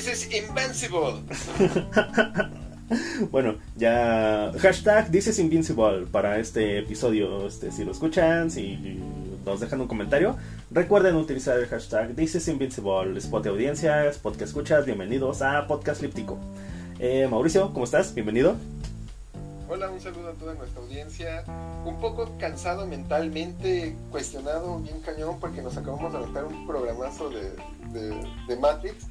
This 0.00 0.24
is 0.24 0.32
invincible. 0.32 1.20
bueno, 3.30 3.58
ya 3.76 4.50
hashtag 4.58 5.14
is 5.14 5.38
invincible 5.38 6.06
para 6.10 6.38
este 6.38 6.78
episodio. 6.78 7.46
Este, 7.46 7.70
si 7.70 7.84
lo 7.84 7.92
escuchan, 7.92 8.50
si 8.50 8.98
nos 9.44 9.60
dejan 9.60 9.82
un 9.82 9.88
comentario, 9.88 10.38
recuerden 10.70 11.16
utilizar 11.16 11.58
el 11.58 11.66
hashtag 11.66 12.18
is 12.18 12.48
invincible. 12.48 13.14
Spot 13.18 13.44
de 13.44 13.50
audiencia, 13.50 14.06
spot 14.06 14.38
que 14.38 14.44
escuchas, 14.44 14.86
bienvenidos 14.86 15.42
a 15.42 15.66
Podcast 15.66 16.00
Líptico. 16.00 16.38
Eh, 16.98 17.28
Mauricio, 17.30 17.70
¿cómo 17.74 17.84
estás? 17.84 18.14
Bienvenido. 18.14 18.56
Hola, 19.72 19.88
un 19.88 20.00
saludo 20.00 20.30
a 20.30 20.32
toda 20.32 20.54
nuestra 20.54 20.82
audiencia. 20.82 21.44
Un 21.84 22.00
poco 22.00 22.28
cansado 22.38 22.88
mentalmente, 22.88 23.94
cuestionado 24.10 24.80
bien 24.80 25.00
cañón 25.00 25.38
porque 25.38 25.62
nos 25.62 25.76
acabamos 25.76 26.10
de 26.10 26.18
aventar 26.18 26.44
un 26.44 26.66
programazo 26.66 27.30
de, 27.30 27.52
de, 27.92 28.56
Matrix. 28.56 29.06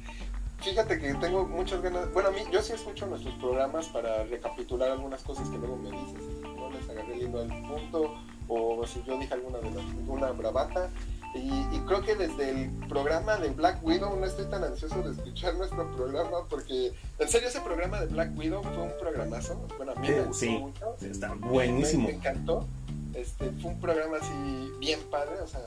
Fíjate 0.62 0.98
que 0.98 1.14
tengo 1.14 1.46
muchas 1.46 1.80
ganas. 1.80 2.12
Bueno, 2.12 2.28
a 2.28 2.32
mí, 2.32 2.40
yo 2.52 2.60
sí 2.62 2.74
escucho 2.74 3.06
nuestros 3.06 3.34
programas 3.36 3.86
para 3.88 4.24
recapitular 4.24 4.90
algunas 4.90 5.22
cosas 5.22 5.48
que 5.48 5.56
luego 5.56 5.76
me 5.76 5.90
dices. 5.90 6.22
Si 6.42 6.48
no 6.48 6.70
les 6.70 6.88
agarré 6.88 7.14
el 7.14 7.22
hilo 7.22 7.40
al 7.40 7.48
punto 7.48 8.14
o 8.48 8.86
si 8.86 9.02
yo 9.04 9.18
dije 9.18 9.32
alguna 9.32 9.58
de 9.58 9.70
las, 9.70 9.84
alguna 9.84 10.32
bravata. 10.32 10.90
Y, 11.32 11.78
creo 11.86 12.02
que 12.02 12.16
desde 12.16 12.50
el 12.50 12.70
programa 12.88 13.36
de 13.36 13.50
Black 13.50 13.84
Widow 13.84 14.16
no 14.16 14.26
estoy 14.26 14.46
tan 14.46 14.64
ansioso 14.64 15.00
de 15.00 15.12
escuchar 15.12 15.54
nuestro 15.54 15.88
programa 15.92 16.44
porque 16.48 16.92
en 17.20 17.28
serio 17.28 17.48
ese 17.48 17.60
programa 17.60 18.00
de 18.00 18.06
Black 18.06 18.36
Widow 18.36 18.62
fue 18.64 18.82
un 18.82 18.92
programazo. 18.98 19.54
Bueno, 19.76 19.92
a 19.92 19.94
mí 20.00 20.08
me 20.08 20.22
gustó 20.22 20.46
mucho. 20.46 20.96
Está 21.00 21.32
buenísimo. 21.34 22.08
Me, 22.08 22.14
encantó. 22.14 22.66
Este, 23.14 23.50
fue 23.62 23.70
un 23.70 23.80
programa 23.80 24.16
así 24.16 24.72
bien 24.80 24.98
padre. 25.08 25.40
O 25.40 25.46
sea, 25.46 25.60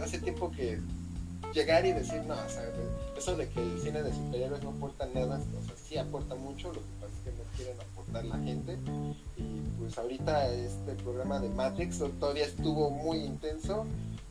hace 0.00 0.20
tiempo 0.20 0.52
que 0.52 0.78
llegar 1.52 1.84
y 1.84 1.92
decir, 1.92 2.22
no, 2.22 2.34
o 2.34 2.48
sea, 2.48 2.64
eso 3.16 3.36
de 3.36 3.48
que 3.48 3.60
el 3.60 3.80
cine 3.80 4.02
de 4.02 4.12
superhéroes 4.12 4.62
no 4.62 4.70
aporta 4.70 5.06
nada, 5.06 5.40
o 5.58 5.64
sea, 5.64 5.74
sí 5.76 5.96
aporta 5.98 6.34
mucho, 6.34 6.68
lo 6.68 6.80
que 6.80 6.86
pasa 7.00 7.12
es 7.16 7.24
que 7.24 7.30
no 7.30 7.44
quieren 7.56 7.76
aportar 7.80 8.24
la 8.24 8.38
gente. 8.38 8.78
Y 9.36 9.78
pues 9.78 9.98
ahorita 9.98 10.52
este 10.52 10.92
programa 11.02 11.40
de 11.40 11.48
Matrix 11.48 12.02
todavía 12.18 12.44
estuvo 12.44 12.90
muy 12.90 13.18
intenso 13.18 13.86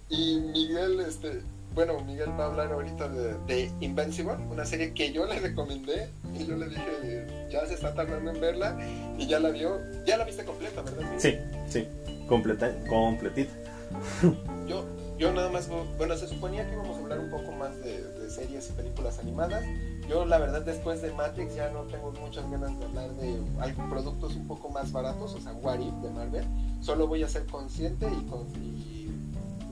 y 0.10 0.40
Miguel, 0.54 1.00
este, 1.00 1.42
bueno, 1.74 2.00
Miguel 2.02 2.30
va 2.40 2.46
a 2.46 2.48
hablar 2.48 2.72
ahorita 2.72 3.08
de, 3.10 3.72
Invincible, 3.82 4.36
una 4.52 4.66
serie 4.66 4.94
que 4.94 5.12
yo 5.12 5.26
le 5.26 5.40
recomendé 5.40 6.10
y 6.38 6.46
yo 6.46 6.56
le 6.56 6.70
dije, 6.70 7.48
ya 7.52 7.66
se 7.66 7.74
está 7.74 7.94
tardando 7.94 8.32
en 8.32 8.40
verla 8.40 8.78
y 9.18 9.28
ya 9.28 9.40
la 9.40 9.50
vio, 9.50 9.80
ya 10.06 10.18
la 10.18 10.26
viste 10.26 10.46
completa, 10.46 10.82
¿verdad? 10.82 11.12
Sí, 11.18 11.36
sí, 11.68 11.88
completa, 12.28 12.72
completita. 12.88 13.54
yo, 14.68 14.86
yo 15.18 15.32
nada 15.32 15.50
más, 15.50 15.70
bueno, 15.98 16.16
se 16.18 16.28
suponía 16.28 16.68
que 16.68 16.74
íbamos 16.74 16.98
a 16.98 17.02
hablar 17.02 17.20
un 17.20 17.30
poco 17.30 17.52
más 17.54 17.78
de, 17.78 18.30
series 18.30 18.70
y 18.70 18.74
películas 18.74 19.20
animadas. 19.20 19.64
Yo 20.10 20.26
la 20.26 20.38
verdad 20.38 20.64
después 20.64 21.02
de 21.02 21.12
Matrix 21.12 21.56
ya 21.56 21.70
no 21.70 21.82
tengo 21.84 22.12
muchas 22.20 22.50
ganas 22.50 22.78
de 22.80 22.86
hablar 22.86 23.12
de 23.14 23.40
algo, 23.60 23.90
productos 23.90 24.36
un 24.36 24.48
poco 24.48 24.70
más 24.70 24.92
baratos, 24.92 25.36
o 25.36 25.40
sea, 25.40 25.54
What 25.54 25.80
de 25.80 26.10
Marvel. 26.10 26.46
Solo 26.82 27.08
voy 27.08 27.24
a 27.24 27.30
ser 27.30 27.46
consciente 27.46 28.08
y, 28.08 28.26
con, 28.26 28.48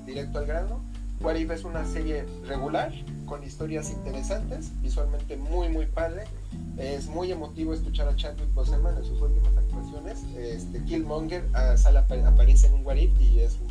directo 0.06 0.40
al 0.40 0.46
grano. 0.46 0.82
What 1.22 1.36
If 1.36 1.52
es 1.52 1.64
una 1.64 1.86
serie 1.86 2.26
regular, 2.48 2.92
con 3.26 3.44
historias 3.44 3.92
interesantes, 3.92 4.72
visualmente 4.82 5.38
muy 5.38 5.70
muy 5.70 5.86
padre. 5.86 6.24
Es 6.78 7.08
muy 7.08 7.32
emotivo 7.32 7.74
escuchar 7.74 8.08
a 8.08 8.16
Chadwick 8.16 8.52
Boseman 8.54 8.98
en 8.98 9.06
sus 9.06 9.22
últimas 9.22 9.56
actuaciones. 9.56 10.24
Este, 10.36 10.84
Killmonger 10.84 11.44
uh, 11.52 11.78
sale, 11.78 12.00
aparece 12.00 12.68
en 12.68 12.74
un 12.74 12.86
What 12.86 12.96
If 12.96 13.20
y 13.20 13.40
es 13.40 13.58
un. 13.62 13.71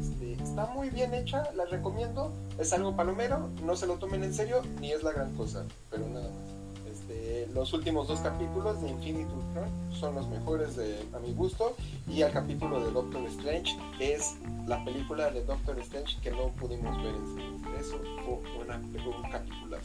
Este, 0.00 0.32
está 0.34 0.66
muy 0.66 0.90
bien 0.90 1.14
hecha, 1.14 1.50
la 1.54 1.64
recomiendo. 1.66 2.32
Es 2.58 2.72
algo 2.72 2.96
palomero, 2.96 3.48
no 3.64 3.76
se 3.76 3.86
lo 3.86 3.94
tomen 3.94 4.24
en 4.24 4.34
serio, 4.34 4.62
ni 4.80 4.92
es 4.92 5.02
la 5.02 5.12
gran 5.12 5.34
cosa, 5.36 5.64
pero 5.90 6.08
nada 6.08 6.28
más 6.28 6.58
los 7.54 7.72
últimos 7.72 8.08
dos 8.08 8.20
capítulos 8.20 8.80
de 8.82 8.90
Infinity 8.90 9.32
War 9.54 9.68
son 9.92 10.14
los 10.14 10.28
mejores 10.28 10.76
de, 10.76 10.98
a 11.12 11.18
mi 11.18 11.32
gusto 11.32 11.74
y 12.06 12.22
el 12.22 12.32
capítulo 12.32 12.80
de 12.84 12.92
Doctor 12.92 13.24
Strange 13.26 13.76
es 13.98 14.36
la 14.66 14.84
película 14.84 15.30
de 15.30 15.44
Doctor 15.44 15.78
Strange 15.80 16.18
que 16.22 16.30
no 16.30 16.48
pudimos 16.60 16.96
ver 17.02 17.14
en. 17.14 17.58
Eso 17.78 17.98
fue, 18.24 18.34
un 18.34 19.30
capítulo. 19.30 19.76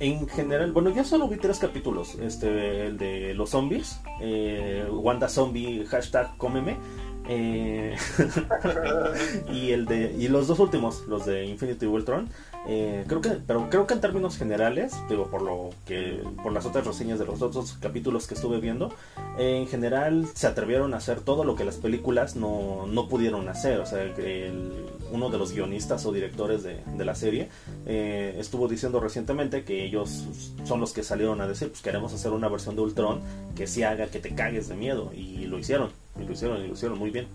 En 0.00 0.26
general, 0.28 0.72
bueno, 0.72 0.90
ya 0.90 1.04
solo 1.04 1.28
vi 1.28 1.36
tres 1.36 1.58
capítulos. 1.58 2.16
Este, 2.16 2.86
el 2.86 2.98
de 2.98 3.34
los 3.34 3.50
zombies, 3.50 4.00
eh, 4.20 4.84
Zombie, 5.28 5.84
hashtag 5.86 6.36
cómeme. 6.38 6.76
Eh, 7.28 7.96
y 9.52 9.70
el 9.70 9.86
de 9.86 10.14
y 10.18 10.28
los 10.28 10.48
dos 10.48 10.58
últimos, 10.58 11.04
los 11.08 11.26
de 11.26 11.44
Infinity 11.46 11.86
Ultron, 11.86 12.28
eh, 12.66 13.04
creo 13.08 13.20
que, 13.20 13.30
pero 13.30 13.68
creo 13.70 13.86
que 13.86 13.94
en 13.94 14.00
términos 14.00 14.36
generales, 14.36 14.92
digo 15.08 15.28
por 15.28 15.42
lo 15.42 15.70
que, 15.84 16.22
por 16.42 16.52
las 16.52 16.64
otras 16.64 16.86
reseñas 16.86 17.18
de 17.18 17.26
los 17.26 17.42
otros 17.42 17.74
capítulos 17.80 18.26
que 18.26 18.34
estuve 18.34 18.60
viendo, 18.60 18.92
en 19.38 19.66
general 19.66 20.26
se 20.34 20.46
atrevieron 20.46 20.94
a 20.94 20.98
hacer 20.98 21.20
todo 21.20 21.44
lo 21.44 21.56
que 21.56 21.64
las 21.64 21.76
películas 21.76 22.36
no, 22.36 22.86
no 22.86 23.08
pudieron 23.08 23.48
hacer. 23.48 23.80
O 23.80 23.86
sea, 23.86 24.02
el, 24.02 24.86
uno 25.10 25.28
de 25.28 25.38
los 25.38 25.52
guionistas 25.52 26.06
o 26.06 26.12
directores 26.12 26.62
de, 26.62 26.80
de 26.96 27.04
la 27.04 27.14
serie 27.14 27.48
eh, 27.86 28.36
estuvo 28.38 28.68
diciendo 28.68 29.00
recientemente 29.00 29.64
que 29.64 29.84
ellos 29.84 30.26
son 30.64 30.80
los 30.80 30.92
que 30.92 31.02
salieron 31.02 31.40
a 31.40 31.48
decir, 31.48 31.68
pues 31.68 31.82
queremos 31.82 32.12
hacer 32.12 32.32
una 32.32 32.48
versión 32.48 32.76
de 32.76 32.82
Ultron 32.82 33.20
que 33.54 33.66
se 33.66 33.84
haga 33.84 34.06
que 34.06 34.20
te 34.20 34.34
cagues 34.34 34.68
de 34.68 34.76
miedo 34.76 35.12
y 35.14 35.46
lo 35.46 35.58
hicieron, 35.58 35.90
y 36.18 36.24
lo 36.24 36.32
hicieron, 36.32 36.62
y 36.62 36.68
lo 36.68 36.74
hicieron 36.74 36.98
muy 36.98 37.10
bien 37.10 37.26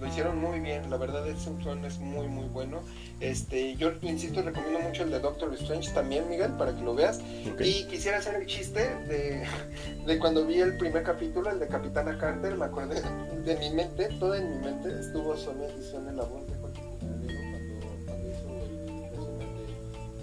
lo 0.00 0.06
hicieron 0.06 0.40
muy 0.40 0.60
bien, 0.60 0.90
la 0.90 0.96
verdad 0.96 1.26
el 1.26 1.34
Ultron 1.34 1.84
es 1.84 1.98
muy 1.98 2.28
muy 2.28 2.46
bueno. 2.46 2.82
Este, 3.20 3.74
yo 3.74 3.92
insisto, 4.02 4.42
recomiendo 4.42 4.78
mucho 4.78 5.02
el 5.02 5.10
de 5.10 5.18
Doctor 5.18 5.52
Strange 5.54 5.90
también, 5.92 6.28
Miguel, 6.28 6.52
para 6.52 6.74
que 6.76 6.82
lo 6.82 6.94
veas. 6.94 7.20
Y 7.58 7.84
quisiera 7.86 8.18
hacer 8.18 8.36
el 8.36 8.46
chiste 8.46 8.80
de, 9.08 9.44
de, 10.06 10.18
cuando 10.20 10.46
vi 10.46 10.60
el 10.60 10.76
primer 10.76 11.02
capítulo, 11.02 11.50
el 11.50 11.58
de 11.58 11.66
Capitana 11.66 12.16
Carter, 12.16 12.56
me 12.56 12.66
acordé 12.66 13.02
de 13.44 13.56
mi 13.56 13.70
mente, 13.70 14.08
toda 14.20 14.38
en 14.38 14.50
mi 14.50 14.66
mente 14.66 15.00
estuvo 15.00 15.36
Sonia 15.36 15.66
Edición 15.68 16.08
en 16.08 16.16
la 16.16 16.24
voz 16.24 16.46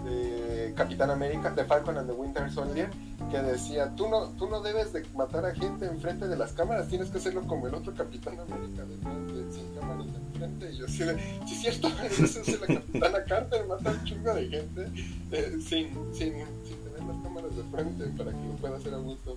de, 0.05 0.66
de 0.66 0.73
Capitán 0.73 1.09
América, 1.09 1.51
de 1.51 1.66
Falcon 1.66 1.97
and 1.97 2.07
the 2.07 2.13
Winter 2.13 2.49
Soldier, 2.51 2.89
que 3.31 3.38
decía, 3.39 3.93
tú 3.95 4.07
no, 4.07 4.29
tú 4.29 4.47
no 4.47 4.61
debes 4.61 4.93
de 4.93 5.03
matar 5.16 5.45
a 5.45 5.53
gente 5.53 5.85
enfrente 5.85 6.27
de 6.27 6.35
las 6.35 6.53
cámaras, 6.53 6.88
tienes 6.88 7.09
que 7.09 7.17
hacerlo 7.17 7.41
como 7.47 7.67
el 7.67 7.75
otro 7.75 7.93
Capitán 7.93 8.39
América, 8.39 8.83
de, 8.83 9.51
sin 9.51 9.73
cámaras 9.75 10.07
enfrente. 10.33 10.71
Y 10.71 10.77
yo 10.77 10.88
sí, 10.88 11.03
si 11.47 11.53
es 11.53 11.61
cierto, 11.61 11.88
es 12.03 12.61
la 12.61 12.67
Capitana 12.67 13.23
Carter, 13.23 13.65
mata 13.67 13.91
un 13.91 14.03
chingo 14.03 14.33
de 14.33 14.47
gente 14.47 14.88
eh, 15.31 15.57
sin, 15.59 15.89
sin, 16.13 16.33
sin 16.63 16.77
tener 16.83 17.03
las 17.07 17.23
cámaras 17.23 17.55
de 17.55 17.63
frente 17.63 18.05
para 18.17 18.31
que 18.31 18.47
lo 18.47 18.55
pueda 18.55 18.77
hacer 18.77 18.94
a 18.94 18.97
gusto. 18.97 19.35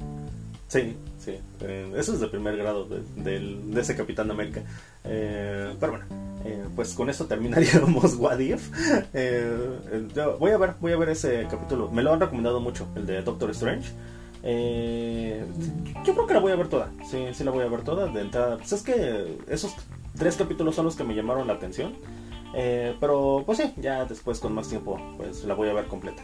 Sí, 0.69 0.95
sí, 1.19 1.39
eh, 1.63 1.93
eso 1.97 2.13
es 2.13 2.21
de 2.21 2.29
primer 2.29 2.59
grado 2.59 2.85
de, 2.85 3.01
de, 3.17 3.81
ese 3.81 3.97
Capitán 3.97 4.31
América. 4.31 4.63
Eh, 5.03 5.75
pero 5.81 5.93
bueno, 5.93 6.05
eh, 6.45 6.63
pues 6.77 6.93
con 6.93 7.09
eso 7.09 7.25
terminaríamos 7.25 8.15
What 8.19 8.39
If. 8.39 8.69
voy 10.39 10.51
a 10.51 10.59
ver, 10.59 10.75
voy 10.79 10.93
a 10.93 10.97
ver 10.99 11.09
ese 11.09 11.47
capítulo. 11.51 11.91
Me 11.91 12.03
lo 12.03 12.13
han 12.13 12.21
recomendado 12.21 12.61
mucho, 12.61 12.87
el 12.97 13.07
de 13.07 13.23
Doctor 13.23 13.51
Strange. 13.53 13.93
yo 16.05 16.13
creo 16.13 16.27
que 16.27 16.35
la 16.35 16.41
voy 16.41 16.53
a 16.53 16.57
ver 16.57 16.69
toda. 16.69 16.91
Sí, 17.11 17.29
sí 17.33 17.45
la 17.45 17.51
voy 17.51 17.65
a 17.65 17.69
ver 17.69 17.81
toda 17.81 18.07
de 18.07 18.21
entrada. 18.21 18.59
Pues 18.59 18.71
es 18.73 18.83
que 18.83 19.39
esos 19.49 19.75
tres 20.19 20.37
capítulos 20.37 20.75
son 20.75 20.85
los 20.85 20.97
que 20.97 21.05
me 21.05 21.15
llamaron 21.15 21.47
la 21.47 21.55
atención. 21.55 21.95
pero 22.53 23.43
pues 23.47 23.57
sí, 23.57 23.73
ya 23.79 24.05
después 24.05 24.39
con 24.39 24.53
más 24.53 24.69
tiempo, 24.69 25.01
pues 25.17 25.45
la 25.45 25.55
voy 25.55 25.71
a 25.71 25.73
ver 25.73 25.87
completa. 25.87 26.23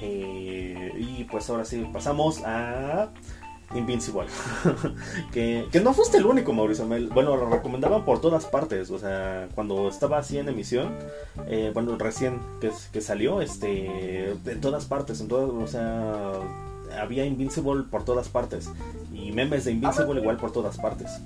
y 0.00 1.24
pues 1.32 1.50
ahora 1.50 1.64
sí, 1.64 1.84
pasamos 1.92 2.42
a 2.44 3.10
Invincible. 3.74 4.26
que, 5.32 5.66
que, 5.70 5.80
no 5.80 5.94
fuiste 5.94 6.18
el 6.18 6.26
único, 6.26 6.52
Mauricio. 6.52 6.86
bueno, 6.86 7.36
lo 7.36 7.48
recomendaban 7.48 8.04
por 8.04 8.20
todas 8.20 8.44
partes. 8.46 8.90
O 8.90 8.98
sea, 8.98 9.48
cuando 9.54 9.88
estaba 9.88 10.18
así 10.18 10.38
en 10.38 10.48
emisión, 10.48 10.90
eh, 11.46 11.70
bueno, 11.72 11.96
recién 11.96 12.40
que, 12.60 12.70
que, 12.92 13.00
salió, 13.00 13.40
este, 13.40 14.30
en 14.30 14.60
todas 14.60 14.86
partes, 14.86 15.20
en 15.20 15.28
todas, 15.28 15.50
o 15.50 15.66
sea, 15.66 16.32
había 17.00 17.24
Invincible 17.24 17.84
por 17.90 18.04
todas 18.04 18.28
partes. 18.28 18.68
Y 19.12 19.32
memes 19.32 19.64
de 19.64 19.72
Invincible 19.72 20.20
igual 20.20 20.36
por 20.36 20.52
todas 20.52 20.78
partes. 20.78 21.20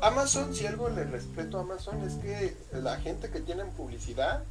Amazon, 0.00 0.54
si 0.54 0.66
algo 0.66 0.88
le 0.88 1.04
respeto 1.04 1.58
a 1.58 1.60
Amazon, 1.62 2.02
es 2.02 2.14
que 2.14 2.56
la 2.72 2.96
gente 2.96 3.30
que 3.30 3.40
tiene 3.40 3.64
publicidad 3.64 4.42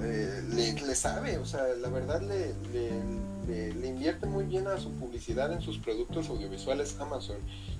eh, 0.00 0.42
le, 0.54 0.94
sabe, 0.94 1.38
o 1.38 1.44
sea, 1.44 1.62
la 1.80 1.88
verdad 1.88 2.20
le, 2.20 2.54
le, 2.72 3.86
invierte 3.86 4.26
muy 4.26 4.44
bien 4.44 4.66
a 4.66 4.78
su 4.78 4.90
publicidad 4.92 5.52
en 5.52 5.60
sus 5.60 5.78
productos 5.78 6.28
audiovisuales 6.28 6.98
Amazon. 6.98 7.36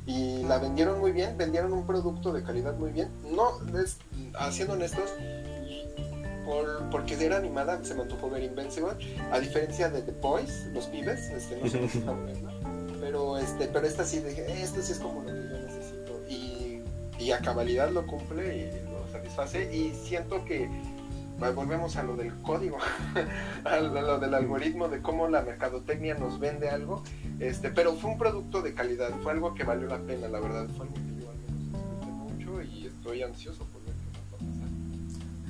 Y 0.07 0.43
la 0.45 0.59
vendieron 0.59 1.01
muy 1.01 1.13
bien, 1.13 1.37
vendieron 1.37 1.73
un 1.73 1.87
producto 1.87 2.33
de 2.33 2.43
calidad 2.43 2.77
muy 2.77 2.91
bien, 2.91 3.09
no, 3.35 3.53
es, 3.81 3.99
haciendo 4.35 4.75
honestos, 4.75 5.11
por, 6.45 6.91
porque 6.91 7.15
era 7.25 7.37
animada 7.37 7.83
se 7.85 7.95
me 7.95 8.03
antojó 8.03 8.29
ver 8.29 8.43
Invincible, 8.43 8.93
a 9.31 9.39
diferencia 9.39 9.89
de 9.89 10.03
The 10.03 10.13
Boys, 10.13 10.67
los 10.73 10.87
pibes, 10.87 11.31
este, 11.31 11.61
no 11.61 11.69
sé 11.69 11.89
pero 13.03 13.37
este, 13.37 13.67
pero 13.67 13.87
esta 13.87 14.05
sí 14.05 14.21
dije, 14.21 14.47
esto 14.63 14.81
sí 14.81 14.93
es 14.93 14.99
como 14.99 15.23
lo 15.23 15.27
que 15.27 15.49
yo 15.49 15.59
necesito 15.59 16.21
y, 16.29 16.81
y 17.19 17.33
a 17.33 17.39
cabalidad 17.41 17.91
lo 17.91 18.07
cumple 18.07 18.57
y 18.57 18.91
lo 18.91 19.07
satisface. 19.11 19.75
Y 19.75 19.93
siento 19.93 20.45
que 20.45 20.71
volvemos 21.55 21.97
a 21.97 22.03
lo 22.03 22.17
del 22.17 22.35
código, 22.43 22.79
a 23.65 23.81
lo 23.81 24.19
del 24.19 24.35
algoritmo, 24.35 24.89
de 24.89 25.01
cómo 25.03 25.29
la 25.29 25.43
mercadotecnia 25.43 26.15
nos 26.15 26.39
vende 26.39 26.69
algo, 26.69 27.03
este, 27.41 27.71
pero 27.71 27.95
fue 27.95 28.11
un 28.11 28.19
producto 28.19 28.63
de 28.63 28.75
calidad, 28.75 29.11
fue 29.23 29.33
algo 29.33 29.55
que 29.55 29.65
valió 29.65 29.89
la 29.89 29.99
pena, 29.99 30.29
la 30.29 30.41
verdad, 30.41 30.69
fue 30.77 30.87
algo 30.87 30.95
que 30.95 31.21
yo 31.21 31.31
al 31.31 31.37
menos 31.39 31.73
disfruté 31.73 32.07
mucho 32.07 32.63
y 32.63 32.87
estoy 32.87 33.23
ansioso 33.23 33.65
por 33.67 33.83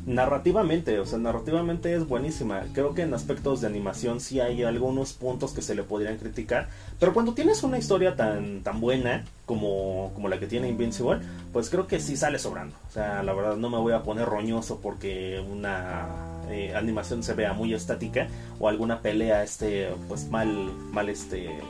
Narrativamente, 0.04 0.98
o 0.98 1.06
sea, 1.06 1.18
narrativamente 1.18 1.94
es 1.94 2.08
buenísima. 2.08 2.62
Creo 2.72 2.92
que 2.92 3.02
en 3.02 3.14
aspectos 3.14 3.60
de 3.60 3.68
animación 3.68 4.20
sí 4.20 4.40
hay 4.40 4.64
algunos 4.64 5.12
puntos 5.12 5.52
que 5.52 5.62
se 5.62 5.76
le 5.76 5.84
podrían 5.84 6.16
criticar, 6.16 6.68
pero 6.98 7.14
cuando 7.14 7.34
tienes 7.34 7.62
una 7.62 7.78
historia 7.78 8.16
tan, 8.16 8.62
tan 8.62 8.80
buena 8.80 9.24
como, 9.46 10.10
como 10.14 10.28
la 10.28 10.40
que 10.40 10.48
tiene 10.48 10.68
Invincible, 10.68 11.20
pues 11.52 11.70
creo 11.70 11.86
que 11.86 12.00
sí 12.00 12.16
sale 12.16 12.40
sobrando. 12.40 12.74
O 12.88 12.90
sea, 12.90 13.22
la 13.22 13.32
verdad 13.32 13.56
no 13.56 13.70
me 13.70 13.78
voy 13.78 13.92
a 13.92 14.02
poner 14.02 14.26
roñoso 14.26 14.80
porque 14.80 15.40
una 15.48 16.08
eh, 16.50 16.74
animación 16.74 17.22
se 17.22 17.34
vea 17.34 17.52
muy 17.52 17.72
estática 17.72 18.26
o 18.58 18.68
alguna 18.68 19.02
pelea 19.02 19.44
esté 19.44 19.88
pues 20.08 20.28
mal, 20.28 20.72
mal 20.90 21.08
este, 21.10 21.60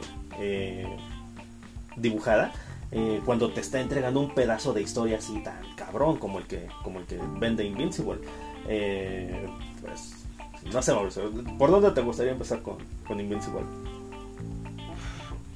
eh, 0.41 0.87
dibujada. 1.97 2.51
Eh, 2.95 3.23
cuando 3.25 3.51
te 3.51 3.61
está 3.63 3.81
entregando 3.81 4.21
un 4.21 4.35
pedazo 4.35 4.75
de 4.75 4.83
historia 4.83 5.17
así 5.17 5.43
tan 5.43 5.63
cabrón 5.77 6.19
como 6.19 6.39
el 6.39 6.47
que, 6.47 6.69
como 6.85 6.99
el 7.01 7.07
que 7.07 7.19
vende 7.39 7.65
Invincible. 7.65 8.21
Eh, 8.69 9.47
pues 9.81 10.27
no 10.73 10.83
sé, 10.83 10.93
¿por 11.59 11.71
dónde 11.71 11.91
te 11.91 12.03
gustaría 12.03 12.33
empezar 12.33 12.63
con, 12.63 12.77
con 13.07 13.19
Invincible? 13.19 13.63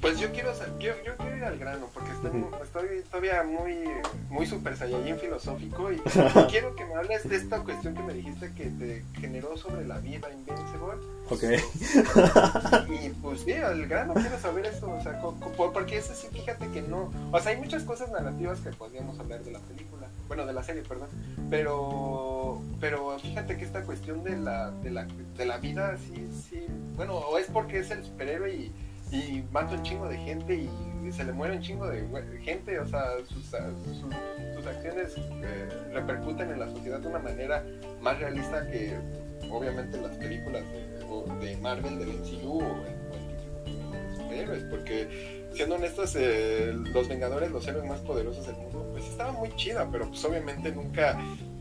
Pues 0.01 0.19
yo 0.19 0.31
quiero, 0.31 0.53
yo, 0.79 0.93
yo 1.05 1.17
quiero 1.17 1.37
ir 1.37 1.43
al 1.43 1.57
grano, 1.57 1.87
porque 1.93 2.11
estoy, 2.11 2.31
estoy 2.61 3.03
todavía 3.09 3.43
muy, 3.43 3.83
muy 4.29 4.45
super 4.45 4.77
saiyajin 4.77 5.17
filosófico 5.17 5.91
y 5.91 5.97
quiero 6.49 6.75
que 6.75 6.85
me 6.85 6.95
hables 6.95 7.27
de 7.27 7.35
esta 7.35 7.63
cuestión 7.63 7.95
que 7.95 8.03
me 8.03 8.13
dijiste 8.13 8.53
que 8.53 8.65
te 8.65 9.03
generó 9.19 9.57
sobre 9.57 9.87
la 9.87 9.97
vida 9.99 10.29
Invincible. 10.31 10.67
Ok. 11.29 11.43
Y 12.89 13.09
pues 13.09 13.41
sí, 13.41 13.53
al 13.53 13.85
grano 13.87 14.13
quiero 14.13 14.39
saber 14.39 14.65
esto, 14.67 14.89
o 14.89 15.01
sea, 15.01 15.19
porque 15.55 15.97
ese 15.97 16.15
sí, 16.15 16.27
fíjate 16.31 16.67
que 16.69 16.81
no, 16.81 17.11
o 17.31 17.39
sea, 17.39 17.51
hay 17.51 17.57
muchas 17.57 17.83
cosas 17.83 18.09
narrativas 18.11 18.59
que 18.59 18.69
podríamos 18.69 19.19
hablar 19.19 19.43
de 19.43 19.51
la 19.51 19.59
película, 19.59 20.07
bueno, 20.27 20.45
de 20.45 20.53
la 20.53 20.63
serie, 20.63 20.83
perdón, 20.83 21.09
pero, 21.49 22.61
pero 22.79 23.19
fíjate 23.19 23.57
que 23.57 23.65
esta 23.65 23.81
cuestión 23.83 24.23
de 24.23 24.37
la, 24.37 24.71
de 24.71 24.91
la, 24.91 25.05
de 25.05 25.45
la 25.45 25.57
vida, 25.57 25.97
sí, 25.97 26.29
sí, 26.49 26.65
bueno, 26.95 27.15
o 27.15 27.37
es 27.37 27.47
porque 27.47 27.79
es 27.79 27.91
el 27.91 28.03
superhéroe 28.05 28.53
y 28.53 28.71
y 29.11 29.43
mata 29.51 29.75
un 29.75 29.83
chingo 29.83 30.07
de 30.07 30.17
gente 30.17 30.55
y 30.55 31.11
se 31.11 31.23
le 31.23 31.31
muere 31.31 31.55
un 31.55 31.61
chingo 31.61 31.87
de 31.87 32.05
gente, 32.43 32.79
o 32.79 32.87
sea, 32.87 33.03
sus, 33.29 33.45
sus, 33.45 34.67
acciones 34.67 35.15
eh, 35.17 35.69
repercuten 35.93 36.51
en 36.51 36.59
la 36.59 36.69
sociedad 36.69 36.99
de 36.99 37.07
una 37.07 37.19
manera 37.19 37.63
más 38.01 38.19
realista 38.19 38.69
que 38.69 38.93
obviamente 39.49 39.99
las 40.01 40.17
películas 40.17 40.63
de, 40.71 41.45
de 41.47 41.57
Marvel, 41.57 41.99
del 41.99 42.09
MCU 42.09 42.61
o 42.61 42.85
el, 42.85 44.17
superhéroes, 44.17 44.63
porque 44.65 45.47
siendo 45.53 45.75
honestos, 45.75 46.15
eh, 46.17 46.73
los 46.73 47.07
Vengadores, 47.07 47.51
los 47.51 47.65
héroes 47.67 47.85
más 47.85 47.99
poderosos 48.01 48.45
del 48.45 48.57
mundo, 48.57 48.89
pues 48.91 49.05
estaba 49.05 49.31
muy 49.31 49.55
chida, 49.55 49.87
pero 49.91 50.07
pues 50.07 50.23
obviamente 50.25 50.71
nunca 50.71 51.17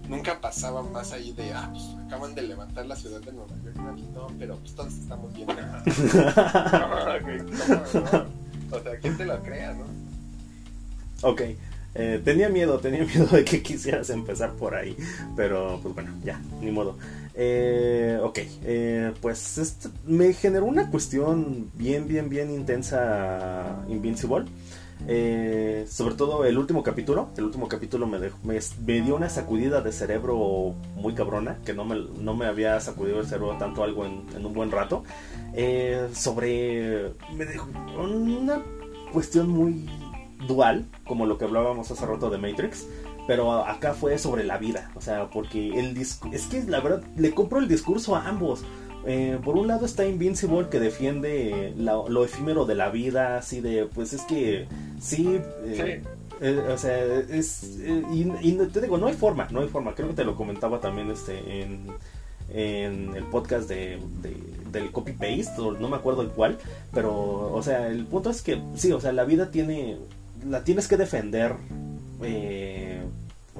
nunca 0.09 0.41
pasaba 0.41 0.83
más 0.83 1.13
ahí 1.13 1.33
de, 1.33 1.53
ah, 1.53 1.69
pues 1.73 1.85
acaban 2.07 2.35
de 2.35 2.43
levantar 2.43 2.87
la 2.87 2.97
ciudad 2.97 3.21
de 3.21 3.33
Nueva 3.33 3.55
York. 3.65 3.77
No, 4.15 4.27
pero 4.39 4.57
pues 4.57 4.75
todos 4.75 4.95
estamos 4.95 5.33
bien. 5.35 5.49
o 8.71 8.81
sea, 8.81 8.99
¿quién 9.01 9.17
te 9.17 9.25
lo 9.25 9.43
crea, 9.43 9.75
no? 9.75 9.85
Ok. 11.23 11.43
Eh, 11.99 12.21
tenía 12.23 12.51
miedo, 12.51 12.79
tenía 12.79 13.05
miedo 13.05 13.27
de 13.27 13.43
que 13.45 13.63
quisieras 13.65 14.11
empezar 14.11 14.53
por 14.53 14.75
ahí. 14.75 14.97
Pero, 15.35 15.81
pues 15.83 15.95
bueno, 15.95 16.13
ya, 16.25 16.41
ni 16.61 16.71
modo. 16.71 16.97
Eh, 17.35 18.19
ok, 18.23 18.39
eh, 18.65 19.13
pues 19.21 19.59
este, 19.59 19.89
me 20.07 20.33
generó 20.33 20.65
una 20.65 20.91
cuestión 20.91 21.71
bien, 21.75 22.09
bien, 22.09 22.29
bien 22.29 22.51
intensa 22.51 23.85
Invincible. 23.89 24.47
Eh, 25.09 25.87
sobre 25.89 26.15
todo 26.15 26.45
el 26.45 26.59
último 26.59 26.83
capítulo. 26.83 27.29
El 27.37 27.45
último 27.45 27.69
capítulo 27.69 28.07
me, 28.07 28.19
me, 28.43 29.01
dio 29.01 29.17
una 29.17 29.29
sacudida 29.29 29.81
de 29.81 29.93
cerebro 29.93 30.75
muy 30.97 31.15
cabrona, 31.15 31.59
que 31.65 31.75
no 31.75 31.85
me, 31.85 31.97
no 32.19 32.35
me 32.35 32.47
había 32.47 32.81
sacudido 32.81 33.21
el 33.21 33.27
cerebro 33.27 33.57
tanto 33.59 33.85
algo 33.85 34.05
en, 34.05 34.45
un 34.45 34.53
buen 34.53 34.71
rato. 34.71 35.05
Eh, 35.55 36.09
sobre. 36.15 37.13
Me 37.35 37.45
dejó 37.45 37.69
una 37.99 38.63
cuestión 39.13 39.49
muy 39.49 39.89
dual, 40.47 40.87
como 41.07 41.27
lo 41.27 41.39
que 41.39 41.45
hablábamos 41.45 41.91
hace 41.91 42.07
rato 42.07 42.31
de 42.31 42.39
Matrix. 42.39 42.87
Pero 43.27 43.65
acá 43.65 43.93
fue 43.93 44.19
sobre 44.19 44.45
la 44.45 44.57
vida, 44.57 44.93
o 44.95 45.01
sea, 45.01 45.31
porque 45.31 45.81
el 45.81 45.97
es 45.99 46.47
que 46.49 46.63
la 46.63 46.79
verdad 46.79 47.03
le 47.17 47.35
compro 47.35 47.59
el 47.59 47.67
discurso 47.67 48.15
a 48.15 48.29
ambos. 48.29 48.65
Eh, 49.09 49.39
por 49.45 49.57
un 49.57 49.69
lado 49.69 49.87
está 49.87 50.05
Invincible 50.05 50.69
que 50.69 50.81
defiende 50.81 51.73
lo 51.77 52.25
efímero 52.25 52.67
de 52.67 52.75
la 52.75 52.91
vida, 52.91 53.39
así 53.39 53.61
de, 53.61 53.87
pues 53.87 54.13
es 54.13 54.23
que 54.23 54.67
sí, 55.01 55.41
eh, 55.65 56.03
eh, 56.41 56.69
o 56.69 56.77
sea, 56.77 56.99
es, 57.31 57.79
y, 58.13 58.53
te 58.73 58.81
digo, 58.81 58.99
no 58.99 59.07
hay 59.07 59.15
forma, 59.15 59.47
no 59.53 59.61
hay 59.61 59.69
forma, 59.69 59.95
creo 59.95 60.09
que 60.09 60.15
te 60.15 60.25
lo 60.25 60.35
comentaba 60.35 60.81
también 60.81 61.09
este 61.13 61.63
en, 61.63 61.87
en 62.53 63.15
el 63.15 63.23
podcast 63.25 63.69
de, 63.69 64.01
del 64.73 64.91
copy 64.91 65.13
paste, 65.13 65.53
no 65.59 65.89
me 65.89 65.97
acuerdo 65.97 66.23
el 66.23 66.31
cuál, 66.31 66.59
pero, 66.93 67.15
o 67.55 67.63
sea, 67.63 67.87
el 67.87 68.07
punto 68.07 68.31
es 68.31 68.43
que 68.43 68.61
sí, 68.75 68.91
o 68.91 69.01
sea, 69.01 69.13
la 69.13 69.23
vida 69.23 69.53
tiene, 69.53 69.99
la 70.45 70.65
tienes 70.65 70.89
que 70.89 70.97
defender 70.97 71.55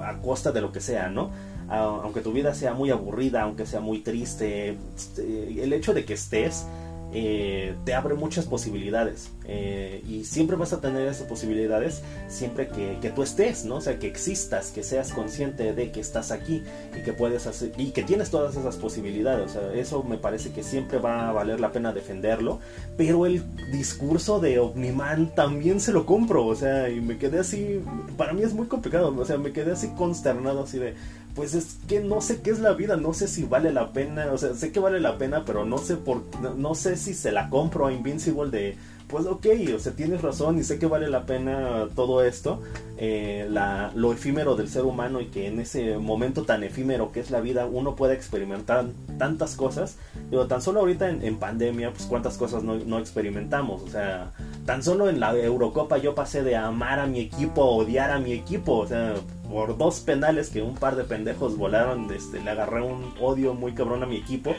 a 0.03 0.17
costa 0.19 0.51
de 0.51 0.61
lo 0.61 0.73
que 0.73 0.81
sea, 0.81 1.09
¿no? 1.09 1.31
Aunque 1.69 2.21
tu 2.21 2.33
vida 2.33 2.55
sea 2.55 2.75
muy 2.75 2.91
aburrida, 2.91 3.43
aunque 3.43 3.67
sea 3.67 3.81
muy 3.81 4.01
triste, 4.01 4.77
este, 4.97 5.63
el 5.63 5.73
hecho 5.73 5.95
de 5.95 6.05
que 6.05 6.15
estés 6.15 6.67
eh, 7.13 7.75
te 7.85 7.95
abre 7.95 8.15
muchas 8.15 8.47
posibilidades 8.47 9.31
eh, 9.45 10.03
y 10.09 10.25
siempre 10.25 10.57
vas 10.57 10.73
a 10.73 10.81
tener 10.81 11.07
esas 11.07 11.27
posibilidades 11.29 12.03
siempre 12.27 12.67
que, 12.67 12.99
que, 13.01 13.11
tú 13.11 13.23
estés, 13.23 13.65
¿no? 13.65 13.77
O 13.77 13.81
sea, 13.81 13.99
que 13.99 14.09
existas, 14.09 14.71
que 14.73 14.83
seas 14.83 15.13
consciente 15.13 15.73
de 15.73 15.93
que 15.93 16.01
estás 16.01 16.33
aquí 16.33 16.65
y 16.95 17.05
que 17.05 17.13
puedes 17.13 17.47
hacer 17.47 17.73
y 17.79 17.93
que 17.93 18.03
tienes 18.03 18.31
todas 18.31 18.57
esas 18.57 18.77
posibilidades. 18.77 19.53
O 19.53 19.61
sea, 19.61 19.73
eso 19.75 20.03
me 20.03 20.19
parece 20.19 20.51
que 20.51 20.65
siempre 20.65 20.99
va 20.99 21.29
a 21.29 21.33
valer 21.33 21.61
la 21.61 21.71
pena 21.71 21.93
defenderlo, 21.93 22.59
pero 22.97 23.25
el 23.25 23.45
discurso 23.71 24.41
de 24.41 24.59
Omniman 24.59 25.35
también 25.35 25.81
se 25.81 25.93
lo 25.93 26.07
compro, 26.07 26.45
o 26.45 26.57
sea, 26.57 26.91
y 26.91 27.01
me 27.01 27.19
quedé 27.19 27.39
así, 27.39 27.81
para 28.17 28.33
mí 28.33 28.43
es 28.43 28.53
muy 28.53 28.67
complicado, 28.67 29.15
o 29.17 29.25
sea, 29.25 29.39
me 29.39 29.53
quedé 29.53 29.73
así 29.73 29.89
consternado, 29.97 30.65
así 30.65 30.79
de, 30.79 30.95
pues 31.37 31.55
es 31.55 31.77
que 31.87 32.01
no 32.01 32.23
sé 32.23 32.41
qué 32.41 32.51
es 32.51 32.61
la 32.61 32.73
vida, 32.73 32.97
no 32.97 33.13
sé 33.13 33.29
si 33.29 33.45
vale 33.45 33.71
la 33.71 33.93
pena, 33.93 34.33
o 34.33 34.39
sea, 34.39 34.55
sé 34.55 34.73
que 34.73 34.81
vale 34.81 35.01
la 35.01 35.19
pena, 35.19 35.45
pero 35.45 35.67
no 35.67 35.77
sé 35.77 35.97
por 35.97 36.23
no, 36.57 36.75
sé 36.75 36.97
si 36.97 37.13
se 37.13 37.31
la 37.31 37.51
compro 37.51 37.87
a 37.87 37.93
Invincible 37.93 38.51
de 38.51 38.77
pues 39.07 39.27
ok, 39.27 39.47
o 39.75 39.79
sea, 39.79 39.93
tienes 39.93 40.23
razón 40.23 40.59
y 40.59 40.65
sé 40.65 40.81
que 40.81 40.87
vale 40.87 41.09
la 41.09 41.27
pena 41.27 41.89
todo 41.95 42.25
esto, 42.25 42.61
eh, 42.97 43.47
la, 43.49 43.93
lo 43.95 44.13
efímero 44.13 44.57
del 44.57 44.69
ser 44.69 44.85
humano 44.85 45.21
y 45.21 45.27
que 45.27 45.47
en 45.47 45.61
ese 45.61 45.99
momento 45.99 46.43
tan 46.43 46.65
efímero 46.65 47.13
que 47.13 47.21
es 47.21 47.31
la 47.31 47.41
vida 47.41 47.67
uno 47.67 47.95
puede 47.95 48.15
experimentar 48.15 48.87
tantas 49.19 49.55
cosas. 49.55 49.99
Digo, 50.31 50.47
tan 50.47 50.61
solo 50.61 50.81
ahorita 50.81 51.09
en, 51.11 51.37
pandemia, 51.37 51.93
pues 51.93 52.07
cuántas 52.07 52.37
cosas 52.37 52.65
no, 52.65 52.77
no, 52.77 52.99
experimentamos, 52.99 53.83
o 53.83 53.89
sea, 53.89 54.33
tan 54.65 54.83
solo 54.83 55.09
en 55.09 55.21
la 55.21 55.37
Eurocopa 55.37 55.99
yo 55.99 56.17
pasé 56.17 56.43
de 56.43 56.57
amar 56.57 56.99
a 56.99 57.07
mi 57.07 57.21
equipo 57.21 57.63
a 57.63 57.67
odiar 57.67 58.11
a 58.11 58.19
mi 58.19 58.33
equipo, 58.33 58.79
o 58.79 58.87
sea, 58.89 59.15
por 59.51 59.77
dos 59.77 60.01
penales 60.01 60.51
que 60.51 60.63
un 60.63 60.75
par 60.75 60.97
de 60.97 61.05
pendejos 61.05 61.57
volaron, 61.57 62.13
este, 62.13 62.41
le 62.41 62.51
agarré 62.51 62.83
un 62.83 63.15
odio 63.21 63.55
muy 63.55 63.75
cabrón 63.75 64.03
a 64.03 64.07
mi 64.07 64.17
equipo. 64.17 64.55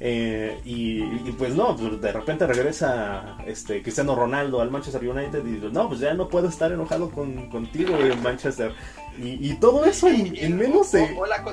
Eh, 0.00 0.60
y, 0.64 1.02
pues 1.32 1.54
no, 1.54 1.76
pues, 1.76 2.00
de 2.00 2.12
repente 2.12 2.46
regresa 2.46 3.36
este 3.46 3.82
Cristiano 3.82 4.14
Ronaldo 4.14 4.60
al 4.60 4.70
Manchester 4.70 5.06
United 5.06 5.44
y 5.44 5.72
no, 5.72 5.88
pues 5.88 6.00
ya 6.00 6.14
no 6.14 6.28
puedo 6.28 6.48
estar 6.48 6.70
enojado 6.70 7.10
con, 7.10 7.50
contigo 7.50 7.96
en 7.96 8.22
Manchester. 8.22 8.72
Y, 9.20 9.54
todo 9.54 9.84
eso 9.84 10.06
en, 10.06 10.56
menos 10.56 10.92
de... 10.92 11.16
O, 11.18 11.26
la, 11.26 11.44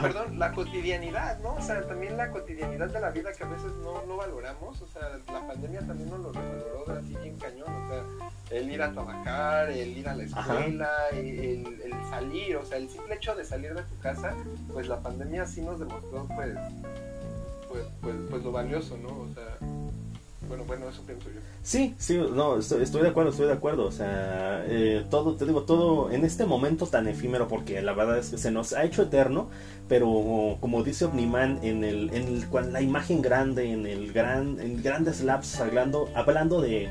perdón, 0.00 0.38
la 0.38 0.52
cotidianidad, 0.52 1.40
¿no? 1.40 1.54
O 1.54 1.60
sea, 1.60 1.82
también 1.82 2.16
la 2.16 2.30
cotidianidad 2.30 2.88
de 2.90 3.00
la 3.00 3.10
vida 3.10 3.32
que 3.32 3.42
a 3.42 3.48
veces 3.48 3.72
no, 3.82 4.06
no 4.06 4.16
valoramos. 4.16 4.80
O 4.80 4.86
sea, 4.86 5.18
la 5.26 5.46
pandemia 5.48 5.80
también 5.80 6.10
nos 6.10 6.20
lo 6.20 6.32
revaloró 6.32 6.84
así 6.96 7.16
bien 7.16 7.36
cañón. 7.38 7.68
O 7.68 7.88
sea, 7.88 8.21
el 8.52 8.70
ir 8.70 8.82
a 8.82 8.92
trabajar, 8.92 9.70
el 9.70 9.96
ir 9.96 10.08
a 10.08 10.14
la 10.14 10.24
escuela, 10.24 10.90
el, 11.12 11.66
el, 11.66 11.92
salir, 12.10 12.56
o 12.56 12.64
sea, 12.64 12.78
el 12.78 12.88
simple 12.88 13.14
hecho 13.14 13.34
de 13.34 13.44
salir 13.44 13.74
de 13.74 13.82
tu 13.82 13.98
casa, 14.00 14.34
pues 14.72 14.88
la 14.88 15.00
pandemia 15.00 15.46
sí 15.46 15.62
nos 15.62 15.80
demostró 15.80 16.26
pues, 16.36 16.54
pues, 17.70 17.84
pues, 18.02 18.14
pues 18.28 18.42
lo 18.44 18.52
valioso, 18.52 18.96
¿no? 18.98 19.08
O 19.08 19.28
sea, 19.34 19.56
bueno, 20.48 20.64
bueno, 20.66 20.88
eso 20.88 21.02
pienso 21.02 21.30
yo. 21.30 21.40
Sí, 21.62 21.94
sí, 21.98 22.18
no, 22.18 22.58
estoy, 22.58 23.02
de 23.02 23.08
acuerdo, 23.08 23.30
estoy 23.30 23.46
de 23.46 23.52
acuerdo. 23.52 23.86
O 23.86 23.92
sea, 23.92 24.64
eh, 24.66 25.04
todo, 25.08 25.36
te 25.36 25.46
digo, 25.46 25.62
todo 25.62 26.10
en 26.10 26.24
este 26.24 26.44
momento 26.44 26.86
tan 26.86 27.06
efímero, 27.08 27.48
porque 27.48 27.80
la 27.80 27.92
verdad 27.94 28.18
es 28.18 28.30
que 28.30 28.38
se 28.38 28.50
nos 28.50 28.72
ha 28.72 28.84
hecho 28.84 29.02
eterno, 29.02 29.48
pero 29.88 30.58
como 30.60 30.82
dice 30.82 31.04
Omniman, 31.06 31.60
en 31.62 31.84
el, 31.84 32.12
en 32.12 32.24
el, 32.24 32.72
la 32.72 32.82
imagen 32.82 33.22
grande, 33.22 33.70
en 33.72 33.86
el 33.86 34.12
gran, 34.12 34.60
en 34.60 34.82
grandes 34.82 35.22
labs, 35.22 35.60
hablando, 35.60 36.10
hablando 36.14 36.60
de 36.60 36.90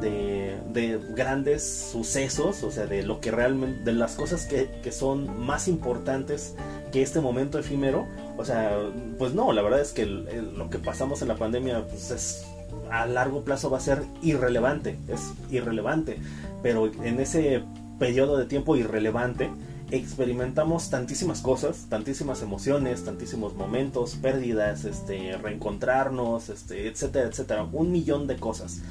de, 0.00 0.58
de, 0.72 1.00
grandes 1.14 1.88
sucesos, 1.92 2.62
o 2.62 2.70
sea, 2.70 2.86
de 2.86 3.02
lo 3.02 3.20
que 3.20 3.30
realmente, 3.30 3.82
de 3.84 3.92
las 3.92 4.14
cosas 4.14 4.46
que, 4.46 4.68
que, 4.82 4.92
son 4.92 5.44
más 5.44 5.68
importantes 5.68 6.54
que 6.92 7.02
este 7.02 7.20
momento 7.20 7.58
efímero. 7.58 8.06
O 8.36 8.44
sea, 8.44 8.78
pues 9.18 9.34
no, 9.34 9.52
la 9.52 9.62
verdad 9.62 9.80
es 9.80 9.92
que 9.92 10.06
lo 10.06 10.70
que 10.70 10.78
pasamos 10.78 11.22
en 11.22 11.28
la 11.28 11.36
pandemia, 11.36 11.86
pues 11.86 12.10
es 12.10 12.46
a 12.90 13.06
largo 13.06 13.44
plazo 13.44 13.70
va 13.70 13.78
a 13.78 13.80
ser 13.80 14.02
irrelevante, 14.22 14.98
es 15.08 15.32
irrelevante, 15.50 16.18
pero 16.62 16.86
en 16.86 17.20
ese 17.20 17.62
periodo 17.98 18.36
de 18.36 18.46
tiempo 18.46 18.76
irrelevante 18.76 19.50
experimentamos 19.90 20.90
tantísimas 20.90 21.40
cosas, 21.40 21.86
tantísimas 21.88 22.42
emociones, 22.42 23.04
tantísimos 23.04 23.54
momentos, 23.54 24.16
pérdidas, 24.16 24.84
este, 24.84 25.36
reencontrarnos, 25.38 26.50
este, 26.50 26.88
etcétera, 26.88 27.28
etcétera, 27.28 27.64
un 27.72 27.90
millón 27.90 28.26
de 28.26 28.36
cosas 28.36 28.82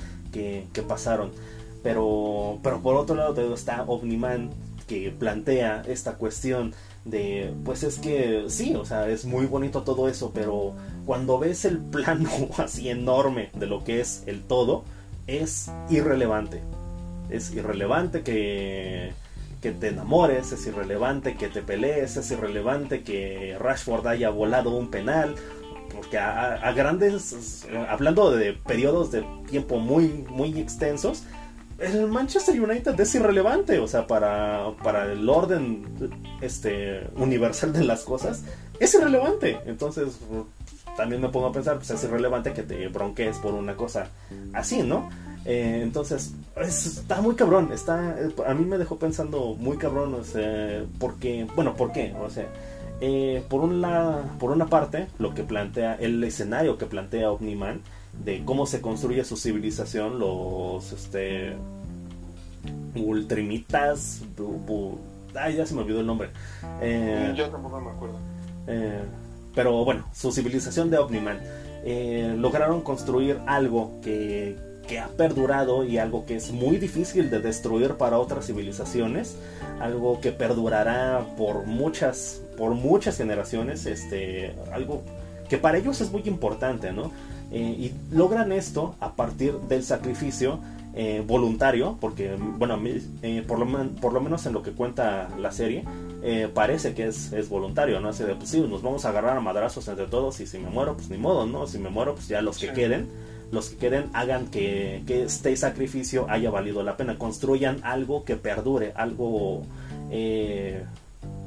que, 0.73 0.81
pasaron. 0.81 1.31
Pero, 1.83 2.59
pero 2.63 2.81
por 2.81 2.95
otro 2.95 3.15
lado 3.15 3.53
está 3.53 3.83
Omniman 3.83 4.49
que 4.87 5.11
plantea 5.11 5.83
esta 5.87 6.13
cuestión 6.13 6.73
de, 7.05 7.53
pues 7.65 7.83
es 7.83 7.99
que 7.99 8.45
sí, 8.47 8.75
o 8.75 8.85
sea, 8.85 9.07
es 9.09 9.25
muy 9.25 9.45
bonito 9.45 9.83
todo 9.83 10.09
eso, 10.09 10.31
pero 10.33 10.73
cuando 11.05 11.39
ves 11.39 11.65
el 11.65 11.79
plano 11.79 12.29
así 12.57 12.89
enorme 12.89 13.49
de 13.53 13.67
lo 13.67 13.83
que 13.83 14.01
es 14.01 14.23
el 14.25 14.41
todo, 14.41 14.83
es 15.27 15.69
irrelevante. 15.89 16.61
Es 17.29 17.51
irrelevante 17.53 18.23
que, 18.23 19.11
que 19.61 19.71
te 19.71 19.89
enamores, 19.89 20.51
es 20.51 20.65
irrelevante 20.65 21.35
que 21.35 21.49
te 21.49 21.61
pelees, 21.61 22.15
es 22.15 22.31
irrelevante 22.31 23.03
que 23.03 23.57
Rashford 23.59 24.07
haya 24.07 24.29
volado 24.29 24.71
un 24.71 24.89
penal, 24.89 25.35
porque 25.93 26.17
a, 26.17 26.71
grandes, 26.73 27.65
hablando 27.89 28.31
de 28.31 28.53
periodos 28.53 29.11
de 29.11 29.25
tiempo 29.49 29.79
muy, 29.79 30.25
muy 30.29 30.59
extensos, 30.59 31.23
el 31.79 32.07
Manchester 32.07 32.59
United 32.59 32.99
es 32.99 33.15
irrelevante, 33.15 33.79
o 33.79 33.87
sea, 33.87 34.07
para, 34.07 34.71
para 34.83 35.11
el 35.11 35.29
orden 35.29 35.85
este, 36.41 37.07
universal 37.15 37.71
de 37.71 37.83
las 37.83 38.03
cosas, 38.03 38.43
es 38.79 38.93
irrelevante. 38.95 39.59
Entonces, 39.65 40.17
también 40.95 41.21
me 41.21 41.29
pongo 41.29 41.47
a 41.47 41.51
pensar, 41.51 41.77
pues 41.77 41.91
es 41.91 42.03
irrelevante 42.03 42.53
que 42.53 42.63
te 42.63 42.87
bronquees 42.87 43.37
por 43.37 43.53
una 43.53 43.75
cosa 43.75 44.09
así, 44.53 44.81
¿no? 44.81 45.09
Eh, 45.45 45.81
entonces, 45.83 46.33
está 46.57 47.21
muy 47.21 47.35
cabrón, 47.35 47.71
está, 47.71 48.17
a 48.45 48.53
mí 48.53 48.65
me 48.65 48.77
dejó 48.77 48.97
pensando 48.97 49.55
muy 49.57 49.77
cabrón, 49.77 50.15
o 50.15 50.23
sea, 50.23 50.83
porque, 50.99 51.47
bueno, 51.55 51.75
¿por 51.75 51.91
qué? 51.91 52.13
O 52.19 52.29
sea, 52.29 52.47
eh, 53.01 53.43
por, 53.49 53.61
una, 53.61 54.35
por 54.39 54.51
una 54.51 54.67
parte, 54.67 55.07
lo 55.19 55.33
que 55.33 55.43
plantea, 55.43 55.95
el 55.95 56.23
escenario 56.23 56.77
que 56.77 56.85
plantea 56.85 57.31
Omniman, 57.31 57.81
de 58.23 58.43
cómo 58.43 58.65
se 58.65 58.81
construye 58.81 59.23
su 59.23 59.37
civilización, 59.37 60.19
los 60.19 60.91
este 60.91 61.55
ultrimitas, 62.95 64.23
ay 65.35 65.55
ya 65.55 65.65
se 65.65 65.75
me 65.75 65.81
olvidó 65.81 65.99
el 65.99 66.07
nombre. 66.07 66.29
Eh, 66.81 67.33
Yo 67.35 67.49
tampoco 67.49 67.79
me 67.79 67.91
acuerdo. 67.91 68.17
Eh, 68.67 69.01
pero 69.53 69.85
bueno, 69.85 70.05
su 70.13 70.31
civilización 70.31 70.89
de 70.89 70.97
Omniman 70.97 71.39
eh, 71.83 72.35
lograron 72.37 72.81
construir 72.81 73.39
algo 73.45 73.99
que, 74.01 74.55
que 74.87 74.99
ha 74.99 75.07
perdurado 75.07 75.83
y 75.83 75.97
algo 75.97 76.25
que 76.25 76.35
es 76.35 76.51
muy 76.51 76.77
difícil 76.77 77.29
de 77.29 77.39
destruir 77.39 77.93
para 77.95 78.19
otras 78.19 78.47
civilizaciones, 78.47 79.37
algo 79.79 80.19
que 80.19 80.31
perdurará 80.31 81.25
por 81.37 81.65
muchas 81.65 82.41
por 82.57 82.71
muchas 82.71 83.17
generaciones, 83.17 83.85
este 83.85 84.55
algo 84.71 85.03
que 85.49 85.57
para 85.57 85.77
ellos 85.77 86.01
es 86.01 86.11
muy 86.11 86.23
importante, 86.25 86.91
¿no? 86.91 87.11
Eh, 87.51 87.59
y 87.59 87.93
logran 88.15 88.51
esto 88.51 88.95
a 88.99 89.13
partir 89.13 89.53
del 89.53 89.83
sacrificio 89.83 90.59
eh, 90.93 91.23
voluntario, 91.25 91.97
porque, 92.01 92.35
bueno, 92.35 92.77
eh, 93.21 93.43
por, 93.47 93.59
lo, 93.59 93.89
por 94.01 94.11
lo 94.13 94.19
menos 94.19 94.45
en 94.45 94.53
lo 94.53 94.63
que 94.63 94.71
cuenta 94.71 95.29
la 95.37 95.51
serie, 95.51 95.83
parece 96.53 96.93
que 96.93 97.07
es, 97.07 97.31
es 97.31 97.47
voluntario, 97.47 98.01
¿no? 98.01 98.09
Así 98.09 98.23
de, 98.23 98.35
pues 98.35 98.49
sí, 98.49 98.59
nos 98.59 98.81
vamos 98.81 99.05
a 99.05 99.09
agarrar 99.09 99.37
a 99.37 99.39
madrazos 99.39 99.87
entre 99.87 100.07
todos 100.07 100.41
y 100.41 100.47
si 100.47 100.57
me 100.57 100.69
muero, 100.69 100.95
pues 100.95 101.09
ni 101.09 101.17
modo, 101.17 101.45
¿no? 101.45 101.67
Si 101.67 101.77
me 101.77 101.89
muero, 101.89 102.15
pues 102.15 102.27
ya 102.27 102.41
los 102.41 102.57
que 102.57 102.73
queden, 102.73 103.07
los 103.49 103.69
que 103.69 103.77
queden 103.77 104.09
hagan 104.11 104.47
que, 104.47 105.03
que, 105.07 105.23
este 105.23 105.55
sacrificio 105.55 106.25
haya 106.29 106.49
valido 106.49 106.83
la 106.83 106.97
pena, 106.97 107.17
construyan 107.17 107.79
algo 107.83 108.25
que 108.25 108.35
perdure, 108.35 108.91
algo 108.95 109.63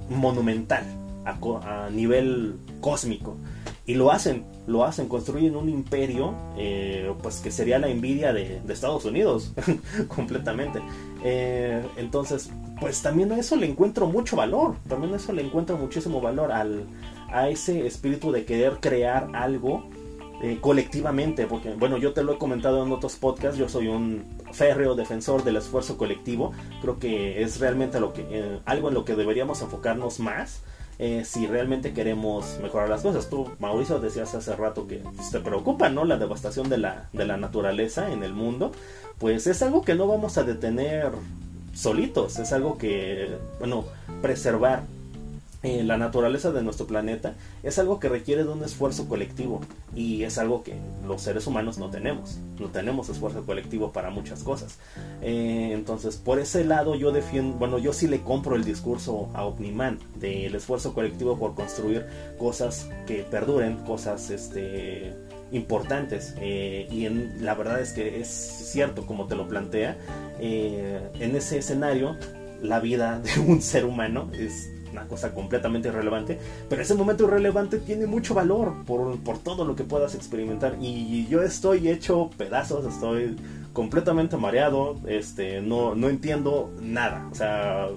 monumental 0.09 1.00
a, 1.25 1.87
a 1.87 1.91
nivel 1.91 2.57
cósmico. 2.81 3.37
Y 3.87 3.95
lo 3.95 4.13
hacen, 4.13 4.45
lo 4.69 4.85
hacen, 4.85 5.09
construyen 5.09 5.57
un 5.57 5.69
imperio, 5.69 6.33
eh, 6.57 7.13
pues 7.23 7.41
que 7.41 7.51
sería 7.51 7.79
la 7.79 7.89
envidia 7.89 8.33
de, 8.33 8.61
Estados 8.69 9.05
Unidos, 9.05 9.53
completamente. 10.09 10.81
Eh, 11.25 11.85
entonces, 11.97 12.51
pues 12.79 13.03
también 13.03 13.33
a 13.33 13.39
eso 13.39 13.57
le 13.57 13.67
encuentro 13.67 14.07
mucho 14.07 14.37
valor, 14.37 14.77
también 14.89 15.13
a 15.13 15.17
eso 15.17 15.33
le 15.33 15.43
encuentro 15.43 15.77
muchísimo 15.77 16.21
valor 16.21 16.53
al, 16.53 16.85
a 17.33 17.49
ese 17.49 17.85
espíritu 17.87 18.31
de 18.31 18.45
querer 18.45 18.79
crear 18.81 19.29
algo 19.35 19.83
eh, 20.43 20.59
colectivamente, 20.61 21.47
porque 21.47 21.75
bueno, 21.75 21.99
yo 21.99 22.13
te 22.13 22.23
lo 22.23 22.35
he 22.35 22.39
comentado 22.39 22.85
en 22.85 22.93
otros 22.93 23.17
podcasts, 23.17 23.59
yo 23.59 23.69
soy 23.69 23.89
un 23.89 24.25
férreo 24.53 24.95
defensor 24.95 25.43
del 25.43 25.57
esfuerzo 25.57 25.99
colectivo, 25.99 26.53
creo 26.81 26.99
que 27.01 27.43
es 27.43 27.59
realmente 27.59 27.99
algo 28.67 28.89
en 28.89 28.95
lo 28.95 29.05
que 29.05 29.17
deberíamos 29.17 29.63
enfocarnos 29.63 30.21
más 30.21 30.63
eh, 31.03 31.25
si 31.25 31.47
realmente 31.47 31.95
queremos 31.95 32.59
mejorar 32.61 32.91
las 32.91 33.01
cosas. 33.01 33.31
Tú, 33.31 33.51
Mauricio, 33.59 34.01
decías 34.01 34.35
hace 34.35 34.55
rato 34.55 34.87
que 34.87 35.03
te 35.33 35.41
preocupa, 35.41 35.89
¿no? 35.89 36.05
La 36.05 36.19
devastación 36.19 36.69
de 36.69 36.77
la, 36.77 37.09
de 37.15 37.25
la 37.25 37.39
naturaleza 37.39 38.13
en 38.13 38.23
el 38.23 38.35
mundo. 38.35 38.73
Pues 39.19 39.47
es 39.47 39.63
algo 39.63 39.81
que 39.81 39.95
no 39.95 40.07
vamos 40.07 40.37
a 40.37 40.43
detener 40.43 41.13
solitos, 41.73 42.39
es 42.39 42.53
algo 42.53 42.77
que, 42.77 43.31
bueno, 43.59 43.87
preservar 44.21 44.83
eh, 45.63 45.85
la 45.85 45.99
naturaleza 45.99 46.53
de 46.53 46.63
nuestro 46.63 46.87
planeta 46.87 47.35
es 47.63 47.79
algo 47.79 48.01
que 48.01 48.09
requiere 48.09 48.45
de 48.45 48.51
un 48.51 48.65
esfuerzo 48.65 49.09
colectivo 49.09 49.61
y 49.95 50.23
es 50.23 50.39
algo 50.39 50.63
que 50.63 50.75
los 51.07 51.21
seres 51.21 51.47
humanos 51.47 51.77
no 51.77 51.91
tenemos. 51.91 52.39
No 52.59 52.69
tenemos 52.69 53.11
esfuerzo 53.11 53.45
colectivo 53.45 53.93
para 53.93 54.09
muchas 54.09 54.43
cosas. 54.43 54.79
Eh, 55.21 55.73
entonces, 55.75 56.17
por 56.17 56.39
ese 56.39 56.65
lado 56.65 56.95
yo 56.95 57.13
defiendo, 57.13 57.59
bueno, 57.59 57.79
yo 57.79 57.93
sí 57.93 58.09
le 58.09 58.23
compro 58.23 58.57
el 58.57 58.65
discurso 58.65 59.29
a 59.35 59.45
Omniman 59.45 59.99
del 60.17 60.55
esfuerzo 60.55 60.95
colectivo 60.95 61.39
por 61.39 61.55
construir 61.55 62.07
cosas 62.39 62.89
que 63.07 63.23
perduren, 63.25 63.77
cosas 63.85 64.31
este 64.31 65.15
importantes 65.53 66.35
eh, 66.41 66.87
y 66.93 67.09
la 67.43 67.57
verdad 67.57 67.81
es 67.81 67.93
que 67.93 68.21
es 68.21 68.29
cierto 68.29 69.05
como 69.05 69.27
te 69.27 69.35
lo 69.35 69.49
plantea 69.49 69.99
en 70.39 71.35
ese 71.35 71.59
escenario 71.59 72.17
la 72.63 72.79
vida 72.79 73.19
de 73.25 73.41
un 73.41 73.61
ser 73.61 73.85
humano 73.85 74.31
es 74.33 74.71
una 74.93 75.07
cosa 75.07 75.35
completamente 75.35 75.89
irrelevante, 75.89 76.39
pero 76.69 76.83
ese 76.83 76.95
momento 76.95 77.25
irrelevante 77.25 77.79
tiene 77.79 78.07
mucho 78.07 78.35
valor 78.35 78.85
por, 78.85 79.19
por 79.21 79.39
todo 79.39 79.65
lo 79.65 79.77
que 79.77 79.85
puedas 79.85 80.15
experimentar. 80.15 80.77
Y 80.81 81.27
yo 81.29 81.43
estoy 81.43 81.89
hecho 81.89 82.31
pedazos, 82.37 82.85
estoy 82.87 83.37
completamente 83.73 84.37
mareado, 84.37 84.97
este, 85.07 85.61
no, 85.61 85.95
no 85.95 86.09
entiendo 86.09 86.71
nada, 86.81 87.29
o 87.31 87.35
sea, 87.35 87.89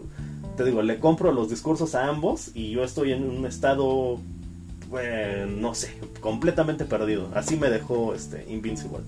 te 0.55 0.63
digo, 0.63 0.81
le 0.81 0.99
compro 0.99 1.31
los 1.31 1.49
discursos 1.49 1.95
a 1.95 2.07
ambos 2.07 2.51
y 2.53 2.71
yo 2.71 2.83
estoy 2.83 3.11
en 3.13 3.27
un 3.29 3.45
estado, 3.45 4.19
no 5.47 5.75
sé, 5.75 5.97
completamente 6.19 6.85
perdido, 6.85 7.29
así 7.33 7.57
me 7.57 7.69
dejó 7.69 8.13
este, 8.13 8.45
Invincible. 8.49 8.99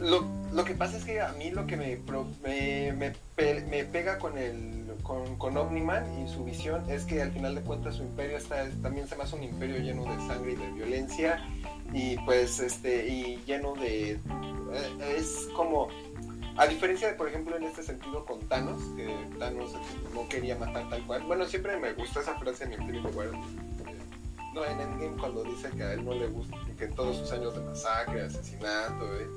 Lo 0.00 0.35
lo 0.56 0.64
que 0.64 0.74
pasa 0.74 0.96
es 0.96 1.04
que 1.04 1.20
a 1.20 1.32
mí 1.32 1.50
lo 1.50 1.66
que 1.66 1.76
me, 1.76 1.98
me, 2.42 3.12
me, 3.68 3.84
pega 3.84 4.18
con, 4.18 4.38
el, 4.38 4.86
con, 5.02 5.36
con, 5.36 5.54
Omniman 5.54 6.18
y 6.18 6.28
su 6.32 6.44
visión 6.44 6.88
es 6.90 7.04
que 7.04 7.20
al 7.20 7.30
final 7.30 7.54
de 7.54 7.60
cuentas 7.60 7.96
su 7.96 8.02
imperio 8.02 8.38
está, 8.38 8.66
también 8.82 9.06
se 9.06 9.16
me 9.16 9.24
hace 9.24 9.36
un 9.36 9.42
imperio 9.42 9.76
lleno 9.80 10.04
de 10.04 10.16
sangre 10.26 10.52
y 10.52 10.56
de 10.56 10.72
violencia 10.72 11.46
y 11.92 12.16
pues 12.24 12.58
este 12.58 13.06
y 13.06 13.36
lleno 13.44 13.74
de 13.74 14.12
eh, 14.12 14.18
es 15.18 15.46
como 15.54 15.88
a 16.56 16.66
diferencia 16.66 17.08
de 17.08 17.14
por 17.14 17.28
ejemplo 17.28 17.54
en 17.58 17.64
este 17.64 17.82
sentido 17.82 18.24
con 18.24 18.40
Thanos 18.48 18.82
que 18.96 19.14
Thanos 19.38 19.72
no 20.14 20.26
quería 20.26 20.56
matar 20.56 20.88
tal 20.88 21.06
cual. 21.06 21.22
Bueno 21.24 21.44
siempre 21.44 21.76
me 21.76 21.92
gusta 21.92 22.20
esa 22.20 22.34
frase 22.38 22.64
en 22.64 22.72
Infinity 22.72 23.14
War 23.14 23.28
no 24.54 24.64
en 24.64 24.80
Endgame 24.80 25.18
cuando 25.18 25.44
dice 25.44 25.68
que 25.76 25.82
a 25.82 25.92
él 25.92 26.02
no 26.02 26.14
le 26.14 26.28
gusta 26.28 26.56
que 26.78 26.86
en 26.86 26.94
todos 26.94 27.18
sus 27.18 27.30
años 27.30 27.54
de 27.54 27.60
masacre 27.60 28.22
asesinato 28.22 29.04
eh, 29.20 29.28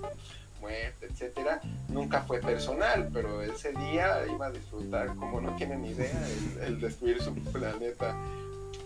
muerte, 0.59 1.07
etcétera, 1.07 1.61
nunca 1.87 2.21
fue 2.21 2.39
personal, 2.39 3.09
pero 3.13 3.41
ese 3.41 3.71
día 3.73 4.25
iba 4.27 4.47
a 4.47 4.51
disfrutar, 4.51 5.15
como 5.15 5.41
no 5.41 5.55
tienen 5.55 5.85
idea, 5.85 6.19
el, 6.61 6.79
destruir 6.79 7.21
su 7.21 7.33
planeta. 7.35 8.15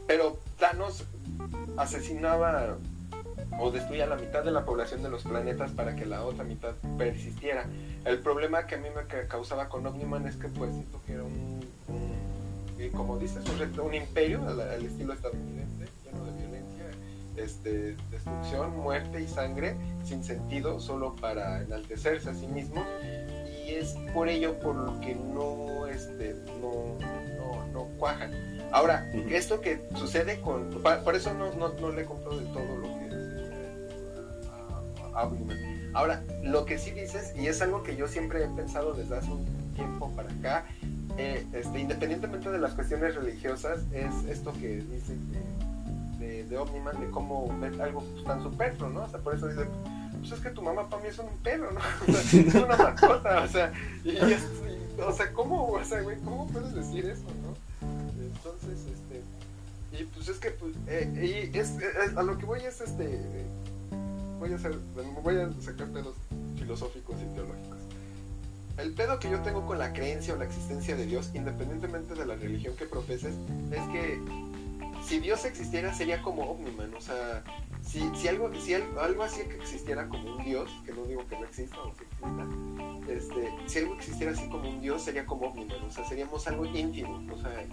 Pero 0.07 0.39
Thanos 0.59 1.05
asesinaba 1.77 2.77
o 3.59 3.71
destruía 3.71 4.05
la 4.05 4.15
mitad 4.15 4.43
de 4.43 4.51
la 4.51 4.65
población 4.65 5.03
de 5.03 5.09
los 5.09 5.23
planetas 5.23 5.71
para 5.71 5.95
que 5.95 6.05
la 6.05 6.23
otra 6.23 6.43
mitad 6.43 6.73
persistiera. 6.97 7.65
El 8.05 8.19
problema 8.19 8.65
que 8.67 8.75
a 8.75 8.77
mí 8.77 8.87
me 8.95 9.27
causaba 9.27 9.69
con 9.69 9.85
Omniman 9.85 10.27
es 10.27 10.35
que 10.35 10.47
pues 10.49 10.73
siento 10.73 11.01
que 11.05 11.13
era 11.13 11.23
un, 11.23 11.61
como 12.91 13.17
dices, 13.17 13.43
un, 13.49 13.79
un 13.79 13.93
imperio 13.93 14.41
al, 14.47 14.85
estilo 14.85 15.13
estadounidense, 15.13 15.72
este, 17.37 17.95
destrucción, 18.11 18.77
muerte 18.77 19.21
y 19.21 19.27
sangre 19.27 19.75
sin 20.03 20.23
sentido, 20.23 20.79
solo 20.79 21.15
para 21.15 21.61
enaltecerse 21.61 22.29
a 22.29 22.33
sí 22.33 22.47
mismo. 22.47 22.83
Y 23.65 23.75
es 23.75 23.95
por 24.13 24.27
ello 24.27 24.59
por 24.59 24.75
lo 24.75 24.99
que 24.99 25.15
no, 25.15 25.87
este, 25.87 26.35
no, 26.61 26.97
no, 27.37 27.67
no 27.67 27.83
cuajan. 27.97 28.31
Ahora, 28.71 29.09
esto 29.29 29.61
que 29.61 29.81
sucede 29.95 30.41
con... 30.41 30.69
Por 31.03 31.15
eso 31.15 31.33
no, 31.33 31.53
no, 31.55 31.69
no 31.73 31.91
le 31.91 32.05
compro 32.05 32.35
del 32.37 32.47
todo 32.47 32.77
lo 32.77 32.87
que 32.99 33.07
es 33.07 33.13
a, 35.13 35.21
a, 35.21 35.29
Ahora, 35.93 36.23
lo 36.43 36.65
que 36.65 36.77
sí 36.79 36.91
dices, 36.91 37.33
y 37.37 37.47
es 37.47 37.61
algo 37.61 37.83
que 37.83 37.95
yo 37.95 38.07
siempre 38.07 38.43
he 38.43 38.47
pensado 38.47 38.93
desde 38.93 39.17
hace 39.17 39.31
un 39.31 39.45
tiempo 39.75 40.11
para 40.15 40.31
acá, 40.31 40.65
eh, 41.17 41.45
este, 41.53 41.79
independientemente 41.79 42.49
de 42.49 42.57
las 42.57 42.73
cuestiones 42.73 43.13
religiosas, 43.15 43.81
es 43.91 44.11
esto 44.27 44.51
que 44.53 44.77
dice 44.77 45.15
de, 46.23 46.43
de 46.45 46.57
Omniman, 46.57 46.99
de 46.99 47.09
cómo 47.09 47.57
ver 47.59 47.81
algo 47.81 48.01
pues, 48.01 48.23
tan 48.23 48.41
superfluo, 48.41 48.89
¿no? 48.89 49.03
O 49.03 49.09
sea, 49.09 49.19
por 49.19 49.35
eso 49.35 49.47
dice, 49.47 49.65
pues 50.19 50.31
es 50.31 50.39
que 50.39 50.49
tu 50.49 50.61
mamá 50.61 50.89
para 50.89 51.01
mí 51.01 51.09
es 51.09 51.19
un 51.19 51.27
perro, 51.43 51.71
¿no? 51.71 51.79
Es 52.13 52.55
una 52.55 52.77
mascota, 52.77 53.43
o 53.43 53.47
sea, 53.47 53.73
y, 54.03 54.17
es, 54.17 54.47
o 55.05 55.11
sea, 55.11 55.33
¿cómo, 55.33 55.71
o 55.71 55.83
sea, 55.83 56.01
güey, 56.01 56.17
cómo 56.21 56.47
puedes 56.47 56.73
decir 56.73 57.05
eso, 57.05 57.25
no? 57.41 57.53
Entonces, 58.21 58.85
este, 58.87 60.01
y 60.01 60.05
pues 60.05 60.29
es 60.29 60.37
que, 60.37 60.51
pues, 60.51 60.73
eh, 60.87 61.51
y 61.53 61.57
es, 61.57 61.73
a 62.15 62.23
lo 62.23 62.37
que 62.37 62.45
voy 62.45 62.61
es, 62.61 62.81
este, 62.81 63.19
voy 64.39 64.53
a 64.53 64.55
hacer, 64.55 64.77
voy 65.23 65.37
a 65.37 65.49
sacar 65.61 65.87
pedos 65.87 66.15
filosóficos 66.57 67.15
y 67.21 67.33
teológicos 67.35 67.73
el 68.77 68.93
pedo 68.93 69.19
que 69.19 69.29
yo 69.29 69.39
tengo 69.41 69.65
con 69.65 69.77
la 69.77 69.93
creencia 69.93 70.33
o 70.33 70.37
la 70.37 70.45
existencia 70.45 70.95
de 70.95 71.05
Dios, 71.05 71.29
independientemente 71.33 72.15
de 72.15 72.25
la 72.25 72.35
religión 72.35 72.75
que 72.75 72.85
profeses, 72.85 73.35
es 73.71 73.81
que 73.91 74.19
si 75.05 75.19
Dios 75.19 75.45
existiera 75.45 75.93
sería 75.93 76.21
como 76.21 76.43
Omniman, 76.43 76.93
o 76.93 77.01
sea, 77.01 77.43
si, 77.81 78.09
si, 78.15 78.27
algo, 78.27 78.51
si 78.59 78.73
algo 78.73 79.23
así 79.23 79.41
que 79.43 79.55
existiera 79.55 80.07
como 80.07 80.35
un 80.35 80.43
Dios, 80.43 80.69
que 80.85 80.93
no 80.93 81.03
digo 81.05 81.27
que 81.27 81.37
no 81.37 81.45
exista 81.45 81.81
o 81.81 81.93
que 81.95 82.03
exista, 82.05 82.47
este, 83.09 83.69
si 83.69 83.79
algo 83.79 83.95
existiera 83.95 84.31
así 84.31 84.47
como 84.49 84.69
un 84.69 84.81
Dios 84.81 85.03
sería 85.03 85.25
como 85.25 85.47
Omniman, 85.47 85.83
o 85.83 85.91
sea, 85.91 86.05
seríamos 86.05 86.47
algo 86.47 86.65
íntimo, 86.65 87.21
o 87.33 87.37
sea, 87.37 87.65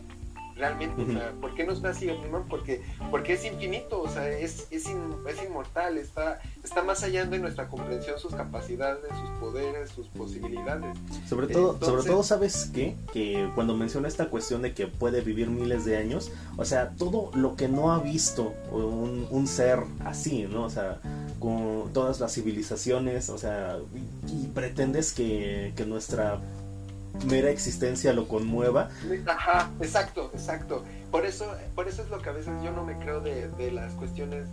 realmente, 0.61 1.02
o 1.02 1.07
sea, 1.07 1.33
¿por 1.40 1.55
qué 1.55 1.64
no 1.64 1.73
está 1.73 1.88
así 1.88 2.09
Omniman? 2.09 2.47
Porque, 2.49 2.83
porque 3.11 3.33
es 3.33 3.45
infinito, 3.45 4.00
o 4.02 4.09
sea, 4.09 4.29
es, 4.29 4.69
es, 4.71 4.87
es, 4.87 5.43
inmortal, 5.45 5.99
está, 5.99 6.40
está 6.62 6.83
más 6.83 7.02
allá 7.02 7.25
de 7.25 7.38
nuestra 7.38 7.69
comprensión, 7.69 8.19
sus 8.19 8.35
capacidades, 8.35 9.11
sus 9.21 9.31
poderes, 9.40 9.90
sus 9.90 10.07
posibilidades. 10.09 10.97
Sobre 11.29 11.49
todo, 11.49 11.79
sobre 11.81 12.05
todo 12.05 12.23
¿sabes 12.23 12.71
qué? 12.73 12.97
Que 13.12 13.50
cuando 13.55 13.76
menciona 13.76 14.07
esta 14.07 14.29
cuestión 14.29 14.62
de 14.62 14.75
que 14.75 14.87
puede 14.87 15.23
vivir 15.23 15.49
miles 15.49 15.85
de 15.85 15.97
años, 15.97 16.31
o 16.57 16.64
sea, 16.64 16.90
todo 16.90 17.31
lo 17.35 17.57
que 17.57 17.69
no 17.69 17.93
ha 17.93 17.99
visto 17.99 18.55
un, 18.71 19.26
un 19.31 19.47
ser 19.47 19.81
así, 20.05 20.43
¿no? 20.43 20.64
O 20.64 20.71
sea, 20.71 21.00
con 21.40 21.90
todas 21.93 22.21
las 22.21 22.35
civilizaciones, 22.35 23.31
o 23.31 23.38
sea, 23.38 23.79
y, 24.29 24.47
pretendes 24.49 25.12
que, 25.12 25.73
que 25.75 25.87
nuestra 25.87 26.40
mera 27.26 27.50
existencia 27.50 28.12
lo 28.12 28.29
conmueva. 28.29 28.90
Ajá, 29.26 29.71
exacto, 29.81 30.31
exacto. 30.35 30.85
Por 31.11 31.26
eso, 31.26 31.47
por 31.75 31.88
eso 31.88 32.02
es 32.02 32.11
lo 32.11 32.21
que 32.23 32.31
a 32.31 32.33
veces 32.33 32.52
yo 32.62 32.73
no 32.73 32.85
me 32.85 32.97
creo 32.99 33.21
de, 33.21 33.49
de 33.49 33.71
las 33.71 33.93
cuestiones 33.95 34.47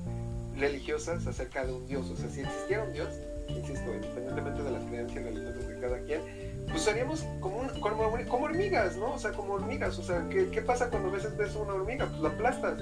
religiosas 0.57 1.25
acerca 1.27 1.65
de 1.65 1.73
un 1.73 1.87
Dios. 1.87 2.09
O 2.09 2.15
sea, 2.15 2.29
si 2.29 2.41
existiera 2.41 2.83
un 2.83 2.93
Dios, 2.93 3.09
insisto, 3.47 3.93
independientemente 3.93 4.63
de 4.63 4.71
las 4.71 4.83
creencias 4.85 5.23
religiosas 5.23 5.67
de 5.67 5.79
cada 5.79 5.99
quien, 6.01 6.21
pues 6.69 6.81
seríamos 6.81 7.25
como, 7.39 7.67
como, 7.79 8.43
hormigas, 8.43 8.97
¿no? 8.97 9.13
O 9.13 9.19
sea, 9.19 9.31
como 9.31 9.53
hormigas. 9.53 9.97
O 9.99 10.03
sea, 10.03 10.27
¿qué, 10.29 10.49
¿qué, 10.49 10.61
pasa 10.61 10.89
cuando 10.89 11.09
a 11.09 11.13
veces 11.13 11.35
ves 11.37 11.55
una 11.55 11.73
hormiga? 11.73 12.07
Pues 12.07 12.21
la 12.21 12.29
aplastas. 12.29 12.81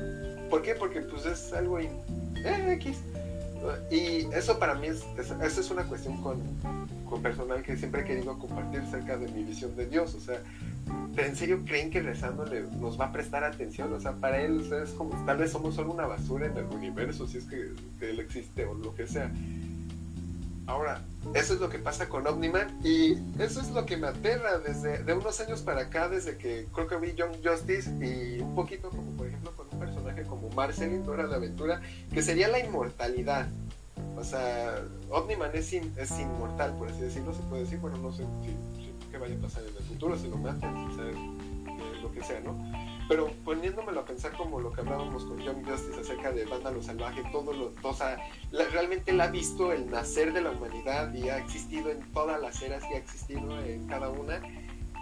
¿Por 0.49 0.61
qué? 0.61 0.75
Porque 0.75 1.01
pues 1.01 1.25
es 1.25 1.53
algo 1.53 1.79
eh, 1.79 1.89
X. 2.73 2.97
Y 3.89 4.27
eso 4.33 4.59
para 4.59 4.75
mí 4.75 4.87
es, 4.87 5.03
eso 5.17 5.61
es 5.61 5.71
una 5.71 5.83
cuestión 5.83 6.21
con, 6.21 6.39
con, 7.09 7.21
personal 7.21 7.61
que 7.63 7.77
siempre 7.77 8.01
he 8.01 8.05
querido 8.05 8.37
compartir 8.37 8.81
acerca 8.81 9.17
de 9.17 9.27
mi 9.29 9.43
visión 9.43 9.75
de 9.75 9.87
Dios. 9.87 10.13
O 10.15 10.19
sea, 10.19 10.41
¿en 11.17 11.35
serio 11.35 11.61
creen 11.65 11.89
que 11.89 12.01
rezándole 12.01 12.63
nos 12.79 12.99
va 12.99 13.05
a 13.05 13.11
prestar 13.11 13.43
atención? 13.43 13.91
O 13.93 13.99
sea, 13.99 14.13
para 14.13 14.41
él 14.41 14.71
es 14.83 14.91
como, 14.91 15.25
tal 15.25 15.37
vez 15.37 15.51
somos 15.51 15.75
solo 15.75 15.91
una 15.91 16.05
basura 16.05 16.47
en 16.47 16.57
el 16.57 16.65
universo, 16.65 17.27
si 17.27 17.37
es 17.37 17.45
que, 17.45 17.71
él 18.01 18.19
existe 18.19 18.65
o 18.65 18.73
lo 18.73 18.93
que 18.95 19.07
sea. 19.07 19.31
Ahora, 20.67 21.03
eso 21.35 21.53
es 21.53 21.59
lo 21.59 21.69
que 21.69 21.77
pasa 21.77 22.09
con 22.09 22.25
Omniman 22.25 22.79
y 22.83 23.13
eso 23.39 23.61
es 23.61 23.69
lo 23.69 23.85
que 23.85 23.97
me 23.97 24.07
aterra 24.07 24.57
desde 24.57 25.03
de 25.03 25.13
unos 25.13 25.39
años 25.39 25.61
para 25.61 25.81
acá, 25.81 26.09
desde 26.09 26.37
que 26.37 26.67
creo 26.73 26.87
que 26.87 26.97
vi 26.97 27.13
Young 27.13 27.35
Justice 27.43 27.89
y 28.03 28.41
un 28.41 28.55
poquito 28.55 28.89
como 28.89 29.11
por 29.11 29.27
ejemplo 29.27 29.51
con 29.55 29.67
un 29.71 29.79
personaje 29.79 30.04
como 30.23 30.49
Marceline, 30.49 31.03
Dora 31.03 31.27
de 31.27 31.35
Aventura, 31.35 31.81
que 32.13 32.21
sería 32.21 32.47
la 32.47 32.59
inmortalidad. 32.59 33.47
O 34.17 34.23
sea, 34.23 34.81
Omniman 35.09 35.51
es, 35.53 35.73
es 35.73 36.19
inmortal, 36.19 36.75
por 36.77 36.89
así 36.89 37.01
decirlo, 37.01 37.33
se 37.33 37.41
puede 37.43 37.63
decir, 37.63 37.79
bueno, 37.79 37.97
no 37.97 38.11
sé 38.11 38.23
si, 38.43 38.95
qué 39.11 39.17
vaya 39.17 39.35
a 39.35 39.39
pasar 39.39 39.63
en 39.63 39.75
el 39.75 39.83
futuro, 39.83 40.17
si 40.17 40.27
lo 40.29 40.37
matan, 40.37 40.95
si 40.95 41.01
eh, 41.01 42.01
lo 42.01 42.11
que 42.11 42.23
sea, 42.23 42.39
¿no? 42.39 42.55
Pero 43.07 43.31
poniéndomelo 43.43 43.99
a 43.99 44.05
pensar 44.05 44.31
como 44.35 44.59
lo 44.59 44.71
que 44.71 44.81
hablábamos 44.81 45.25
con 45.25 45.39
John 45.45 45.63
Justice 45.63 45.99
acerca 45.99 46.31
de 46.31 46.45
Vándalo 46.45 46.81
Salvaje, 46.81 47.23
todo 47.31 47.53
lo, 47.53 47.71
o 47.83 47.93
sea, 47.93 48.17
realmente 48.51 49.11
él 49.11 49.21
ha 49.21 49.27
visto 49.27 49.71
el 49.71 49.89
nacer 49.91 50.33
de 50.33 50.41
la 50.41 50.51
humanidad 50.51 51.13
y 51.13 51.29
ha 51.29 51.37
existido 51.37 51.91
en 51.91 51.99
todas 52.13 52.41
las 52.41 52.61
eras 52.61 52.83
y 52.89 52.95
ha 52.95 52.97
existido 52.97 53.59
en 53.63 53.85
cada 53.87 54.09
una. 54.09 54.41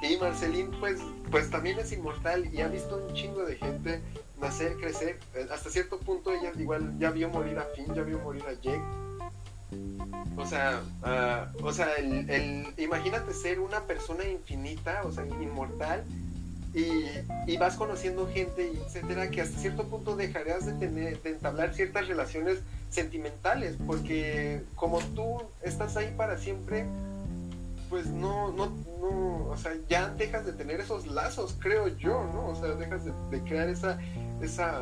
Y 0.01 0.17
Marceline, 0.17 0.69
pues, 0.81 0.99
pues 1.31 1.49
también 1.49 1.79
es 1.79 1.93
inmortal 1.93 2.53
y 2.53 2.59
ha 2.59 2.67
visto 2.67 2.97
un 2.97 3.13
chingo 3.13 3.45
de 3.45 3.55
gente 3.55 4.01
nacer, 4.43 4.75
crecer. 4.75 5.17
Hasta 5.51 5.69
cierto 5.69 5.99
punto 5.99 6.31
ella 6.31 6.51
igual 6.57 6.93
ya 6.99 7.09
vio 7.11 7.29
morir 7.29 7.57
a 7.57 7.65
Finn, 7.75 7.93
ya 7.95 8.03
vio 8.03 8.19
morir 8.19 8.43
a 8.47 8.53
Jake. 8.53 8.83
O 10.35 10.45
sea, 10.45 10.81
uh, 11.01 11.65
o 11.65 11.73
sea, 11.73 11.95
el, 11.95 12.67
imagínate 12.77 13.33
ser 13.33 13.59
una 13.59 13.81
persona 13.81 14.25
infinita, 14.25 15.01
o 15.03 15.11
sea, 15.11 15.25
inmortal, 15.25 16.03
y, 16.73 17.57
vas 17.57 17.75
conociendo 17.75 18.27
gente, 18.27 18.71
etcétera, 18.85 19.29
que 19.29 19.41
hasta 19.41 19.59
cierto 19.59 19.87
punto 19.87 20.15
dejarás 20.15 20.65
de 20.65 20.73
tener, 20.73 21.21
de 21.21 21.29
entablar 21.29 21.73
ciertas 21.75 22.07
relaciones 22.07 22.59
sentimentales, 22.89 23.77
porque 23.85 24.61
como 24.75 24.99
tú 24.99 25.43
estás 25.61 25.95
ahí 25.97 26.11
para 26.17 26.37
siempre, 26.37 26.85
pues 27.93 28.07
no, 28.07 28.51
no, 28.51 28.75
no, 28.99 29.51
o 29.51 29.55
sea, 29.55 29.73
ya 29.87 30.09
dejas 30.09 30.47
de 30.47 30.53
tener 30.53 30.79
esos 30.79 31.05
lazos, 31.05 31.55
creo 31.59 31.89
yo, 31.89 32.23
¿no? 32.33 32.47
O 32.47 32.55
sea, 32.55 32.69
dejas 32.69 33.05
de, 33.05 33.13
de 33.29 33.43
crear 33.43 33.69
esa, 33.69 33.99
esa 34.41 34.81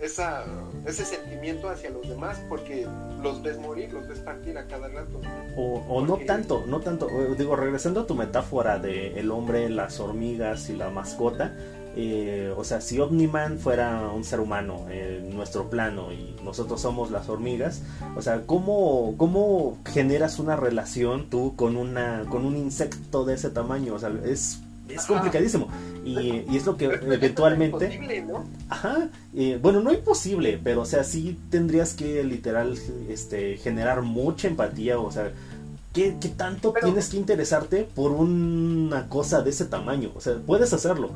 esa, 0.00 0.44
ese 0.86 1.04
sentimiento 1.04 1.68
hacia 1.68 1.90
los 1.90 2.08
demás 2.08 2.40
porque 2.48 2.86
los 3.22 3.42
ves 3.42 3.58
morir, 3.58 3.92
los 3.92 4.06
ves 4.06 4.20
partir 4.20 4.56
a 4.56 4.66
cada 4.66 4.88
rato. 4.88 5.20
O, 5.56 6.04
no 6.06 6.18
tanto, 6.18 6.64
no 6.66 6.80
tanto. 6.80 7.08
Digo, 7.36 7.56
regresando 7.56 8.02
a 8.02 8.06
tu 8.06 8.14
metáfora 8.14 8.78
de 8.78 9.18
el 9.18 9.30
hombre, 9.30 9.68
las 9.68 9.98
hormigas 9.98 10.70
y 10.70 10.76
la 10.76 10.90
mascota. 10.90 11.52
Eh, 12.00 12.54
o 12.56 12.62
sea, 12.62 12.80
si 12.80 13.00
Omniman 13.00 13.58
fuera 13.58 14.08
un 14.14 14.22
ser 14.22 14.38
humano 14.38 14.86
en 14.88 15.34
nuestro 15.34 15.68
plano 15.68 16.12
y 16.12 16.36
nosotros 16.44 16.80
somos 16.80 17.10
las 17.10 17.28
hormigas, 17.28 17.82
o 18.14 18.22
sea, 18.22 18.42
¿cómo, 18.46 19.16
cómo 19.16 19.78
generas 19.84 20.38
una 20.38 20.54
relación 20.54 21.28
tú 21.28 21.56
con, 21.56 21.76
una, 21.76 22.24
con 22.30 22.44
un 22.44 22.56
insecto 22.56 23.24
de 23.24 23.34
ese 23.34 23.50
tamaño? 23.50 23.94
O 23.94 23.98
sea, 23.98 24.12
es 24.24 24.60
es 24.88 25.06
complicadísimo. 25.06 25.68
Y, 26.04 26.44
y, 26.48 26.56
es 26.56 26.64
lo 26.64 26.76
que 26.76 26.84
eventualmente. 26.84 28.24
¿no? 28.26 28.44
Ajá. 28.68 29.08
bueno, 29.60 29.80
no 29.80 29.92
imposible, 29.92 30.60
pero 30.62 30.82
o 30.82 30.86
sea, 30.86 31.02
sí 31.02 31.36
tendrías 31.50 31.94
que 31.94 32.22
literal 32.22 32.78
este, 33.08 33.56
generar 33.56 34.02
mucha 34.02 34.46
empatía. 34.46 35.00
O 35.00 35.10
sea, 35.10 35.32
¿qué, 35.92 36.16
qué 36.20 36.28
tanto 36.28 36.72
tienes 36.80 37.08
que 37.08 37.16
interesarte 37.16 37.88
por 37.92 38.12
una 38.12 39.08
cosa 39.08 39.42
de 39.42 39.50
ese 39.50 39.64
tamaño? 39.64 40.12
O 40.14 40.20
sea, 40.20 40.36
puedes 40.46 40.72
hacerlo 40.72 41.10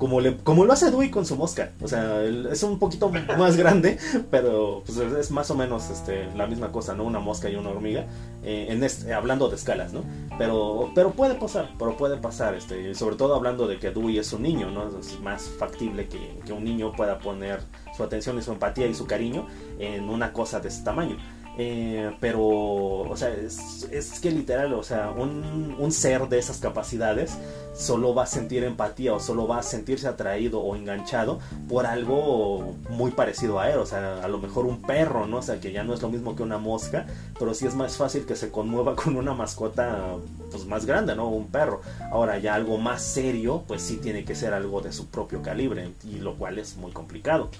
como, 0.00 0.22
le, 0.22 0.38
como 0.38 0.64
lo 0.64 0.72
hace 0.72 0.90
Dewey 0.90 1.10
con 1.10 1.26
su 1.26 1.36
mosca. 1.36 1.72
O 1.82 1.86
sea, 1.86 2.24
es 2.24 2.62
un 2.62 2.78
poquito 2.78 3.10
más 3.38 3.58
grande, 3.58 3.98
pero 4.30 4.82
pues, 4.86 4.98
es 4.98 5.30
más 5.30 5.50
o 5.50 5.54
menos 5.54 5.90
este, 5.90 6.24
la 6.34 6.46
misma 6.46 6.72
cosa, 6.72 6.94
¿no? 6.94 7.04
Una 7.04 7.18
mosca 7.18 7.50
y 7.50 7.54
una 7.54 7.68
hormiga, 7.68 8.06
eh, 8.42 8.68
en 8.70 8.82
este, 8.82 9.12
hablando 9.12 9.50
de 9.50 9.56
escalas, 9.56 9.92
¿no? 9.92 10.02
Pero, 10.38 10.90
pero 10.94 11.10
puede 11.10 11.34
pasar, 11.34 11.68
pero 11.78 11.98
puede 11.98 12.16
pasar, 12.16 12.54
este, 12.54 12.94
sobre 12.94 13.16
todo 13.16 13.34
hablando 13.34 13.68
de 13.68 13.78
que 13.78 13.90
Dewey 13.90 14.16
es 14.18 14.32
un 14.32 14.42
niño, 14.42 14.70
¿no? 14.70 14.88
Es 14.98 15.20
más 15.20 15.42
factible 15.58 16.08
que, 16.08 16.40
que 16.46 16.54
un 16.54 16.64
niño 16.64 16.92
pueda 16.92 17.18
poner 17.18 17.60
su 17.94 18.02
atención 18.02 18.38
y 18.38 18.42
su 18.42 18.52
empatía 18.52 18.86
y 18.86 18.94
su 18.94 19.06
cariño 19.06 19.46
en 19.78 20.08
una 20.08 20.32
cosa 20.32 20.60
de 20.60 20.68
ese 20.68 20.82
tamaño. 20.82 21.18
Eh, 21.62 22.16
pero, 22.20 22.40
o 22.42 23.14
sea, 23.18 23.28
es, 23.28 24.18
que 24.22 24.30
literal, 24.30 24.72
o 24.72 24.82
sea, 24.82 25.10
un, 25.10 25.76
un, 25.78 25.92
ser 25.92 26.26
de 26.30 26.38
esas 26.38 26.56
capacidades 26.56 27.36
solo 27.74 28.14
va 28.14 28.22
a 28.22 28.26
sentir 28.26 28.64
empatía 28.64 29.12
o 29.12 29.20
solo 29.20 29.46
va 29.46 29.58
a 29.58 29.62
sentirse 29.62 30.08
atraído 30.08 30.60
o 30.60 30.74
enganchado 30.74 31.38
por 31.68 31.84
algo 31.84 32.76
muy 32.88 33.10
parecido 33.10 33.60
a 33.60 33.70
él, 33.70 33.76
o 33.76 33.84
sea, 33.84 34.24
a 34.24 34.28
lo 34.28 34.38
mejor 34.38 34.64
un 34.64 34.80
perro, 34.80 35.26
¿no? 35.26 35.36
O 35.36 35.42
sea, 35.42 35.60
que 35.60 35.70
ya 35.70 35.84
no 35.84 35.92
es 35.92 36.00
lo 36.00 36.08
mismo 36.08 36.34
que 36.34 36.42
una 36.42 36.56
mosca, 36.56 37.04
pero 37.38 37.52
sí 37.52 37.66
es 37.66 37.74
más 37.74 37.98
fácil 37.98 38.24
que 38.24 38.36
se 38.36 38.50
conmueva 38.50 38.96
con 39.02 39.16
una 39.16 39.34
mascota, 39.34 40.14
pues 40.50 40.64
más 40.64 40.86
grande, 40.86 41.14
¿no? 41.14 41.28
Un 41.28 41.48
perro. 41.48 41.82
Ahora, 42.10 42.38
ya 42.38 42.54
algo 42.54 42.78
más 42.78 43.02
serio, 43.02 43.64
pues 43.68 43.82
sí 43.82 43.98
tiene 43.98 44.24
que 44.24 44.34
ser 44.34 44.54
algo 44.54 44.80
de 44.80 44.92
su 44.94 45.08
propio 45.08 45.42
calibre, 45.42 45.92
y 46.04 46.20
lo 46.20 46.36
cual 46.36 46.58
es 46.58 46.78
muy 46.78 46.92
complicado. 46.92 47.50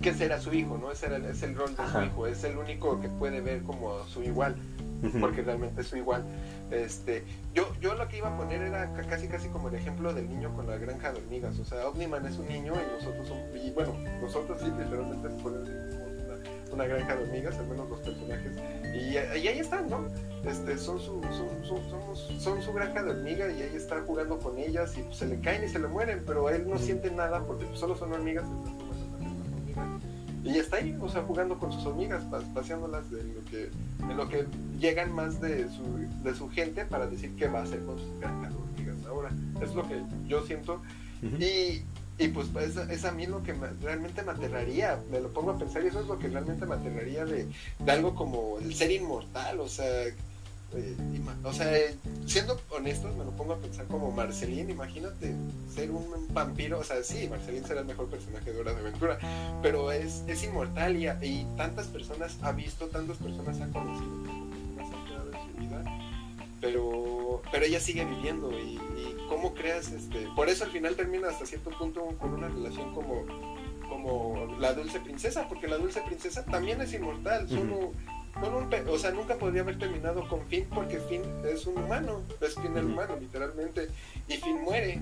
Que 0.00 0.10
ese 0.10 0.24
era 0.24 0.40
su 0.40 0.52
hijo, 0.52 0.78
¿no? 0.78 0.90
Ese 0.90 1.06
era, 1.06 1.16
es 1.18 1.42
el 1.42 1.54
rol 1.54 1.76
de 1.76 1.86
su 1.86 2.02
hijo, 2.02 2.26
es 2.26 2.42
el 2.44 2.56
único 2.56 3.00
que 3.00 3.08
puede 3.08 3.40
ver 3.40 3.62
como 3.62 4.04
su 4.06 4.22
igual, 4.22 4.56
porque 5.20 5.42
realmente 5.42 5.82
es 5.82 5.88
su 5.88 5.96
igual. 5.96 6.24
Este, 6.70 7.24
yo, 7.52 7.68
yo 7.80 7.94
lo 7.94 8.06
que 8.08 8.18
iba 8.18 8.28
a 8.28 8.36
poner 8.36 8.62
era 8.62 8.92
casi 9.08 9.26
casi 9.28 9.48
como 9.48 9.68
el 9.68 9.74
ejemplo 9.74 10.14
del 10.14 10.28
niño 10.28 10.54
con 10.54 10.66
la 10.66 10.76
granja 10.76 11.12
de 11.12 11.18
hormigas, 11.18 11.58
o 11.58 11.64
sea, 11.64 11.88
Omniman 11.88 12.24
es 12.26 12.38
un 12.38 12.48
niño 12.48 12.74
y 12.74 12.92
nosotros 12.96 13.28
somos, 13.28 13.44
y 13.54 13.70
bueno, 13.72 13.94
nosotros 14.22 14.58
sí 14.60 14.66
literalmente 14.66 15.28
somos 15.28 15.52
una, 15.52 16.38
una 16.72 16.86
granja 16.86 17.16
de 17.16 17.22
hormigas, 17.24 17.58
al 17.58 17.66
menos 17.66 17.90
los 17.90 18.00
personajes, 18.00 18.52
y, 18.94 19.16
ahí 19.16 19.58
están, 19.58 19.90
¿no? 19.90 20.06
Este, 20.44 20.78
son, 20.78 20.98
su, 20.98 21.20
son, 21.22 22.40
son, 22.40 22.62
su 22.62 22.72
granja 22.72 23.02
de 23.02 23.10
hormigas 23.10 23.52
y 23.58 23.62
ahí 23.62 23.76
está 23.76 24.00
jugando 24.00 24.38
con 24.38 24.58
ellas 24.58 24.96
y 24.96 25.14
se 25.14 25.26
le 25.26 25.38
caen 25.40 25.64
y 25.64 25.68
se 25.68 25.78
le 25.78 25.88
mueren, 25.88 26.22
pero 26.26 26.48
él 26.48 26.68
no 26.68 26.78
siente 26.78 27.10
nada 27.10 27.44
porque 27.44 27.66
solo 27.74 27.96
son 27.96 28.12
hormigas. 28.12 28.46
Y 30.42 30.56
está 30.56 30.78
ahí, 30.78 30.96
o 31.00 31.08
sea, 31.08 31.22
jugando 31.22 31.58
con 31.58 31.70
sus 31.70 31.84
hormigas, 31.84 32.22
paseándolas 32.54 33.10
de 33.10 33.22
lo 33.24 33.44
que, 33.44 33.70
de 34.06 34.14
lo 34.14 34.28
que 34.28 34.46
llegan 34.78 35.12
más 35.12 35.40
de 35.40 35.68
su, 35.68 35.82
de 36.24 36.34
su 36.34 36.48
gente 36.48 36.86
para 36.86 37.06
decir 37.06 37.34
qué 37.36 37.46
va 37.46 37.60
a 37.60 37.62
hacer 37.64 37.80
con 37.80 37.98
sus 37.98 38.18
granjas 38.20 38.52
hormigas 38.54 38.96
ahora. 39.06 39.30
Es 39.60 39.74
lo 39.74 39.86
que 39.86 40.00
yo 40.26 40.42
siento. 40.46 40.80
Y, 41.38 41.82
y 42.18 42.28
pues 42.28 42.48
es, 42.56 42.76
es, 42.76 43.04
a 43.04 43.12
mí 43.12 43.26
lo 43.26 43.42
que 43.42 43.54
realmente 43.82 44.22
me 44.22 44.32
aterraría, 44.32 44.98
me 45.10 45.20
lo 45.20 45.28
pongo 45.28 45.50
a 45.50 45.58
pensar 45.58 45.84
y 45.84 45.88
eso 45.88 46.00
es 46.00 46.06
lo 46.06 46.18
que 46.18 46.28
realmente 46.28 46.64
me 46.64 46.76
aterraría 46.76 47.26
de, 47.26 47.46
de 47.78 47.92
algo 47.92 48.14
como 48.14 48.58
el 48.58 48.74
ser 48.74 48.90
inmortal, 48.90 49.60
o 49.60 49.68
sea, 49.68 49.86
eh, 50.74 50.96
o 51.42 51.52
sea, 51.52 51.72
siendo 52.26 52.60
honestos, 52.70 53.16
me 53.16 53.24
lo 53.24 53.30
pongo 53.32 53.54
a 53.54 53.56
pensar 53.56 53.86
como 53.86 54.10
Marcelín, 54.12 54.70
imagínate 54.70 55.34
ser 55.74 55.90
un 55.90 56.06
vampiro, 56.32 56.78
o 56.78 56.84
sea, 56.84 57.02
sí, 57.02 57.28
Marcelín 57.28 57.64
será 57.64 57.80
el 57.80 57.86
mejor 57.86 58.08
personaje 58.08 58.52
de 58.52 58.60
Hora 58.60 58.72
de 58.74 58.80
Aventura, 58.80 59.18
pero 59.62 59.90
es, 59.90 60.22
es 60.28 60.44
inmortal 60.44 60.96
y, 60.96 61.46
tantas 61.56 61.86
personas 61.88 62.36
ha 62.42 62.52
visto, 62.52 62.86
tantas 62.88 63.16
personas 63.16 63.60
ha 63.60 63.66
conocido, 63.72 64.24
tantas 64.76 64.88
personas 64.88 65.26
han 65.26 65.34
en 65.34 65.54
su 65.54 65.60
vida, 65.60 65.84
pero, 66.60 67.42
pero 67.50 67.64
ella 67.64 67.80
sigue 67.80 68.04
viviendo 68.04 68.50
y, 68.52 68.78
cómo 69.28 69.54
creas, 69.54 69.92
este, 69.92 70.26
por 70.34 70.48
eso 70.48 70.64
al 70.64 70.70
final 70.70 70.96
termina 70.96 71.28
hasta 71.28 71.46
cierto 71.46 71.70
punto 71.70 72.04
con 72.18 72.34
una 72.34 72.48
relación 72.48 72.92
como, 72.92 73.24
como 73.88 74.56
la 74.58 74.72
dulce 74.74 74.98
princesa, 75.00 75.48
porque 75.48 75.68
la 75.68 75.78
dulce 75.78 76.02
princesa 76.02 76.44
también 76.44 76.80
es 76.80 76.92
inmortal, 76.92 77.48
solo 77.48 77.92
o 78.88 78.98
sea, 78.98 79.10
nunca 79.10 79.34
podría 79.36 79.62
haber 79.62 79.78
terminado 79.78 80.26
con 80.28 80.46
Finn 80.46 80.66
porque 80.72 80.98
Finn 81.00 81.22
es 81.44 81.66
un 81.66 81.78
humano, 81.78 82.22
es 82.40 82.54
Finn 82.54 82.76
el 82.76 82.86
humano, 82.86 83.16
literalmente, 83.20 83.88
y 84.28 84.36
Finn 84.36 84.62
muere. 84.62 85.00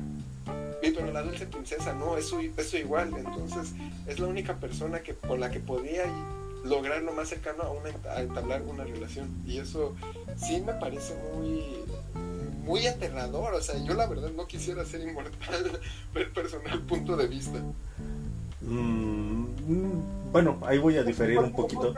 pero 0.81 1.13
la 1.13 1.23
dulce 1.23 1.47
princesa 1.47 1.93
no, 1.93 2.17
es 2.17 2.27
su, 2.27 2.41
igual, 2.41 3.13
entonces 3.17 3.73
es 4.07 4.19
la 4.19 4.27
única 4.27 4.55
persona 4.57 5.01
que 5.01 5.15
con 5.15 5.41
la 5.41 5.51
que 5.51 5.61
podía 5.61 6.05
lograr 6.65 7.03
lo 7.03 7.13
más 7.13 7.29
cercano 7.29 7.63
a, 7.63 7.71
una, 7.71 7.91
entablar 8.21 8.63
una 8.63 8.85
relación. 8.85 9.29
Y 9.47 9.59
eso 9.59 9.95
sí 10.37 10.61
me 10.61 10.73
parece 10.75 11.15
muy, 11.35 11.85
muy 12.65 12.87
aterrador. 12.87 13.55
O 13.55 13.61
sea, 13.61 13.83
yo 13.85 13.95
la 13.95 14.07
verdad 14.07 14.31
no 14.37 14.47
quisiera 14.47 14.85
ser 14.85 15.03
inmortal, 15.03 15.81
el 16.15 16.31
personal 16.31 16.81
punto 16.83 17.17
de 17.17 17.27
vista. 17.27 17.59
Mm, 18.61 19.45
mm, 19.67 20.33
bueno, 20.33 20.59
ahí 20.67 20.79
voy 20.79 20.97
a 20.97 21.05
diferir 21.05 21.39
un 21.39 21.53
poquito 21.53 21.95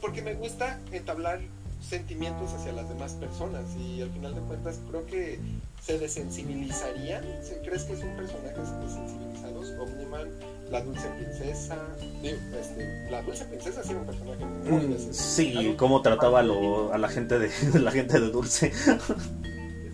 porque 0.00 0.22
me 0.22 0.34
gusta 0.34 0.80
entablar 0.90 1.40
sentimientos 1.80 2.52
hacia 2.52 2.72
las 2.72 2.88
demás 2.88 3.12
personas 3.12 3.64
y 3.76 4.02
al 4.02 4.10
final 4.10 4.34
de 4.34 4.40
cuentas 4.42 4.80
creo 4.88 5.04
que 5.06 5.38
se 5.80 5.98
desensibilizarían. 5.98 7.24
¿Crees 7.64 7.84
que 7.84 7.94
es 7.94 8.02
un 8.02 8.16
personaje 8.16 8.58
desensibilizados? 8.58 9.70
Omniman, 9.80 10.28
la 10.70 10.80
dulce 10.82 11.08
princesa. 11.08 11.76
Este, 12.22 13.10
la 13.10 13.22
dulce 13.22 13.44
princesa 13.46 13.82
sí 13.82 13.90
era 13.90 14.00
un 14.00 14.06
personaje 14.06 14.44
muy 14.44 14.86
mm, 14.86 15.12
Sí, 15.12 15.74
cómo 15.76 16.02
trataba 16.02 16.40
a, 16.40 16.98
la 16.98 17.08
gente 17.08 17.38
de 17.38 17.50
la 17.80 17.90
gente 17.90 18.20
de 18.20 18.30
dulce. 18.30 18.72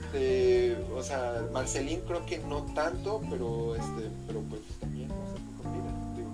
Este, 0.04 0.76
o 0.94 1.02
sea, 1.02 1.42
Marcelín 1.52 2.00
creo 2.06 2.24
que 2.26 2.38
no 2.38 2.62
tanto, 2.74 3.22
pero 3.30 3.74
este, 3.74 4.10
pero 4.26 4.40
pues 4.40 4.60
también, 4.80 5.08
no 5.08 5.14
sé, 5.32 5.40
digo. 6.16 6.30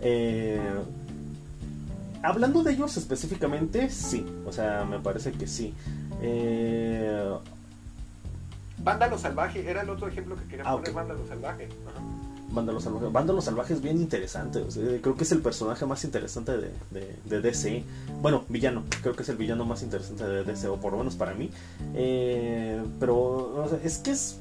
Eh 0.00 0.60
hablando 2.22 2.62
de 2.62 2.72
ellos 2.72 2.96
específicamente, 2.96 3.90
sí. 3.90 4.26
O 4.46 4.52
sea, 4.52 4.84
me 4.84 4.98
parece 4.98 5.32
que 5.32 5.46
sí. 5.46 5.74
Eh... 6.20 7.34
Vándalo 8.78 9.16
Salvaje, 9.16 9.68
era 9.68 9.82
el 9.82 9.90
otro 9.90 10.08
ejemplo 10.08 10.36
que 10.36 10.44
quería 10.44 10.64
ah, 10.66 10.72
poner, 10.72 10.92
Vándalo 10.92 11.26
Salvaje. 11.28 11.68
Vándalo 12.50 12.80
Salvaje. 12.80 13.06
Vándalo 13.10 13.40
Salvaje 13.40 13.74
es 13.74 13.80
bien 13.80 13.98
interesante. 13.98 14.64
creo 15.00 15.16
que 15.16 15.24
es 15.24 15.32
el 15.32 15.40
personaje 15.40 15.86
más 15.86 16.04
interesante 16.04 16.52
de, 16.56 17.16
de, 17.24 17.40
DC. 17.40 17.84
Bueno, 18.20 18.44
villano. 18.48 18.82
Creo 19.02 19.14
que 19.14 19.22
es 19.22 19.28
el 19.28 19.36
villano 19.36 19.64
más 19.64 19.82
interesante 19.82 20.24
de 20.24 20.44
DC, 20.44 20.68
o 20.68 20.76
por 20.78 20.92
lo 20.92 20.98
menos 20.98 21.14
para 21.14 21.34
mí. 21.34 21.50
Eh, 21.94 22.82
pero 22.98 23.70
es 23.82 23.98
que 23.98 24.10
es 24.10 24.38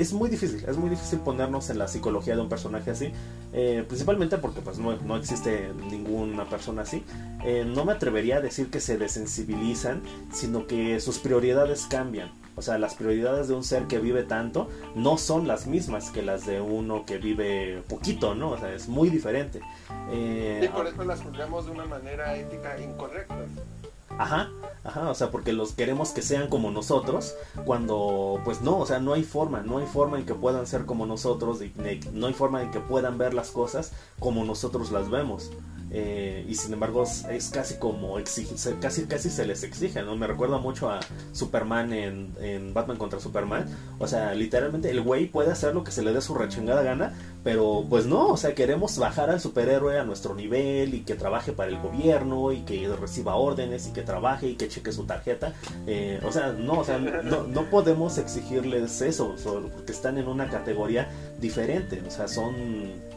es 0.00 0.12
muy 0.12 0.30
difícil, 0.30 0.64
es 0.66 0.76
muy 0.76 0.88
difícil 0.88 1.18
ponernos 1.20 1.68
en 1.70 1.78
la 1.78 1.86
psicología 1.88 2.34
de 2.34 2.40
un 2.40 2.48
personaje 2.48 2.90
así, 2.90 3.12
eh, 3.52 3.84
principalmente 3.86 4.38
porque 4.38 4.60
pues 4.60 4.78
no, 4.78 4.96
no, 4.96 5.16
existe 5.16 5.72
ninguna 5.90 6.48
persona 6.48 6.82
así. 6.82 7.04
Eh, 7.44 7.64
no 7.66 7.84
me 7.84 7.92
atrevería 7.92 8.36
a 8.36 8.40
decir 8.40 8.70
que 8.70 8.80
se 8.80 8.96
desensibilizan, 8.96 10.02
sino 10.32 10.66
que 10.66 11.00
sus 11.00 11.18
prioridades 11.18 11.86
cambian. 11.86 12.30
O 12.56 12.62
sea, 12.62 12.78
las 12.78 12.94
prioridades 12.94 13.48
de 13.48 13.54
un 13.54 13.64
ser 13.64 13.84
que 13.84 13.98
vive 13.98 14.22
tanto 14.22 14.68
no 14.94 15.18
son 15.18 15.46
las 15.46 15.66
mismas 15.66 16.10
que 16.10 16.22
las 16.22 16.46
de 16.46 16.60
uno 16.60 17.06
que 17.06 17.18
vive 17.18 17.82
poquito, 17.88 18.34
¿no? 18.34 18.50
O 18.50 18.58
sea, 18.58 18.72
es 18.74 18.88
muy 18.88 19.08
diferente. 19.08 19.60
Eh, 20.10 20.62
y 20.64 20.68
por 20.68 20.86
eso 20.86 21.04
las 21.04 21.22
juzgamos 21.22 21.66
de 21.66 21.72
una 21.72 21.84
manera 21.84 22.36
ética 22.36 22.78
incorrecta. 22.80 23.36
Ajá, 24.18 24.50
ajá, 24.84 25.08
o 25.08 25.14
sea, 25.14 25.30
porque 25.30 25.52
los 25.52 25.72
queremos 25.72 26.10
que 26.10 26.22
sean 26.22 26.48
como 26.48 26.70
nosotros, 26.70 27.34
cuando 27.64 28.40
pues 28.44 28.60
no, 28.60 28.78
o 28.78 28.86
sea, 28.86 28.98
no 28.98 29.14
hay 29.14 29.22
forma, 29.22 29.60
no 29.60 29.78
hay 29.78 29.86
forma 29.86 30.18
en 30.18 30.26
que 30.26 30.34
puedan 30.34 30.66
ser 30.66 30.84
como 30.84 31.06
nosotros, 31.06 31.60
no 32.12 32.26
hay 32.26 32.34
forma 32.34 32.62
en 32.62 32.70
que 32.70 32.80
puedan 32.80 33.16
ver 33.16 33.34
las 33.34 33.50
cosas 33.50 33.92
como 34.18 34.44
nosotros 34.44 34.90
las 34.90 35.10
vemos. 35.10 35.50
Eh, 35.92 36.46
y 36.48 36.54
sin 36.54 36.72
embargo 36.72 37.02
es 37.02 37.50
casi 37.52 37.74
como 37.74 38.20
exige, 38.20 38.54
casi 38.80 39.06
casi 39.06 39.28
se 39.28 39.44
les 39.44 39.64
exige, 39.64 40.02
¿no? 40.02 40.14
Me 40.14 40.28
recuerda 40.28 40.58
mucho 40.58 40.88
a 40.88 41.00
Superman 41.32 41.92
en, 41.92 42.32
en, 42.40 42.72
Batman 42.72 42.96
contra 42.96 43.18
Superman. 43.18 43.66
O 43.98 44.06
sea, 44.06 44.32
literalmente 44.34 44.90
el 44.90 45.00
güey 45.02 45.26
puede 45.26 45.50
hacer 45.50 45.74
lo 45.74 45.82
que 45.82 45.90
se 45.90 46.02
le 46.02 46.12
dé 46.12 46.20
su 46.20 46.34
rechingada 46.34 46.82
gana, 46.82 47.14
pero 47.42 47.84
pues 47.88 48.06
no, 48.06 48.28
o 48.28 48.36
sea, 48.36 48.54
queremos 48.54 48.98
bajar 48.98 49.30
al 49.30 49.40
superhéroe 49.40 49.98
a 49.98 50.04
nuestro 50.04 50.34
nivel 50.34 50.94
y 50.94 51.00
que 51.00 51.14
trabaje 51.16 51.52
para 51.52 51.70
el 51.70 51.80
gobierno 51.80 52.52
y 52.52 52.60
que 52.60 52.88
reciba 52.88 53.34
órdenes 53.34 53.88
y 53.88 53.92
que 53.92 53.99
trabaje 54.02 54.48
y 54.48 54.54
que 54.56 54.68
cheque 54.68 54.92
su 54.92 55.04
tarjeta. 55.04 55.52
Eh, 55.86 56.20
o 56.24 56.32
sea, 56.32 56.52
no, 56.52 56.80
o 56.80 56.84
sea, 56.84 56.98
no, 56.98 57.44
no 57.44 57.70
podemos 57.70 58.18
exigirles 58.18 59.00
eso, 59.00 59.34
porque 59.74 59.92
están 59.92 60.18
en 60.18 60.28
una 60.28 60.48
categoría 60.48 61.10
diferente, 61.38 62.02
o 62.06 62.10
sea, 62.10 62.28
son 62.28 63.10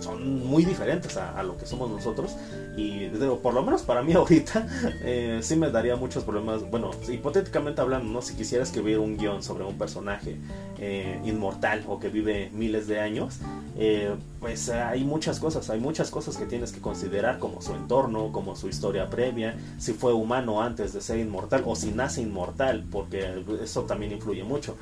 son 0.00 0.46
muy 0.46 0.64
diferentes 0.64 1.16
a, 1.16 1.42
lo 1.42 1.56
que 1.56 1.66
somos 1.66 1.90
nosotros 1.90 2.36
y 2.76 3.08
por 3.42 3.54
lo 3.54 3.62
menos 3.62 3.82
para 3.82 4.02
mí 4.02 4.12
ahorita 4.14 4.66
eh, 5.02 5.38
sí 5.42 5.56
me 5.56 5.70
daría 5.70 5.96
muchos 5.96 6.24
problemas. 6.24 6.68
Bueno 6.70 6.90
hipotéticamente 7.08 7.80
hablando 7.80 8.12
no 8.12 8.22
si 8.22 8.34
quisiera 8.34 8.64
escribir 8.64 8.98
un 8.98 9.16
guion 9.16 9.42
sobre 9.42 9.64
un 9.64 9.78
personaje 9.78 10.36
eh, 10.78 11.20
inmortal 11.24 11.84
o 11.88 11.98
que 11.98 12.08
vive 12.08 12.50
miles 12.52 12.86
de 12.86 13.00
años 13.00 13.38
eh, 13.76 14.14
pues 14.40 14.68
hay 14.68 15.04
muchas 15.04 15.38
cosas 15.38 15.70
hay 15.70 15.80
muchas 15.80 16.10
cosas 16.10 16.36
que 16.36 16.46
tienes 16.46 16.72
que 16.72 16.80
considerar 16.80 17.38
como 17.38 17.62
su 17.62 17.74
entorno 17.74 18.32
como 18.32 18.56
su 18.56 18.68
historia 18.68 19.08
previa 19.08 19.56
si 19.78 19.92
fue 19.92 20.12
humano 20.12 20.62
antes 20.62 20.92
de 20.92 21.00
ser 21.00 21.18
inmortal 21.18 21.62
o 21.66 21.76
si 21.76 21.92
nace 21.92 22.22
inmortal 22.22 22.84
porque 22.90 23.44
eso 23.62 23.82
también 23.82 24.12
influye 24.12 24.44
mucho. 24.44 24.76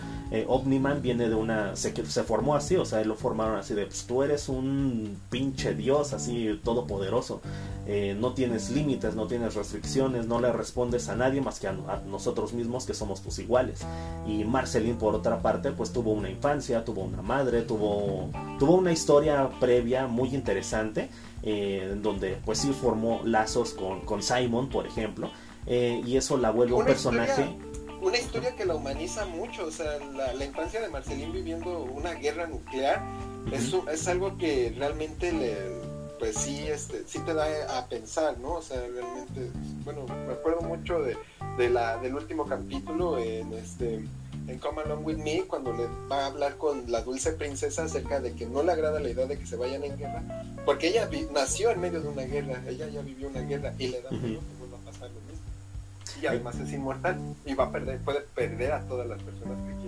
Omniman 0.46 1.02
viene 1.02 1.28
de 1.28 1.34
una 1.34 1.76
se, 1.76 1.94
se 2.06 2.22
formó 2.22 2.54
así 2.54 2.76
o 2.76 2.84
sea 2.84 3.04
lo 3.04 3.16
formaron 3.16 3.56
así 3.56 3.74
de 3.74 3.86
pues 3.86 4.04
tú 4.04 4.22
eres 4.22 4.48
un 4.48 5.18
pinche 5.30 5.74
Dios 5.74 6.12
así 6.12 6.60
todopoderoso. 6.64 7.40
Eh, 7.84 8.16
no 8.18 8.32
tienes 8.32 8.70
límites, 8.70 9.16
no 9.16 9.26
tienes 9.26 9.54
restricciones, 9.54 10.26
no 10.26 10.40
le 10.40 10.52
respondes 10.52 11.08
a 11.08 11.16
nadie 11.16 11.40
más 11.40 11.58
que 11.58 11.66
a, 11.66 11.72
nosotros 12.06 12.52
mismos 12.52 12.86
que 12.86 12.94
somos 12.94 13.22
tus 13.22 13.40
iguales. 13.40 13.80
Y 14.26 14.44
Marceline 14.44 14.96
por 14.96 15.14
otra 15.14 15.42
parte 15.42 15.72
pues 15.72 15.92
tuvo 15.92 16.12
una 16.12 16.30
infancia, 16.30 16.84
tuvo 16.84 17.02
una 17.02 17.22
madre, 17.22 17.62
tuvo, 17.62 18.30
tuvo 18.58 18.76
una 18.76 18.92
historia 18.92 19.50
previa 19.58 20.06
muy 20.06 20.32
interesante 20.34 21.08
eh, 21.42 21.96
donde 22.00 22.38
pues 22.44 22.58
sí 22.58 22.72
formó 22.72 23.20
lazos 23.24 23.74
con, 23.74 24.22
Simon 24.22 24.68
por 24.68 24.86
ejemplo 24.86 25.30
eh, 25.66 26.00
y 26.06 26.16
eso 26.16 26.36
la 26.36 26.50
vuelve 26.50 26.74
un 26.74 26.84
personaje 26.84 27.56
una 28.00 28.18
historia 28.18 28.54
que 28.56 28.64
la 28.64 28.74
humaniza 28.74 29.26
mucho, 29.26 29.66
o 29.66 29.70
sea, 29.70 29.98
la, 30.14 30.44
infancia 30.44 30.80
de 30.80 30.88
Marceline 30.88 31.32
viviendo 31.32 31.82
una 31.84 32.14
guerra 32.14 32.48
nuclear 32.48 33.00
es, 33.52 33.72
es 33.92 34.08
algo 34.08 34.36
que 34.38 34.74
realmente 34.76 35.32
le, 35.32 35.91
pues 36.22 36.36
sí, 36.36 36.68
este, 36.68 37.02
sí 37.04 37.18
te 37.18 37.34
da 37.34 37.46
a 37.76 37.88
pensar, 37.88 38.38
¿no? 38.38 38.52
O 38.52 38.62
sea, 38.62 38.78
realmente, 38.78 39.50
bueno, 39.82 40.06
me 40.06 40.34
acuerdo 40.34 40.60
mucho 40.60 41.00
de, 41.02 41.16
de 41.58 41.68
la, 41.68 41.98
del 41.98 42.14
último 42.14 42.46
capítulo 42.46 43.18
en 43.18 43.52
este 43.54 44.04
en 44.46 44.58
Come 44.60 44.82
Along 44.82 45.04
With 45.04 45.18
Me, 45.18 45.42
cuando 45.48 45.72
le 45.72 45.88
va 46.08 46.22
a 46.22 46.26
hablar 46.26 46.58
con 46.58 46.92
la 46.92 47.00
dulce 47.00 47.32
princesa 47.32 47.82
acerca 47.82 48.20
de 48.20 48.34
que 48.34 48.46
no 48.46 48.62
le 48.62 48.70
agrada 48.70 49.00
la 49.00 49.10
idea 49.10 49.26
de 49.26 49.36
que 49.36 49.46
se 49.46 49.56
vayan 49.56 49.82
en 49.82 49.98
guerra, 49.98 50.22
Porque 50.64 50.90
ella 50.90 51.10
nació 51.34 51.72
en 51.72 51.80
medio 51.80 52.00
de 52.00 52.08
una 52.08 52.22
guerra, 52.22 52.62
ella 52.68 52.86
ya 52.86 53.00
vivió 53.00 53.26
una 53.26 53.40
guerra 53.40 53.74
y 53.76 53.88
le 53.88 54.00
da 54.02 54.12
miedo 54.12 54.38
que 54.42 54.58
vuelva 54.60 54.78
a 54.78 54.92
pasar 54.92 55.10
lo 55.10 55.20
mismo. 55.22 56.22
Y 56.22 56.26
además 56.26 56.54
es 56.60 56.72
inmortal 56.72 57.18
y 57.44 57.54
va 57.54 57.64
a 57.64 57.72
perder, 57.72 57.98
puede 57.98 58.20
perder 58.20 58.70
a 58.70 58.82
todas 58.82 59.08
las 59.08 59.20
personas 59.20 59.58
que. 59.66 59.81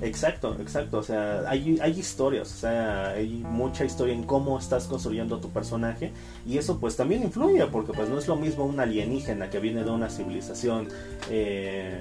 Exacto, 0.00 0.56
exacto. 0.60 0.98
O 0.98 1.02
sea, 1.02 1.42
hay, 1.48 1.78
hay 1.82 1.98
historias, 1.98 2.52
o 2.52 2.56
sea, 2.56 3.08
hay 3.10 3.28
mucha 3.28 3.84
historia 3.84 4.14
en 4.14 4.22
cómo 4.22 4.58
estás 4.58 4.86
construyendo 4.86 5.38
tu 5.38 5.50
personaje 5.50 6.12
y 6.46 6.58
eso 6.58 6.78
pues 6.78 6.96
también 6.96 7.22
influye 7.22 7.66
porque 7.66 7.92
pues 7.92 8.08
no 8.08 8.18
es 8.18 8.28
lo 8.28 8.36
mismo 8.36 8.64
un 8.64 8.78
alienígena 8.78 9.50
que 9.50 9.58
viene 9.58 9.82
de 9.82 9.90
una 9.90 10.08
civilización 10.08 10.88
eh, 11.30 11.98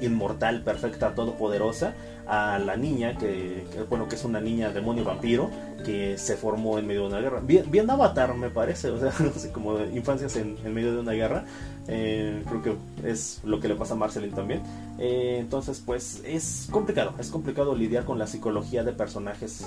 inmortal, 0.00 0.62
perfecta, 0.62 1.14
todopoderosa 1.14 1.94
a 2.26 2.58
la 2.58 2.76
niña 2.76 3.16
que, 3.16 3.64
bueno 3.88 4.06
que 4.06 4.16
es 4.16 4.24
una 4.24 4.40
niña 4.40 4.70
demonio 4.70 5.02
vampiro 5.02 5.50
que 5.84 6.18
se 6.18 6.36
formó 6.36 6.78
en 6.78 6.86
medio 6.86 7.02
de 7.02 7.06
una 7.06 7.20
guerra 7.20 7.40
bien, 7.40 7.90
avatar 7.90 8.34
me 8.34 8.50
parece 8.50 8.90
o 8.90 8.98
sea 8.98 9.08
así 9.34 9.48
como 9.48 9.80
infancias 9.80 10.36
en, 10.36 10.58
en 10.62 10.74
medio 10.74 10.92
de 10.92 11.00
una 11.00 11.12
guerra 11.12 11.46
eh, 11.88 12.44
creo 12.46 12.62
que 12.62 13.10
es 13.10 13.40
lo 13.44 13.60
que 13.60 13.68
le 13.68 13.74
pasa 13.74 13.94
a 13.94 13.96
Marceline 13.96 14.34
también. 14.34 14.62
Eh, 14.98 15.38
entonces 15.40 15.82
pues 15.84 16.22
es 16.24 16.68
complicado 16.70 17.14
es 17.18 17.30
complicado 17.30 17.74
lidiar 17.74 18.04
con 18.04 18.18
la 18.18 18.26
psicología 18.26 18.82
de 18.82 18.92
personajes 18.92 19.66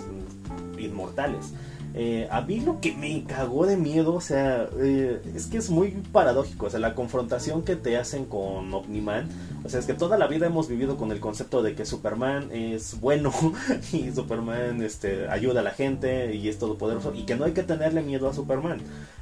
inmortales 0.78 1.54
eh, 1.94 2.28
a 2.32 2.42
mí 2.42 2.62
lo 2.62 2.80
que 2.80 2.94
me 2.94 3.24
cagó 3.26 3.66
de 3.66 3.76
miedo, 3.76 4.14
o 4.14 4.22
sea, 4.22 4.70
eh, 4.80 5.22
es 5.36 5.48
que 5.48 5.58
es 5.58 5.70
muy 5.70 5.92
paradójico, 6.12 6.68
o 6.68 6.70
sea, 6.70 6.80
la 6.80 6.96
confrontación 6.96 7.64
que 7.64 7.76
te 7.76 7.98
hacen 7.98 8.26
con 8.26 8.74
Omniman, 8.74 9.28
o 9.66 9.70
sea, 9.70 9.82
es 9.82 9.86
que 9.86 9.94
toda 9.94 10.18
la 10.18 10.28
vida 10.28 10.48
hemos 10.48 10.70
vivido 10.70 10.96
con 10.96 11.12
el 11.12 11.20
concepto 11.20 11.62
de 11.62 11.76
que 11.76 11.86
Superman 11.86 12.50
es 12.52 13.00
bueno 13.02 13.34
y 13.92 14.10
Superman 14.12 14.82
este, 14.82 15.28
ayuda 15.28 15.60
a 15.60 15.64
la 15.64 15.72
gente 15.72 16.34
y 16.34 16.48
es 16.48 16.60
todopoderoso 16.60 17.14
y 17.14 17.24
que 17.24 17.36
no 17.36 17.44
hay 17.44 17.52
que 17.52 17.64
tenerle 17.64 18.02
miedo 18.02 18.30
a 18.30 18.34
Superman. 18.34 18.80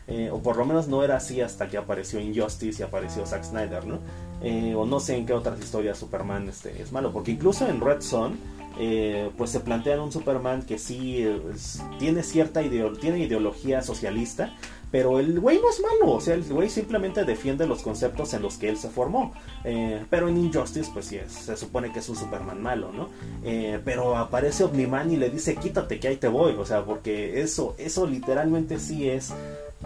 Eh, 0.08 0.32
o 0.32 0.40
por 0.40 0.58
lo 0.58 0.66
menos 0.66 0.88
no 0.88 1.04
era 1.04 1.18
así 1.18 1.40
hasta 1.40 1.68
que 1.68 1.78
apareció 1.78 2.20
Injustice 2.20 2.82
y 2.82 2.86
apareció 2.86 3.28
Zack 3.28 3.44
Snyder, 3.44 3.86
¿no? 3.86 4.00
o 4.76 4.86
no 4.86 5.00
sé 5.00 5.18
en 5.18 5.26
qué 5.26 5.34
otras 5.34 5.60
historias 5.60 5.98
Superman 5.98 6.50
este, 6.50 6.82
es 6.82 6.92
malo, 6.92 7.12
porque 7.12 7.32
incluso 7.32 7.68
en 7.68 7.82
Red 7.82 8.02
Son, 8.02 8.38
eh, 8.80 9.30
pues 9.38 9.50
se 9.52 9.60
plantean 9.60 10.00
un 10.00 10.12
Superman 10.12 10.64
que 10.64 10.80
sí 10.80 11.26
tiene 12.00 12.24
cierta 12.24 12.62
ideología 12.62 13.82
socialista, 13.82 14.54
pero 14.92 15.20
el 15.20 15.40
güey 15.40 15.60
no 15.62 15.70
es 15.70 15.82
malo, 15.82 16.14
o 16.14 16.22
sea, 16.22 16.34
el 16.34 16.44
güey 16.44 16.70
simplemente 16.70 17.24
defiende 17.24 17.68
los 17.68 17.84
conceptos 17.84 18.34
en 18.34 18.42
los 18.42 18.58
que 18.58 18.70
él 18.70 18.78
se 18.78 18.90
formó. 18.90 19.34
Eh, 19.64 20.04
pero 20.10 20.28
en 20.28 20.38
Injustice, 20.38 20.90
pues 20.92 21.06
sí, 21.06 21.20
se 21.28 21.56
supone 21.58 21.92
que 21.92 22.00
es 22.00 22.10
un 22.10 22.16
Superman 22.16 22.62
malo, 22.62 22.92
¿no? 22.92 23.10
Eh, 23.44 23.80
pero 23.86 24.18
aparece 24.18 24.64
Omniman 24.64 25.12
y 25.12 25.18
le 25.18 25.30
dice, 25.30 25.56
quítate 25.56 26.00
que 26.00 26.08
ahí 26.08 26.18
te 26.18 26.28
voy, 26.28 26.54
o 26.54 26.66
sea, 26.66 26.86
porque 26.86 27.42
eso, 27.42 27.76
eso 27.78 28.08
literalmente 28.08 28.80
sí 28.80 29.10
es 29.10 29.34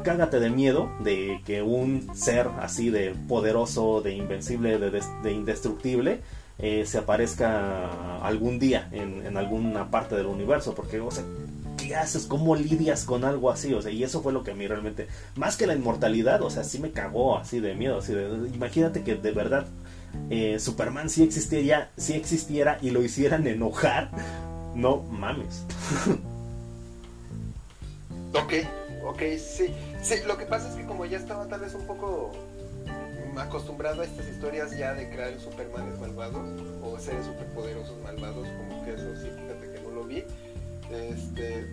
cágate 0.03 0.39
de 0.39 0.49
miedo 0.49 0.89
de 1.01 1.41
que 1.45 1.61
un 1.61 2.09
ser 2.15 2.47
así 2.59 2.89
de 2.89 3.13
poderoso, 3.27 4.01
de 4.01 4.13
invencible, 4.13 4.79
de 4.79 5.31
indestructible, 5.31 6.21
eh, 6.59 6.85
se 6.85 6.99
aparezca 6.99 8.19
algún 8.23 8.59
día 8.59 8.87
en, 8.91 9.35
alguna 9.37 9.89
parte 9.89 10.15
del 10.15 10.27
universo, 10.27 10.75
porque, 10.75 10.99
o 10.99 11.09
sea, 11.09 11.23
¿qué 11.77 11.95
haces? 11.95 12.25
¿Cómo 12.25 12.55
lidias 12.55 13.05
con 13.05 13.25
algo 13.25 13.49
así? 13.49 13.73
O 13.73 13.81
sea, 13.81 13.91
y 13.91 14.03
eso 14.03 14.21
fue 14.21 14.31
lo 14.33 14.43
que 14.43 14.51
a 14.51 14.55
mí 14.55 14.67
realmente, 14.67 15.07
más 15.35 15.57
que 15.57 15.67
la 15.67 15.75
inmortalidad, 15.75 16.41
o 16.41 16.49
sea, 16.49 16.63
sí 16.63 16.79
me 16.79 16.91
cagó 16.91 17.37
así 17.37 17.59
de 17.59 17.73
miedo, 17.73 17.97
así 17.97 18.13
de, 18.13 18.27
imagínate 18.53 19.03
que 19.03 19.15
de 19.15 19.31
verdad 19.31 19.65
eh, 20.29 20.59
Superman 20.59 21.09
sí 21.09 21.23
existiera, 21.23 21.89
sí 21.97 22.13
existiera 22.13 22.77
y 22.81 22.91
lo 22.91 23.03
hicieran 23.03 23.47
enojar, 23.47 24.11
no 24.75 24.97
mames. 25.03 25.63
ok, 28.33 28.53
ok, 29.05 29.21
sí, 29.39 29.73
sí, 30.01 30.15
lo 30.27 30.37
que 30.37 30.45
pasa 30.45 30.69
es 30.69 30.75
que 30.75 30.85
como 30.85 31.05
ya 31.05 31.17
estaba 31.17 31.47
tal 31.47 31.61
vez 31.61 31.73
un 31.73 31.87
poco 31.87 32.31
acostumbrado 33.37 34.01
a 34.01 34.05
estas 34.05 34.27
historias 34.27 34.77
ya 34.77 34.93
de 34.93 35.09
crear 35.09 35.39
supermanes 35.39 35.99
malvados 35.99 36.43
o 36.83 36.97
seres 36.99 37.25
superpoderosos 37.25 38.01
malvados, 38.03 38.47
como 38.47 38.83
que 38.85 38.93
eso 38.93 39.15
sí, 39.15 39.29
fíjate 39.29 39.73
que 39.73 39.81
no 39.81 39.91
lo 39.91 40.03
vi. 40.03 40.23
Este, 40.91 41.65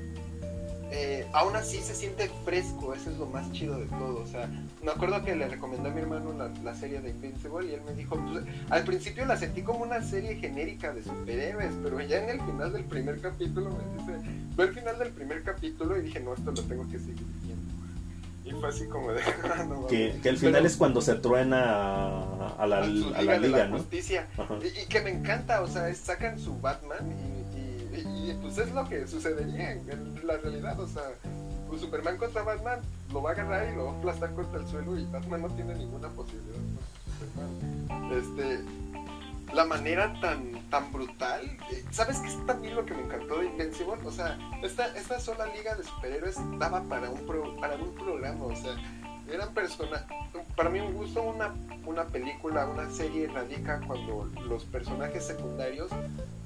eh, 0.92 1.27
aún 1.33 1.55
así 1.55 1.79
se 1.79 1.94
siente 1.94 2.29
fresco, 2.44 2.94
eso 2.94 3.11
es 3.11 3.18
lo 3.18 3.27
más 3.27 3.51
chido 3.53 3.79
de 3.79 3.87
todo. 3.87 4.23
O 4.23 4.27
sea, 4.27 4.49
me 4.83 4.90
acuerdo 4.90 5.23
que 5.25 5.37
le 5.37 5.49
recomendé 5.49 5.88
a 5.88 5.92
mi 5.92 6.01
hermano 6.01 6.35
la, 6.64 6.75
serie 6.75 7.01
de 7.01 7.11
Invincible 7.11 7.68
y 7.68 7.75
él 7.75 7.83
me 7.87 7.94
dijo, 7.94 8.16
pues, 8.16 8.44
al 8.70 8.85
principio 8.85 9.25
la 9.25 9.37
sentí 9.37 9.62
como 9.62 9.85
una 9.85 10.03
serie 10.03 10.37
genérica 10.37 10.92
de 10.92 11.03
superhéroes, 11.03 11.73
pero 11.83 12.01
ya 12.01 12.23
en 12.23 12.31
el 12.31 12.40
final 12.40 12.73
del 12.73 12.85
primer 12.85 13.20
capítulo 13.20 13.70
me 13.70 14.14
dice, 14.14 14.29
fue 14.57 14.64
el 14.64 14.75
final 14.75 14.99
del 14.99 15.11
primer 15.11 15.42
capítulo 15.42 15.96
y 15.96 16.03
dije, 16.03 16.20
no, 16.20 16.35
esto 16.35 16.51
lo 16.51 16.62
tengo 16.62 16.88
que 16.88 16.99
seguir 16.99 17.27
y 18.44 18.50
fue 18.53 18.68
así 18.68 18.87
como 18.87 19.12
de. 19.12 19.20
que, 19.88 20.18
que, 20.22 20.29
el 20.29 20.38
final 20.38 20.64
es 20.64 20.76
cuando 20.76 21.00
se 21.03 21.14
truena 21.14 22.22
a, 22.57 22.66
la, 22.66 22.79
a 22.79 23.22
la 23.22 23.38
liga, 23.38 23.66
¿no? 23.66 23.79
Justicia. 23.79 24.29
Y, 24.62 24.87
que 24.87 25.00
me 25.00 25.11
encanta, 25.11 25.62
o 25.62 25.68
sea, 25.68 25.92
sacan 25.94 26.38
su 26.38 26.59
Batman 26.59 27.00
y, 27.94 28.00
y, 28.00 28.38
pues 28.40 28.59
es 28.59 28.72
lo 28.72 28.88
que 28.88 29.07
sucedería 29.07 29.72
en, 29.72 30.26
la 30.26 30.37
realidad, 30.38 30.79
o 30.81 30.88
sea. 30.88 31.03
Pues 31.68 31.83
Superman 31.83 32.16
contra 32.16 32.42
Batman 32.42 32.81
lo 33.12 33.22
va 33.22 33.31
a 33.31 33.33
agarrar 33.35 33.72
y 33.72 33.76
lo 33.76 33.85
va 33.85 33.92
a 33.92 33.98
aplastar 33.98 34.35
contra 34.35 34.61
el 34.61 34.66
suelo 34.66 34.98
y 34.98 35.05
Batman 35.05 35.42
no 35.42 35.48
tiene 35.50 35.76
ninguna 35.76 36.09
posibilidad 36.09 36.59
Superman. 37.20 38.12
Este, 38.12 38.64
la 39.52 39.64
manera 39.64 40.12
tan, 40.20 40.68
tan 40.70 40.92
brutal. 40.92 41.56
¿Sabes 41.90 42.18
qué 42.18 42.28
es 42.28 42.46
también 42.46 42.74
lo 42.74 42.84
que 42.84 42.94
me 42.94 43.02
encantó 43.02 43.38
de 43.38 43.46
Invincible? 43.46 43.98
O 44.04 44.10
sea, 44.10 44.38
esta, 44.62 44.86
esta 44.96 45.20
sola 45.20 45.46
liga 45.46 45.74
de 45.74 45.84
superhéroes 45.84 46.36
daba 46.58 46.82
para 46.84 47.10
un, 47.10 47.26
para 47.60 47.76
un 47.76 47.94
programa, 47.94 48.44
o 48.44 48.56
sea, 48.56 48.76
eran 49.30 49.52
personas. 49.54 50.04
Para 50.56 50.70
mí, 50.70 50.80
me 50.80 50.92
gusto 50.92 51.22
una, 51.22 51.54
una 51.86 52.04
película, 52.06 52.66
una 52.66 52.90
serie 52.90 53.28
radica 53.28 53.80
cuando 53.86 54.30
los 54.46 54.64
personajes 54.64 55.24
secundarios 55.26 55.90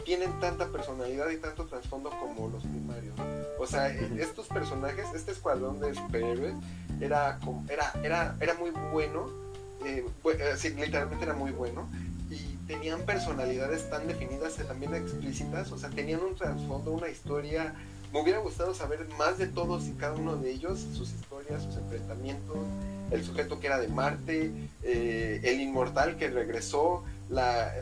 tienen 0.04 0.38
tanta 0.40 0.66
personalidad 0.68 1.30
y 1.30 1.38
tanto 1.38 1.64
trasfondo 1.66 2.10
como 2.10 2.48
los 2.48 2.62
primarios. 2.62 3.14
O 3.58 3.66
sea, 3.66 3.88
estos 3.88 4.48
personajes, 4.48 5.06
este 5.14 5.32
escuadrón 5.32 5.80
de 5.80 5.94
superhéroes, 5.94 6.54
era, 7.00 7.38
era, 7.68 7.92
era, 8.02 8.36
era 8.40 8.54
muy 8.54 8.70
bueno. 8.92 9.30
Eh, 9.84 10.04
eh 10.24 10.74
literalmente 10.76 11.24
era 11.24 11.34
muy 11.34 11.50
bueno 11.50 11.86
tenían 12.66 13.02
personalidades 13.02 13.88
tan 13.90 14.06
definidas 14.06 14.58
y 14.58 14.64
también 14.64 14.94
explícitas, 14.94 15.70
o 15.72 15.78
sea, 15.78 15.90
tenían 15.90 16.20
un 16.20 16.34
trasfondo, 16.34 16.92
una 16.92 17.08
historia. 17.08 17.74
Me 18.12 18.22
hubiera 18.22 18.38
gustado 18.38 18.74
saber 18.74 19.06
más 19.18 19.38
de 19.38 19.46
todos 19.48 19.86
y 19.88 19.92
cada 19.92 20.14
uno 20.14 20.36
de 20.36 20.50
ellos, 20.50 20.80
sus 20.94 21.12
historias, 21.12 21.62
sus 21.62 21.76
enfrentamientos, 21.76 22.56
el 23.10 23.24
sujeto 23.24 23.60
que 23.60 23.66
era 23.66 23.78
de 23.78 23.88
Marte, 23.88 24.52
eh, 24.82 25.40
el 25.42 25.60
inmortal 25.60 26.16
que 26.16 26.28
regresó, 26.30 27.02
la, 27.28 27.72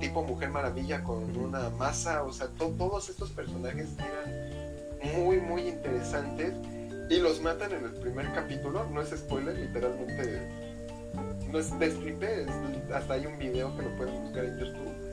tipo 0.00 0.22
Mujer 0.22 0.50
Maravilla 0.50 1.02
con 1.04 1.36
una 1.36 1.70
masa, 1.70 2.22
o 2.22 2.32
sea, 2.32 2.48
todos 2.48 3.08
estos 3.08 3.30
personajes 3.30 3.88
eran 3.98 5.24
muy, 5.24 5.38
muy 5.40 5.68
interesantes 5.68 6.52
y 7.10 7.18
los 7.18 7.40
matan 7.40 7.72
en 7.72 7.84
el 7.84 7.92
primer 7.92 8.32
capítulo, 8.32 8.86
no 8.92 9.00
es 9.00 9.10
spoiler, 9.10 9.56
literalmente 9.56 10.75
no 11.50 11.58
es 11.58 11.78
descripte, 11.78 12.46
hasta 12.94 13.14
hay 13.14 13.26
un 13.26 13.38
video 13.38 13.76
que 13.76 13.82
lo 13.82 13.96
pueden 13.96 14.22
buscar 14.22 14.44
en 14.44 14.58
YouTube. 14.58 15.06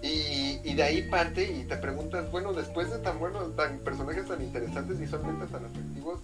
Y, 0.00 0.74
de 0.74 0.82
ahí 0.82 1.02
parte 1.10 1.42
y 1.42 1.64
te 1.64 1.76
preguntas, 1.76 2.30
bueno, 2.30 2.52
después 2.52 2.88
de 2.90 2.98
tan 2.98 3.18
buenos, 3.18 3.56
tan 3.56 3.78
personajes 3.78 4.26
tan 4.26 4.40
interesantes, 4.40 5.00
visualmente 5.00 5.46
tan 5.46 5.64
atractivos, 5.64 6.20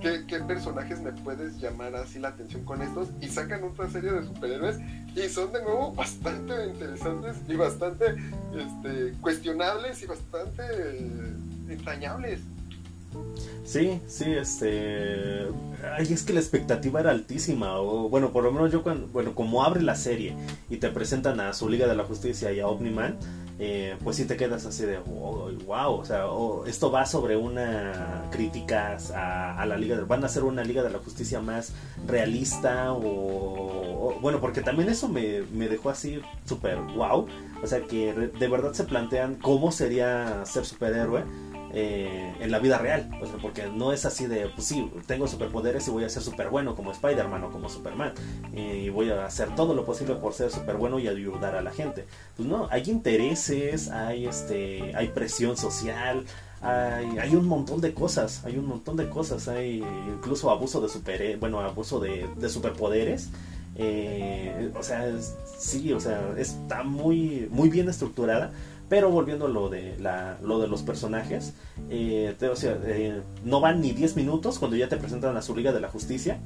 ¿qué, 0.00 0.24
¿qué, 0.26 0.40
personajes 0.40 1.00
me 1.02 1.12
puedes 1.12 1.60
llamar 1.60 1.94
así 1.94 2.18
la 2.18 2.28
atención 2.28 2.64
con 2.64 2.80
estos? 2.80 3.08
Y 3.20 3.28
sacan 3.28 3.64
otra 3.64 3.90
serie 3.90 4.12
de 4.12 4.22
superhéroes 4.24 4.78
y 5.14 5.28
son 5.28 5.52
de 5.52 5.62
nuevo 5.62 5.92
bastante 5.92 6.68
interesantes 6.68 7.36
y 7.46 7.56
bastante 7.56 8.16
este, 8.56 9.12
cuestionables 9.20 10.02
y 10.02 10.06
bastante 10.06 10.62
entrañables. 11.68 12.40
Sí, 13.68 14.00
sí, 14.06 14.24
este. 14.32 15.46
Ay, 15.94 16.10
es 16.10 16.22
que 16.22 16.32
la 16.32 16.40
expectativa 16.40 17.00
era 17.00 17.10
altísima. 17.10 17.78
O, 17.78 18.08
bueno, 18.08 18.30
por 18.32 18.42
lo 18.42 18.50
menos 18.50 18.72
yo, 18.72 18.82
cuando, 18.82 19.08
bueno, 19.08 19.34
como 19.34 19.62
abre 19.62 19.82
la 19.82 19.94
serie 19.94 20.34
y 20.70 20.78
te 20.78 20.88
presentan 20.88 21.38
a 21.40 21.52
su 21.52 21.68
Liga 21.68 21.86
de 21.86 21.94
la 21.94 22.04
Justicia 22.04 22.50
y 22.50 22.60
a 22.60 22.66
Omni-Man, 22.66 23.18
eh, 23.58 23.96
pues 24.02 24.16
sí 24.16 24.24
te 24.24 24.38
quedas 24.38 24.64
así 24.64 24.86
de 24.86 24.98
wow. 24.98 25.92
O 25.92 26.04
sea, 26.06 26.24
esto 26.66 26.90
va 26.90 27.04
sobre 27.04 27.36
una 27.36 28.24
crítica 28.30 28.96
a, 29.14 29.66
la 29.66 29.76
Liga. 29.76 29.96
De, 29.96 30.04
van 30.04 30.22
a 30.22 30.26
hacer 30.28 30.44
una 30.44 30.64
Liga 30.64 30.82
de 30.82 30.88
la 30.88 31.00
Justicia 31.00 31.40
más 31.40 31.74
realista. 32.06 32.94
O, 32.94 34.16
bueno, 34.22 34.40
porque 34.40 34.62
también 34.62 34.88
eso 34.88 35.08
me, 35.08 35.42
me 35.52 35.68
dejó 35.68 35.90
así 35.90 36.22
súper 36.46 36.78
wow. 36.96 37.26
O 37.62 37.66
sea, 37.66 37.82
que 37.82 38.14
de 38.14 38.48
verdad 38.48 38.72
se 38.72 38.84
plantean 38.84 39.34
cómo 39.34 39.72
sería 39.72 40.42
ser 40.46 40.64
superhéroe 40.64 41.24
eh, 41.72 42.34
en 42.40 42.50
la 42.50 42.58
vida 42.58 42.78
real. 42.78 43.10
porque 43.42 43.68
no 43.68 43.92
es 43.92 44.04
así 44.04 44.26
de, 44.26 44.48
pues 44.48 44.66
sí, 44.66 44.90
tengo 45.06 45.26
superpoderes 45.26 45.86
y 45.88 45.90
voy 45.90 46.04
a 46.04 46.08
ser 46.08 46.22
súper 46.22 46.48
bueno 46.48 46.74
como 46.74 46.92
Spider-Man 46.92 47.44
o 47.44 47.50
como 47.50 47.68
Superman. 47.68 48.12
y 48.54 48.88
voy 48.88 49.10
a 49.10 49.26
hacer 49.26 49.54
todo 49.54 49.74
lo 49.74 49.84
posible 49.84 50.14
por 50.16 50.32
ser 50.34 50.50
súper 50.50 50.76
bueno 50.76 50.98
y 50.98 51.08
ayudar 51.08 51.54
a 51.54 51.62
la 51.62 51.70
gente. 51.70 52.06
Pues 52.36 52.48
no, 52.48 52.68
hay 52.70 52.82
intereses, 52.88 53.90
hay, 53.90 54.26
este, 54.26 54.94
hay 54.96 55.08
presión 55.08 55.56
social. 55.56 56.24
Hay, 56.60 57.18
hay, 57.18 57.36
un 57.36 57.46
montón 57.46 57.80
de 57.80 57.94
cosas, 57.94 58.44
hay 58.44 58.56
un 58.56 58.66
montón 58.66 58.96
de 58.96 59.08
cosas, 59.08 59.46
hay 59.46 59.80
incluso 60.08 60.50
abuso 60.50 60.80
de 60.80 60.88
super, 60.88 61.38
bueno, 61.38 61.60
abuso 61.60 62.00
de, 62.00 62.28
de 62.36 62.48
superpoderes, 62.48 63.30
eh, 63.80 64.72
o 64.76 64.82
sea, 64.82 65.06
sí, 65.56 65.92
o 65.92 66.00
sea, 66.00 66.34
está 66.36 66.82
muy, 66.82 67.48
muy 67.50 67.68
bien 67.68 67.88
estructurada, 67.88 68.50
pero 68.88 69.10
volviendo 69.10 69.46
a 69.46 69.48
lo 69.48 69.68
de, 69.68 69.96
la, 69.98 70.38
lo 70.42 70.58
de 70.58 70.66
los 70.66 70.82
personajes, 70.82 71.52
eh, 71.90 72.34
o 72.50 72.56
sea, 72.56 72.78
eh, 72.84 73.20
no 73.44 73.60
van 73.60 73.80
ni 73.80 73.92
10 73.92 74.16
minutos 74.16 74.58
cuando 74.58 74.76
ya 74.76 74.88
te 74.88 74.96
presentan 74.96 75.36
a 75.36 75.42
su 75.42 75.54
Liga 75.54 75.72
de 75.72 75.80
la 75.80 75.88
Justicia. 75.88 76.38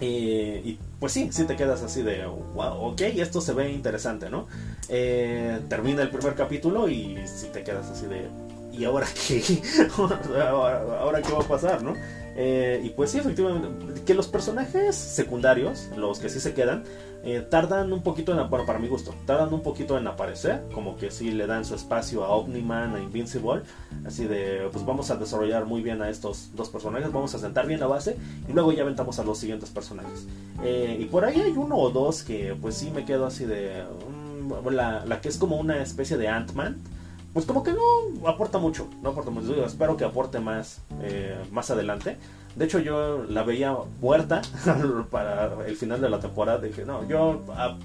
Eh, 0.00 0.62
y 0.64 0.78
pues 1.00 1.12
sí, 1.12 1.28
sí 1.32 1.44
te 1.44 1.56
quedas 1.56 1.82
así 1.82 2.02
de, 2.02 2.24
wow, 2.26 2.92
ok, 2.92 3.00
esto 3.00 3.40
se 3.40 3.52
ve 3.52 3.70
interesante, 3.70 4.30
¿no? 4.30 4.46
termina 4.88 6.00
el 6.00 6.08
primer 6.08 6.34
capítulo 6.34 6.88
y 6.88 7.18
sí 7.26 7.48
te 7.52 7.62
quedas 7.62 7.90
así 7.90 8.06
de, 8.06 8.28
¿y 8.72 8.84
ahora 8.84 9.06
qué? 9.26 9.42
¿Ahora, 9.98 11.20
qué 11.20 11.32
va 11.32 11.40
a 11.40 11.48
pasar, 11.48 11.82
no? 11.82 11.94
y 12.36 12.88
pues 12.90 13.10
sí, 13.10 13.18
efectivamente, 13.18 13.68
que 14.06 14.14
los 14.14 14.28
personajes 14.28 14.94
secundarios, 14.94 15.88
los 15.96 16.20
que 16.20 16.28
sí 16.28 16.38
se 16.38 16.54
quedan, 16.54 16.84
eh, 17.24 17.40
tardan 17.48 17.92
un 17.92 18.02
poquito 18.02 18.32
en, 18.32 18.48
para 18.48 18.78
mi 18.78 18.88
gusto, 18.88 19.14
tardan 19.26 19.52
un 19.52 19.62
poquito 19.62 19.98
en 19.98 20.06
aparecer, 20.06 20.62
como 20.72 20.96
que 20.96 21.10
si 21.10 21.30
le 21.30 21.46
dan 21.46 21.64
su 21.64 21.74
espacio 21.74 22.24
a 22.24 22.30
Omniman, 22.30 22.94
a 22.94 23.00
Invincible, 23.00 23.62
así 24.06 24.24
de, 24.26 24.68
pues 24.72 24.84
vamos 24.86 25.10
a 25.10 25.16
desarrollar 25.16 25.66
muy 25.66 25.82
bien 25.82 26.00
a 26.00 26.10
estos 26.10 26.50
dos 26.54 26.68
personajes, 26.68 27.12
vamos 27.12 27.34
a 27.34 27.38
sentar 27.38 27.66
bien 27.66 27.80
la 27.80 27.86
base 27.86 28.16
y 28.48 28.52
luego 28.52 28.72
ya 28.72 28.82
aventamos 28.82 29.18
a 29.18 29.24
los 29.24 29.38
siguientes 29.38 29.70
personajes. 29.70 30.26
Eh, 30.62 30.96
y 31.00 31.04
por 31.06 31.24
ahí 31.24 31.40
hay 31.40 31.52
uno 31.52 31.76
o 31.76 31.90
dos 31.90 32.22
que 32.22 32.56
pues 32.60 32.76
sí 32.76 32.90
me 32.94 33.04
quedo 33.04 33.26
así 33.26 33.44
de, 33.44 33.84
mm, 34.42 34.68
la, 34.70 35.04
la 35.04 35.20
que 35.20 35.28
es 35.28 35.38
como 35.38 35.56
una 35.56 35.82
especie 35.82 36.16
de 36.16 36.28
Ant-Man, 36.28 36.76
pues 37.32 37.46
como 37.46 37.62
que 37.62 37.72
no 37.72 38.28
aporta 38.28 38.58
mucho, 38.58 38.88
no 39.02 39.10
aporta 39.10 39.30
mucho, 39.30 39.64
espero 39.64 39.96
que 39.96 40.04
aporte 40.04 40.40
más 40.40 40.80
eh, 41.02 41.36
más 41.50 41.70
adelante. 41.70 42.16
De 42.56 42.64
hecho, 42.64 42.80
yo 42.80 43.24
la 43.28 43.44
veía 43.44 43.76
muerta 44.00 44.42
para 45.10 45.64
el 45.66 45.76
final 45.76 46.00
de 46.00 46.10
la 46.10 46.18
temporada. 46.18 46.58
Dije, 46.58 46.84
no, 46.84 47.06
yo, 47.06 47.42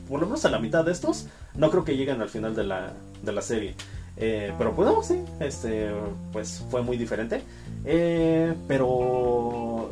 por 0.09 0.19
lo 0.19 0.25
menos 0.25 0.45
a 0.45 0.49
la 0.49 0.57
mitad 0.57 0.83
de 0.83 0.91
estos, 0.91 1.27
no 1.53 1.69
creo 1.69 1.83
que 1.83 1.95
lleguen 1.95 2.21
al 2.21 2.29
final 2.29 2.55
de 2.55 2.63
la, 2.63 2.93
de 3.21 3.31
la 3.31 3.41
serie. 3.41 3.75
Eh, 4.17 4.53
pero 4.57 4.73
pues 4.75 4.87
no, 4.87 5.03
sí, 5.03 5.21
este, 5.39 5.91
pues 6.31 6.63
fue 6.71 6.81
muy 6.81 6.97
diferente. 6.97 7.43
Eh, 7.85 8.53
pero 8.67 9.91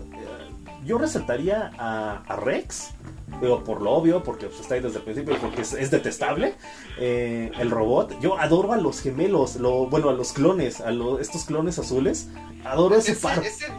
yo 0.83 0.97
resaltaría 0.97 1.71
a 1.77 2.35
Rex 2.37 2.93
Digo, 3.39 3.63
por 3.63 3.81
lo 3.81 3.91
obvio, 3.91 4.23
porque 4.23 4.47
pues, 4.47 4.59
está 4.59 4.75
ahí 4.75 4.81
desde 4.81 4.97
el 4.97 5.03
principio, 5.03 5.37
porque 5.39 5.61
es, 5.61 5.91
detestable. 5.91 6.55
Eh, 6.99 7.51
el 7.57 7.71
robot. 7.71 8.19
Yo 8.19 8.37
adoro 8.37 8.73
a 8.73 8.77
los 8.77 9.01
gemelos, 9.01 9.55
lo, 9.55 9.87
bueno, 9.87 10.09
a 10.09 10.13
los 10.13 10.33
clones, 10.33 10.81
a 10.81 10.91
estos 11.19 11.45
clones 11.45 11.79
azules. 11.79 12.27
Adoro 12.65 12.95
ese, 12.95 13.13
ese 13.13 13.21
par. 13.21 13.43
Ese, 13.43 13.71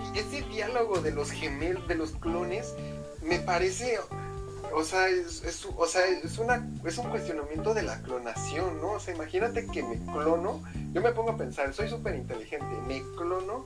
diálogo 0.50 1.00
de 1.00 1.12
los 1.12 1.30
gemelos, 1.30 1.86
de 1.86 1.94
los 1.94 2.12
clones, 2.12 2.74
me 3.22 3.38
parece. 3.38 3.98
O 4.74 4.84
sea, 4.84 5.08
es, 5.08 5.66
o 5.76 5.86
sea 5.86 6.06
es, 6.06 6.38
una, 6.38 6.66
es 6.84 6.96
un 6.96 7.10
cuestionamiento 7.10 7.74
de 7.74 7.82
la 7.82 8.00
clonación, 8.02 8.80
¿no? 8.80 8.92
O 8.92 9.00
sea, 9.00 9.14
imagínate 9.14 9.66
que 9.66 9.82
me 9.82 9.98
clono. 10.12 10.62
Yo 10.92 11.02
me 11.02 11.12
pongo 11.12 11.32
a 11.32 11.36
pensar, 11.36 11.72
soy 11.74 11.88
súper 11.88 12.16
inteligente, 12.16 12.66
me 12.86 13.02
clono 13.16 13.64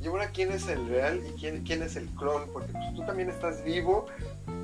y 0.00 0.06
ahora 0.06 0.30
quién 0.30 0.52
es 0.52 0.68
el 0.68 0.88
real 0.88 1.20
y 1.28 1.38
quién, 1.38 1.64
quién 1.64 1.82
es 1.82 1.96
el 1.96 2.06
clon, 2.10 2.44
porque 2.52 2.72
pues, 2.72 2.94
tú 2.94 3.04
también 3.04 3.30
estás 3.30 3.64
vivo, 3.64 4.06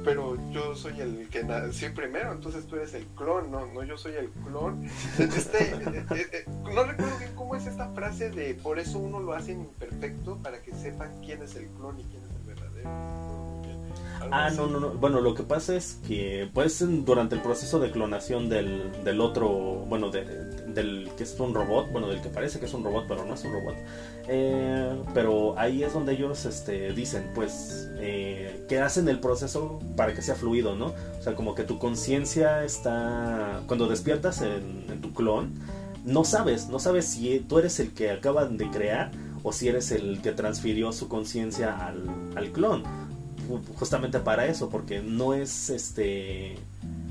pero 0.05 0.37
yo 0.53 0.75
soy 0.77 1.01
el 1.01 1.29
que 1.29 1.43
nació 1.43 1.93
primero, 1.93 2.33
entonces 2.33 2.67
tú 2.67 2.77
eres 2.77 2.95
el 2.95 3.05
clon, 3.17 3.51
no, 3.51 3.67
no 3.67 3.83
yo 3.83 3.97
soy 3.97 4.15
el 4.15 4.29
clon. 4.31 4.85
Este, 5.19 5.65
eh, 5.73 6.07
eh, 6.11 6.27
eh, 6.33 6.45
no 6.73 6.85
recuerdo 6.85 7.19
bien 7.19 7.33
cómo 7.35 7.57
es 7.57 7.67
esta 7.67 7.89
frase 7.91 8.31
de 8.31 8.55
por 8.55 8.79
eso 8.79 8.99
uno 8.99 9.21
lo 9.21 9.33
hace 9.33 9.53
imperfecto 9.53 10.37
para 10.37 10.63
que 10.63 10.73
sepan 10.73 11.11
quién 11.25 11.43
es 11.43 11.57
el 11.57 11.67
clon 11.69 11.99
y 11.99 12.05
quién 12.05 12.23
es 12.23 12.37
el 12.37 12.55
verdadero. 12.55 13.35
Ah, 14.31 14.51
no, 14.51 14.67
no, 14.67 14.81
no. 14.81 14.91
Bueno, 14.91 15.21
lo 15.21 15.35
que 15.35 15.43
pasa 15.43 15.75
es 15.77 16.01
que, 16.07 16.49
pues, 16.53 16.83
durante 17.05 17.35
el 17.35 17.43
proceso 17.43 17.79
de 17.79 17.91
clonación 17.91 18.49
del, 18.49 19.05
del 19.05 19.21
otro, 19.21 19.51
bueno, 19.51 20.11
del 20.75 21.11
que 21.17 21.25
es 21.25 21.39
un 21.39 21.55
robot, 21.55 21.91
bueno, 21.91 22.09
del 22.09 22.21
que 22.21 22.29
parece 22.29 22.59
que 22.59 22.67
es 22.67 22.75
un 22.75 22.85
robot, 22.85 23.07
pero 23.09 23.25
no 23.25 23.35
es 23.35 23.45
un 23.45 23.53
robot. 23.53 23.75
Eh, 24.29 25.03
pero 25.13 25.59
ahí 25.59 25.83
es 25.83 25.93
donde 25.93 26.13
ellos 26.13 26.45
este, 26.45 26.93
dicen, 26.93 27.31
pues, 27.35 27.89
eh, 27.99 28.65
que 28.69 28.81
hacen 28.81 29.09
el 29.09 29.21
proceso 29.21 29.81
para 29.97 30.15
que 30.15 30.23
sea 30.23 30.35
fluido, 30.35 30.75
¿no? 30.77 30.87
O 31.19 31.23
sea, 31.23 31.35
como 31.35 31.55
que 31.55 31.65
tu 31.65 31.79
conciencia 31.79 32.65
está, 32.65 33.63
cuando 33.67 33.87
despiertas 33.89 34.43
en, 34.43 35.01
tu 35.01 35.13
clon, 35.13 35.53
no 36.05 36.25
sabes, 36.25 36.69
no 36.69 36.79
sabes 36.79 37.07
si 37.07 37.41
tú 37.41 37.59
eres 37.59 37.81
el 37.81 37.93
que 37.93 38.11
acaban 38.11 38.57
de 38.57 38.71
crear 38.71 39.11
o 39.43 39.53
si 39.53 39.69
eres 39.69 39.91
el 39.91 40.21
que 40.23 40.33
transfirió 40.33 40.93
su 40.93 41.09
conciencia 41.09 41.87
al, 41.87 42.09
al 42.35 42.51
clon 42.53 42.83
justamente 43.79 44.21
para 44.21 44.47
eso, 44.47 44.69
porque 44.69 45.03
no 45.03 45.35
es 45.35 45.71
este 45.71 46.57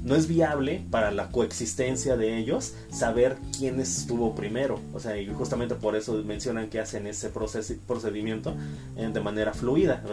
no 0.04 0.16
es 0.16 0.28
viable 0.28 0.86
para 0.92 1.12
la 1.12 1.30
coexistencia 1.30 2.18
de 2.18 2.38
ellos 2.38 2.74
saber 2.92 3.38
quién 3.58 3.80
estuvo 3.80 4.36
primero. 4.36 4.80
O 4.94 5.00
sea, 5.00 5.18
y 5.18 5.28
justamente 5.28 5.76
por 5.76 5.96
eso 5.96 6.22
mencionan 6.26 6.70
que 6.70 6.80
hacen 6.80 7.08
ese 7.08 7.30
procedimiento 7.30 8.56
eh, 8.98 9.10
de 9.12 9.20
manera 9.22 9.54
fluida. 9.54 10.04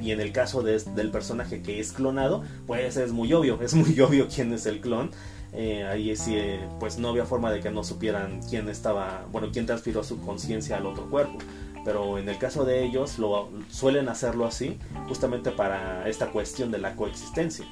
Y 0.00 0.12
en 0.12 0.20
el 0.20 0.32
caso 0.32 0.62
del 0.62 1.10
personaje 1.10 1.62
que 1.62 1.80
es 1.80 1.92
clonado, 1.92 2.44
pues 2.66 2.96
es 2.96 3.12
muy 3.12 3.32
obvio, 3.32 3.60
es 3.60 3.74
muy 3.74 3.98
obvio 4.00 4.28
quién 4.28 4.52
es 4.52 4.66
el 4.66 4.80
clon. 4.80 5.10
Eh, 5.52 5.82
ahí 5.84 6.14
sí, 6.14 6.36
eh, 6.36 6.60
pues 6.78 6.98
no 6.98 7.08
había 7.08 7.24
forma 7.24 7.50
de 7.50 7.58
que 7.58 7.72
no 7.72 7.82
supieran 7.82 8.40
quién 8.48 8.68
estaba, 8.68 9.26
bueno, 9.32 9.48
quién 9.52 9.66
transfirió 9.66 10.04
su 10.04 10.20
conciencia 10.20 10.76
al 10.76 10.86
otro 10.86 11.10
cuerpo 11.10 11.38
pero 11.82 12.18
en 12.18 12.28
el 12.28 12.38
caso 12.38 12.66
de 12.66 12.84
ellos 12.84 13.18
lo 13.18 13.48
suelen 13.70 14.10
hacerlo 14.10 14.44
así 14.44 14.78
justamente 15.08 15.50
para 15.50 16.06
esta 16.08 16.30
cuestión 16.30 16.70
de 16.70 16.78
la 16.78 16.94
coexistencia. 16.94 17.64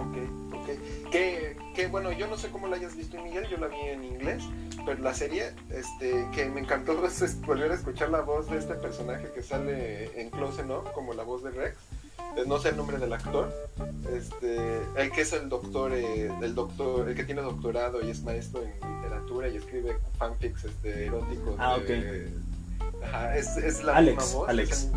Ok, 0.00 0.54
ok. 0.54 1.10
Que, 1.10 1.56
que 1.74 1.86
bueno, 1.88 2.12
yo 2.12 2.26
no 2.26 2.36
sé 2.36 2.48
cómo 2.48 2.68
la 2.68 2.76
hayas 2.76 2.96
visto 2.96 3.22
Miguel, 3.22 3.46
yo 3.48 3.58
la 3.58 3.68
vi 3.68 3.76
en 3.76 4.04
inglés, 4.04 4.42
pero 4.86 5.02
la 5.02 5.12
serie, 5.14 5.52
este, 5.70 6.26
que 6.34 6.46
me 6.46 6.60
encantó 6.60 6.96
volver 7.46 7.72
a 7.72 7.74
escuchar 7.74 8.10
la 8.10 8.22
voz 8.22 8.50
de 8.50 8.58
este 8.58 8.74
personaje 8.74 9.28
que 9.34 9.42
sale 9.42 10.20
en 10.20 10.30
Close 10.30 10.64
¿no? 10.64 10.84
como 10.92 11.14
la 11.14 11.22
voz 11.22 11.42
de 11.42 11.50
Rex. 11.50 11.76
Eh, 12.36 12.44
no 12.46 12.58
sé 12.58 12.70
el 12.70 12.76
nombre 12.76 12.98
del 12.98 13.12
actor, 13.12 13.52
este, 14.14 14.56
el 14.96 15.10
que 15.10 15.22
es 15.22 15.32
el 15.32 15.48
doctor, 15.48 15.92
eh, 15.92 16.30
el 16.42 16.54
doctor, 16.54 17.08
el 17.08 17.16
que 17.16 17.24
tiene 17.24 17.42
doctorado 17.42 18.06
y 18.06 18.10
es 18.10 18.22
maestro 18.22 18.62
en 18.62 18.72
literatura 18.96 19.48
y 19.48 19.56
escribe 19.56 19.98
fanfics 20.16 20.64
este, 20.64 21.06
eróticos 21.06 21.56
ah, 21.58 21.76
es, 23.36 23.82
la 23.82 24.00
misma 24.00 24.24
voz. 24.32 24.48
Alex. 24.48 24.88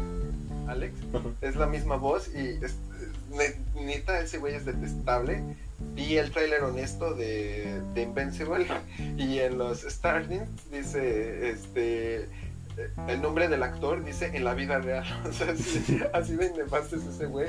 Alex. 0.68 0.94
Es 1.42 1.56
la 1.56 1.66
misma 1.66 1.96
voz 1.96 2.28
y 2.28 2.60
neta, 3.76 4.20
ese 4.20 4.38
güey 4.38 4.56
es 4.56 4.66
detestable. 4.66 5.42
Vi 5.96 6.18
el 6.18 6.32
tráiler 6.32 6.64
honesto 6.64 7.14
de, 7.14 7.82
de, 7.94 8.02
Invincible 8.02 8.66
y 9.18 9.40
en 9.40 9.58
los 9.58 9.82
Starlings 9.82 10.72
dice 10.72 11.50
este 11.50 12.30
el 13.08 13.22
nombre 13.22 13.48
del 13.48 13.64
actor 13.64 14.04
dice 14.04 14.32
en 14.34 14.44
la 14.44 14.54
vida 14.54 14.80
real. 14.80 15.06
O 15.28 15.32
sea, 15.32 15.54
así, 16.14 16.36
de 16.36 16.52
nefasto 16.52 16.96
es 16.96 17.06
ese 17.06 17.26
güey. 17.26 17.48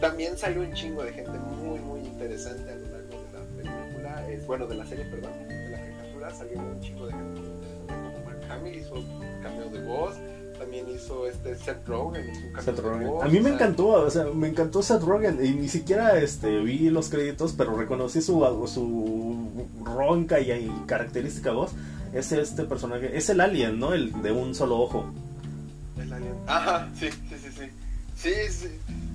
También 0.00 0.36
salió 0.36 0.62
un 0.62 0.72
chingo 0.72 1.02
de 1.04 1.12
gente 1.12 1.38
muy, 1.38 1.78
muy 1.80 2.00
interesante 2.00 2.70
a 2.70 2.74
lo 2.74 2.88
largo 2.88 3.22
de 3.22 3.32
la 3.32 3.72
película. 3.72 4.28
Es, 4.30 4.46
bueno, 4.46 4.66
de 4.66 4.74
la 4.74 4.86
serie, 4.86 5.04
perdón. 5.06 5.32
De 5.48 5.70
la 5.70 5.78
caricatura 5.78 6.34
salió 6.34 6.58
un 6.58 6.80
chingo 6.80 7.06
de 7.06 7.12
gente 7.12 7.40
muy 7.40 7.48
interesante. 7.48 7.86
Como 7.86 8.24
Mark 8.24 8.50
Hamill 8.50 8.74
hizo 8.74 8.94
cameo 9.42 9.70
de 9.70 9.82
voz. 9.84 10.16
También 10.58 10.86
hizo 10.88 11.26
este 11.26 11.56
Seth 11.56 11.86
Rogen, 11.86 12.52
Seth 12.64 12.78
Rogen. 12.78 13.08
A 13.22 13.28
mí 13.28 13.40
me 13.40 13.50
encantó, 13.50 13.88
o 13.88 14.10
sea, 14.10 14.24
me 14.24 14.48
encantó 14.48 14.82
Seth 14.82 15.02
Rogen 15.02 15.44
y 15.44 15.50
ni 15.50 15.68
siquiera 15.68 16.18
este 16.18 16.58
vi 16.60 16.90
los 16.90 17.08
créditos, 17.08 17.52
pero 17.52 17.76
reconocí 17.76 18.22
su 18.22 18.40
su 18.66 19.66
ronca 19.84 20.40
y, 20.40 20.70
característica 20.86 21.52
voz. 21.52 21.72
Es 22.12 22.32
este 22.32 22.64
personaje, 22.64 23.16
es 23.16 23.28
el 23.28 23.40
alien, 23.40 23.78
¿no? 23.78 23.92
El 23.92 24.22
de 24.22 24.32
un 24.32 24.54
solo 24.54 24.78
ojo. 24.78 25.04
El 25.98 26.12
alien. 26.12 26.34
Ajá, 26.46 26.88
sí, 26.98 27.10
sí, 27.10 27.36
sí, 27.42 27.50
sí. 27.52 27.70
Sí, 28.16 28.32
sí. 28.50 28.68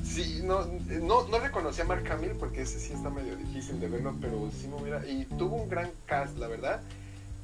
Sí, 0.03 0.41
no, 0.43 0.65
no, 1.01 1.27
no 1.27 1.39
reconocí 1.39 1.79
a 1.81 1.85
Mark 1.85 2.03
Hamill 2.11 2.31
porque 2.31 2.63
ese 2.63 2.79
sí 2.79 2.91
está 2.91 3.09
medio 3.09 3.35
difícil 3.37 3.79
de 3.79 3.87
verlo, 3.87 4.13
pero 4.19 4.49
sí 4.59 4.67
me 4.67 4.75
hubiera... 4.75 5.07
Y 5.07 5.23
tuvo 5.37 5.55
un 5.55 5.69
gran 5.69 5.89
cast, 6.05 6.37
la 6.37 6.47
verdad. 6.47 6.81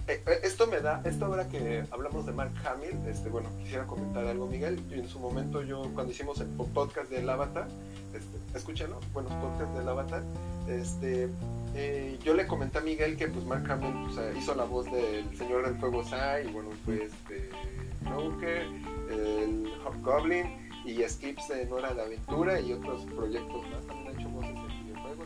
Eh, 0.08 0.24
eh, 0.26 0.40
esto 0.44 0.68
me 0.68 0.80
da, 0.80 1.02
esto 1.04 1.26
ahora 1.26 1.50
que 1.50 1.84
hablamos 1.92 2.26
de 2.26 2.32
Mark 2.32 2.54
Hamill, 2.66 2.98
este, 3.10 3.30
bueno, 3.30 3.50
quisiera 3.60 3.86
comentar 3.86 4.26
algo, 4.26 4.48
Miguel. 4.48 4.80
En 4.92 5.08
su 5.08 5.20
momento, 5.20 5.62
yo, 5.64 5.82
cuando 5.94 6.14
hicimos 6.14 6.40
el 6.40 6.48
podcast 6.48 7.10
del 7.10 7.30
Avatar, 7.30 7.68
este, 8.14 8.58
escúchalo, 8.58 9.02
buenos 9.12 9.34
podcasts 9.34 9.78
del 9.78 9.90
Avatar, 9.90 10.24
este, 10.70 11.28
eh, 11.76 12.18
yo 12.24 12.34
le 12.36 12.48
comenté 12.48 12.78
a 12.78 12.82
Miguel 12.82 13.18
que 13.18 13.28
pues 13.28 13.44
Mark 13.46 13.70
Hamill 13.70 14.10
hizo 14.38 14.56
la 14.56 14.64
voz 14.64 14.86
del 14.86 15.38
Señor 15.38 15.66
del 15.66 15.78
Fuego 15.78 16.04
Sai, 16.06 16.48
y 16.48 16.52
bueno, 16.54 16.70
fue 16.86 17.04
este 17.04 17.50
Joker, 18.10 18.66
el 19.12 19.70
Hobgoblin 19.86 20.70
y 20.86 21.04
Skips 21.04 21.50
en 21.50 21.72
Hora 21.72 21.94
de 21.94 22.02
Aventura 22.02 22.62
y 22.62 22.72
otros 22.72 23.04
proyectos 23.14 23.62
más, 23.70 23.86
también 23.86 24.07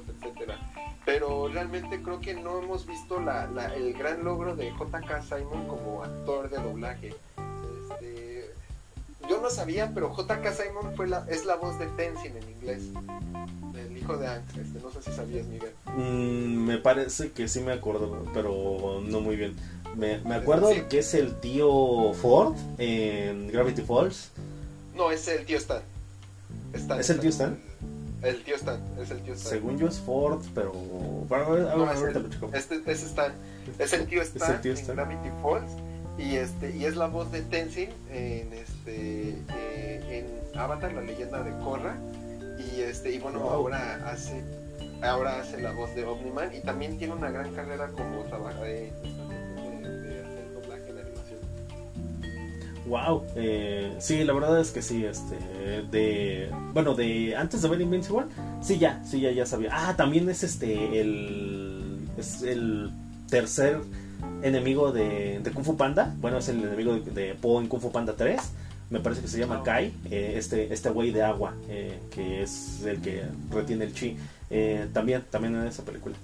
etcétera. 0.08 0.58
Pero 1.06 1.48
realmente 1.48 2.02
creo 2.02 2.20
que 2.20 2.34
no 2.34 2.60
hemos 2.60 2.86
visto 2.86 3.20
la, 3.20 3.48
la, 3.48 3.74
el 3.76 3.94
gran 3.94 4.24
logro 4.24 4.56
de 4.56 4.72
JK 4.72 5.24
Simon 5.24 5.68
como 5.68 6.04
actor 6.04 6.50
de 6.50 6.58
doblaje. 6.58 7.16
Este, 7.90 8.52
yo 9.28 9.42
no 9.42 9.50
sabía, 9.50 9.92
pero 9.94 10.16
JK 10.16 10.52
Simon 10.52 10.96
fue 10.96 11.08
la, 11.08 11.26
es 11.28 11.46
la 11.46 11.56
voz 11.56 11.80
de 11.80 11.88
Tenzin 11.88 12.38
en 12.38 12.50
inglés 12.50 12.92
hijo 14.02 14.18
de 14.18 14.28
Ang. 14.28 14.44
Este, 14.50 14.80
no 14.80 14.92
sé 14.92 15.02
si 15.02 15.12
sabías, 15.12 15.46
Miguel. 15.48 15.72
Mm, 15.96 16.66
me 16.66 16.78
parece 16.78 17.32
que 17.32 17.48
sí 17.48 17.62
me 17.62 17.72
acuerdo, 17.72 18.26
pero 18.34 19.02
no 19.06 19.22
muy 19.22 19.36
bien. 19.36 19.56
Me, 19.96 20.20
me 20.20 20.36
acuerdo 20.36 20.70
que 20.90 21.00
es 21.00 21.14
el 21.14 21.36
tío 21.40 22.14
Ford 22.14 22.56
en 22.78 23.48
Gravity 23.50 23.82
Falls. 23.82 24.32
No, 24.96 25.12
es 25.12 25.28
el 25.28 25.46
tío 25.46 25.58
Stan. 25.58 25.82
¿Es 26.74 27.10
el 27.10 27.20
tío 27.20 27.30
Stan? 27.30 27.60
El 28.22 28.44
tío 28.44 28.56
Stan, 28.56 28.80
es 29.00 29.12
el 29.12 29.22
tío 29.22 29.34
Stan. 29.34 29.52
Según 29.52 29.78
yo 29.78 29.88
es 29.88 30.00
Ford, 30.00 30.42
pero. 30.54 30.72
Bueno, 30.72 31.58
no, 31.76 31.92
es, 31.92 32.02
el, 32.02 32.30
este, 32.54 32.92
es 32.92 33.04
Stan. 33.04 33.34
Es 33.80 33.94
el 33.94 34.08
tío 34.08 34.22
Stan, 34.22 34.56
el 34.56 34.62
tío 34.62 34.74
Stan? 34.74 35.00
en 35.00 35.06
Gravity 35.10 35.30
Falls. 35.42 35.72
Y, 36.18 36.36
este, 36.36 36.76
y 36.76 36.86
es 36.86 36.96
la 36.96 37.08
voz 37.08 37.32
de 37.32 37.42
Tenzin 37.42 37.90
en, 38.12 38.54
este, 38.54 39.30
eh, 39.56 40.26
en 40.54 40.60
Avatar, 40.60 40.94
la 40.94 41.02
leyenda 41.02 41.42
de 41.42 41.52
Korra 41.64 41.96
y 42.76 42.82
este 42.82 43.12
y 43.12 43.20
bueno 43.20 43.50
ahora 43.50 44.02
hace 44.10 44.44
ahora 45.02 45.40
hace 45.40 45.62
la 45.62 45.72
voz 45.72 45.94
de 45.96 46.06
Omniman 46.06 46.54
y 46.56 46.60
también 46.62 46.98
tiene 46.98 47.14
una 47.14 47.32
gran 47.32 47.54
carrera 47.54 47.88
como 47.88 48.24
trabaja 48.26 48.68
wow 52.92 53.24
eh, 53.36 53.96
sí 54.00 54.24
la 54.24 54.34
verdad 54.34 54.60
es 54.60 54.72
que 54.72 54.82
sí 54.82 55.06
este 55.06 55.38
de 55.90 56.52
bueno 56.74 56.94
de 56.94 57.36
antes 57.36 57.62
de 57.62 57.70
ver 57.70 57.80
Invincible 57.80 58.26
sí 58.62 58.78
ya 58.78 59.02
sí 59.06 59.22
ya 59.22 59.32
ya 59.32 59.46
sabía 59.46 59.70
ah 59.72 59.96
también 59.96 60.30
es 60.30 60.44
este 60.44 61.00
el 61.00 62.08
es 62.18 62.42
el 62.44 62.92
tercer 63.30 63.80
enemigo 64.44 64.92
de, 64.92 65.42
Kung 65.54 65.64
Fu 65.64 65.78
Panda 65.78 66.14
bueno 66.20 66.38
es 66.40 66.50
el 66.50 66.64
enemigo 66.64 66.94
de, 66.94 67.12
de 67.12 67.34
Po 67.36 67.62
en 67.62 67.68
Kung 67.68 67.82
Fu 67.82 67.92
Panda 67.92 68.14
3 68.18 68.42
me 68.92 69.00
parece 69.00 69.22
que 69.22 69.30
se 69.30 69.40
llama 69.40 69.64
Kai, 69.64 69.94
eh, 70.12 70.34
este, 70.36 70.72
este 70.72 70.90
güey 70.90 71.12
de 71.12 71.24
agua, 71.24 71.54
eh, 71.70 71.98
que 72.12 72.44
es 72.44 72.84
el 72.84 73.00
que 73.00 73.24
retiene 73.50 73.86
el 73.86 73.94
chi. 73.94 74.18
Eh, 74.50 74.86
también, 74.92 75.24
también 75.30 75.56
en 75.56 75.66
esa 75.66 75.84
película. 75.84 76.16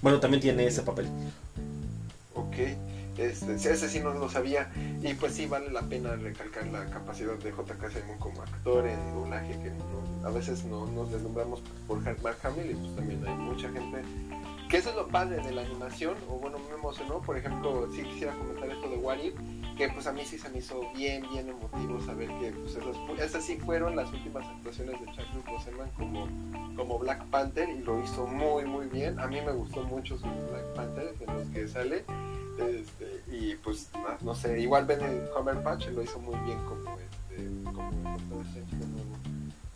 Bueno, 0.00 0.18
también 0.18 0.40
tiene 0.40 0.66
ese 0.66 0.80
papel. 0.80 1.06
Ok, 2.34 2.56
este, 3.18 3.54
ese 3.54 3.88
sí 3.88 4.00
no 4.00 4.12
lo 4.14 4.28
sabía. 4.28 4.70
Y 5.02 5.14
pues 5.14 5.34
sí 5.34 5.46
vale 5.46 5.70
la 5.70 5.82
pena 5.82 6.16
recalcar 6.16 6.66
la 6.68 6.86
capacidad 6.86 7.34
de 7.34 7.52
J.K. 7.52 7.90
Simon 7.90 8.18
como 8.18 8.42
actor 8.42 8.86
en 8.86 9.14
doblaje, 9.14 9.52
que 9.60 9.72
a 10.24 10.30
veces 10.30 10.64
no 10.64 10.86
nos 10.86 11.10
deslumbramos 11.10 11.62
por 11.86 12.00
Mark 12.00 12.38
Hamill 12.42 12.70
y 12.70 12.74
pues 12.74 12.96
también 12.96 13.26
hay 13.26 13.34
mucha 13.34 13.70
gente 13.70 14.02
que 14.68 14.76
eso 14.76 14.90
es 14.90 14.96
lo 14.96 15.08
padre 15.08 15.42
de 15.42 15.52
la 15.52 15.62
animación, 15.62 16.14
o 16.28 16.38
bueno, 16.38 16.58
me 16.68 16.74
emocionó, 16.74 17.22
por 17.22 17.38
ejemplo, 17.38 17.88
sí 17.90 18.02
quisiera 18.02 18.34
comentar 18.34 18.68
esto 18.68 18.90
de 18.90 18.96
What 18.96 19.16
que 19.78 19.88
pues 19.88 20.06
a 20.06 20.12
mí 20.12 20.22
sí 20.24 20.36
se 20.36 20.48
me 20.50 20.58
hizo 20.58 20.82
bien, 20.94 21.24
bien 21.30 21.48
emotivo 21.48 22.00
saber 22.02 22.28
que 22.40 22.50
pues 22.50 22.76
esas, 23.20 23.44
sí 23.44 23.56
fueron 23.56 23.94
las 23.94 24.12
últimas 24.12 24.46
actuaciones 24.46 25.00
de 25.00 25.06
Chadwick 25.06 25.46
Boseman 25.48 25.88
como, 25.96 26.28
como 26.76 26.98
Black 26.98 27.24
Panther 27.26 27.68
y 27.68 27.78
lo 27.78 28.02
hizo 28.02 28.26
muy, 28.26 28.64
muy 28.64 28.86
bien. 28.88 29.18
A 29.20 29.28
mí 29.28 29.40
me 29.40 29.52
gustó 29.52 29.84
mucho 29.84 30.18
su 30.18 30.24
Black 30.24 30.74
Panther, 30.74 31.16
de 31.16 31.26
los 31.26 31.48
que 31.50 31.68
sale. 31.68 32.04
Este, 32.58 33.22
y 33.30 33.54
pues 33.56 33.88
no, 34.22 34.34
sé, 34.34 34.60
igual 34.60 34.84
Ben 34.86 35.00
Homer 35.36 35.62
Patch 35.62 35.88
lo 35.88 36.02
hizo 36.02 36.18
muy 36.18 36.38
bien 36.40 36.58
como 36.64 36.98
este, 36.98 37.72
como 37.72 37.90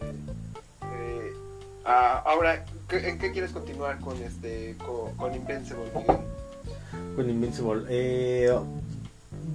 eh, 0.01 1.33
ah, 1.85 2.23
ahora, 2.27 2.65
¿en 2.91 3.19
qué 3.19 3.33
quieres 3.33 3.53
continuar 3.53 4.01
con 4.01 4.21
este 4.23 4.77
con, 4.79 5.15
con 5.17 5.35
Invincible, 5.35 5.85
Miguel? 5.95 6.17
Con 7.15 7.31
Invincible, 7.31 7.85
eh, 7.89 8.53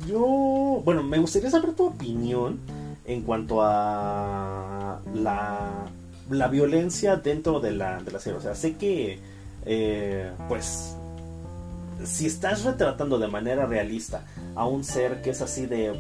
yo, 0.06 0.82
bueno, 0.84 1.04
me 1.04 1.20
gustaría 1.20 1.50
saber 1.50 1.74
tu 1.74 1.88
opinión 1.88 2.60
en 3.06 3.22
cuanto 3.22 3.62
a 3.62 5.00
la, 5.14 5.86
la 6.30 6.48
violencia 6.50 7.16
dentro 7.16 7.60
de 7.60 7.72
la, 7.72 8.02
de 8.02 8.12
la 8.12 8.20
serie. 8.20 8.38
O 8.38 8.42
sea, 8.42 8.54
sé 8.54 8.76
que, 8.76 9.20
eh, 9.66 10.32
pues, 10.50 10.97
si 12.04 12.28
estás 12.28 12.64
retratando 12.64 13.20
de 13.20 13.28
manera 13.28 13.66
realista 13.66 14.24
a 14.56 14.66
un 14.66 14.84
ser 14.84 15.22
que 15.22 15.32
es 15.32 15.42
así 15.42 15.66
de, 15.66 15.94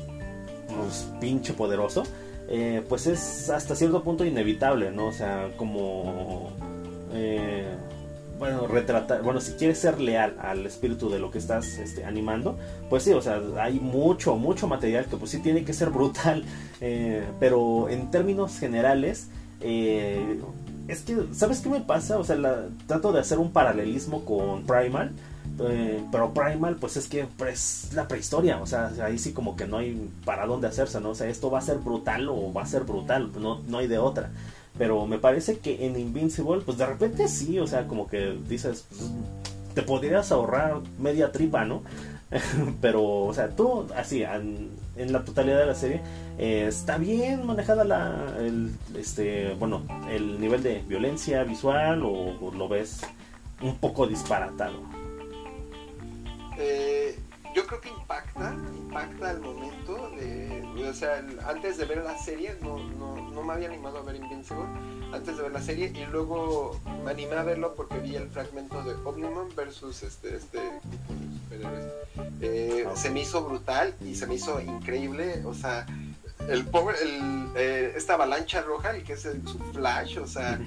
pues, 0.67 1.07
pinche 1.19 1.53
poderoso, 1.53 2.03
eh, 2.49 2.83
pues 2.87 3.07
es 3.07 3.49
hasta 3.49 3.75
cierto 3.75 4.03
punto 4.03 4.25
inevitable, 4.25 4.91
¿no? 4.91 5.07
O 5.07 5.11
sea, 5.11 5.49
como... 5.57 6.51
Eh, 7.13 7.65
bueno, 8.39 8.67
retratar, 8.67 9.23
bueno, 9.23 9.41
si 9.41 9.53
quieres 9.53 9.79
ser 9.79 9.99
leal 9.99 10.35
al 10.39 10.63
espíritu 10.67 11.09
de 11.09 11.17
lo 11.17 11.31
que 11.31 11.39
estás 11.39 11.79
este, 11.79 12.05
animando, 12.05 12.55
pues 12.87 13.01
sí, 13.01 13.11
o 13.11 13.21
sea, 13.21 13.41
hay 13.59 13.79
mucho, 13.79 14.35
mucho 14.35 14.67
material 14.67 15.05
que 15.05 15.17
pues 15.17 15.31
sí 15.31 15.39
tiene 15.39 15.63
que 15.65 15.73
ser 15.73 15.89
brutal, 15.89 16.45
eh, 16.81 17.25
pero 17.39 17.89
en 17.89 18.11
términos 18.11 18.59
generales, 18.59 19.29
es 19.59 21.01
que, 21.01 21.17
¿sabes 21.33 21.61
qué 21.61 21.69
me 21.69 21.81
pasa? 21.81 22.19
O 22.19 22.23
sea, 22.23 22.37
trato 22.85 23.11
de 23.11 23.19
hacer 23.19 23.39
un 23.39 23.51
paralelismo 23.51 24.23
con 24.23 24.67
Primal, 24.67 25.13
eh, 25.59 26.03
pero 26.11 26.33
Primal, 26.33 26.75
pues 26.75 26.97
es 26.97 27.07
que 27.07 27.21
es 27.21 27.27
pues, 27.37 27.89
la 27.93 28.07
prehistoria, 28.07 28.61
o 28.61 28.65
sea, 28.65 28.91
ahí 29.03 29.17
sí 29.17 29.33
como 29.33 29.55
que 29.55 29.65
no 29.65 29.77
hay 29.77 30.09
para 30.25 30.45
dónde 30.45 30.67
hacerse, 30.67 30.99
¿no? 30.99 31.09
O 31.09 31.15
sea, 31.15 31.27
esto 31.27 31.49
va 31.49 31.59
a 31.59 31.61
ser 31.61 31.77
brutal 31.77 32.29
o 32.29 32.53
va 32.53 32.63
a 32.63 32.67
ser 32.67 32.83
brutal, 32.83 33.31
no, 33.39 33.61
no 33.67 33.77
hay 33.77 33.87
de 33.87 33.97
otra. 33.97 34.31
Pero 34.77 35.07
me 35.07 35.17
parece 35.17 35.57
que 35.59 35.85
en 35.85 35.99
Invincible, 35.99 36.61
pues 36.61 36.77
de 36.77 36.85
repente 36.85 37.27
sí, 37.27 37.57
o 37.59 37.67
sea, 37.67 37.87
como 37.87 38.07
que 38.07 38.37
dices, 38.47 38.85
pues, 38.89 39.11
te 39.73 39.81
podrías 39.81 40.31
ahorrar 40.31 40.81
media 40.99 41.31
tripa, 41.31 41.65
¿no? 41.65 41.83
Pero, 42.81 43.03
o 43.03 43.33
sea, 43.33 43.49
tú, 43.49 43.87
así, 43.95 44.23
en, 44.23 44.71
la 44.97 45.23
totalidad 45.23 45.59
de 45.59 45.65
la 45.65 45.75
serie, 45.75 46.01
eh, 46.37 46.65
está 46.67 46.97
bien 46.97 47.45
manejada 47.45 47.83
la, 47.83 48.35
el, 48.39 48.71
este, 48.97 49.53
bueno, 49.53 49.83
el 50.09 50.39
nivel 50.41 50.63
de 50.63 50.83
violencia 50.87 51.43
visual 51.43 52.03
o, 52.03 52.51
lo 52.51 52.67
ves 52.67 53.01
un 53.61 53.77
poco 53.77 54.07
disparatado. 54.07 54.96
Eh, 56.57 57.17
yo 57.55 57.65
creo 57.65 57.81
que 57.81 57.89
impacta, 57.89 58.55
impacta 58.75 59.29
al 59.29 59.39
momento 59.39 60.11
de, 60.11 60.87
o 60.87 60.93
sea, 60.93 61.23
antes 61.47 61.77
de 61.77 61.85
ver 61.85 62.03
la 62.03 62.17
serie 62.17 62.55
no, 62.61 62.77
no, 62.77 63.15
no, 63.31 63.43
me 63.43 63.53
había 63.53 63.67
animado 63.67 63.99
a 63.99 64.01
ver 64.03 64.15
Invincible, 64.15 64.65
antes 65.13 65.37
de 65.37 65.43
ver 65.43 65.51
la 65.51 65.61
serie 65.61 65.91
y 65.93 66.05
luego 66.11 66.79
me 67.03 67.11
animé 67.11 67.35
a 67.35 67.43
verlo 67.43 67.73
porque 67.75 67.99
vi 67.99 68.15
el 68.15 68.29
fragmento 68.29 68.83
de 68.83 68.93
Omniman 69.03 69.55
versus 69.55 70.03
este, 70.03 70.35
este 70.35 70.59
tipo 70.91 71.13
de 71.13 71.39
superhéroes. 71.39 71.85
Eh, 72.41 72.87
se 72.95 73.09
me 73.09 73.21
hizo 73.21 73.43
brutal 73.43 73.95
y 74.01 74.15
se 74.15 74.27
me 74.27 74.35
hizo 74.35 74.59
increíble, 74.61 75.41
o 75.45 75.53
sea, 75.53 75.85
el 76.49 76.65
power, 76.65 76.95
el, 77.01 77.49
eh, 77.55 77.93
esta 77.95 78.13
avalancha 78.13 78.61
roja, 78.61 78.91
el 78.91 79.03
que 79.03 79.13
es 79.13 79.25
el, 79.25 79.47
su 79.47 79.57
flash, 79.73 80.19
o 80.19 80.27
sea, 80.27 80.59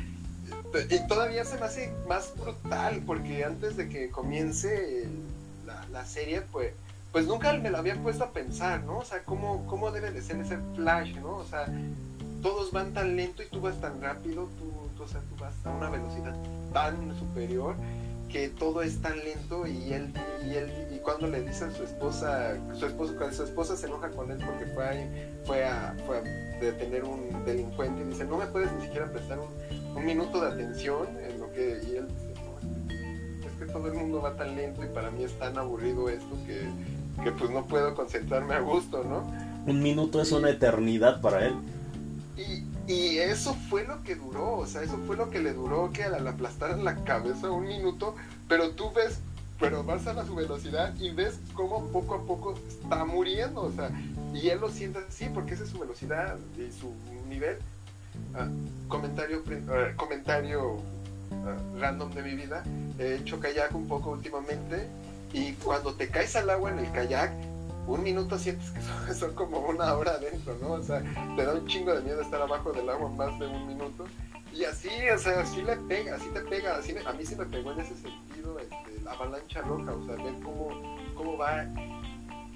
y 0.89 1.07
todavía 1.09 1.45
se 1.45 1.59
me 1.59 1.67
hace 1.67 1.93
más 2.09 2.33
brutal 2.37 3.03
porque 3.07 3.45
antes 3.45 3.77
de 3.77 3.89
que 3.89 4.11
comience 4.11 5.09
la, 5.91 6.05
serie, 6.05 6.43
pues, 6.53 6.73
pues 7.13 7.27
nunca 7.27 7.53
me 7.55 7.71
lo 7.71 7.79
había 7.79 8.01
puesto 8.03 8.25
a 8.25 8.33
pensar, 8.33 8.83
¿no? 8.85 8.99
O 8.99 9.05
sea, 9.05 9.23
¿cómo, 9.25 9.67
cómo 9.67 9.91
debe 9.91 10.11
de 10.11 10.23
ser 10.23 10.37
ese 10.37 10.59
flash, 10.75 11.15
¿no? 11.17 11.37
O 11.37 11.45
sea, 11.45 11.67
todos 12.43 12.73
van 12.73 12.93
tan 12.93 13.17
lento 13.17 13.43
y 13.43 13.47
tú 13.47 13.61
vas 13.61 13.81
tan 13.81 14.01
rápido, 14.01 14.49
tú, 14.59 15.03
o 15.03 15.09
sea, 15.09 15.21
tú 15.21 15.37
vas 15.41 15.55
a 15.65 15.71
una 15.71 15.91
velocidad 15.91 16.37
tan 16.73 17.19
superior 17.19 17.75
que 18.31 18.49
todo 18.49 18.83
es 18.83 19.01
tan 19.03 19.19
lento 19.19 19.67
y 19.67 19.93
él 19.93 20.13
y 20.47 20.55
él 20.55 20.71
y 20.95 20.99
cuando 20.99 21.27
le 21.27 21.43
dice 21.43 21.65
a 21.65 21.71
su 21.73 21.83
esposa 21.83 22.57
su 22.79 22.87
esposo 22.87 23.17
cuando 23.17 23.37
su 23.37 23.43
esposa 23.43 23.77
se 23.77 23.87
enoja 23.87 24.09
con 24.11 24.31
él 24.31 24.39
porque 24.45 24.67
fue 24.67 24.85
a, 24.85 25.09
fue 25.45 25.65
a, 25.65 25.97
fue 26.07 26.19
a 26.19 26.21
detener 26.61 27.05
un 27.05 27.45
delincuente 27.45 28.03
y 28.03 28.05
dice 28.05 28.25
no 28.25 28.37
me 28.37 28.47
puedes 28.47 28.73
ni 28.73 28.83
siquiera 28.83 29.11
prestar 29.11 29.41
un, 29.41 29.49
un 29.97 30.05
minuto 30.05 30.41
de 30.41 30.49
atención 30.49 31.09
en 31.19 31.41
lo 31.41 31.53
que 31.53 31.81
y 31.91 31.97
él 31.97 32.07
todo 33.73 33.89
el 33.89 33.95
mundo 33.95 34.21
va 34.21 34.37
tan 34.37 34.57
lento 34.57 34.85
y 34.85 34.89
para 34.89 35.11
mí 35.11 35.25
es 35.25 35.39
tan 35.39 35.57
aburrido 35.59 36.09
esto 36.09 36.37
que, 36.47 36.63
que 37.23 37.33
pues 37.33 37.51
no 37.51 37.65
puedo 37.67 37.95
concentrarme 37.95 38.55
a 38.55 38.61
gusto, 38.61 39.05
¿no? 39.05 39.25
Un 39.67 39.83
minuto 39.83 40.21
es 40.21 40.33
una 40.33 40.51
eternidad 40.51 41.21
para 41.21 41.47
él. 41.47 41.55
Y, 42.37 42.93
y, 42.93 43.19
eso 43.19 43.55
fue 43.69 43.87
lo 43.87 44.03
que 44.03 44.15
duró, 44.15 44.57
o 44.57 44.67
sea, 44.67 44.83
eso 44.83 44.99
fue 45.07 45.17
lo 45.17 45.31
que 45.31 45.41
le 45.41 45.53
duró 45.53 45.91
que 45.93 46.05
al 46.05 46.27
aplastar 46.27 46.71
en 46.71 46.85
la 46.85 46.97
cabeza 47.05 47.51
un 47.51 47.67
minuto, 47.67 48.15
pero 48.49 48.71
tú 48.71 48.91
ves, 48.93 49.19
pero 49.59 49.85
vas 49.85 50.07
a 50.07 50.25
su 50.25 50.35
velocidad 50.35 50.95
y 50.99 51.11
ves 51.11 51.39
cómo 51.53 51.87
poco 51.89 52.15
a 52.15 52.23
poco 52.25 52.55
está 52.69 53.05
muriendo, 53.05 53.63
o 53.63 53.73
sea, 53.73 53.91
y 54.35 54.49
él 54.49 54.61
lo 54.61 54.71
siente 54.71 55.01
así 55.07 55.29
porque 55.33 55.55
esa 55.55 55.65
es 55.65 55.71
su 55.71 55.79
velocidad 55.79 56.39
y 56.57 56.73
su 56.73 56.93
nivel. 57.29 57.59
Ah, 58.35 58.49
comentario, 58.89 59.39
uh, 59.39 59.97
comentario 59.97 60.83
random 61.79 62.11
de 62.13 62.23
mi 62.23 62.35
vida, 62.35 62.63
he 62.99 63.17
hecho 63.17 63.41
kayak 63.41 63.75
un 63.75 63.89
poco 63.89 64.11
últimamente 64.11 64.89
y 65.33 65.53
cuando 65.55 65.95
te 65.95 66.09
caes 66.09 66.37
al 66.37 66.51
agua 66.51 66.71
en 66.71 66.81
el 66.81 66.93
kayak, 66.93 67.33
un 67.87 68.03
minuto 68.03 68.39
sientes 68.39 68.71
que 68.71 69.15
son, 69.15 69.35
como 69.35 69.61
una 69.61 69.95
hora 69.95 70.13
adentro, 70.13 70.57
¿no? 70.61 70.73
O 70.73 70.83
sea, 70.83 71.03
te 71.37 71.45
da 71.45 71.55
un 71.55 71.67
chingo 71.67 71.95
de 71.95 72.03
miedo 72.03 72.21
estar 72.21 72.41
abajo 72.41 72.73
del 72.73 72.89
agua 72.89 73.11
más 73.11 73.39
de 73.39 73.47
un 73.47 73.67
minuto. 73.67 74.07
Y 74.53 74.65
así, 74.65 74.89
o 75.15 75.19
sea, 75.19 75.41
así 75.41 75.63
le 75.63 75.77
pega, 75.77 76.17
así 76.17 76.29
te 76.31 76.41
pega, 76.41 76.77
así 76.77 76.95
a 77.07 77.13
mí 77.13 77.25
sí 77.25 77.37
me 77.37 77.47
pegó 77.47 77.73
en 77.73 77.81
ese 77.81 77.95
sentido 77.95 78.59
este, 78.59 79.01
la 79.05 79.13
avalancha 79.13 79.63
roja, 79.63 79.93
o 79.93 80.05
sea, 80.07 80.17
ver 80.17 80.35
cómo, 80.43 80.97
cómo 81.15 81.39
va. 81.39 81.67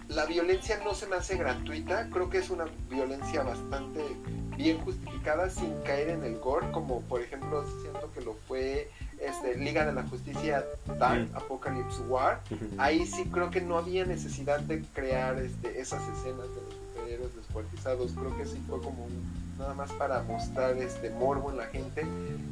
La 0.08 0.26
violencia 0.26 0.80
no 0.84 0.92
se 0.92 1.06
me 1.06 1.16
hace 1.16 1.36
gratuita, 1.36 2.08
creo 2.10 2.28
que 2.28 2.38
es 2.38 2.50
una 2.50 2.66
violencia 2.90 3.42
bastante 3.42 4.04
bien 4.56 4.78
justificada 4.78 5.50
sin 5.50 5.72
caer 5.84 6.10
en 6.10 6.24
el 6.24 6.38
gore, 6.38 6.70
como 6.72 7.00
por 7.02 7.20
ejemplo 7.20 7.64
siento 7.82 8.10
que 8.12 8.20
lo 8.20 8.34
fue 8.46 8.90
este, 9.20 9.56
Liga 9.56 9.84
de 9.84 9.92
la 9.92 10.02
Justicia 10.04 10.64
Dark 10.98 11.28
Apocalypse 11.34 12.00
War. 12.02 12.40
Ahí 12.78 13.06
sí 13.06 13.24
creo 13.32 13.50
que 13.50 13.60
no 13.60 13.78
había 13.78 14.04
necesidad 14.04 14.60
de 14.60 14.82
crear 14.94 15.38
este, 15.38 15.80
esas 15.80 16.02
escenas 16.02 16.48
de 16.48 16.62
los 16.62 16.74
superhéroes 16.74 17.36
descuartizados. 17.36 18.12
Creo 18.12 18.36
que 18.36 18.46
sí 18.46 18.62
fue 18.68 18.80
como 18.80 19.08
nada 19.58 19.74
más 19.74 19.92
para 19.92 20.22
mostrar 20.22 20.76
este 20.78 21.10
morbo 21.10 21.50
en 21.50 21.56
la 21.58 21.66
gente. 21.66 22.04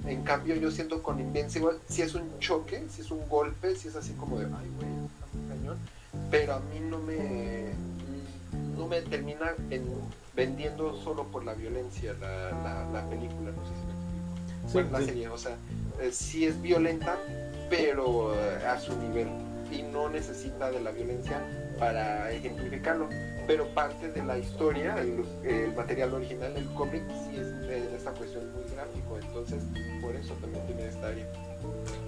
En 0.06 0.22
cambio, 0.22 0.54
yo 0.56 0.70
siento 0.70 1.02
con 1.02 1.20
Invincible 1.20 1.72
si 1.88 2.02
es 2.02 2.14
un 2.14 2.38
choque, 2.38 2.84
si 2.90 3.02
es 3.02 3.10
un 3.10 3.28
golpe, 3.28 3.74
si 3.76 3.88
es 3.88 3.96
así 3.96 4.12
como 4.14 4.38
de, 4.38 4.46
ay, 4.46 4.70
güey, 4.76 5.48
cañón. 5.48 5.78
Pero 6.30 6.54
a 6.54 6.60
mí 6.60 6.80
no 6.80 6.98
me, 6.98 7.72
no 8.76 8.86
me 8.86 9.00
termina 9.02 9.54
en, 9.70 9.84
vendiendo 10.34 10.96
solo 10.96 11.24
por 11.24 11.44
la 11.44 11.54
violencia 11.54 12.14
la, 12.20 12.88
la, 12.92 13.08
película, 13.08 13.50
no 13.50 13.64
sé 13.66 13.72
si 13.74 13.86
me 13.86 13.92
explico. 13.92 14.72
bueno, 14.72 14.90
la 14.90 15.04
serie, 15.04 15.28
o 15.28 15.38
sea, 15.38 15.56
eh, 16.00 16.10
sí 16.12 16.46
es 16.46 16.60
violenta, 16.60 17.16
pero 17.68 18.34
eh, 18.34 18.66
a 18.66 18.78
su 18.78 18.96
nivel 18.96 19.28
y 19.72 19.82
no 19.82 20.08
necesita 20.08 20.70
de 20.70 20.80
la 20.80 20.90
violencia 20.90 21.40
para 21.78 22.30
ejemplificarlo. 22.30 23.08
Pero 23.46 23.66
parte 23.74 24.08
de 24.08 24.22
la 24.22 24.38
historia, 24.38 24.96
el, 24.98 25.74
material 25.74 26.14
original, 26.14 26.56
el 26.56 26.66
cómic, 26.74 27.02
sí 27.08 27.36
es 27.36 27.60
de 27.66 27.96
esta 27.96 28.12
cuestión 28.12 28.52
muy 28.52 28.64
gráfico, 28.72 29.18
entonces 29.20 29.62
por 30.00 30.14
eso 30.14 30.34
también 30.34 30.64
tiene 30.66 30.86
esta 30.86 31.08
área. 31.08 31.26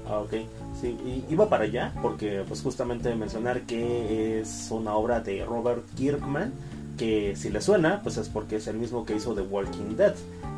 Ah, 0.09 0.19
ok. 0.19 0.33
Sí, 0.81 0.89
y 1.05 1.25
iba 1.33 1.49
para 1.49 1.65
allá 1.65 1.93
porque 2.03 2.45
pues 2.47 2.61
justamente 2.63 3.15
mencionar 3.15 3.63
que 3.63 4.41
es 4.41 4.69
una 4.71 4.95
obra 4.95 5.21
de 5.21 5.45
Robert 5.45 5.85
Kirkman, 5.97 6.53
que 6.99 7.35
si 7.37 7.51
le 7.51 7.61
suena, 7.61 8.01
pues 8.03 8.17
es 8.17 8.29
porque 8.29 8.57
es 8.57 8.67
el 8.67 8.77
mismo 8.77 9.05
que 9.05 9.17
hizo 9.17 9.35
The 9.35 9.43
Walking 9.43 9.97
Dead. 9.97 10.15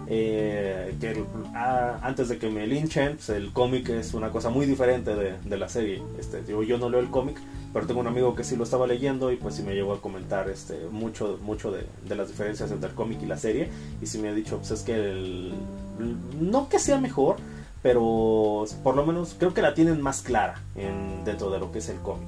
Eh, 0.09 0.95
que 1.01 1.25
ah, 1.55 1.99
antes 2.03 2.29
de 2.29 2.39
que 2.39 2.49
me 2.49 2.67
linchen, 2.67 3.17
pues, 3.17 3.29
el 3.31 3.53
cómic 3.53 3.89
es 3.89 4.15
una 4.15 4.31
cosa 4.31 4.51
muy 4.51 4.67
diferente 4.67 5.15
de, 5.15 5.57
la 5.57 5.69
serie. 5.69 6.03
Este, 6.19 6.43
yo 6.47 6.79
no 6.79 6.89
leo 6.89 7.01
el 7.01 7.11
cómic, 7.11 7.39
pero 7.73 7.87
tengo 7.87 8.01
un 8.01 8.07
amigo 8.07 8.35
que 8.35 8.45
sí 8.45 8.57
lo 8.57 8.65
estaba 8.65 8.87
leyendo 8.87 9.33
y 9.33 9.37
pues 9.37 9.57
sí 9.57 9.63
me 9.63 9.75
llegó 9.75 9.93
a 9.93 10.01
comentar 10.01 10.49
este, 10.49 10.87
mucho, 10.91 11.39
mucho 11.43 11.73
de, 11.73 11.87
las 12.15 12.29
diferencias 12.29 12.71
entre 12.71 12.91
el 12.91 12.95
cómic 12.95 13.21
y 13.23 13.27
la 13.27 13.37
serie. 13.37 13.69
Y 14.01 14.07
sí 14.07 14.19
me 14.19 14.29
ha 14.29 14.35
dicho, 14.35 14.59
pues 14.59 14.71
es 14.71 14.83
que 14.83 15.53
no 16.41 16.69
que 16.69 16.79
sea 16.79 17.01
mejor, 17.01 17.37
pero 17.87 18.65
por 18.83 18.97
lo 18.97 19.07
menos 19.07 19.37
creo 19.39 19.55
que 19.55 19.63
la 19.63 19.73
tienen 19.73 20.03
más 20.03 20.21
clara 20.23 20.61
en, 20.75 21.25
dentro 21.25 21.51
de 21.51 21.61
lo 21.61 21.71
que 21.71 21.79
es 21.79 21.89
el 21.89 21.99
cómic. 21.99 22.27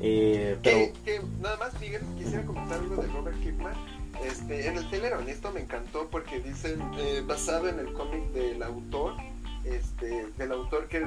Eh, 0.00 0.58
pero... 0.64 1.28
nada 1.40 1.56
más, 1.58 1.80
Miguel, 1.80 2.02
quisiera 2.18 2.44
comentar 2.44 2.80
algo 2.80 3.00
de 3.00 3.06
Robert 3.06 3.40
Kirkman 3.40 3.76
este, 4.24 4.66
en 4.68 4.78
el 4.78 4.88
trailer 4.88 5.14
honesto 5.14 5.52
me 5.52 5.60
encantó 5.60 6.08
porque 6.10 6.40
dicen, 6.40 6.80
eh, 6.98 7.22
basado 7.26 7.68
en 7.68 7.78
el 7.78 7.92
cómic 7.92 8.24
del 8.32 8.62
autor, 8.62 9.14
este, 9.66 10.26
del 10.36 10.52
autor 10.52 10.86
que 10.86 11.04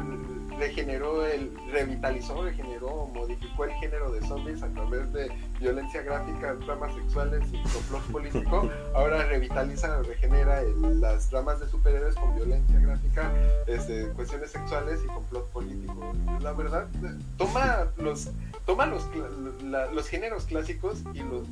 regeneró, 0.58 1.26
el, 1.26 1.52
revitalizó, 1.72 2.44
regeneró, 2.44 3.08
modificó 3.14 3.66
el 3.66 3.72
género 3.74 4.12
de 4.12 4.22
zombies 4.28 4.62
a 4.62 4.68
través 4.70 5.12
de 5.14 5.32
violencia 5.60 6.02
gráfica, 6.02 6.54
dramas 6.56 6.94
sexuales 6.94 7.44
y 7.52 7.62
complot 7.70 8.04
político. 8.12 8.70
Ahora 8.94 9.26
revitaliza, 9.26 10.02
regenera 10.04 10.62
las 10.64 11.30
dramas 11.30 11.60
de 11.60 11.70
superhéroes 11.70 12.16
con 12.16 12.36
violencia 12.36 12.80
gráfica, 12.80 13.32
este, 13.68 14.08
cuestiones 14.10 14.52
sexuales 14.52 15.00
y 15.04 15.08
complot 15.08 15.50
político. 15.52 16.14
La 16.42 16.52
verdad, 16.52 16.88
toma 17.38 17.88
los 17.98 18.32
toma 18.66 18.86
los, 18.86 19.04
los 19.64 20.08
géneros 20.08 20.46
clásicos 20.46 21.04
y 21.14 21.20
los 21.20 21.48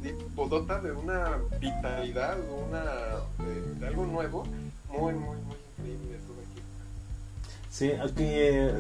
dota 0.50 0.80
de 0.80 0.92
una 0.92 1.38
vitalidad, 1.60 2.38
una, 2.68 2.84
de, 3.80 3.88
algo 3.88 4.06
nuevo, 4.06 4.44
muy, 4.90 5.14
muy, 5.14 5.38
muy 5.38 5.56
increíble 5.78 6.17
Sí, 7.78 7.92
aunque, 8.02 8.72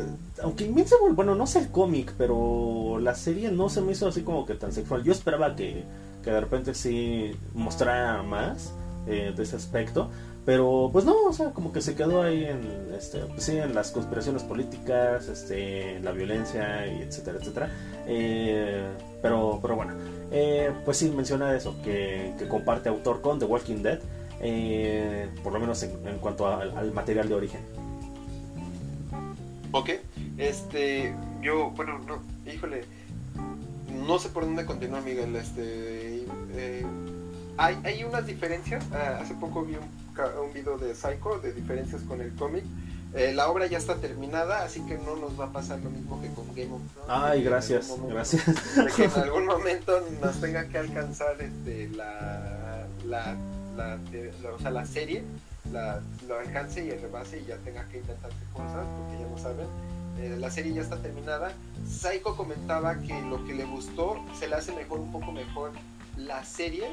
aunque 0.41 0.64
Invincible, 0.64 1.14
bueno, 1.14 1.36
no 1.36 1.45
sé 1.45 1.60
el 1.60 1.70
cómic, 1.70 2.16
pero 2.18 2.98
la 3.00 3.14
serie 3.14 3.52
no 3.52 3.70
se 3.70 3.80
me 3.82 3.91
hizo 3.91 4.08
así 4.08 4.24
como 4.24 4.43
que 4.48 4.56
tan 4.56 4.72
sexual. 4.72 5.04
Yo 5.04 5.12
esperaba 5.12 5.56
que, 5.56 5.84
que 6.24 6.32
de 6.32 6.41
repente 6.41 6.74
sí 6.74 7.32
mostrara 7.54 8.24
más 8.24 8.74
eh, 9.06 9.34
de 9.38 9.43
ese 9.43 9.56
aspecto, 9.56 10.10
pero 10.48 10.89
pues 10.91 11.06
no, 11.06 11.14
o 11.28 11.32
sea, 11.32 11.52
como 11.52 11.72
que 11.72 11.80
se 11.80 11.93
quedó 11.93 12.24
ahí 12.24 12.45
en, 12.45 12.91
este, 12.98 13.20
pues 13.20 13.43
sí, 13.43 13.56
en 13.58 13.76
las 13.76 13.91
conspiraciones 13.91 14.41
políticas, 14.41 15.28
este, 15.28 16.00
la 16.00 16.12
violencia, 16.12 16.88
y 16.88 17.04
etcétera, 17.04 17.38
etcétera. 17.39 17.70
Eh, 18.08 18.84
pero, 19.22 19.60
pero 19.62 19.76
bueno, 19.76 19.93
eh, 20.32 20.72
pues 20.86 20.98
sí 20.98 21.12
menciona 21.12 21.56
eso, 21.56 21.76
que, 21.84 22.34
que, 22.39 22.48
comparte 22.48 22.89
autor 22.89 23.22
con 23.22 23.38
The 23.38 23.45
Walking 23.45 23.84
Dead, 23.84 24.00
por 25.43 25.54
lo 25.54 25.60
menos 25.60 25.84
en, 25.84 25.91
en 26.08 26.18
cuanto 26.18 26.48
al 26.48 26.91
material 26.93 27.30
de 27.30 27.36
origen. 27.36 27.86
Ok, 29.72 29.89
este, 30.38 31.13
yo, 31.41 31.72
bueno, 31.72 31.99
no, 31.99 32.22
híjole, 32.51 32.86
no 34.05 34.20
sé 34.20 34.30
por 34.30 34.45
dónde 34.45 34.65
continuar, 34.65 35.03
Miguel. 35.03 35.36
Este, 35.36 36.26
eh, 36.53 36.86
hay, 37.57 37.78
hay 37.84 38.03
unas 38.03 38.26
diferencias. 38.26 38.86
Ah, 38.93 39.20
hace 39.22 39.34
poco 39.36 39.63
vi 39.63 39.76
un, 39.76 40.45
un, 40.45 40.53
video 40.53 40.78
de 40.78 40.95
Psycho 40.95 41.39
de 41.39 41.53
diferencias 41.53 42.01
con 42.03 42.22
el 42.22 42.34
cómic. 42.36 42.63
Eh, 43.13 43.34
la 43.34 43.49
obra 43.49 43.68
ya 43.68 43.78
está 43.78 43.95
terminada, 43.95 44.63
así 44.63 44.82
que 44.82 44.97
no 44.97 45.15
nos 45.15 45.39
va 45.39 45.45
a 45.45 45.51
pasar 45.51 45.80
lo 45.80 45.89
mismo 45.89 46.22
que 46.22 46.28
con 46.30 46.47
Game 46.53 46.74
of 46.74 46.82
Thrones. 46.93 47.09
Ay, 47.09 47.43
gracias, 47.43 47.93
gracias. 48.07 48.43
que 48.95 49.05
en 49.05 49.11
algún 49.15 49.45
momento 49.45 50.01
nos 50.22 50.39
tenga 50.41 50.68
que 50.68 50.78
alcanzar 50.78 51.41
este, 51.41 51.89
la, 51.89 52.86
la, 53.05 53.38
la, 53.76 53.97
o 54.53 54.59
sea, 54.59 54.72
la 54.72 54.86
serie 54.86 55.24
la, 55.72 56.01
lo 56.28 56.39
alcance 56.39 56.86
y 56.86 56.89
el 56.89 57.01
rebase 57.01 57.39
y 57.41 57.45
ya 57.45 57.57
tenga 57.57 57.88
que 57.89 57.97
intentarse 57.97 58.38
cosas, 58.53 58.86
porque 58.97 59.22
ya 59.22 59.28
no 59.28 59.38
saben. 59.38 59.68
Eh, 60.20 60.36
la 60.39 60.49
serie 60.49 60.74
ya 60.74 60.82
está 60.82 60.97
terminada. 60.97 61.51
Saiko 61.88 62.36
comentaba 62.36 62.99
que 63.01 63.22
lo 63.22 63.45
que 63.45 63.53
le 63.53 63.65
gustó 63.65 64.24
se 64.38 64.47
le 64.47 64.55
hace 64.55 64.74
mejor, 64.74 64.99
un 64.99 65.11
poco 65.11 65.32
mejor 65.32 65.72
la 66.18 66.43
serie 66.43 66.88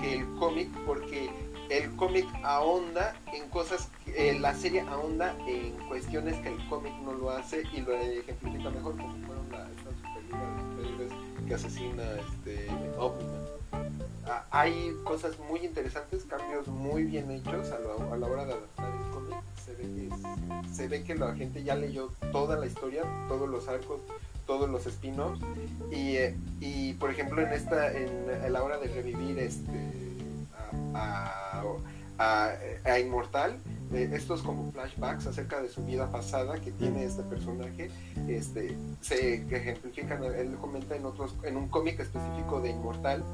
que 0.00 0.14
el 0.14 0.26
cómic, 0.38 0.68
porque 0.86 1.30
el 1.70 1.94
cómic 1.96 2.26
ahonda 2.44 3.16
en 3.32 3.48
cosas, 3.48 3.88
eh, 4.06 4.38
la 4.38 4.54
serie 4.54 4.82
ahonda 4.82 5.34
en 5.46 5.72
cuestiones 5.88 6.36
que 6.40 6.48
el 6.54 6.68
cómic 6.68 6.92
no 7.04 7.12
lo 7.12 7.30
hace 7.30 7.62
y 7.74 7.80
lo 7.80 7.94
ejemplifica 7.94 8.70
mejor, 8.70 8.96
como 8.96 9.26
fueron 9.26 9.50
la, 9.50 9.68
esta 9.70 9.90
que 11.46 11.54
asesina 11.54 12.02
este, 12.02 12.68
Ah, 13.00 13.10
hay 14.50 14.96
cosas 15.04 15.38
muy 15.38 15.60
interesantes, 15.60 16.24
cambios 16.24 16.66
muy 16.68 17.04
bien 17.04 17.30
hechos 17.30 17.70
a, 17.72 18.16
la 18.16 18.26
hora 18.26 18.44
de 18.44 18.52
adaptar 18.52 18.92
el 18.92 19.10
cómic. 19.12 19.38
Se 19.64 19.74
ve, 19.74 19.82
que 19.82 20.74
se 20.74 20.88
ve 20.88 21.02
que 21.04 21.14
la 21.14 21.34
gente 21.34 21.62
ya 21.62 21.74
leyó 21.74 22.10
toda 22.32 22.56
la 22.56 22.66
historia, 22.66 23.02
todos 23.28 23.48
los 23.48 23.68
arcos, 23.68 24.00
todos 24.46 24.68
los 24.68 24.86
spin-offs. 24.86 25.40
Y, 25.90 26.16
eh, 26.16 26.36
y, 26.60 26.94
por 26.94 27.10
ejemplo, 27.10 27.42
en 27.42 27.52
esta, 27.52 27.92
en, 27.92 28.52
la 28.52 28.62
hora 28.62 28.78
de 28.78 28.88
revivir 28.88 29.38
este 29.38 30.08
a, 30.94 31.62
a, 32.18 32.98
Inmortal, 32.98 33.56
eh, 33.92 34.10
estos 34.12 34.42
como 34.42 34.70
flashbacks 34.72 35.26
acerca 35.26 35.62
de 35.62 35.68
su 35.68 35.84
vida 35.84 36.10
pasada 36.10 36.60
que 36.60 36.72
tiene 36.72 37.04
este 37.04 37.22
personaje 37.22 37.90
este 38.28 38.76
se 39.00 39.34
ejemplifican 39.50 40.22
él 40.24 40.56
comenta 40.60 40.94
en 40.94 41.06
otros 41.06 41.34
en 41.42 41.56
un 41.56 41.68
cómic 41.68 41.98
específico 42.00 42.60
de 42.60 42.70
Inmortal 42.70 43.24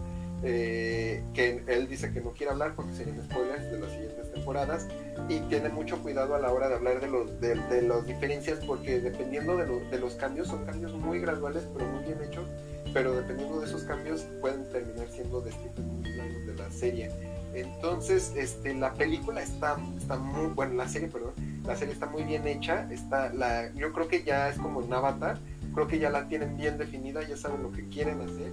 eh, 0.44 1.22
que 1.32 1.62
él 1.66 1.88
dice 1.88 2.12
que 2.12 2.20
no 2.20 2.32
quiere 2.32 2.52
hablar 2.52 2.74
porque 2.76 2.92
serían 2.94 3.22
spoilers 3.24 3.70
de 3.70 3.80
las 3.80 3.90
siguientes 3.90 4.32
temporadas 4.32 4.88
y 5.28 5.40
tiene 5.40 5.70
mucho 5.70 6.02
cuidado 6.02 6.34
a 6.34 6.38
la 6.38 6.52
hora 6.52 6.68
de 6.68 6.74
hablar 6.74 7.00
de, 7.00 7.08
los, 7.08 7.40
de, 7.40 7.82
las 7.82 8.06
diferencias 8.06 8.58
porque 8.66 9.00
dependiendo 9.00 9.56
de, 9.56 9.64
de, 9.64 9.98
los 9.98 10.14
cambios 10.16 10.48
son 10.48 10.64
cambios 10.66 10.92
muy 10.92 11.18
graduales 11.20 11.66
pero 11.72 11.86
muy 11.86 12.04
bien 12.04 12.22
hechos 12.22 12.46
pero 12.92 13.14
dependiendo 13.14 13.60
de 13.60 13.66
esos 13.66 13.84
cambios 13.84 14.26
pueden 14.40 14.68
terminar 14.70 15.08
siendo 15.08 15.40
destinos 15.40 15.78
muy 15.80 16.02
claros 16.02 16.46
de 16.46 16.54
la 16.54 16.70
serie. 16.70 17.10
Entonces 17.54 18.32
este 18.36 18.74
la 18.74 18.92
película 18.94 19.42
está 19.42 19.76
está 19.96 20.16
muy 20.16 20.48
bueno 20.48 20.74
la 20.74 20.88
serie 20.88 21.08
perdón 21.08 21.32
la 21.64 21.76
serie 21.76 21.94
está 21.94 22.06
muy 22.06 22.24
bien 22.24 22.46
hecha 22.46 22.86
está 22.90 23.32
la 23.32 23.72
yo 23.74 23.92
creo 23.92 24.08
que 24.08 24.24
ya 24.24 24.48
es 24.48 24.58
como 24.58 24.80
un 24.80 24.92
avatar 24.92 25.38
creo 25.74 25.86
que 25.86 25.98
ya 25.98 26.10
la 26.10 26.28
tienen 26.28 26.56
bien 26.56 26.78
definida 26.78 27.26
ya 27.26 27.36
saben 27.36 27.62
lo 27.62 27.72
que 27.72 27.88
quieren 27.88 28.20
hacer 28.20 28.52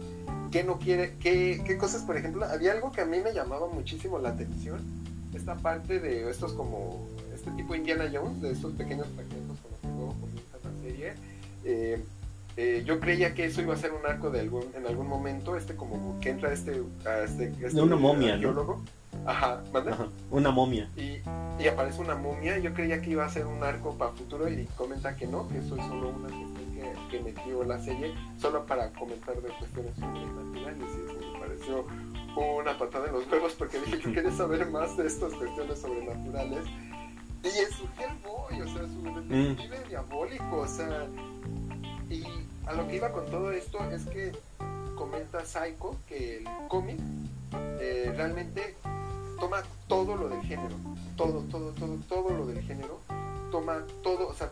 qué 0.51 0.63
no 0.63 0.77
quiere, 0.77 1.15
qué, 1.19 1.63
qué 1.65 1.77
cosas, 1.77 2.03
por 2.03 2.17
ejemplo, 2.17 2.45
había 2.45 2.73
algo 2.73 2.91
que 2.91 3.01
a 3.01 3.05
mí 3.05 3.19
me 3.23 3.33
llamaba 3.33 3.67
muchísimo 3.67 4.19
la 4.19 4.29
atención, 4.29 4.79
esta 5.33 5.55
parte 5.55 5.99
de 5.99 6.29
estos 6.29 6.53
como, 6.53 7.07
este 7.33 7.49
tipo 7.51 7.73
Indiana 7.73 8.09
Jones, 8.13 8.41
de 8.41 8.51
estos 8.51 8.73
pequeños 8.73 9.07
fragmentos 9.15 9.57
con 9.59 9.71
los 9.71 9.79
que 10.81 11.15
Eh, 11.63 12.03
eh, 12.57 12.83
yo 12.85 12.99
creía 12.99 13.33
que 13.33 13.45
eso 13.45 13.61
iba 13.61 13.73
a 13.73 13.77
ser 13.77 13.91
un 13.93 14.05
arco 14.05 14.29
de 14.29 14.41
algún, 14.41 14.65
en 14.75 14.85
algún 14.85 15.07
momento, 15.07 15.55
este 15.55 15.75
como 15.75 16.19
que 16.19 16.31
entra 16.31 16.51
este, 16.51 16.81
este, 17.23 17.45
este 17.45 17.69
de 17.69 17.81
una 17.81 17.95
momia, 17.95 18.33
arqueólogo. 18.33 18.81
Ajá. 19.25 19.61
Ajá, 19.73 20.07
una 20.31 20.51
momia. 20.51 20.89
Y, 20.97 21.21
y, 21.61 21.67
aparece 21.67 22.01
una 22.01 22.15
momia. 22.15 22.57
Yo 22.59 22.73
creía 22.73 23.01
que 23.01 23.11
iba 23.11 23.25
a 23.25 23.29
ser 23.29 23.45
un 23.45 23.63
arco 23.63 23.95
para 23.95 24.11
futuro 24.11 24.49
y 24.49 24.65
comenta 24.75 25.15
que 25.15 25.27
no, 25.27 25.47
que 25.47 25.59
eso 25.59 25.75
es 25.75 25.85
solo 25.85 26.09
una 26.09 26.29
que, 27.11 27.19
metió 27.19 27.63
la 27.63 27.79
serie 27.79 28.13
solo 28.39 28.65
para 28.65 28.91
comentar 28.93 29.35
de 29.41 29.49
cuestiones 29.49 29.95
sobrenaturales. 29.95 30.87
Y 30.97 31.09
eso 31.09 31.33
me 31.33 31.39
pareció 31.39 31.85
una 32.35 32.77
patada 32.77 33.07
en 33.07 33.13
los 33.13 33.31
huevos 33.31 33.53
porque 33.53 33.79
dije 33.79 33.99
que 33.99 34.11
quería 34.13 34.31
saber 34.31 34.69
más 34.69 34.95
de 34.97 35.07
estas 35.07 35.33
cuestiones 35.33 35.79
sobrenaturales. 35.79 36.65
Y 37.43 37.47
es 37.47 37.71
su 37.71 37.85
Hellboy, 37.99 38.61
o 38.61 38.73
sea, 38.73 38.87
su 38.87 39.01
detective 39.03 39.79
mm. 39.85 39.89
diabólico, 39.89 40.57
o 40.57 40.67
sea. 40.67 41.07
Y 42.09 42.23
a 42.65 42.73
lo 42.73 42.87
que 42.87 42.97
iba 42.97 43.11
con 43.11 43.25
todo 43.31 43.51
esto 43.51 43.79
es 43.91 44.05
que 44.05 44.31
comenta 44.95 45.43
Psycho 45.43 45.95
que 46.07 46.37
el 46.37 46.47
cómic 46.67 46.99
eh, 47.79 48.13
realmente 48.15 48.75
toma 49.39 49.63
todo 49.87 50.15
lo 50.15 50.29
del 50.29 50.41
género, 50.43 50.75
todo, 51.17 51.41
todo, 51.49 51.71
todo, 51.71 51.97
todo 52.07 52.29
lo 52.29 52.45
del 52.45 52.61
género, 52.61 52.99
toma 53.51 53.85
todo, 54.01 54.27
o 54.27 54.33
sea, 54.33 54.49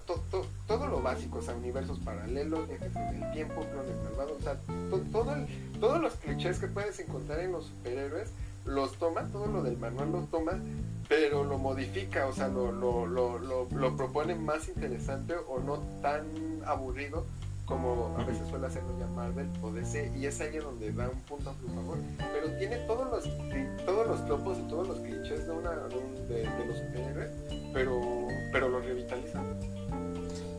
todo 0.67 0.87
lo 0.87 1.01
básico, 1.01 1.39
o 1.39 1.41
sea, 1.41 1.55
universos 1.55 1.99
paralelos, 1.99 2.67
viajes 2.67 2.95
en 2.95 3.23
el 3.23 3.31
tiempo, 3.31 3.65
clones 3.71 3.95
malvados, 4.03 4.33
o 4.39 4.41
sea, 4.41 4.57
todo 5.11 5.35
todos 5.79 6.01
los 6.01 6.13
clichés 6.15 6.59
que 6.59 6.67
puedes 6.67 6.99
encontrar 6.99 7.39
en 7.39 7.53
los 7.53 7.65
superhéroes, 7.65 8.29
los 8.65 8.93
toma, 8.97 9.23
todo 9.31 9.47
lo 9.47 9.63
del 9.63 9.77
manual 9.77 10.11
lo 10.11 10.19
toma, 10.23 10.59
pero 11.07 11.43
lo 11.43 11.57
modifica, 11.57 12.27
o 12.27 12.33
sea, 12.33 12.49
lo, 12.49 12.71
lo, 12.71 13.07
lo, 13.07 13.39
lo 13.39 13.97
propone 13.97 14.35
más 14.35 14.67
interesante 14.67 15.35
o 15.47 15.59
no 15.59 15.79
tan 16.01 16.25
aburrido 16.65 17.25
como 17.69 18.15
a 18.17 18.23
veces 18.23 18.47
suele 18.49 18.65
hacerlo 18.65 18.89
ya 18.99 19.05
Marvel 19.07 19.47
o 19.61 19.71
DC, 19.71 20.11
y 20.17 20.25
es 20.25 20.41
ahí 20.41 20.57
donde 20.57 20.91
da 20.91 21.07
un 21.07 21.19
punto 21.21 21.51
a 21.51 21.53
su 21.53 21.67
favor. 21.67 21.99
Pero 22.17 22.57
tiene 22.57 22.77
todos 22.87 23.09
los 23.11 23.85
todos 23.85 24.07
los 24.07 24.25
tropos 24.25 24.57
y 24.57 24.67
todos 24.67 24.87
los 24.87 24.97
clichés 24.97 25.45
de, 25.45 25.51
una, 25.51 25.71
de 25.71 26.65
los 26.65 26.77
superhéroes, 26.77 27.29
pero, 27.73 28.27
pero 28.51 28.69
lo 28.69 28.79
revitaliza. 28.79 29.41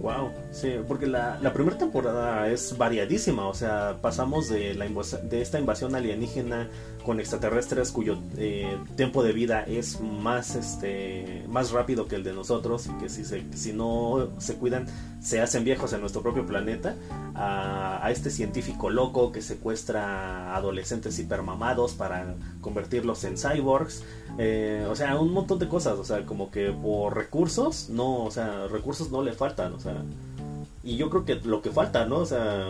Wow, 0.01 0.31
sí, 0.51 0.77
porque 0.89 1.07
la, 1.07 1.39
la 1.43 1.53
primera 1.53 1.77
temporada 1.77 2.49
es 2.49 2.79
variadísima, 2.79 3.47
o 3.47 3.53
sea, 3.53 3.99
pasamos 4.01 4.49
de, 4.49 4.73
la 4.73 4.87
de 4.87 5.43
esta 5.43 5.61
invasión 5.61 5.95
alienígena 5.95 6.71
con 7.05 7.21
extraterrestres 7.21 7.93
cuyo 7.93 8.19
eh, 8.39 8.79
tiempo 8.97 9.23
de 9.23 9.33
vida 9.33 9.63
es 9.63 10.01
más, 10.01 10.55
este, 10.55 11.45
más 11.49 11.71
rápido 11.73 12.09
que 12.09 12.17
el 12.17 12.25
de 12.25 12.33
nosotros 12.33 12.87
y 12.87 12.93
que 12.95 13.11
si, 13.11 13.27
se, 13.27 13.45
si 13.55 13.75
no 13.75 14.29
se 14.39 14.57
cuidan 14.57 14.87
se 15.21 15.43
hacen 15.43 15.65
viejos 15.65 15.93
en 15.93 16.01
nuestro 16.01 16.23
propio 16.23 16.47
planeta, 16.47 16.97
a, 17.35 18.05
a 18.05 18.11
este 18.11 18.31
científico 18.31 18.89
loco 18.89 19.33
que 19.33 19.43
secuestra 19.43 20.57
adolescentes 20.57 21.19
hipermamados 21.19 21.93
para 21.93 22.37
convertirlos 22.63 23.25
en 23.25 23.37
cyborgs, 23.37 24.03
eh, 24.39 24.87
o 24.89 24.97
sea, 24.97 25.18
un 25.18 25.33
montón 25.33 25.59
de 25.59 25.68
cosas, 25.68 25.99
o 25.99 26.05
sea, 26.05 26.24
como 26.26 26.51
que 26.51 26.70
por 26.70 27.16
recursos, 27.16 27.89
no, 27.91 28.24
o 28.24 28.31
sea, 28.31 28.66
recursos 28.68 29.11
no 29.11 29.22
le 29.22 29.33
faltan, 29.33 29.72
o 29.74 29.81
sea, 29.81 30.03
y 30.83 30.97
yo 30.97 31.11
creo 31.11 31.24
que 31.24 31.35
lo 31.37 31.61
que 31.62 31.70
falta, 31.70 32.07
¿no? 32.07 32.18
O 32.18 32.26
sea, 32.26 32.64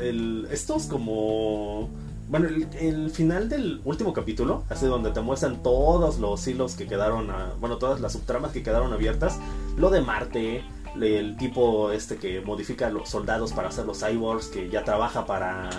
el, 0.00 0.48
estos 0.50 0.86
como... 0.86 1.88
Bueno, 2.28 2.48
el, 2.48 3.10
final 3.10 3.48
del 3.48 3.80
último 3.84 4.12
capítulo, 4.12 4.64
así 4.68 4.84
donde 4.86 5.12
te 5.12 5.20
muestran 5.20 5.62
todos 5.62 6.18
los 6.18 6.44
hilos 6.48 6.74
que 6.74 6.88
quedaron, 6.88 7.28
bueno, 7.60 7.76
todas 7.76 8.00
las 8.00 8.14
subtramas 8.14 8.50
que 8.50 8.64
quedaron 8.64 8.92
abiertas, 8.92 9.38
lo 9.76 9.90
de 9.90 10.00
Marte, 10.00 10.64
el 11.00 11.36
tipo 11.36 11.92
este 11.92 12.16
que 12.16 12.40
modifica 12.40 12.88
a 12.88 12.90
los 12.90 13.10
soldados 13.10 13.52
para 13.52 13.68
hacer 13.68 13.86
los 13.86 14.00
cyborgs, 14.04 14.48
que 14.48 14.68
ya 14.68 14.82
trabaja 14.82 15.24
para 15.24 15.70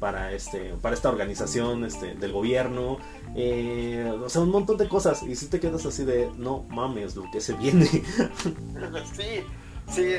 para 0.00 0.32
este 0.32 0.74
para 0.80 0.94
esta 0.94 1.10
organización 1.10 1.84
este 1.84 2.14
del 2.14 2.32
gobierno 2.32 2.98
eh, 3.36 4.12
o 4.24 4.28
sea 4.28 4.42
un 4.42 4.50
montón 4.50 4.78
de 4.78 4.88
cosas 4.88 5.22
y 5.22 5.36
si 5.36 5.46
te 5.46 5.60
quedas 5.60 5.86
así 5.86 6.04
de 6.04 6.30
no 6.36 6.64
mames 6.70 7.14
lo 7.14 7.30
que 7.30 7.40
se 7.40 7.52
viene 7.52 7.86
sí 9.14 9.44
Sí, 9.90 10.12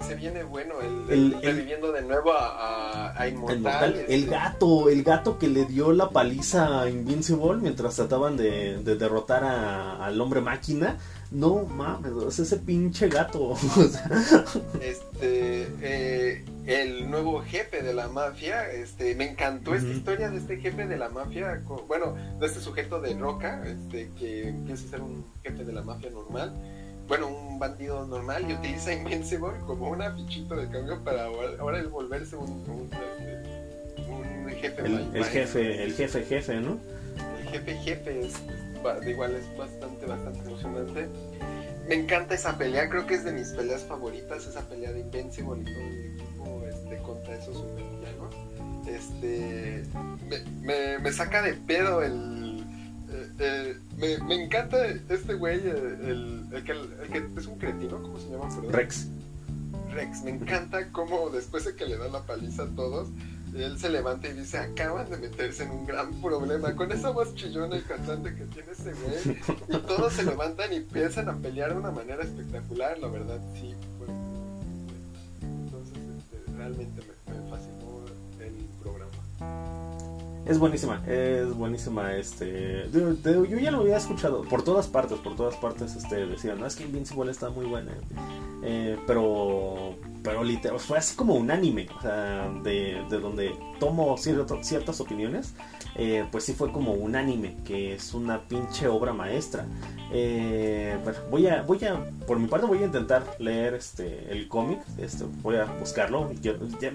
se, 0.00 0.14
viene 0.16 0.42
bueno 0.42 0.74
el, 1.08 1.40
reviviendo 1.40 1.92
de 1.92 2.02
nuevo 2.02 2.32
a, 2.32 3.14
a, 3.16 3.28
Inmortal. 3.28 3.94
El, 4.08 4.24
este. 4.24 4.30
gato, 4.30 4.88
el 4.88 5.04
gato 5.04 5.38
que 5.38 5.46
le 5.46 5.66
dio 5.66 5.92
la 5.92 6.10
paliza 6.10 6.82
a 6.82 6.90
Invincible 6.90 7.58
mientras 7.58 7.94
trataban 7.94 8.36
de, 8.36 8.82
derrotar 8.82 9.44
al 9.44 10.20
hombre 10.20 10.40
máquina. 10.40 10.98
No 11.30 11.64
mames, 11.64 12.38
ese 12.38 12.56
pinche 12.56 13.08
gato. 13.08 13.54
este, 14.80 15.68
eh, 15.82 16.44
el 16.66 17.10
nuevo 17.10 17.42
jefe 17.42 17.82
de 17.82 17.92
la 17.92 18.08
mafia, 18.08 18.70
este, 18.70 19.14
me 19.14 19.30
encantó 19.30 19.74
esta 19.74 19.90
historia 19.90 20.30
de 20.30 20.38
este 20.38 20.56
jefe 20.58 20.86
de 20.86 20.96
la 20.96 21.10
mafia, 21.10 21.62
bueno, 21.86 22.14
de 22.40 22.46
este 22.46 22.60
sujeto 22.60 23.00
de 23.00 23.14
Roca, 23.14 23.62
este, 23.66 24.10
que 24.18 24.48
empieza 24.48 24.86
a 24.86 24.90
ser 24.90 25.02
un 25.02 25.24
jefe 25.42 25.64
de 25.64 25.72
la 25.72 25.82
mafia 25.82 26.10
normal 26.10 26.54
bueno, 27.08 27.28
un 27.28 27.58
bandido 27.58 28.06
normal 28.06 28.44
y 28.48 28.52
utiliza 28.52 28.92
Invincible 28.92 29.54
como 29.66 29.90
una 29.90 30.12
fichita 30.12 30.54
de 30.54 30.68
cambio 30.68 31.02
para 31.02 31.24
ahora, 31.24 31.80
el 31.80 31.88
volverse 31.88 32.36
un, 32.36 32.50
un, 32.68 32.90
este, 34.48 34.60
jefe. 34.60 34.82
El, 34.84 35.24
jefe, 35.24 35.84
el 35.84 35.94
jefe 35.94 36.22
jefe, 36.24 36.60
¿no? 36.60 36.78
El 37.40 37.48
jefe 37.48 37.74
jefe 37.76 38.20
es, 38.20 38.34
igual 39.06 39.34
es 39.34 39.56
bastante, 39.56 40.06
bastante 40.06 40.40
emocionante. 40.40 41.08
Me 41.88 41.94
encanta 41.94 42.34
esa 42.34 42.58
pelea, 42.58 42.88
creo 42.90 43.06
que 43.06 43.14
es 43.14 43.24
de 43.24 43.32
mis 43.32 43.48
peleas 43.48 43.82
favoritas, 43.82 44.46
esa 44.46 44.68
pelea 44.68 44.92
de 44.92 45.00
Invincible 45.00 45.62
y 45.62 45.64
todo 45.64 45.84
el 45.84 46.14
equipo 46.14 46.64
este, 46.68 46.98
contra 47.02 47.34
esos 47.34 47.56
supervillanos. 47.56 48.34
Este, 48.86 49.84
me, 50.62 50.98
me 50.98 51.12
saca 51.12 51.42
de 51.42 51.54
pedo 51.54 52.02
el 52.02 52.48
eh, 53.38 53.78
me, 53.96 54.18
me, 54.18 54.42
encanta 54.42 54.84
este 54.86 55.34
güey, 55.34 55.60
el, 55.60 56.46
el, 56.52 56.64
que, 56.64 56.72
el, 56.72 57.08
que, 57.10 57.40
es 57.40 57.46
un 57.46 57.58
cretino, 57.58 58.02
¿cómo 58.02 58.18
se 58.18 58.28
llama? 58.28 58.48
Rex. 58.70 59.08
Rex, 59.92 60.22
me 60.24 60.30
encanta 60.30 60.90
cómo 60.92 61.30
después 61.30 61.64
de 61.64 61.74
que 61.74 61.86
le 61.86 61.96
da 61.96 62.08
la 62.08 62.22
paliza 62.22 62.64
a 62.64 62.68
todos, 62.68 63.08
él 63.54 63.78
se 63.78 63.88
levanta 63.88 64.28
y 64.28 64.32
dice, 64.32 64.58
acaban 64.58 65.10
de 65.10 65.16
meterse 65.16 65.64
en 65.64 65.70
un 65.70 65.86
gran 65.86 66.12
problema, 66.20 66.74
con 66.74 66.90
esa 66.92 67.10
voz 67.10 67.34
chillona 67.34 67.76
y 67.76 67.82
cantante 67.82 68.34
que 68.34 68.44
tiene 68.46 68.72
ese 68.72 68.92
güey, 68.92 69.38
y 69.68 69.78
todos 69.86 70.12
se 70.12 70.24
levantan 70.24 70.72
y 70.72 70.76
empiezan 70.76 71.28
a 71.28 71.36
pelear 71.36 71.72
de 71.72 71.78
una 71.78 71.90
manera 71.90 72.22
espectacular, 72.22 72.98
la 72.98 73.08
verdad, 73.08 73.40
sí. 73.54 73.74
entonces, 75.42 75.98
este, 76.18 76.52
realmente 76.56 77.02
me, 77.02 77.34
me 77.34 77.50
fascinó 77.50 78.04
el 78.40 78.54
programa. 78.82 79.67
Es 80.48 80.58
buenísima, 80.58 81.02
es 81.06 81.54
buenísima. 81.54 82.14
Este, 82.14 82.88
yo, 82.90 83.12
ya 83.44 83.70
lo 83.70 83.80
había 83.80 83.98
escuchado 83.98 84.42
por 84.44 84.62
todas 84.62 84.86
partes, 84.86 85.18
por 85.18 85.36
todas 85.36 85.56
partes. 85.56 85.94
Este, 85.94 86.26
decían, 86.26 86.58
no 86.58 86.64
es 86.64 86.74
que 86.74 86.84
Invincible 86.84 87.30
está 87.30 87.50
muy 87.50 87.66
buena, 87.66 87.92
eh, 88.62 88.98
pero, 89.06 89.96
pero 90.22 90.42
literal, 90.42 90.80
fue 90.80 90.96
así 90.96 91.14
como 91.16 91.34
un 91.34 91.50
anime, 91.50 91.86
o 91.98 92.00
sea, 92.00 92.48
de, 92.64 93.04
de 93.10 93.20
donde 93.20 93.54
tomo 93.78 94.16
ciertas 94.16 95.00
opiniones 95.02 95.54
eh, 96.00 96.24
pues 96.30 96.44
sí 96.44 96.54
fue 96.54 96.70
como 96.70 96.92
un 96.92 97.16
anime, 97.16 97.56
que 97.64 97.94
es 97.94 98.14
una 98.14 98.42
pinche 98.42 98.86
obra 98.86 99.12
maestra. 99.12 99.66
Eh, 100.12 100.96
bueno, 101.02 101.18
voy 101.28 101.46
a, 101.48 101.62
voy 101.62 101.84
a, 101.84 102.04
por 102.24 102.38
mi 102.38 102.46
parte 102.46 102.66
voy 102.66 102.78
a 102.78 102.86
intentar 102.86 103.24
leer 103.40 103.74
este 103.74 104.30
el 104.30 104.46
cómic, 104.46 104.80
este, 104.96 105.24
voy 105.42 105.56
a 105.56 105.64
buscarlo. 105.64 106.30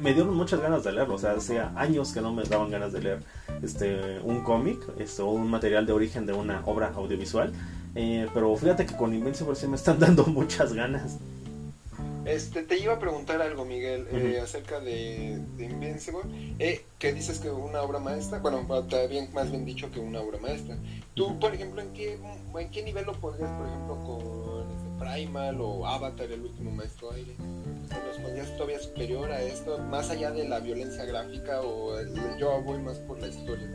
me 0.01 0.13
dieron 0.13 0.33
muchas 0.33 0.61
ganas 0.61 0.85
de 0.85 0.93
leerlo, 0.93 1.15
o 1.15 1.19
sea, 1.19 1.31
hacía 1.31 1.73
años 1.75 2.13
que 2.13 2.21
no 2.21 2.33
me 2.33 2.43
daban 2.43 2.71
ganas 2.71 2.93
de 2.93 3.01
leer 3.01 3.19
este 3.61 4.19
un 4.23 4.41
cómic, 4.41 4.79
esto, 4.99 5.27
un 5.27 5.49
material 5.49 5.85
de 5.85 5.93
origen 5.93 6.25
de 6.25 6.33
una 6.33 6.61
obra 6.65 6.91
audiovisual. 6.95 7.53
Eh, 7.95 8.27
pero 8.33 8.55
fíjate 8.55 8.85
que 8.85 8.95
con 8.95 9.13
Invincible 9.13 9.55
sí 9.55 9.67
me 9.67 9.75
están 9.75 9.99
dando 9.99 10.25
muchas 10.25 10.73
ganas. 10.73 11.17
Este, 12.25 12.63
te 12.63 12.79
iba 12.79 12.93
a 12.93 12.99
preguntar 12.99 13.41
algo, 13.41 13.65
Miguel, 13.65 14.07
eh, 14.11 14.39
acerca 14.41 14.79
de, 14.79 15.41
Invincible, 15.59 16.21
eh, 16.57 16.85
que 16.97 17.11
dices 17.11 17.39
que 17.39 17.49
una 17.49 17.81
obra 17.81 17.99
maestra, 17.99 18.39
bueno, 18.39 18.65
bien, 19.09 19.29
más 19.33 19.51
bien 19.51 19.65
dicho 19.65 19.91
que 19.91 19.99
una 19.99 20.21
obra 20.21 20.37
maestra. 20.39 20.77
Tú, 21.15 21.37
por 21.37 21.53
ejemplo, 21.53 21.81
¿en 21.81 21.91
qué, 21.91 22.17
en 22.57 22.71
qué 22.71 22.81
nivel 22.83 23.05
lo 23.05 23.13
pondrías, 23.13 23.51
por 23.51 23.67
ejemplo, 23.67 23.95
con 24.05 24.23
este, 24.61 24.62
Primal 25.03 25.59
o 25.59 25.85
Avatar, 25.85 26.31
el 26.31 26.41
último 26.41 26.71
maestro 26.71 27.11
aire? 27.11 27.35
¿Los 28.07 28.17
pondrías 28.17 28.51
todavía 28.55 28.79
superior 28.79 29.31
a 29.31 29.41
esto, 29.41 29.77
más 29.77 30.09
allá 30.09 30.31
de 30.31 30.47
la 30.47 30.59
violencia 30.59 31.05
gráfica 31.05 31.61
o 31.61 31.95
yo 32.39 32.61
voy 32.61 32.79
más 32.79 32.97
por 32.99 33.19
la 33.19 33.27
historia? 33.27 33.69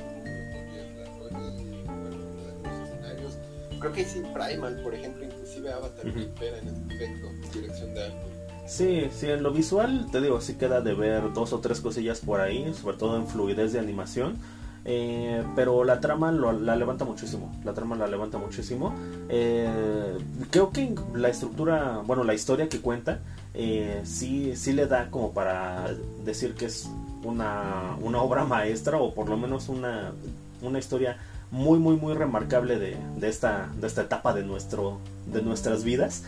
Creo 3.81 3.93
que 3.93 4.05
sí, 4.05 4.23
Primal, 4.35 4.81
por 4.83 4.95
ejemplo, 4.95 5.25
inclusive 5.25 5.73
Avatar 5.73 6.05
supera 6.13 6.59
en 6.59 6.69
ese 6.69 6.81
aspecto, 6.81 7.29
dirección 7.55 7.95
de 7.95 8.05
arte. 8.05 8.39
Sí, 8.67 9.09
sí, 9.13 9.31
en 9.31 9.43
lo 9.43 9.53
visual, 9.53 10.09
te 10.11 10.21
digo, 10.21 10.41
sí 10.41 10.55
queda 10.55 10.81
de 10.81 10.95
ver 10.95 11.33
dos 11.33 11.53
o 11.53 11.61
tres 11.61 11.81
cosillas 11.81 12.21
por 12.21 12.41
ahí, 12.41 12.75
sobre 12.75 12.97
todo 12.97 13.17
en 13.17 13.27
fluidez 13.29 13.73
de 13.73 13.79
animación. 13.79 14.37
Eh, 14.91 15.45
pero 15.55 15.85
la 15.85 16.01
trama 16.01 16.33
la 16.33 16.75
levanta 16.75 17.05
muchísimo. 17.05 17.55
La 17.63 17.75
trama 17.75 17.95
la 17.95 18.07
levanta 18.07 18.39
muchísimo. 18.39 18.95
Eh, 19.29 20.17
creo 20.51 20.73
que 20.73 20.95
la 21.15 21.29
estructura, 21.29 22.01
bueno, 22.07 22.25
la 22.25 22.33
historia 22.33 22.71
que 22.71 22.81
cuenta 22.81 23.21
eh, 23.53 24.01
sí, 24.05 24.57
sí 24.57 24.73
le 24.73 24.87
da 24.87 25.11
como 25.11 25.33
para 25.33 25.91
decir 26.25 26.55
que 26.55 26.65
es 26.65 26.89
una, 27.23 27.99
una 28.01 28.23
obra 28.23 28.45
maestra 28.45 28.97
o 28.97 29.13
por 29.13 29.29
lo 29.29 29.37
menos 29.37 29.69
una, 29.69 30.13
una 30.63 30.79
historia 30.79 31.19
muy 31.51 31.79
muy 31.79 31.97
muy 31.97 32.15
remarcable 32.15 32.79
de, 32.79 32.97
de, 33.17 33.29
esta, 33.29 33.69
de 33.79 33.87
esta 33.87 34.03
etapa 34.03 34.33
de, 34.33 34.43
nuestro, 34.43 35.01
de 35.27 35.43
nuestras 35.43 35.85
vidas. 35.85 36.25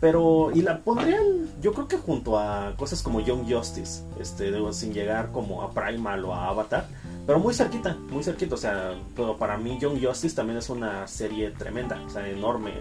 Pero, 0.00 0.50
y 0.52 0.62
la 0.62 0.78
pondrían, 0.78 1.22
yo 1.62 1.74
creo 1.74 1.86
que 1.86 1.96
junto 1.96 2.40
a 2.40 2.74
cosas 2.76 3.02
como 3.02 3.20
Young 3.20 3.48
Justice, 3.48 4.02
este, 4.18 4.52
sin 4.72 4.92
llegar 4.92 5.30
como 5.30 5.62
a 5.62 5.70
Primal 5.72 6.24
o 6.24 6.34
a 6.34 6.48
Avatar, 6.48 6.86
pero 7.30 7.38
muy 7.38 7.54
cerquita, 7.54 7.94
muy 8.10 8.24
cerquita. 8.24 8.56
O 8.56 8.58
sea, 8.58 8.92
pero 9.14 9.36
para 9.36 9.56
mí 9.56 9.78
Young 9.78 10.04
Justice 10.04 10.34
también 10.34 10.58
es 10.58 10.68
una 10.68 11.06
serie 11.06 11.52
tremenda, 11.52 12.02
o 12.04 12.10
sea, 12.10 12.28
enorme. 12.28 12.72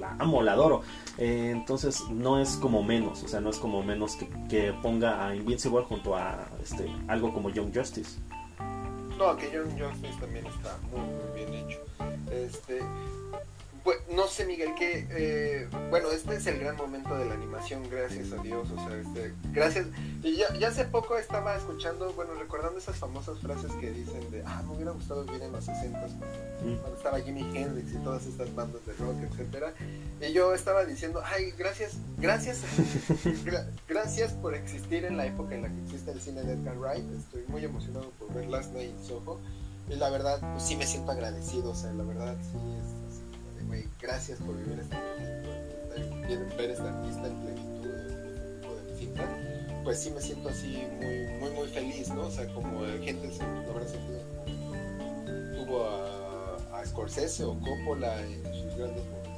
La 0.00 0.16
amo, 0.18 0.42
la 0.42 0.54
adoro. 0.54 0.82
Eh, 1.18 1.50
entonces 1.52 2.02
no 2.10 2.40
es 2.40 2.56
como 2.56 2.82
menos, 2.82 3.22
o 3.22 3.28
sea, 3.28 3.40
no 3.40 3.48
es 3.48 3.58
como 3.58 3.80
menos 3.84 4.16
que, 4.16 4.28
que 4.48 4.72
ponga 4.82 5.24
a 5.24 5.36
Invincible 5.36 5.84
junto 5.84 6.16
a 6.16 6.48
este, 6.60 6.90
algo 7.06 7.32
como 7.32 7.48
Young 7.50 7.72
Justice. 7.72 8.18
No, 9.16 9.36
que 9.36 9.52
Young 9.52 9.80
Justice 9.80 10.18
también 10.20 10.46
está 10.46 10.76
muy, 10.90 11.02
muy 11.02 11.36
bien 11.36 11.64
hecho. 11.64 11.78
Este, 12.32 12.80
pues, 13.90 14.16
no 14.16 14.28
sé, 14.28 14.46
Miguel, 14.46 14.72
que 14.78 15.04
eh, 15.10 15.68
bueno, 15.90 16.12
este 16.12 16.36
es 16.36 16.46
el 16.46 16.60
gran 16.60 16.76
momento 16.76 17.16
de 17.18 17.24
la 17.24 17.34
animación, 17.34 17.82
gracias 17.90 18.30
a 18.30 18.40
Dios, 18.40 18.68
o 18.70 18.76
sea, 18.76 18.96
este, 18.96 19.34
gracias. 19.52 19.88
Y 20.22 20.36
ya, 20.36 20.54
ya, 20.56 20.68
hace 20.68 20.84
poco 20.84 21.16
estaba 21.16 21.56
escuchando, 21.56 22.12
bueno, 22.12 22.34
recordando 22.34 22.78
esas 22.78 22.96
famosas 22.96 23.40
frases 23.40 23.72
que 23.80 23.90
dicen 23.90 24.30
de, 24.30 24.44
ah, 24.46 24.62
me 24.64 24.76
hubiera 24.76 24.92
gustado 24.92 25.24
vivir 25.24 25.42
en 25.42 25.50
los 25.50 25.64
60 25.64 25.98
mm. 25.98 26.76
cuando 26.76 26.96
estaba 26.96 27.18
Jimi 27.18 27.40
Hendrix 27.40 27.92
y 27.92 27.96
todas 27.96 28.24
estas 28.26 28.54
bandas 28.54 28.86
de 28.86 28.92
rock, 28.92 29.16
etcétera. 29.28 29.74
Y 30.20 30.32
yo 30.32 30.54
estaba 30.54 30.84
diciendo, 30.84 31.20
ay, 31.24 31.52
gracias, 31.58 31.94
gracias, 32.16 32.62
gracias 33.88 34.32
por 34.34 34.54
existir 34.54 35.04
en 35.04 35.16
la 35.16 35.26
época 35.26 35.56
en 35.56 35.62
la 35.62 35.68
que 35.68 35.82
existe 35.82 36.12
el 36.12 36.20
cine 36.20 36.42
de 36.42 36.52
Edgar 36.52 36.78
Wright. 36.78 37.04
Estoy 37.18 37.42
muy 37.48 37.64
emocionado 37.64 38.12
por 38.20 38.32
ver 38.34 38.46
Last 38.46 38.72
Night 38.72 38.90
in 38.90 39.04
Soho. 39.04 39.40
Y 39.88 39.96
la 39.96 40.10
verdad, 40.10 40.38
pues 40.52 40.62
sí 40.62 40.76
me 40.76 40.86
siento 40.86 41.10
agradecido, 41.10 41.70
o 41.70 41.74
sea, 41.74 41.92
la 41.92 42.04
verdad, 42.04 42.36
sí 42.52 42.58
es 42.78 42.99
gracias 44.00 44.38
por 44.40 44.56
vivir 44.56 44.78
este 44.80 44.96
momento, 44.96 46.56
ver 46.56 46.70
esta 46.70 46.88
artista 46.88 47.26
en 47.26 47.40
plenitud 47.40 47.88
de 47.88 48.96
cinta, 48.98 49.28
pues 49.84 50.00
sí 50.00 50.10
me 50.10 50.20
siento 50.20 50.48
así 50.48 50.86
muy, 51.00 51.26
muy, 51.40 51.50
muy 51.50 51.68
feliz, 51.68 52.08
¿no? 52.10 52.26
O 52.26 52.30
sea, 52.30 52.46
como 52.54 52.80
gente 53.02 53.30
se 53.32 53.44
tuvo 55.56 55.84
a, 55.86 56.78
a, 56.80 56.86
Scorsese 56.86 57.44
o 57.44 57.58
Coppola 57.58 58.20
en 58.22 58.42
sus 58.44 58.76
grandes 58.76 59.04
momentos 59.04 59.30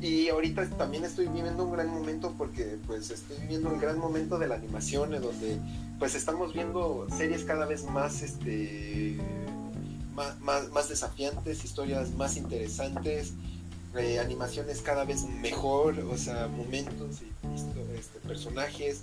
y 0.00 0.28
ahorita 0.28 0.68
también 0.70 1.04
estoy 1.04 1.26
viviendo 1.26 1.64
un 1.64 1.72
gran 1.72 1.88
momento 1.88 2.34
porque 2.36 2.78
pues 2.86 3.10
estoy 3.10 3.38
viviendo 3.40 3.70
un 3.70 3.80
gran 3.80 3.98
momento 3.98 4.38
de 4.38 4.46
la 4.46 4.56
animación 4.56 5.14
en 5.14 5.22
donde 5.22 5.58
pues 5.98 6.14
estamos 6.14 6.52
viendo 6.52 7.06
series 7.16 7.44
cada 7.44 7.66
vez 7.66 7.84
más 7.90 8.22
este 8.22 9.18
más, 10.16 10.70
más, 10.70 10.88
desafiantes, 10.88 11.64
historias 11.64 12.10
más 12.14 12.36
interesantes, 12.36 13.34
eh, 13.96 14.18
animaciones 14.18 14.80
cada 14.80 15.04
vez 15.04 15.24
mejor, 15.24 15.98
o 16.00 16.16
sea, 16.16 16.48
momentos 16.48 17.22
y 17.22 17.32
este, 17.96 18.18
personajes, 18.26 19.02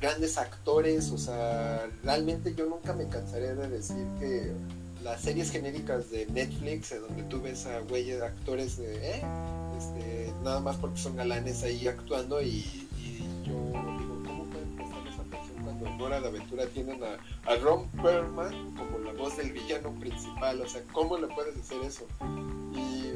grandes 0.00 0.38
actores, 0.38 1.10
o 1.10 1.18
sea, 1.18 1.86
realmente 2.04 2.54
yo 2.54 2.66
nunca 2.66 2.92
me 2.92 3.08
cansaré 3.08 3.54
de 3.54 3.68
decir 3.68 4.06
que 4.20 4.52
las 5.02 5.20
series 5.20 5.50
genéricas 5.50 6.10
de 6.10 6.26
Netflix, 6.26 6.94
donde 7.00 7.24
tú 7.24 7.40
ves 7.40 7.66
a 7.66 7.80
güeyes 7.80 8.22
actores 8.22 8.78
¿eh? 8.78 9.20
este, 9.76 10.32
nada 10.44 10.60
más 10.60 10.76
porque 10.76 11.00
son 11.00 11.16
galanes 11.16 11.62
ahí 11.62 11.88
actuando 11.88 12.40
y, 12.40 12.64
yo 13.44 13.72
en 15.86 16.00
Hora 16.00 16.20
de 16.20 16.28
Aventura 16.28 16.66
tienen 16.66 17.00
a, 17.02 17.50
a 17.50 17.56
Ron 17.56 17.88
Perlman 17.90 18.74
como 18.76 18.92
voz 19.22 19.36
del 19.36 19.52
villano 19.52 19.92
principal, 20.00 20.60
o 20.60 20.68
sea, 20.68 20.82
¿cómo 20.92 21.16
le 21.16 21.28
puedes 21.28 21.56
hacer 21.56 21.80
eso? 21.82 22.06
Y, 22.74 23.12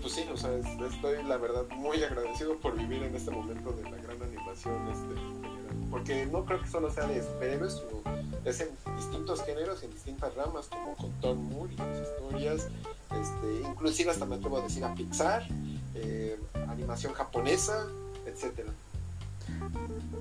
pues 0.00 0.14
sí, 0.14 0.24
o 0.32 0.36
sea, 0.36 0.50
estoy 0.56 1.22
la 1.24 1.36
verdad 1.36 1.64
muy 1.76 2.02
agradecido 2.02 2.56
por 2.56 2.74
vivir 2.76 3.02
en 3.02 3.14
este 3.14 3.30
momento 3.30 3.72
de 3.72 3.82
la 3.90 3.96
gran 3.98 4.22
animación 4.22 4.88
este, 4.88 5.20
porque 5.90 6.26
no 6.26 6.44
creo 6.44 6.60
que 6.62 6.68
solo 6.68 6.90
sea 6.90 7.06
de 7.06 7.22
superhéroes, 7.22 7.82
es 8.44 8.60
en 8.60 8.68
distintos 8.96 9.44
géneros, 9.44 9.82
en 9.82 9.92
distintas 9.92 10.34
ramas, 10.34 10.68
como 10.68 10.96
con 10.96 11.12
Tom 11.20 11.38
Moore 11.50 11.74
y 11.74 11.76
sus 11.76 12.08
historias, 12.08 12.68
este, 13.10 13.68
inclusive 13.68 14.10
hasta 14.10 14.24
me 14.24 14.36
atrevo 14.36 14.58
a 14.58 14.62
decir 14.62 14.84
a 14.84 14.94
Pixar, 14.94 15.46
eh, 15.94 16.40
animación 16.68 17.12
japonesa, 17.12 17.86
etcétera. 18.26 18.72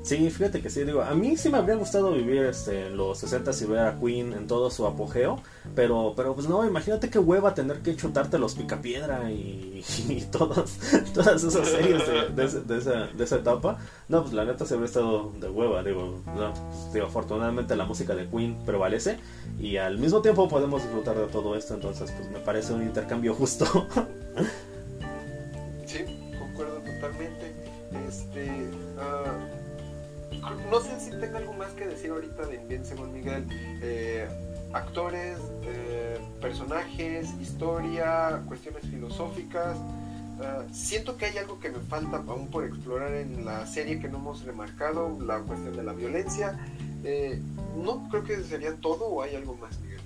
Sí, 0.04 0.32
fíjate 0.32 0.62
que 0.62 0.70
sí, 0.72 0.84
digo, 0.84 1.04
a 1.04 1.14
mí 1.14 1.38
sí 1.38 1.50
me 1.50 1.60
habría 1.60 1.76
gustado 1.76 2.12
vivir 2.12 2.42
este, 2.44 2.88
en 2.88 2.98
los 2.98 3.20
60 3.20 3.52
y 3.62 3.66
ver 3.66 3.80
a 3.80 4.00
Queen 4.00 4.34
en 4.34 4.48
todo 4.48 4.72
su 4.72 4.88
apogeo, 4.88 5.40
pero, 5.76 6.14
pero 6.16 6.34
pues 6.34 6.50
no, 6.50 6.66
imagínate 6.66 7.12
qué 7.12 7.20
hueva 7.20 7.54
tener 7.54 7.82
que 7.82 7.96
chutarte 7.96 8.40
los 8.40 8.56
Picapiedra 8.56 9.32
y, 9.32 9.84
y 10.10 10.22
todas, 10.32 10.80
todas 11.14 11.44
esas 11.44 11.68
series 11.68 12.02
de, 12.36 12.44
esa, 12.44 12.60
de, 13.06 13.24
esa, 13.24 13.36
etapa. 13.36 13.78
No, 14.10 14.24
pues 14.24 14.34
la 14.34 14.44
neta 14.44 14.66
se 14.66 14.74
habría 14.74 14.88
estado 14.88 15.34
de 15.40 15.50
hueva, 15.50 15.84
digo, 15.84 16.22
pues, 16.26 16.94
digo, 16.94 17.06
afortunadamente 17.06 17.76
la 17.76 17.86
música 17.86 18.16
de 18.16 18.28
Queen 18.28 18.58
prevalece 18.66 19.20
y 19.60 19.78
al 19.78 20.00
mismo 20.00 20.24
tiempo 20.24 20.50
podemos 20.50 20.82
disfrutar 20.82 21.16
de 21.16 21.28
todo 21.28 21.56
esto, 21.56 21.76
entonces 21.76 22.12
pues 22.12 22.28
me 22.32 22.40
parece 22.40 22.74
un 22.74 22.82
intercambio 22.82 23.36
justo. 23.36 23.88
no 30.72 30.80
sé 30.80 30.98
si 31.02 31.12
tenga 31.12 31.38
algo 31.38 31.54
más 31.54 31.72
que 31.74 31.86
decir 31.86 32.12
ahorita 32.12 32.48
de 32.48 32.56
Invincible 32.56 33.06
Miguel. 33.08 33.46
Eh, 33.82 34.28
actores, 34.72 35.38
eh, 35.64 36.18
personajes, 36.40 37.30
historia, 37.42 38.42
cuestiones 38.48 38.84
filosóficas. 38.84 39.78
Uh, 40.40 40.74
siento 40.74 41.18
que 41.18 41.26
hay 41.26 41.38
algo 41.38 41.60
que 41.60 41.70
me 41.70 41.80
falta 41.80 42.24
aún 42.28 42.48
por 42.48 42.64
explorar 42.64 43.14
en 43.14 43.46
la 43.46 43.68
serie 43.68 44.00
que 44.00 44.08
no 44.08 44.18
hemos 44.18 44.44
remarcado, 44.44 45.20
la 45.24 45.40
cuestión 45.42 45.76
de 45.76 45.84
la 45.84 45.94
violencia. 45.94 46.58
Eh, 47.04 47.40
no 47.78 48.08
creo 48.10 48.24
que 48.24 48.42
sería 48.42 48.74
todo 48.78 49.06
o 49.06 49.22
hay 49.22 49.36
algo 49.36 49.56
más, 49.56 49.78
Miguel. 49.82 50.00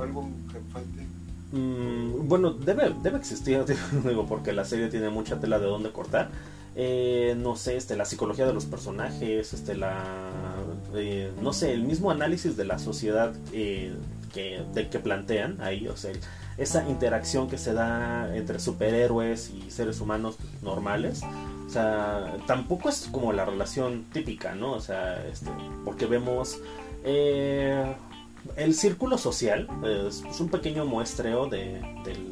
¿Algo 0.00 0.28
que 0.50 0.58
me 0.58 0.70
falte? 0.72 1.06
Mm, 1.52 2.26
bueno, 2.26 2.52
debe, 2.52 2.94
debe 3.02 3.18
existir, 3.18 3.64
digo, 4.04 4.26
porque 4.26 4.52
la 4.52 4.64
serie 4.64 4.88
tiene 4.88 5.10
mucha 5.10 5.38
tela 5.38 5.58
de 5.58 5.66
dónde 5.66 5.92
cortar. 5.92 6.30
Eh, 6.78 7.34
no 7.38 7.56
sé, 7.56 7.78
este, 7.78 7.96
la 7.96 8.04
psicología 8.04 8.44
de 8.44 8.52
los 8.52 8.66
personajes, 8.66 9.54
este, 9.54 9.74
la, 9.74 9.94
eh, 10.94 11.32
no 11.40 11.54
sé, 11.54 11.72
el 11.72 11.82
mismo 11.84 12.10
análisis 12.10 12.54
de 12.54 12.66
la 12.66 12.78
sociedad 12.78 13.32
eh, 13.54 13.94
que, 14.34 14.62
de 14.74 14.90
que 14.90 14.98
plantean 14.98 15.58
ahí, 15.62 15.88
o 15.88 15.96
sea, 15.96 16.12
esa 16.58 16.86
interacción 16.86 17.48
que 17.48 17.56
se 17.56 17.72
da 17.72 18.36
entre 18.36 18.60
superhéroes 18.60 19.50
y 19.54 19.70
seres 19.70 20.02
humanos 20.02 20.36
normales, 20.60 21.22
o 21.66 21.70
sea, 21.70 22.36
tampoco 22.46 22.90
es 22.90 23.08
como 23.10 23.32
la 23.32 23.46
relación 23.46 24.04
típica, 24.12 24.54
¿no? 24.54 24.72
O 24.72 24.80
sea, 24.80 25.26
este, 25.26 25.50
porque 25.82 26.04
vemos 26.04 26.58
el 27.04 28.74
círculo 28.74 29.16
social 29.16 29.68
es 29.84 30.40
un 30.40 30.48
pequeño 30.50 30.84
muestreo 30.84 31.46
de, 31.46 31.80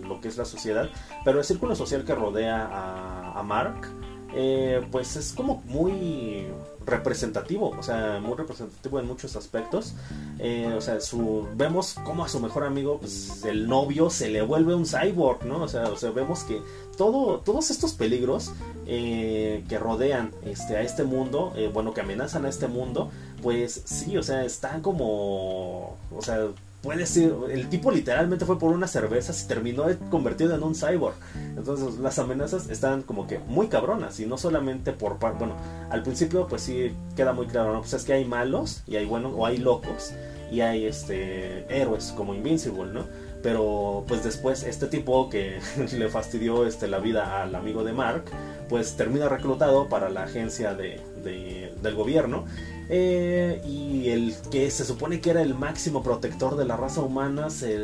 lo 0.02 0.20
que 0.20 0.28
es 0.28 0.36
la 0.36 0.44
sociedad, 0.44 0.90
pero 1.24 1.38
el 1.38 1.44
círculo 1.44 1.74
social 1.74 2.04
que 2.04 2.14
rodea 2.14 2.66
a, 2.66 3.38
a 3.38 3.42
Mark 3.42 4.03
eh, 4.34 4.84
pues 4.90 5.16
es 5.16 5.32
como 5.32 5.62
muy 5.66 6.46
representativo, 6.84 7.70
o 7.70 7.82
sea, 7.82 8.20
muy 8.20 8.36
representativo 8.36 8.98
en 8.98 9.06
muchos 9.06 9.36
aspectos. 9.36 9.94
Eh, 10.38 10.72
o 10.76 10.80
sea, 10.80 11.00
su, 11.00 11.46
vemos 11.54 11.94
como 12.04 12.24
a 12.24 12.28
su 12.28 12.40
mejor 12.40 12.64
amigo, 12.64 12.98
pues 12.98 13.44
el 13.44 13.68
novio 13.68 14.10
se 14.10 14.28
le 14.28 14.42
vuelve 14.42 14.74
un 14.74 14.86
cyborg, 14.86 15.44
¿no? 15.46 15.62
O 15.62 15.68
sea, 15.68 15.84
o 15.84 15.96
sea 15.96 16.10
vemos 16.10 16.44
que 16.44 16.60
todo, 16.96 17.40
todos 17.40 17.70
estos 17.70 17.94
peligros 17.94 18.52
eh, 18.86 19.64
que 19.68 19.78
rodean 19.78 20.32
este, 20.44 20.76
a 20.76 20.82
este 20.82 21.04
mundo, 21.04 21.54
bueno, 21.72 21.94
que 21.94 22.00
amenazan 22.00 22.44
a 22.44 22.48
este 22.48 22.66
mundo, 22.66 23.10
pues 23.42 23.82
sí, 23.84 24.16
o 24.16 24.22
sea, 24.22 24.44
están 24.44 24.82
como, 24.82 25.96
o 26.14 26.22
sea, 26.22 26.48
puede 26.84 27.06
ser, 27.06 27.32
el 27.50 27.70
tipo 27.70 27.90
literalmente 27.90 28.44
fue 28.44 28.58
por 28.58 28.70
una 28.70 28.86
cerveza 28.86 29.32
y 29.32 29.48
terminó 29.48 29.86
convertido 30.10 30.54
en 30.54 30.62
un 30.62 30.74
cyborg. 30.74 31.14
Entonces 31.56 31.98
las 31.98 32.18
amenazas 32.18 32.68
están 32.68 33.02
como 33.02 33.26
que 33.26 33.38
muy 33.38 33.68
cabronas 33.68 34.20
y 34.20 34.26
no 34.26 34.36
solamente 34.36 34.92
por, 34.92 35.18
bueno, 35.18 35.56
al 35.88 36.02
principio 36.02 36.46
pues 36.46 36.60
sí 36.60 36.94
queda 37.16 37.32
muy 37.32 37.46
claro, 37.46 37.72
¿no? 37.72 37.80
Pues 37.80 37.94
es 37.94 38.04
que 38.04 38.12
hay 38.12 38.26
malos 38.26 38.82
y 38.86 38.96
hay 38.96 39.06
buenos 39.06 39.32
o 39.34 39.46
hay 39.46 39.56
locos 39.56 40.12
y 40.52 40.60
hay 40.60 40.84
este 40.84 41.64
héroes 41.74 42.12
como 42.14 42.34
Invincible, 42.34 42.92
¿no? 42.92 43.06
Pero 43.42 44.04
pues 44.06 44.22
después 44.22 44.62
este 44.62 44.86
tipo 44.86 45.30
que 45.30 45.60
le 45.96 46.08
fastidió 46.10 46.66
este, 46.66 46.86
la 46.86 46.98
vida 46.98 47.42
al 47.42 47.54
amigo 47.54 47.82
de 47.82 47.94
Mark, 47.94 48.24
pues 48.68 48.94
termina 48.94 49.30
reclutado 49.30 49.88
para 49.88 50.10
la 50.10 50.24
agencia 50.24 50.74
de, 50.74 51.00
del 51.24 51.94
gobierno 51.94 52.44
eh, 52.88 53.62
y 53.66 54.08
el 54.10 54.34
que 54.50 54.70
se 54.70 54.84
supone 54.84 55.20
que 55.20 55.30
era 55.30 55.42
el 55.42 55.54
máximo 55.54 56.02
protector 56.02 56.56
de 56.56 56.64
la 56.64 56.76
raza 56.76 57.00
humana 57.00 57.50
se, 57.50 57.78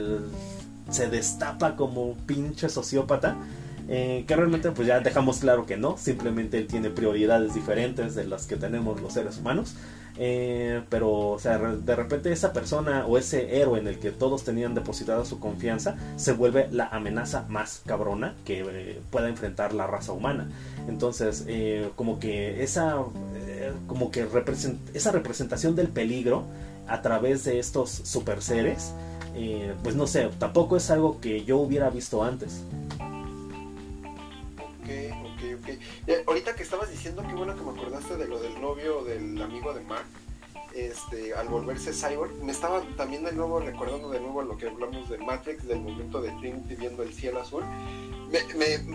destapa 1.10 1.76
como 1.76 2.16
pinche 2.26 2.68
sociópata. 2.68 3.36
Eh, 3.92 4.24
que 4.28 4.36
realmente 4.36 4.70
pues 4.70 4.86
ya 4.86 5.00
dejamos 5.00 5.38
claro 5.38 5.66
que 5.66 5.76
no, 5.76 5.96
simplemente 5.98 6.58
él 6.58 6.68
tiene 6.68 6.90
prioridades 6.90 7.54
diferentes 7.54 8.14
de 8.14 8.24
las 8.24 8.46
que 8.46 8.54
tenemos 8.56 9.00
los 9.00 9.14
seres 9.14 9.38
humanos. 9.38 9.74
Eh, 10.22 10.82
pero, 10.90 11.30
o 11.30 11.38
sea, 11.38 11.56
de 11.56 11.96
repente 11.96 12.30
esa 12.30 12.52
persona 12.52 13.06
o 13.06 13.16
ese 13.16 13.58
héroe 13.58 13.78
en 13.78 13.88
el 13.88 13.98
que 13.98 14.10
todos 14.10 14.44
tenían 14.44 14.74
depositada 14.74 15.24
su 15.24 15.40
confianza 15.40 15.96
se 16.16 16.34
vuelve 16.34 16.68
la 16.70 16.88
amenaza 16.88 17.46
más 17.48 17.80
cabrona 17.86 18.34
que 18.44 18.60
eh, 18.60 19.00
pueda 19.10 19.30
enfrentar 19.30 19.72
la 19.72 19.86
raza 19.86 20.12
humana. 20.12 20.50
Entonces, 20.88 21.46
como 21.96 22.18
que 22.18 22.62
esa, 22.62 22.96
como 23.86 24.10
que 24.10 24.28
esa 24.92 25.10
representación 25.12 25.74
del 25.74 25.88
peligro 25.88 26.44
a 26.86 27.00
través 27.00 27.44
de 27.44 27.58
estos 27.58 27.90
super 27.90 28.42
seres, 28.42 28.92
pues 29.82 29.94
no 29.94 30.06
sé, 30.06 30.28
tampoco 30.38 30.76
es 30.76 30.90
algo 30.90 31.18
que 31.20 31.44
yo 31.44 31.58
hubiera 31.58 31.88
visto 31.88 32.22
antes 32.22 32.62
diciendo, 37.00 37.24
qué 37.26 37.34
bueno 37.34 37.56
que 37.56 37.62
me 37.62 37.70
acordaste 37.70 38.14
de 38.18 38.28
lo 38.28 38.38
del 38.38 38.60
novio 38.60 39.02
del 39.04 39.40
amigo 39.40 39.72
de 39.72 39.80
Mark. 39.84 40.04
Este, 40.74 41.32
al 41.32 41.48
volverse 41.48 41.94
cyborg, 41.94 42.30
me 42.44 42.52
estaba 42.52 42.82
también 42.98 43.24
de 43.24 43.32
nuevo 43.32 43.58
recordando 43.58 44.10
de 44.10 44.20
nuevo 44.20 44.42
lo 44.42 44.58
que 44.58 44.68
hablamos 44.68 45.08
de 45.08 45.16
Matrix, 45.16 45.66
del 45.66 45.80
momento 45.80 46.20
de 46.20 46.30
Trinity 46.32 46.74
viendo 46.74 47.02
el 47.02 47.14
cielo 47.14 47.40
azul. 47.40 47.64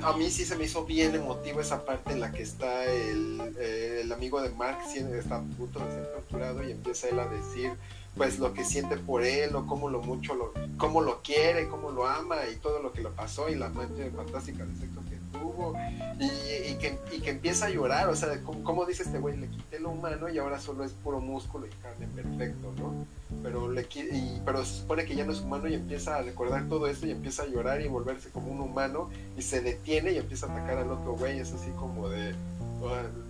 a 0.03 0.13
mí 0.17 0.29
sí 0.29 0.45
se 0.45 0.55
me 0.55 0.65
hizo 0.65 0.85
bien 0.85 1.15
emotivo 1.15 1.61
esa 1.61 1.83
parte 1.83 2.13
en 2.13 2.19
la 2.19 2.31
que 2.31 2.43
está 2.43 2.85
el, 2.85 3.41
eh, 3.57 4.01
el 4.03 4.11
amigo 4.11 4.39
de 4.39 4.49
Mark, 4.49 4.77
está 4.95 5.37
a 5.37 5.41
punto 5.41 5.79
de 5.79 5.91
ser 5.91 6.05
torturado 6.13 6.63
y 6.63 6.73
empieza 6.73 7.09
él 7.09 7.19
a 7.19 7.27
decir 7.27 7.71
pues 8.15 8.37
lo 8.39 8.53
que 8.53 8.63
siente 8.63 8.97
por 8.97 9.23
él 9.23 9.55
o 9.55 9.65
cómo 9.65 9.89
lo 9.89 9.99
mucho 9.99 10.35
lo, 10.35 10.53
cómo 10.77 11.01
lo 11.01 11.21
quiere, 11.23 11.67
cómo 11.67 11.89
lo 11.89 12.07
ama 12.07 12.37
y 12.53 12.55
todo 12.57 12.81
lo 12.81 12.93
que 12.93 13.01
le 13.01 13.09
pasó 13.09 13.49
y 13.49 13.55
la 13.55 13.69
mancha 13.69 14.03
fantástica 14.15 14.63
de 14.63 14.75
sexo 14.75 15.01
que 15.09 15.14
tuvo 15.39 15.73
y, 16.19 16.75
que, 16.75 17.29
empieza 17.29 17.65
a 17.65 17.69
llorar, 17.69 18.09
o 18.09 18.15
sea, 18.15 18.39
como, 18.41 18.85
dice 18.85 19.03
este 19.03 19.19
güey, 19.19 19.37
le 19.37 19.47
quité 19.47 19.79
lo 19.79 19.89
humano 19.89 20.29
y 20.29 20.37
ahora 20.37 20.59
solo 20.59 20.83
es 20.83 20.91
puro 20.91 21.19
músculo 21.19 21.65
y 21.65 21.69
carne 21.81 22.07
perfecto, 22.07 22.73
¿no? 22.77 23.05
Pero, 23.41 23.71
le, 23.71 23.81
y, 23.81 24.41
pero 24.45 24.63
se 24.63 24.81
supone 24.81 25.05
que 25.05 25.15
ya 25.15 25.25
no 25.25 25.31
es 25.31 25.41
humano 25.41 25.67
y 25.67 25.73
empieza 25.73 26.17
a 26.17 26.21
recordar 26.21 26.67
todo 26.69 26.87
esto 26.87 27.07
y 27.07 27.11
empieza 27.11 27.43
a 27.43 27.47
llorar 27.47 27.81
y 27.81 27.87
volverse 27.87 28.29
como 28.29 28.51
un 28.51 28.61
humano 28.61 29.09
y 29.37 29.41
se 29.41 29.61
detiene 29.61 30.11
y 30.11 30.17
empieza 30.17 30.47
a 30.47 30.51
atacar 30.51 30.77
al 30.77 30.91
otro 30.91 31.13
güey, 31.13 31.39
es 31.39 31.51
así 31.51 31.71
como 31.71 32.09
de, 32.09 32.35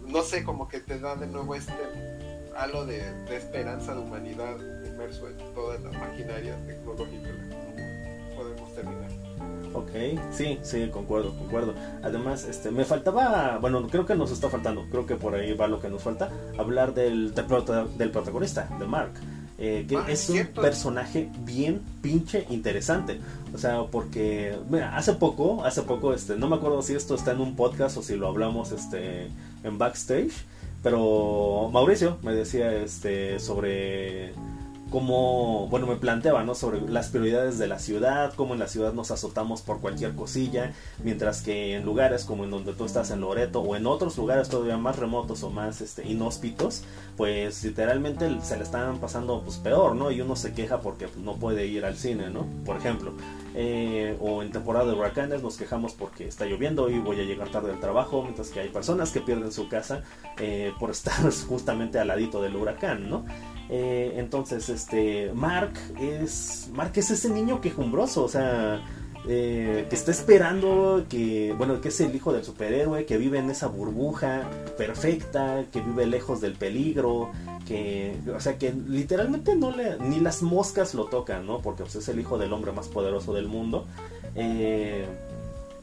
no 0.08 0.22
sé, 0.22 0.44
como 0.44 0.68
que 0.68 0.80
te 0.80 1.00
da 1.00 1.16
de 1.16 1.28
nuevo 1.28 1.56
este 1.56 1.74
halo 2.58 2.86
de, 2.86 3.12
de 3.26 3.38
esperanza 3.38 3.94
de 3.94 4.00
humanidad 4.02 4.58
inmerso 4.86 5.28
en 5.28 5.38
toda 5.54 5.78
la 5.80 5.92
maquinaria 6.00 6.56
tecnológica. 6.66 7.30
Ok, 9.76 9.92
sí, 10.32 10.58
sí, 10.62 10.88
concuerdo, 10.88 11.36
concuerdo. 11.36 11.74
Además, 12.02 12.46
este, 12.46 12.72
me 12.72 12.86
faltaba, 12.86 13.58
bueno, 13.60 13.86
creo 13.90 14.06
que 14.06 14.16
nos 14.16 14.32
está 14.32 14.50
faltando, 14.50 14.86
creo 14.90 15.06
que 15.06 15.16
por 15.16 15.36
ahí 15.36 15.54
va 15.54 15.68
lo 15.68 15.82
que 15.82 15.90
nos 15.90 16.02
falta, 16.02 16.32
hablar 16.58 16.94
del, 16.94 17.34
del, 17.36 18.12
protagonista, 18.12 18.70
de 18.80 18.86
Mark. 18.88 19.12
Eh, 19.58 19.86
que 19.88 19.98
ah, 19.98 20.06
es, 20.08 20.30
un 20.30 20.48
personaje 20.48 21.30
bien 21.40 21.82
pinche 22.02 22.46
interesante. 22.50 23.20
O 23.54 23.58
sea, 23.58 23.84
porque, 23.84 24.58
mira, 24.70 24.96
hace 24.96 25.14
poco, 25.14 25.66
hace 25.66 25.82
poco, 25.82 26.14
este, 26.14 26.38
no 26.38 26.48
me 26.48 26.56
acuerdo 26.56 26.82
si 26.82 26.94
esto 26.94 27.14
está 27.16 27.32
en 27.32 27.42
un 27.42 27.58
podcast 27.58 27.98
o 27.98 28.02
si 28.02 28.16
lo 28.16 28.28
hablamos 28.28 28.72
este, 28.72 29.28
en 29.64 29.78
backstage, 29.78 30.46
pero 30.84 31.70
Mauricio 31.74 32.18
me 32.22 32.34
decía 32.34 32.74
este, 32.74 33.40
sobre 33.40 34.34
cómo, 34.96 35.68
bueno, 35.68 35.88
me 35.88 35.98
planteaba, 35.98 36.46
¿no? 36.46 36.56
Sobre 36.56 36.80
las 36.80 37.10
prioridades 37.10 37.58
de 37.58 37.68
la 37.68 37.80
ciudad, 37.80 38.34
cómo 38.34 38.54
en 38.54 38.62
la 38.62 38.70
ciudad 38.70 38.94
nos 38.94 39.12
azotamos 39.12 39.62
por 39.62 39.82
cualquier 39.82 40.16
cosilla, 40.16 40.72
mientras 41.04 41.42
que 41.42 41.76
en 41.76 41.84
lugares 41.84 42.24
como 42.24 42.46
en 42.46 42.52
donde 42.52 42.72
tú 42.72 42.86
estás 42.86 43.12
en 43.12 43.20
Loreto 43.20 43.60
o 43.60 43.76
en 43.76 43.88
otros 43.88 44.18
lugares 44.18 44.48
todavía 44.48 44.78
más 44.78 44.96
remotos 44.96 45.44
o 45.44 45.50
más 45.50 45.82
este, 45.82 46.08
inhóspitos, 46.08 46.84
pues 47.18 47.64
literalmente 47.64 48.30
se 48.42 48.58
le 48.58 48.64
están 48.64 49.00
pasando 49.00 49.42
pues 49.42 49.58
peor, 49.58 49.96
¿no? 49.96 50.12
Y 50.12 50.22
uno 50.22 50.36
se 50.36 50.54
queja 50.54 50.82
porque 50.82 51.08
no 51.18 51.36
puede 51.36 51.66
ir 51.66 51.86
al 51.86 51.96
cine, 51.96 52.30
¿no? 52.30 52.46
Por 52.66 52.78
ejemplo. 52.78 53.14
Eh, 53.58 54.18
o 54.20 54.44
en 54.44 54.52
temporada 54.52 54.86
de 54.86 54.94
huracanes 54.94 55.42
nos 55.42 55.56
quejamos 55.56 55.94
porque 55.94 56.28
está 56.28 56.46
lloviendo 56.46 56.90
y 56.90 57.00
voy 57.00 57.22
a 57.22 57.24
llegar 57.24 57.48
tarde 57.50 57.72
al 57.72 57.80
trabajo, 57.80 58.22
mientras 58.22 58.50
que 58.50 58.60
hay 58.60 58.70
personas 58.70 59.12
que 59.12 59.22
pierden 59.22 59.52
su 59.54 59.70
casa 59.70 60.04
eh, 60.40 60.74
por 60.78 60.92
estar 60.92 61.16
justamente 61.48 61.98
al 62.00 62.10
ladito 62.10 62.42
del 62.42 62.56
huracán, 62.56 63.10
¿no? 63.10 63.26
Eh, 63.70 64.14
entonces, 64.18 64.68
este, 64.70 65.32
Mark 65.34 65.74
es, 66.00 66.70
Mark 66.74 66.92
es 66.96 67.12
ese 67.12 67.30
niño 67.30 67.62
quejumbroso, 67.62 68.24
o 68.24 68.30
sea, 68.30 68.82
eh, 69.28 69.88
que 69.90 69.96
está 69.96 70.12
esperando, 70.12 71.06
que, 71.10 71.54
bueno, 71.58 71.82
que 71.82 71.90
es 71.90 72.00
el 72.02 72.16
hijo 72.16 72.32
del 72.32 72.44
superhéroe, 72.44 73.06
que 73.06 73.18
vive 73.18 73.40
en 73.40 73.50
esa 73.50 73.68
burbuja 73.68 74.48
perfecta, 74.78 75.66
que 75.72 75.82
vive 75.82 76.06
lejos 76.06 76.42
del 76.42 76.54
peligro, 76.54 77.32
que, 77.68 78.16
o 78.36 78.40
sea, 78.40 78.58
que 78.58 78.74
literalmente 78.88 79.56
no 79.56 79.72
le, 79.72 79.98
ni 80.00 80.20
las 80.20 80.44
moscas 80.44 80.94
lo 80.94 81.06
tocan, 81.06 81.48
¿no? 81.48 81.62
Porque 81.62 81.84
pues, 81.84 81.96
es 81.96 82.08
el 82.10 82.20
hijo 82.20 82.38
del 82.38 82.54
hombre 82.54 82.72
más 82.72 82.88
poderoso 82.88 83.34
del 83.34 83.48
mundo. 83.48 83.88
Eh, 84.36 85.06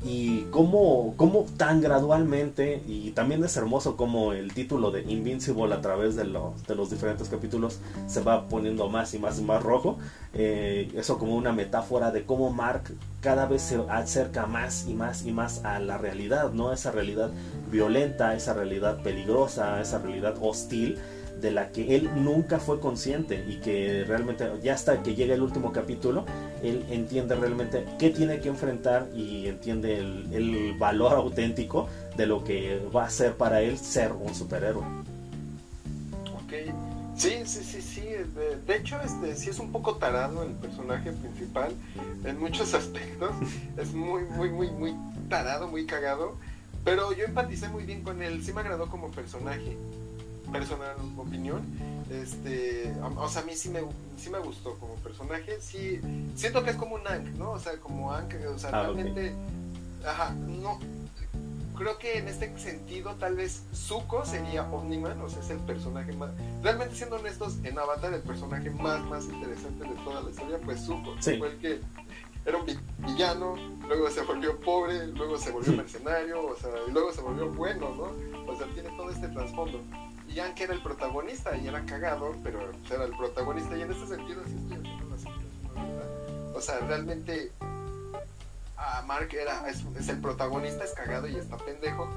y 0.05 0.43
cómo, 0.51 1.15
cómo, 1.17 1.47
tan 1.57 1.81
gradualmente, 1.81 2.83
y 2.87 3.13
también 3.13 3.45
es 3.45 3.57
hermoso 3.57 3.97
como 3.97 4.33
el 4.33 4.53
título 4.53 4.91
de 4.91 5.03
Invincible 5.03 5.75
a 5.75 5.81
través 5.81 6.17
de 6.17 6.25
los, 6.25 6.67
de 6.67 6.75
los 6.75 6.91
diferentes 6.91 7.29
capítulos 7.29 7.79
se 8.07 8.21
va 8.21 8.49
poniendo 8.49 8.89
más 8.89 9.15
y 9.15 9.19
más 9.19 9.39
y 9.39 9.43
más 9.43 9.63
rojo, 9.63 9.99
eh, 10.35 10.91
eso 10.95 11.19
como 11.19 11.37
una 11.37 11.53
metáfora 11.53 12.11
de 12.11 12.25
cómo 12.25 12.51
Mark 12.51 12.83
cada 13.21 13.47
vez 13.47 13.63
se 13.63 13.81
acerca 13.89 14.47
más 14.47 14.87
y 14.89 14.95
más 14.95 15.25
y 15.25 15.33
más 15.33 15.65
a 15.65 15.79
la 15.79 15.99
realidad, 15.99 16.53
¿no? 16.53 16.73
Esa 16.73 16.91
realidad 16.91 17.31
violenta, 17.71 18.35
esa 18.35 18.55
realidad 18.55 19.03
peligrosa, 19.03 19.81
esa 19.81 19.99
realidad 19.99 20.35
hostil 20.41 20.99
de 21.41 21.51
la 21.51 21.71
que 21.71 21.97
él 21.97 22.09
nunca 22.17 22.59
fue 22.59 22.81
consciente 22.81 23.45
y 23.47 23.57
que 23.57 24.05
realmente 24.07 24.49
ya 24.63 24.75
hasta 24.75 25.03
que 25.03 25.15
llega 25.15 25.35
el 25.35 25.43
último 25.43 25.73
capítulo, 25.73 26.25
él 26.63 26.85
entiende 26.91 27.35
realmente 27.35 27.85
qué 27.99 28.11
tiene 28.11 28.41
que 28.41 28.49
enfrentar 28.49 29.09
y 29.15 29.49
entiende 29.49 29.99
el, 29.99 30.75
valor 30.79 31.13
auténtico 31.13 31.89
de 32.17 32.27
lo 32.27 32.43
que 32.43 32.81
va 32.95 33.05
a 33.05 33.11
ser 33.11 33.35
para 33.37 33.61
él 33.61 33.79
ser 33.79 34.13
un 34.13 34.35
superhéroe. 34.35 34.85
Ok, 36.35 36.53
sí, 37.17 37.43
sí, 37.45 37.63
sí, 37.63 37.83
sí. 37.83 38.01
De, 38.67 38.77
hecho, 38.77 39.01
este 39.01 39.37
sí 39.37 39.51
es 39.51 39.59
un 39.59 39.71
poco 39.71 39.97
tarado 39.97 40.43
el 40.43 40.53
personaje 40.53 41.13
principal 41.13 41.73
en 42.25 42.41
muchos 42.41 42.75
aspectos. 42.75 43.31
es 43.77 43.93
muy, 43.93 44.23
muy, 44.25 44.51
muy, 44.51 44.71
muy 44.71 44.95
tarado, 45.29 45.69
muy 45.69 45.87
cagado. 45.87 46.37
Pero 46.85 47.13
yo 47.13 47.25
empaticé 47.25 47.69
muy 47.69 47.85
bien 47.85 48.03
con 48.03 48.23
él, 48.23 48.43
sí 48.43 48.53
me 48.53 48.61
agradó 48.61 48.89
como 48.89 49.11
personaje 49.13 49.77
personal 50.53 50.97
opinión. 51.17 51.63
Este, 52.11 52.95
o 53.03 53.29
sea, 53.29 53.43
a 53.43 53.45
mí 53.45 53.55
sí 53.55 53.71
me, 53.71 53.81
sí 54.17 54.31
me 54.31 54.39
gustó 54.39 54.79
como 54.79 54.95
personaje. 54.97 55.61
Sí, 55.61 56.01
siento 56.35 56.63
que 56.63 56.71
es 56.71 56.77
como 56.77 56.97
un 56.97 57.07
Ank, 57.07 57.27
¿no? 57.39 57.53
O 57.53 57.59
sea, 57.59 57.79
como 57.79 58.13
Ank, 58.13 58.35
o 58.55 58.59
sea, 58.59 58.71
ah, 58.71 58.83
realmente, 58.83 59.33
ajá, 60.07 60.31
no. 60.33 60.79
Creo 61.77 61.99
que 61.99 62.19
en 62.19 62.29
este 62.29 62.57
sentido, 62.59 63.15
tal 63.15 63.35
vez 63.35 63.63
Zuko 63.75 64.25
sería 64.27 64.71
Omniman, 64.71 65.21
o 65.23 65.29
sea, 65.29 65.41
es 65.41 65.51
el 65.51 65.59
personaje 65.61 66.13
más. 66.13 66.31
Realmente, 66.63 66.95
siendo 66.95 67.17
honestos, 67.17 67.57
en 67.65 67.79
Avatar, 67.79 68.13
el 68.13 68.21
personaje 68.21 68.71
más, 68.71 69.03
más 69.07 69.25
interesante 69.25 69.85
de 69.85 69.95
toda 70.05 70.21
la 70.21 70.31
historia, 70.31 70.61
pues 70.65 70.81
Zuko. 70.85 71.15
Fue 71.21 71.49
el 71.49 71.59
que 71.59 71.81
era 72.45 72.59
un 72.59 72.67
villano, 72.99 73.55
luego 73.87 74.11
se 74.11 74.23
volvió 74.23 74.59
pobre, 74.61 75.07
luego 75.09 75.39
se 75.39 75.51
volvió 75.51 75.73
mercenario, 75.75 76.45
o 76.47 76.57
sea, 76.57 76.71
y 76.89 76.91
luego 76.91 77.13
se 77.13 77.21
volvió 77.21 77.49
bueno, 77.53 77.89
¿no? 77.95 78.53
O 78.53 78.57
sea, 78.57 78.67
tiene 78.75 78.91
todo 78.97 79.11
este 79.11 79.29
trasfondo. 79.29 79.81
Ian 80.35 80.55
que 80.55 80.65
era 80.65 80.75
el 80.75 80.83
protagonista 80.83 81.57
y 81.57 81.69
era 81.69 81.85
cagado, 81.85 82.35
pero 82.43 82.61
era 82.91 83.05
el 83.05 83.17
protagonista. 83.17 83.77
Y 83.77 83.83
en 83.83 83.93
este 83.93 84.07
sentido 84.07 84.43
sí 84.47 84.55
estoy 84.57 84.79
haciendo 84.79 86.57
O 86.57 86.61
sea, 86.61 86.79
realmente 86.81 87.53
a 88.77 89.03
Mark 89.03 89.29
era, 89.33 89.69
es, 89.69 90.09
el 90.09 90.21
protagonista, 90.21 90.85
es 90.85 90.93
cagado 90.93 91.29
y 91.29 91.37
está 91.37 91.57
pendejo, 91.57 92.09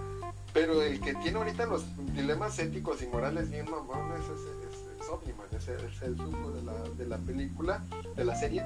pero 0.53 0.81
el 0.81 0.99
que 0.99 1.13
tiene 1.15 1.37
ahorita 1.37 1.65
los 1.65 1.83
dilemas 2.15 2.57
éticos 2.59 3.01
y 3.01 3.07
morales 3.07 3.51
bien 3.51 3.69
mamones 3.69 4.21
es, 4.21 4.73
es, 4.73 5.01
es 5.01 5.09
Omniman, 5.09 5.47
es, 5.55 5.67
el 6.01 6.17
suco 6.17 6.51
de 6.51 6.63
la, 6.63 6.73
de 6.97 7.05
la 7.05 7.17
película, 7.17 7.83
de 8.15 8.25
la 8.25 8.35
serie, 8.35 8.63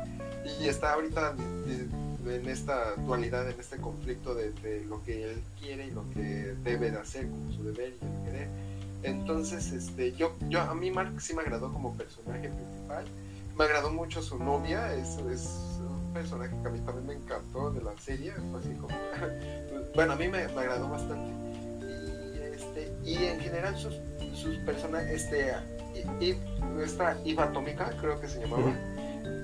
y 0.59 0.67
está 0.67 0.93
ahorita 0.93 1.35
en 2.25 2.47
esta 2.47 2.95
dualidad, 2.95 3.49
en 3.49 3.59
este 3.59 3.77
conflicto 3.77 4.33
de, 4.33 4.51
de, 4.51 4.85
lo 4.85 5.03
que 5.03 5.31
él 5.31 5.41
quiere 5.59 5.87
y 5.87 5.91
lo 5.91 6.09
que 6.11 6.55
debe 6.63 6.91
de 6.91 6.99
hacer 6.99 7.27
como 7.27 7.51
su 7.51 7.63
deber 7.63 7.93
y 8.01 8.05
el 8.05 8.23
querer 8.23 8.68
entonces, 9.03 9.71
este, 9.71 10.13
yo, 10.13 10.35
yo, 10.49 10.61
a 10.61 10.73
mí 10.75 10.91
Mark 10.91 11.21
sí 11.21 11.33
me 11.33 11.41
agradó 11.41 11.71
como 11.71 11.95
personaje 11.95 12.49
principal. 12.49 13.05
Me 13.57 13.63
agradó 13.65 13.91
mucho 13.91 14.21
su 14.21 14.37
novia, 14.37 14.93
es, 14.93 15.17
es 15.31 15.79
un 15.79 16.11
personaje 16.13 16.55
que 16.61 16.67
a 16.67 16.71
mí 16.71 16.79
también 16.79 17.07
me 17.07 17.13
encantó 17.13 17.71
de 17.71 17.81
la 17.81 17.97
serie, 17.97 18.31
así 18.31 18.73
como, 18.75 18.95
bueno, 19.95 20.13
a 20.13 20.15
mí 20.15 20.27
me, 20.27 20.47
me, 20.47 20.61
agradó 20.61 20.89
bastante. 20.89 21.31
Y, 21.85 22.39
este, 22.53 22.93
y 23.03 23.15
en 23.25 23.39
general 23.39 23.77
sus, 23.77 23.95
sus 24.33 24.57
personajes, 24.59 25.23
este, 25.23 25.53
y, 26.21 26.35
nuestra 26.73 27.17
Iva 27.25 27.45
Atómica, 27.45 27.91
creo 27.99 28.19
que 28.21 28.27
se 28.27 28.39
llamaba, 28.39 28.73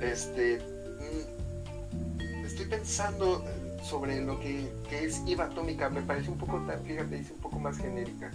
este, 0.01 0.59
mm, 0.59 2.45
estoy 2.45 2.65
pensando, 2.67 3.43
sobre 3.85 4.19
lo 4.21 4.39
que, 4.39 4.71
que 4.89 5.05
es 5.05 5.21
IVA 5.27 5.45
atómica 5.45 5.89
me 5.89 6.01
parece 6.01 6.31
un 6.31 6.37
poco, 6.37 6.59
fíjate, 6.85 7.15
dice 7.15 7.33
un 7.33 7.39
poco 7.39 7.59
más 7.59 7.77
genérica. 7.77 8.31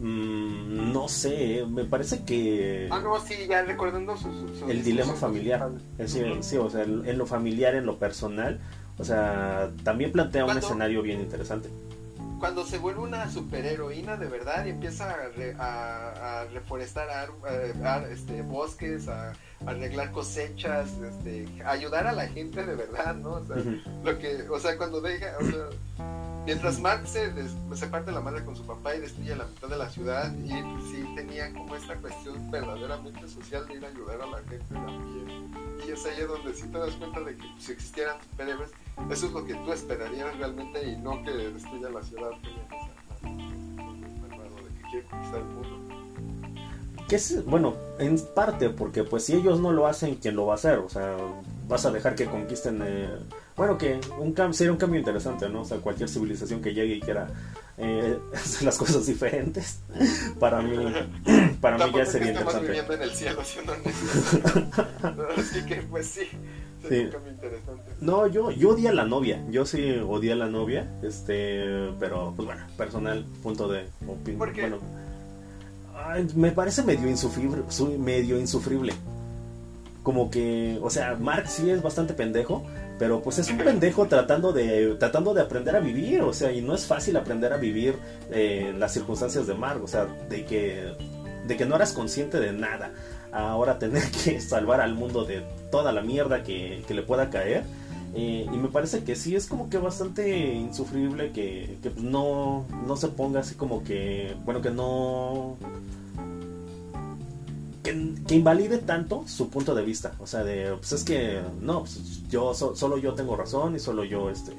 Mm, 0.00 0.92
no 0.92 1.08
sé, 1.08 1.64
me 1.68 1.84
parece 1.84 2.24
que... 2.24 2.88
Ah, 2.90 3.00
no, 3.00 3.20
sí, 3.20 3.34
ya 3.46 3.62
recordando 3.62 4.16
su, 4.16 4.28
el 4.68 4.82
dilema 4.82 5.12
familiar. 5.12 5.70
Es 5.98 6.14
decir, 6.14 6.42
sí, 6.42 6.56
o 6.56 6.70
sea, 6.70 6.82
en 6.82 7.18
lo 7.18 7.26
familiar, 7.26 7.74
en 7.74 7.84
lo 7.84 7.98
personal, 7.98 8.60
o 8.96 9.04
sea, 9.04 9.70
también 9.84 10.10
plantea 10.10 10.46
un 10.46 10.56
escenario 10.56 11.02
bien 11.02 11.20
interesante 11.20 11.68
cuando 12.40 12.64
se 12.64 12.78
vuelve 12.78 13.00
una 13.02 13.30
superheroína 13.30 14.16
de 14.16 14.26
verdad 14.26 14.64
y 14.64 14.70
empieza 14.70 15.14
a, 15.58 16.46
reforestar 16.46 17.30
este, 18.10 18.42
bosques, 18.42 19.06
a, 19.08 19.34
arreglar 19.66 20.10
cosechas, 20.10 20.88
este, 20.98 21.46
ayudar 21.66 22.06
a 22.06 22.12
la 22.12 22.26
gente 22.28 22.64
de 22.64 22.74
verdad, 22.74 23.14
¿no? 23.14 23.34
O 23.34 23.44
sea, 23.44 23.56
lo 24.02 24.18
que, 24.18 24.48
o 24.48 24.58
sea 24.58 24.76
cuando 24.78 25.02
deja, 25.02 25.36
o 25.38 25.44
sea, 25.44 25.68
mientras 26.44 26.80
Mark 26.80 27.06
se, 27.06 27.32
se, 27.74 27.86
parte 27.86 28.12
la 28.12 28.20
madre 28.20 28.44
con 28.44 28.56
su 28.56 28.64
papá 28.64 28.94
y 28.94 29.00
destruye 29.00 29.36
la 29.36 29.44
mitad 29.44 29.68
de 29.68 29.76
la 29.76 29.88
ciudad, 29.88 30.34
y 30.36 30.48
sí 30.48 31.04
tenía 31.14 31.52
como 31.52 31.76
esta 31.76 31.94
cuestión 31.96 32.50
verdaderamente 32.50 33.28
social 33.28 33.66
de 33.66 33.74
ir 33.74 33.84
a 33.84 33.88
ayudar 33.88 34.22
a 34.22 34.26
la 34.26 34.38
gente 34.38 34.64
también. 34.72 35.50
Y 35.86 35.90
es 35.90 36.04
ahí 36.06 36.22
donde 36.22 36.54
sí 36.54 36.66
te 36.68 36.78
das 36.78 36.94
cuenta 36.94 37.20
de 37.20 37.36
que 37.36 37.46
si 37.58 37.72
existieran 37.72 38.16
superhéroes, 38.22 38.70
eso 39.10 39.26
es 39.26 39.32
lo 39.32 39.44
que 39.44 39.54
tú 39.54 39.72
esperarías 39.72 40.36
realmente 40.36 40.86
y 40.86 40.96
no 40.96 41.22
que 41.24 41.30
destruya 41.30 41.90
la 41.90 42.02
ciudad 42.02 42.30
que 42.42 42.48
de 42.48 42.54
que 44.74 44.82
quiere 44.90 45.06
conquistar 45.06 45.40
el 45.40 45.46
mundo. 45.46 45.68
Que 47.08 47.16
es, 47.16 47.44
bueno, 47.44 47.74
en 47.98 48.18
parte, 48.34 48.70
porque 48.70 49.02
pues 49.02 49.24
si 49.24 49.34
ellos 49.34 49.58
no 49.58 49.72
lo 49.72 49.86
hacen, 49.86 50.16
¿quién 50.16 50.36
lo 50.36 50.46
va 50.46 50.52
a 50.52 50.56
hacer? 50.56 50.78
O 50.78 50.88
sea, 50.88 51.16
vas 51.66 51.84
a 51.86 51.90
dejar 51.90 52.14
que 52.14 52.26
conquisten... 52.26 52.82
Eh, 52.84 53.08
bueno, 53.60 53.76
que 53.76 54.00
un 54.18 54.54
sería 54.54 54.72
un 54.72 54.78
cambio 54.78 55.00
interesante, 55.00 55.46
¿no? 55.50 55.60
O 55.60 55.64
sea, 55.66 55.76
cualquier 55.76 56.08
civilización 56.08 56.62
que 56.62 56.72
llegue 56.72 56.94
y 56.94 57.00
quiera 57.00 57.28
eh, 57.76 58.18
hacer 58.34 58.62
las 58.62 58.78
cosas 58.78 59.04
diferentes, 59.04 59.80
para 60.38 60.62
mí, 60.62 60.78
para 61.60 61.76
mí 61.86 61.92
ya 61.94 62.06
sería 62.06 62.28
interesante. 62.28 62.68
viviendo 62.68 62.94
en 62.94 63.02
el 63.02 63.10
cielo, 63.10 63.42
Así 65.36 65.62
que, 65.66 65.74
pues 65.82 66.06
sí. 66.06 66.26
No, 68.00 68.26
yo, 68.28 68.50
yo 68.50 68.70
odié 68.70 68.88
a 68.88 68.94
la 68.94 69.04
novia. 69.04 69.44
Yo 69.50 69.66
sí 69.66 69.90
odié 70.08 70.32
a 70.32 70.36
la 70.36 70.46
novia. 70.46 70.90
Este, 71.02 71.92
pero 72.00 72.32
pues 72.34 72.46
bueno, 72.46 72.62
personal, 72.78 73.26
punto 73.42 73.68
de 73.68 73.84
opinión. 74.08 74.38
Bueno, 74.38 74.78
me 76.34 76.50
parece 76.52 76.82
medio 76.82 77.10
insufrible, 77.10 77.62
medio 77.98 78.40
insufrible. 78.40 78.94
Como 80.02 80.30
que, 80.30 80.78
o 80.80 80.88
sea, 80.88 81.16
Mark 81.16 81.46
sí 81.46 81.68
es 81.68 81.82
bastante 81.82 82.14
pendejo, 82.14 82.64
pero 83.00 83.22
pues 83.22 83.38
es 83.38 83.50
un 83.50 83.56
pendejo 83.56 84.06
tratando 84.08 84.52
de 84.52 84.94
tratando 84.96 85.32
de 85.32 85.40
aprender 85.40 85.74
a 85.74 85.80
vivir, 85.80 86.20
o 86.20 86.34
sea, 86.34 86.52
y 86.52 86.60
no 86.60 86.74
es 86.74 86.84
fácil 86.84 87.16
aprender 87.16 87.50
a 87.50 87.56
vivir 87.56 87.96
eh, 88.30 88.74
las 88.78 88.92
circunstancias 88.92 89.46
de 89.46 89.54
Mark, 89.54 89.82
o 89.82 89.88
sea, 89.88 90.04
de 90.28 90.44
que 90.44 90.92
de 91.46 91.56
que 91.56 91.64
no 91.64 91.76
eras 91.76 91.94
consciente 91.94 92.38
de 92.38 92.52
nada 92.52 92.92
ahora 93.32 93.78
tener 93.78 94.02
que 94.24 94.38
salvar 94.42 94.82
al 94.82 94.94
mundo 94.94 95.24
de 95.24 95.42
toda 95.70 95.92
la 95.92 96.02
mierda 96.02 96.42
que, 96.42 96.84
le 96.86 97.02
pueda 97.02 97.30
caer. 97.30 97.64
Eh, 98.14 98.44
y 98.52 98.56
me 98.58 98.68
parece 98.68 99.02
que 99.02 99.16
sí 99.16 99.34
es 99.34 99.46
como 99.46 99.70
que 99.70 99.78
bastante 99.78 100.52
insufrible 100.52 101.30
que, 101.30 101.78
que 101.82 101.92
no, 102.02 102.66
no 102.86 102.96
se 102.96 103.08
ponga 103.08 103.40
así 103.40 103.54
como 103.54 103.82
que, 103.82 104.36
bueno, 104.44 104.60
que 104.60 104.70
no... 104.70 105.56
Que, 107.82 107.92
invalide 108.34 108.78
tanto 108.78 109.24
su 109.26 109.48
punto 109.48 109.74
de 109.74 109.82
vista. 109.82 110.12
O 110.18 110.26
sea, 110.26 110.44
de, 110.44 110.74
pues 110.76 110.92
es 110.92 111.04
que, 111.04 111.40
no, 111.60 111.80
pues 111.80 112.28
yo, 112.28 112.54
solo 112.54 112.98
yo 112.98 113.14
tengo 113.14 113.36
razón 113.36 113.74
y 113.76 113.78
solo 113.78 114.04
yo 114.04 114.30
este, 114.30 114.52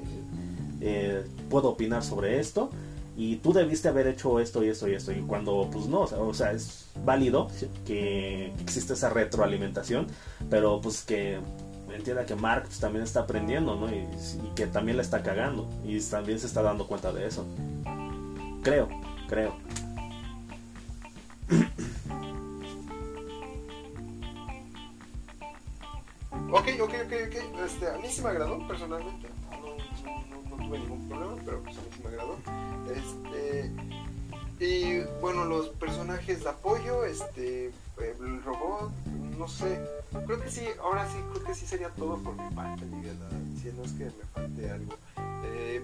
eh, 0.82 1.24
puedo 1.50 1.70
opinar 1.70 2.04
sobre 2.04 2.40
esto. 2.40 2.70
Y 3.18 3.36
tú 3.38 3.54
debiste 3.54 3.88
haber 3.90 4.08
hecho 4.08 4.40
esto 4.40 4.64
y 4.64 4.70
esto 4.70 4.88
y 4.88 4.94
esto. 4.94 5.12
Y 5.12 5.22
cuando 5.22 5.70
pues 5.72 5.86
no 5.86 6.02
o 6.02 6.34
sea 6.34 6.54
es 6.54 6.88
válido 7.06 7.50
que 7.86 8.54
existe 8.62 8.94
esa 8.94 9.10
retroalimentación 9.10 10.08
pero 10.50 10.82
pues 10.82 11.04
que 11.04 11.40
entienda 11.94 12.26
que 12.26 12.36
Mark 12.36 12.64
pues, 12.66 12.80
también 12.80 13.04
está 13.04 13.22
aprendiendo 13.22 13.76
no 13.76 13.90
y, 13.90 14.08
que 14.56 14.66
también 14.68 14.98
la 14.98 15.04
está 15.04 15.22
cagando. 15.22 15.70
Y 15.86 16.00
también 16.00 16.40
se 16.40 16.48
está 16.48 16.62
dando 16.62 16.88
cuenta 16.88 17.12
de 17.12 17.28
eso. 17.28 17.46
Creo 18.64 18.88
creo 19.28 19.56
Ok, 26.54 26.68
ok, 26.82 26.94
ok, 27.06 27.14
ok. 27.28 27.64
Este, 27.66 27.88
a 27.90 27.98
mí 27.98 28.10
sí 28.10 28.22
me 28.22 28.30
agradó 28.30 28.68
personalmente. 28.68 29.30
No, 29.52 30.58
no, 30.58 30.66
tuve 30.68 30.80
ningún 30.80 31.08
problema, 31.08 31.36
pero 31.46 31.64
pues 31.64 31.78
a 31.78 31.82
mí 31.82 31.88
sí 31.96 32.04
me 32.04 32.10
agradó. 32.10 32.38
Este, 32.94 33.72
y 34.62 35.04
bueno, 35.20 35.44
los 35.46 35.70
personajes 35.70 36.44
de 36.44 36.50
apoyo, 36.50 37.04
este, 37.04 37.72
el 37.98 38.44
robot, 38.44 38.92
no 39.38 39.48
sé. 39.48 39.80
Creo 40.28 40.40
que 40.40 40.52
sí, 40.52 40.66
ahora 40.84 41.10
sí, 41.10 41.18
creo 41.32 41.44
que 41.46 41.56
sí 41.56 41.66
sería 41.66 41.90
todo 41.90 42.18
por 42.20 42.36
mi 42.36 42.56
parte, 42.56 42.86
Miguel. 42.86 43.18
Si 43.60 43.70
no 43.70 43.84
es 43.84 43.92
que 43.94 44.06
me 44.06 44.24
falte 44.34 44.70
algo. 44.70 44.94
Eh, 45.46 45.82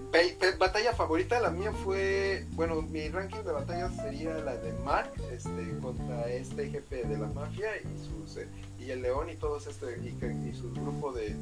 batalla 0.58 0.92
favorita, 0.92 1.40
la 1.40 1.50
mía 1.50 1.72
fue, 1.72 2.46
bueno, 2.52 2.80
mi 2.82 3.08
ranking 3.08 3.42
de 3.42 3.50
batallas 3.50 3.96
sería 3.96 4.34
la 4.38 4.56
de 4.56 4.72
Mark, 4.84 5.10
este, 5.32 5.76
contra 5.82 6.28
este 6.28 6.70
jefe 6.70 7.02
de 7.02 7.18
la 7.18 7.26
mafia 7.26 7.70
y 7.78 7.98
sus 8.06 8.36
eh, 8.36 8.46
y 8.78 8.90
el 8.90 9.02
león 9.02 9.28
y 9.28 9.34
todos 9.34 9.66
este 9.66 9.98
y, 10.04 10.08
y 10.48 10.54
su 10.54 10.72
grupo 10.72 11.12
de 11.12 11.34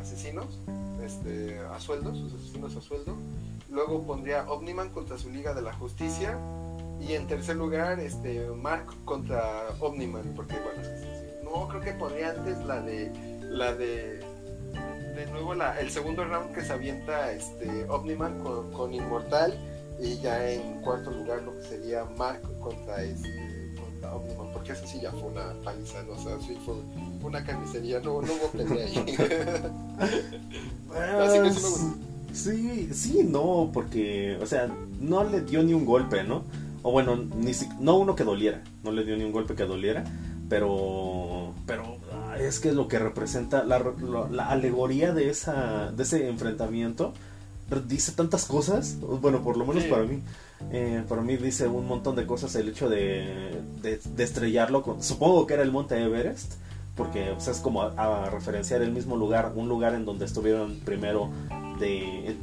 asesinos, 0.00 0.46
este, 1.04 1.58
a 1.58 1.78
sueldo, 1.78 2.14
sus 2.14 2.32
asesinos 2.32 2.74
a 2.74 2.80
sueldo. 2.80 3.16
Luego 3.72 4.02
pondría 4.02 4.44
Omniman 4.50 4.90
contra 4.90 5.16
su 5.16 5.30
Liga 5.30 5.54
de 5.54 5.62
la 5.62 5.72
Justicia. 5.72 6.38
Y 7.00 7.14
en 7.14 7.26
tercer 7.26 7.56
lugar, 7.56 7.98
este, 7.98 8.46
Mark 8.50 8.86
contra 9.04 9.68
Omniman. 9.80 10.34
Porque 10.36 10.54
bueno, 10.60 10.82
no, 11.42 11.68
creo 11.68 11.80
que 11.80 11.92
pondría 11.92 12.30
antes 12.30 12.58
la 12.66 12.80
de. 12.82 13.10
La 13.42 13.74
de. 13.74 14.20
De 15.16 15.26
nuevo 15.26 15.54
la, 15.54 15.78
el 15.78 15.90
segundo 15.90 16.24
round 16.24 16.54
que 16.54 16.62
se 16.62 16.72
avienta 16.72 17.32
este, 17.32 17.84
Omniman 17.88 18.40
con, 18.40 18.70
con 18.72 18.92
Inmortal. 18.92 19.58
Y 20.00 20.18
ya 20.20 20.50
en 20.50 20.80
cuarto 20.82 21.10
lugar 21.10 21.42
lo 21.42 21.56
que 21.56 21.62
sería 21.62 22.04
Mark 22.04 22.42
contra 22.60 23.02
este. 23.02 23.52
Porque 24.52 24.72
eso 24.72 24.86
sí 24.86 25.00
ya 25.00 25.12
fue 25.12 25.22
una 25.22 25.54
paliza, 25.64 26.02
¿no? 26.02 26.12
O 26.12 26.18
sea, 26.18 26.38
sí 26.40 26.58
fue 26.64 26.74
una 27.22 27.44
carnicería, 27.44 28.00
no, 28.00 28.20
no 28.20 28.32
hubo 28.32 28.48
pelea 28.48 28.84
ahí. 28.84 28.98
Así 31.20 31.40
que 31.40 31.52
sí 31.52 31.60
me 31.60 32.11
Sí, 32.32 32.88
sí, 32.92 33.24
no, 33.24 33.70
porque, 33.72 34.38
o 34.40 34.46
sea, 34.46 34.68
no 35.00 35.24
le 35.24 35.42
dio 35.42 35.62
ni 35.62 35.74
un 35.74 35.84
golpe, 35.84 36.24
¿no? 36.24 36.44
O 36.82 36.90
bueno, 36.90 37.16
ni 37.16 37.52
no 37.80 37.96
uno 37.96 38.14
que 38.14 38.24
doliera, 38.24 38.62
no 38.82 38.90
le 38.90 39.04
dio 39.04 39.16
ni 39.16 39.24
un 39.24 39.32
golpe 39.32 39.54
que 39.54 39.64
doliera, 39.64 40.04
pero, 40.48 41.52
pero 41.66 41.98
ah, 42.12 42.36
es 42.38 42.58
que 42.58 42.72
lo 42.72 42.88
que 42.88 42.98
representa 42.98 43.64
la, 43.64 43.82
la, 44.30 44.48
alegoría 44.48 45.12
de 45.12 45.30
esa, 45.30 45.92
de 45.92 46.02
ese 46.02 46.28
enfrentamiento 46.28 47.12
dice 47.80 48.12
tantas 48.12 48.44
cosas, 48.44 48.98
bueno, 49.00 49.42
por 49.42 49.56
lo 49.56 49.64
menos 49.64 49.84
para 49.84 50.04
mí, 50.04 50.20
eh, 50.72 51.02
para 51.08 51.22
mí 51.22 51.36
dice 51.36 51.68
un 51.68 51.86
montón 51.86 52.16
de 52.16 52.26
cosas 52.26 52.54
el 52.56 52.68
hecho 52.68 52.88
de, 52.88 53.60
de, 53.80 54.22
estrellarlo, 54.22 54.82
con, 54.82 55.02
supongo 55.02 55.46
que 55.46 55.54
era 55.54 55.62
el 55.62 55.72
monte 55.72 56.00
Everest, 56.02 56.54
porque 56.96 57.32
es 57.32 57.60
como 57.60 57.82
a, 57.82 58.28
referenciar 58.30 58.82
el 58.82 58.92
mismo 58.92 59.16
lugar, 59.16 59.52
un 59.54 59.68
lugar 59.68 59.94
en 59.94 60.04
donde 60.04 60.26
estuvieron 60.26 60.80
primero 60.84 61.30
de 61.82 62.36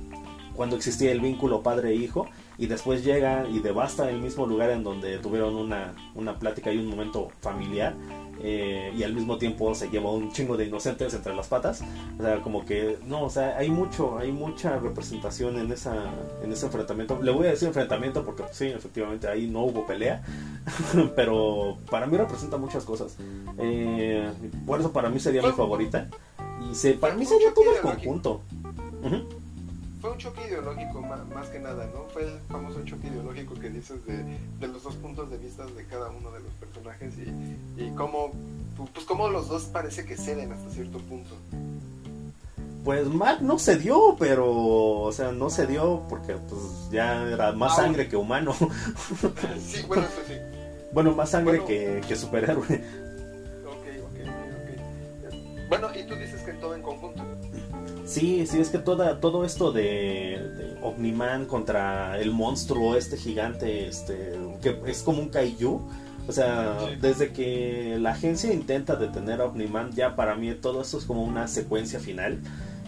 cuando 0.59 0.75
existía 0.75 1.13
el 1.13 1.21
vínculo 1.21 1.63
padre-hijo 1.63 2.27
y 2.57 2.67
después 2.67 3.05
llega 3.05 3.47
y 3.47 3.59
devasta 3.59 4.09
el 4.09 4.19
mismo 4.19 4.45
lugar 4.45 4.71
en 4.71 4.83
donde 4.83 5.17
tuvieron 5.19 5.55
una, 5.55 5.93
una 6.15 6.37
plática 6.37 6.73
y 6.73 6.77
un 6.77 6.87
momento 6.87 7.29
familiar 7.39 7.95
eh, 8.41 8.93
y 8.93 9.03
al 9.03 9.13
mismo 9.13 9.37
tiempo 9.37 9.73
se 9.73 9.89
llevó 9.89 10.13
un 10.13 10.33
chingo 10.33 10.57
de 10.57 10.65
inocentes 10.65 11.13
entre 11.13 11.33
las 11.33 11.47
patas. 11.47 11.81
O 12.19 12.21
sea 12.21 12.41
como 12.41 12.65
que 12.65 12.97
no 13.05 13.23
o 13.23 13.29
sea 13.29 13.57
hay 13.57 13.69
mucho 13.69 14.17
hay 14.17 14.33
mucha 14.33 14.77
representación 14.77 15.57
en 15.57 15.71
esa 15.71 15.95
en 16.43 16.51
ese 16.51 16.65
enfrentamiento. 16.65 17.21
Le 17.21 17.31
voy 17.31 17.47
a 17.47 17.51
decir 17.51 17.69
enfrentamiento 17.69 18.25
porque 18.25 18.43
sí 18.51 18.67
efectivamente 18.67 19.29
ahí 19.29 19.47
no 19.47 19.63
hubo 19.63 19.85
pelea 19.85 20.21
pero 21.15 21.77
para 21.89 22.05
mí 22.05 22.17
representa 22.17 22.57
muchas 22.57 22.83
cosas. 22.83 23.15
Eh, 23.57 24.29
por 24.65 24.81
eso 24.81 24.91
para 24.91 25.09
mí 25.09 25.21
sería 25.21 25.41
mi 25.41 25.53
favorita. 25.53 26.09
Y 26.69 26.75
se, 26.75 26.95
para 26.95 27.15
mí 27.15 27.25
sería 27.25 27.53
todo 27.53 27.73
el 27.73 27.79
conjunto 27.79 28.41
fue 30.01 30.11
un 30.11 30.17
choque 30.17 30.47
ideológico 30.47 31.01
más, 31.01 31.47
que 31.49 31.59
nada, 31.59 31.85
¿no? 31.93 32.05
Fue 32.13 32.23
el 32.23 32.39
famoso 32.49 32.83
choque 32.85 33.07
ideológico 33.07 33.55
que 33.55 33.69
dices 33.69 33.99
de, 34.05 34.67
los 34.67 34.83
dos 34.83 34.95
puntos 34.95 35.29
de 35.29 35.37
vista 35.37 35.65
de 35.65 35.85
cada 35.85 36.09
uno 36.09 36.31
de 36.31 36.39
los 36.39 36.53
personajes 36.53 37.13
y, 37.17 37.83
y 37.83 37.91
cómo, 37.91 38.31
pues 38.93 39.05
cómo 39.05 39.29
los 39.29 39.49
dos 39.49 39.63
parece 39.63 40.05
que 40.05 40.15
ceden 40.15 40.51
hasta 40.51 40.69
cierto 40.69 40.99
punto. 40.99 41.35
Pues 42.85 43.07
Mark 43.07 43.41
no 43.41 43.59
se 43.59 43.77
dio, 43.77 44.15
pero, 44.17 44.49
o 44.49 45.11
sea, 45.11 45.31
no 45.31 45.49
se 45.49 45.67
dio 45.67 46.03
porque 46.07 46.33
pues 46.33 46.89
ya 46.89 47.23
era 47.23 47.51
más 47.51 47.73
ah, 47.73 47.83
sangre 47.83 48.07
que 48.07 48.15
humano. 48.15 48.53
sí, 49.59 49.83
bueno, 49.85 50.03
eso 50.03 50.21
sí. 50.27 50.33
Bueno, 50.93 51.11
más 51.13 51.29
sangre 51.29 51.63
que, 51.65 52.01
que 52.07 52.15
superhéroe. 52.15 52.63
Ok, 53.65 53.85
ok, 54.05 54.19
ok. 55.27 55.35
Bueno, 55.67 55.89
y 55.93 56.03
tú 56.03 56.15
dices 56.15 56.41
que 56.41 56.53
todo 56.53 56.73
en 56.73 56.81
conjunto. 56.81 57.18
Sí, 58.09 58.47
sí, 58.47 58.59
es 58.59 58.69
que 58.69 58.79
toda, 58.79 59.19
todo 59.19 59.45
esto 59.45 59.71
de, 59.71 59.83
de 60.57 60.77
Omniman 60.81 61.45
contra 61.45 62.19
el 62.19 62.31
monstruo 62.31 62.95
este 62.95 63.17
gigante, 63.17 63.87
este, 63.87 64.33
que 64.63 64.81
es 64.87 65.03
como 65.03 65.21
un 65.21 65.29
kaiju, 65.29 65.87
o 66.27 66.31
sea, 66.31 66.75
desde 66.99 67.31
que 67.31 67.97
la 67.99 68.13
agencia 68.13 68.51
intenta 68.51 68.95
detener 68.95 69.41
a 69.41 69.45
Omniman, 69.45 69.91
ya 69.91 70.15
para 70.15 70.33
mí 70.33 70.51
todo 70.55 70.81
esto 70.81 70.97
es 70.97 71.05
como 71.05 71.23
una 71.23 71.47
secuencia 71.47 71.99
final 71.99 72.39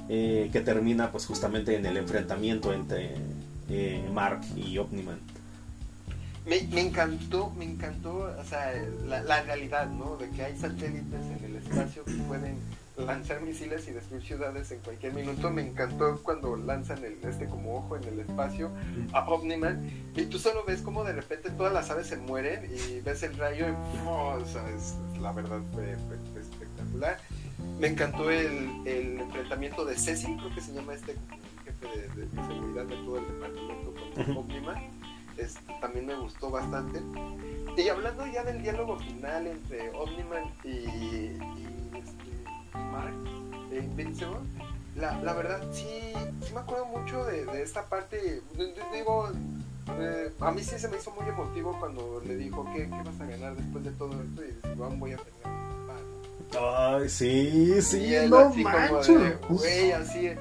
eh, 0.09 0.49
que 0.51 0.59
termina 0.59 1.11
pues 1.11 1.27
justamente 1.27 1.75
en 1.75 1.85
el 1.85 1.97
enfrentamiento 1.97 2.73
entre 2.73 3.13
eh, 3.69 4.03
Mark 4.11 4.41
y 4.55 4.75
Omniman. 4.79 5.19
Me, 6.47 6.63
me, 6.71 6.81
encantó, 6.81 7.51
me 7.51 7.65
encantó, 7.65 8.27
o 8.39 8.43
sea, 8.43 8.73
la, 9.05 9.21
la 9.21 9.43
realidad, 9.43 9.87
¿no? 9.87 10.17
De 10.17 10.31
que 10.31 10.43
hay 10.43 10.57
satélites 10.57 11.21
en 11.37 11.45
el 11.45 11.55
espacio 11.57 12.03
que 12.05 12.13
pueden 12.13 12.55
lanzar 12.97 13.41
misiles 13.41 13.87
y 13.87 13.91
destruir 13.91 14.23
ciudades 14.23 14.71
en 14.71 14.79
cualquier 14.79 15.13
minuto. 15.13 15.49
Me 15.49 15.61
encantó 15.61 16.19
cuando 16.23 16.55
lanzan 16.55 17.03
el, 17.03 17.17
este 17.23 17.47
como 17.47 17.77
ojo 17.77 17.95
en 17.95 18.03
el 18.03 18.19
espacio 18.19 18.69
a 19.13 19.21
Omniman 19.27 19.89
y 20.15 20.23
tú 20.23 20.37
solo 20.39 20.63
ves 20.65 20.81
como 20.81 21.03
de 21.03 21.13
repente 21.13 21.49
todas 21.51 21.73
las 21.73 21.89
aves 21.89 22.07
se 22.07 22.17
mueren 22.17 22.65
y 22.65 22.99
ves 23.01 23.23
el 23.23 23.37
rayo 23.37 23.67
y 23.67 23.71
oh, 24.07 24.37
o 24.41 24.45
sea, 24.45 24.67
es, 24.69 24.95
la 25.19 25.31
verdad 25.31 25.61
fue, 25.73 25.95
espectacular. 26.39 27.17
Me 27.79 27.87
encantó 27.87 28.29
el, 28.29 28.85
el, 28.85 29.19
enfrentamiento 29.19 29.85
de 29.85 29.95
Ceci, 29.95 30.35
creo 30.35 30.53
que 30.53 30.61
se 30.61 30.73
llama 30.73 30.93
este 30.93 31.15
jefe 31.63 31.87
de, 31.87 32.25
de, 32.25 32.47
seguridad 32.47 32.85
de 32.85 32.95
todo 32.95 33.17
el 33.17 33.27
departamento 33.27 33.93
con 34.15 34.37
Omniman. 34.37 35.01
Este, 35.37 35.73
también 35.79 36.07
me 36.07 36.15
gustó 36.15 36.49
bastante. 36.49 37.01
Y 37.77 37.87
hablando 37.87 38.27
ya 38.27 38.43
del 38.43 38.61
diálogo 38.61 38.97
final 38.99 39.47
entre 39.47 39.89
Omniman 39.91 40.43
y, 40.63 40.69
y 40.69 41.70
Mark 42.91 43.13
de 43.69 43.79
Invincible, 43.79 44.39
la, 44.95 45.19
la 45.21 45.33
verdad 45.33 45.61
sí, 45.71 45.85
sí 46.45 46.53
me 46.53 46.59
acuerdo 46.59 46.85
mucho 46.85 47.23
de, 47.25 47.45
de 47.45 47.63
esta 47.63 47.85
parte. 47.85 48.41
Digo, 48.93 49.29
eh, 49.99 50.31
a 50.39 50.51
mí 50.51 50.63
sí 50.63 50.77
se 50.77 50.87
me 50.89 50.97
hizo 50.97 51.11
muy 51.11 51.27
emotivo 51.27 51.75
cuando 51.79 52.21
le 52.25 52.35
dijo, 52.35 52.65
¿qué, 52.73 52.83
qué 52.83 52.89
vas 53.03 53.19
a 53.19 53.25
ganar 53.25 53.55
después 53.55 53.83
de 53.83 53.91
todo 53.91 54.11
esto? 54.21 54.43
Y 54.43 54.47
dice, 54.47 54.75
voy 54.75 55.13
a 55.13 55.17
tener. 55.17 55.31
Ay, 56.59 57.07
sí, 57.07 57.81
sí, 57.81 58.13
y 58.13 58.29
no 58.29 58.39
así 58.39 58.61
manches. 58.61 59.39
Güey, 59.47 59.93
así, 59.93 60.31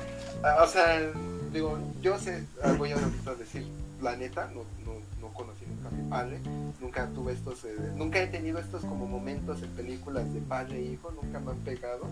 o 0.60 0.66
sea, 0.66 1.12
digo, 1.52 1.78
yo 2.02 2.18
sé, 2.18 2.44
ah, 2.64 2.74
voy 2.76 2.90
a 2.90 2.96
decir, 3.38 3.64
la 4.02 4.16
neta, 4.16 4.46
no, 4.46 4.62
no, 4.84 4.98
no 5.20 5.32
conocí 5.32 5.64
nunca 5.66 5.86
a 5.86 5.90
mi 5.92 6.10
padre, 6.10 6.40
nunca 6.80 7.06
tuve 7.14 7.34
estos, 7.34 7.64
eh, 7.64 7.76
nunca 7.94 8.20
he 8.20 8.26
tenido 8.26 8.58
estos 8.58 8.84
como 8.84 9.06
momentos 9.06 9.62
en 9.62 9.70
películas 9.70 10.34
de 10.34 10.40
padre 10.40 10.78
e 10.78 10.82
hijo, 10.92 11.12
nunca 11.12 11.38
me 11.38 11.52
han 11.52 11.58
pegado. 11.58 12.02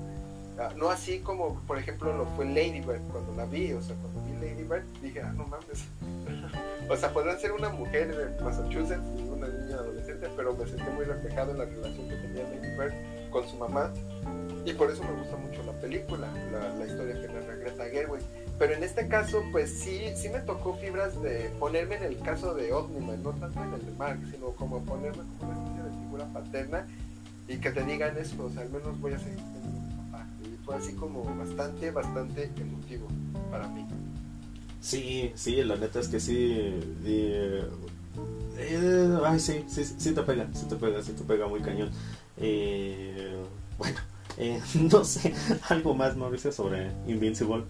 Uh, 0.59 0.77
no 0.77 0.91
así 0.91 1.21
como, 1.21 1.61
por 1.67 1.79
ejemplo, 1.79 2.13
lo 2.17 2.27
fue 2.37 2.45
Lady 2.45 2.81
Bird 2.81 3.01
cuando 3.13 3.33
la 3.37 3.45
vi, 3.45 3.73
o 3.73 3.81
sea, 3.81 3.95
cuando 3.97 4.21
vi 4.25 4.33
Lady 4.45 4.65
Bird 4.65 4.85
dije, 5.01 5.21
ah, 5.21 5.33
no 5.37 5.47
mames. 5.47 5.85
o 6.91 6.97
sea, 6.97 7.13
podrán 7.13 7.39
ser 7.39 7.53
una 7.53 7.69
mujer 7.69 8.15
de 8.15 8.43
Massachusetts 8.43 9.01
una 9.31 9.47
niña 9.47 9.77
adolescente, 9.77 10.29
pero 10.37 10.55
me 10.55 10.67
sentí 10.67 10.91
muy 10.97 11.05
reflejado 11.05 11.53
en 11.53 11.59
la 11.59 11.65
relación 11.65 12.09
que 12.09 12.17
tenía 12.17 12.43
Lady 12.43 12.77
Bird 12.77 12.93
con 13.31 13.49
su 13.49 13.57
mamá. 13.57 13.93
Y 14.65 14.73
por 14.73 14.91
eso 14.91 15.03
me 15.05 15.13
gusta 15.13 15.37
mucho 15.37 15.63
la 15.63 15.73
película, 15.81 16.29
la, 16.53 16.75
la 16.75 16.87
historia 16.87 17.15
que 17.15 17.29
narra 17.29 17.55
Greta 17.55 17.85
Gerwig 17.85 18.23
pero 18.59 18.75
en 18.75 18.83
este 18.83 19.07
caso, 19.07 19.45
pues 19.53 19.71
sí, 19.71 20.11
sí 20.17 20.29
me 20.29 20.41
tocó 20.41 20.75
fibras 20.75 21.23
de 21.23 21.51
ponerme 21.61 21.95
en 21.95 22.03
el 22.03 22.19
caso 22.19 22.55
de 22.55 22.73
Omniman, 22.73 23.23
no 23.23 23.31
tanto 23.31 23.63
en 23.63 23.73
el 23.73 23.87
de 23.87 23.93
Mark, 23.93 24.19
sino 24.33 24.49
como 24.51 24.83
ponerme 24.83 25.23
como 25.39 25.53
una 25.53 25.63
especie 25.63 25.83
de 25.85 26.03
figura 26.03 26.25
paterna 26.33 26.87
y 27.47 27.59
que 27.59 27.71
te 27.71 27.85
digan 27.85 28.19
eso, 28.19 28.45
o 28.45 28.51
sea, 28.51 28.63
al 28.63 28.71
menos 28.71 29.01
voy 29.01 29.13
a 29.13 29.19
seguir 29.19 29.39
fue 30.69 30.77
así 30.77 30.93
como 30.93 31.25
bastante, 31.25 31.91
bastante 31.91 32.53
emotivo 32.61 33.09
para 33.51 33.67
mí. 33.69 33.87
Sí, 34.83 35.33
sí, 35.35 35.63
la 35.65 35.77
neta 35.77 35.99
es 35.99 36.09
que 36.09 36.21
sí. 36.21 36.37
Eh, 37.07 37.67
eh, 38.59 39.19
ay, 39.25 39.41
sí, 39.41 39.65
sí, 39.67 39.83
sí 39.83 40.13
te 40.13 40.23
pega, 40.23 40.47
sí 40.53 40.67
te 40.69 40.77
pega, 40.77 41.03
sí 41.03 41.13
te 41.13 41.25
pega 41.25 41.49
muy 41.49 41.63
cañón. 41.63 41.91
Eh, 42.37 43.35
bueno, 43.79 43.97
eh, 44.37 44.61
no 44.93 45.05
sé, 45.05 45.33
algo 45.71 45.95
más, 45.95 46.19
Mauricio, 46.19 46.53
sobre 46.53 46.93
Invincible 47.07 47.65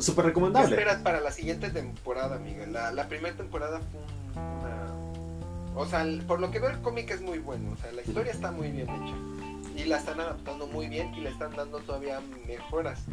súper 0.00 0.24
recomendable. 0.24 0.70
¿Qué 0.70 0.74
esperas 0.74 1.02
para 1.02 1.20
la 1.20 1.30
siguiente 1.30 1.70
temporada, 1.70 2.38
Miguel? 2.40 2.72
La, 2.72 2.90
la 2.90 3.06
primera 3.08 3.36
temporada 3.36 3.80
fue 3.92 4.00
una... 4.40 5.80
O 5.80 5.86
sea, 5.86 6.04
por 6.26 6.40
lo 6.40 6.50
que 6.50 6.58
veo 6.58 6.70
el 6.70 6.80
cómic 6.80 7.10
es 7.12 7.20
muy 7.20 7.38
bueno, 7.38 7.70
o 7.72 7.76
sea, 7.76 7.92
la 7.92 8.02
historia 8.02 8.32
está 8.32 8.50
muy 8.50 8.72
bien 8.72 8.88
hecha. 8.88 9.51
Y 9.76 9.84
la 9.84 9.98
están 9.98 10.20
adaptando 10.20 10.66
muy 10.66 10.88
bien 10.88 11.14
y 11.14 11.20
le 11.20 11.30
están 11.30 11.54
dando 11.56 11.78
todavía 11.80 12.20
mejoras. 12.46 13.04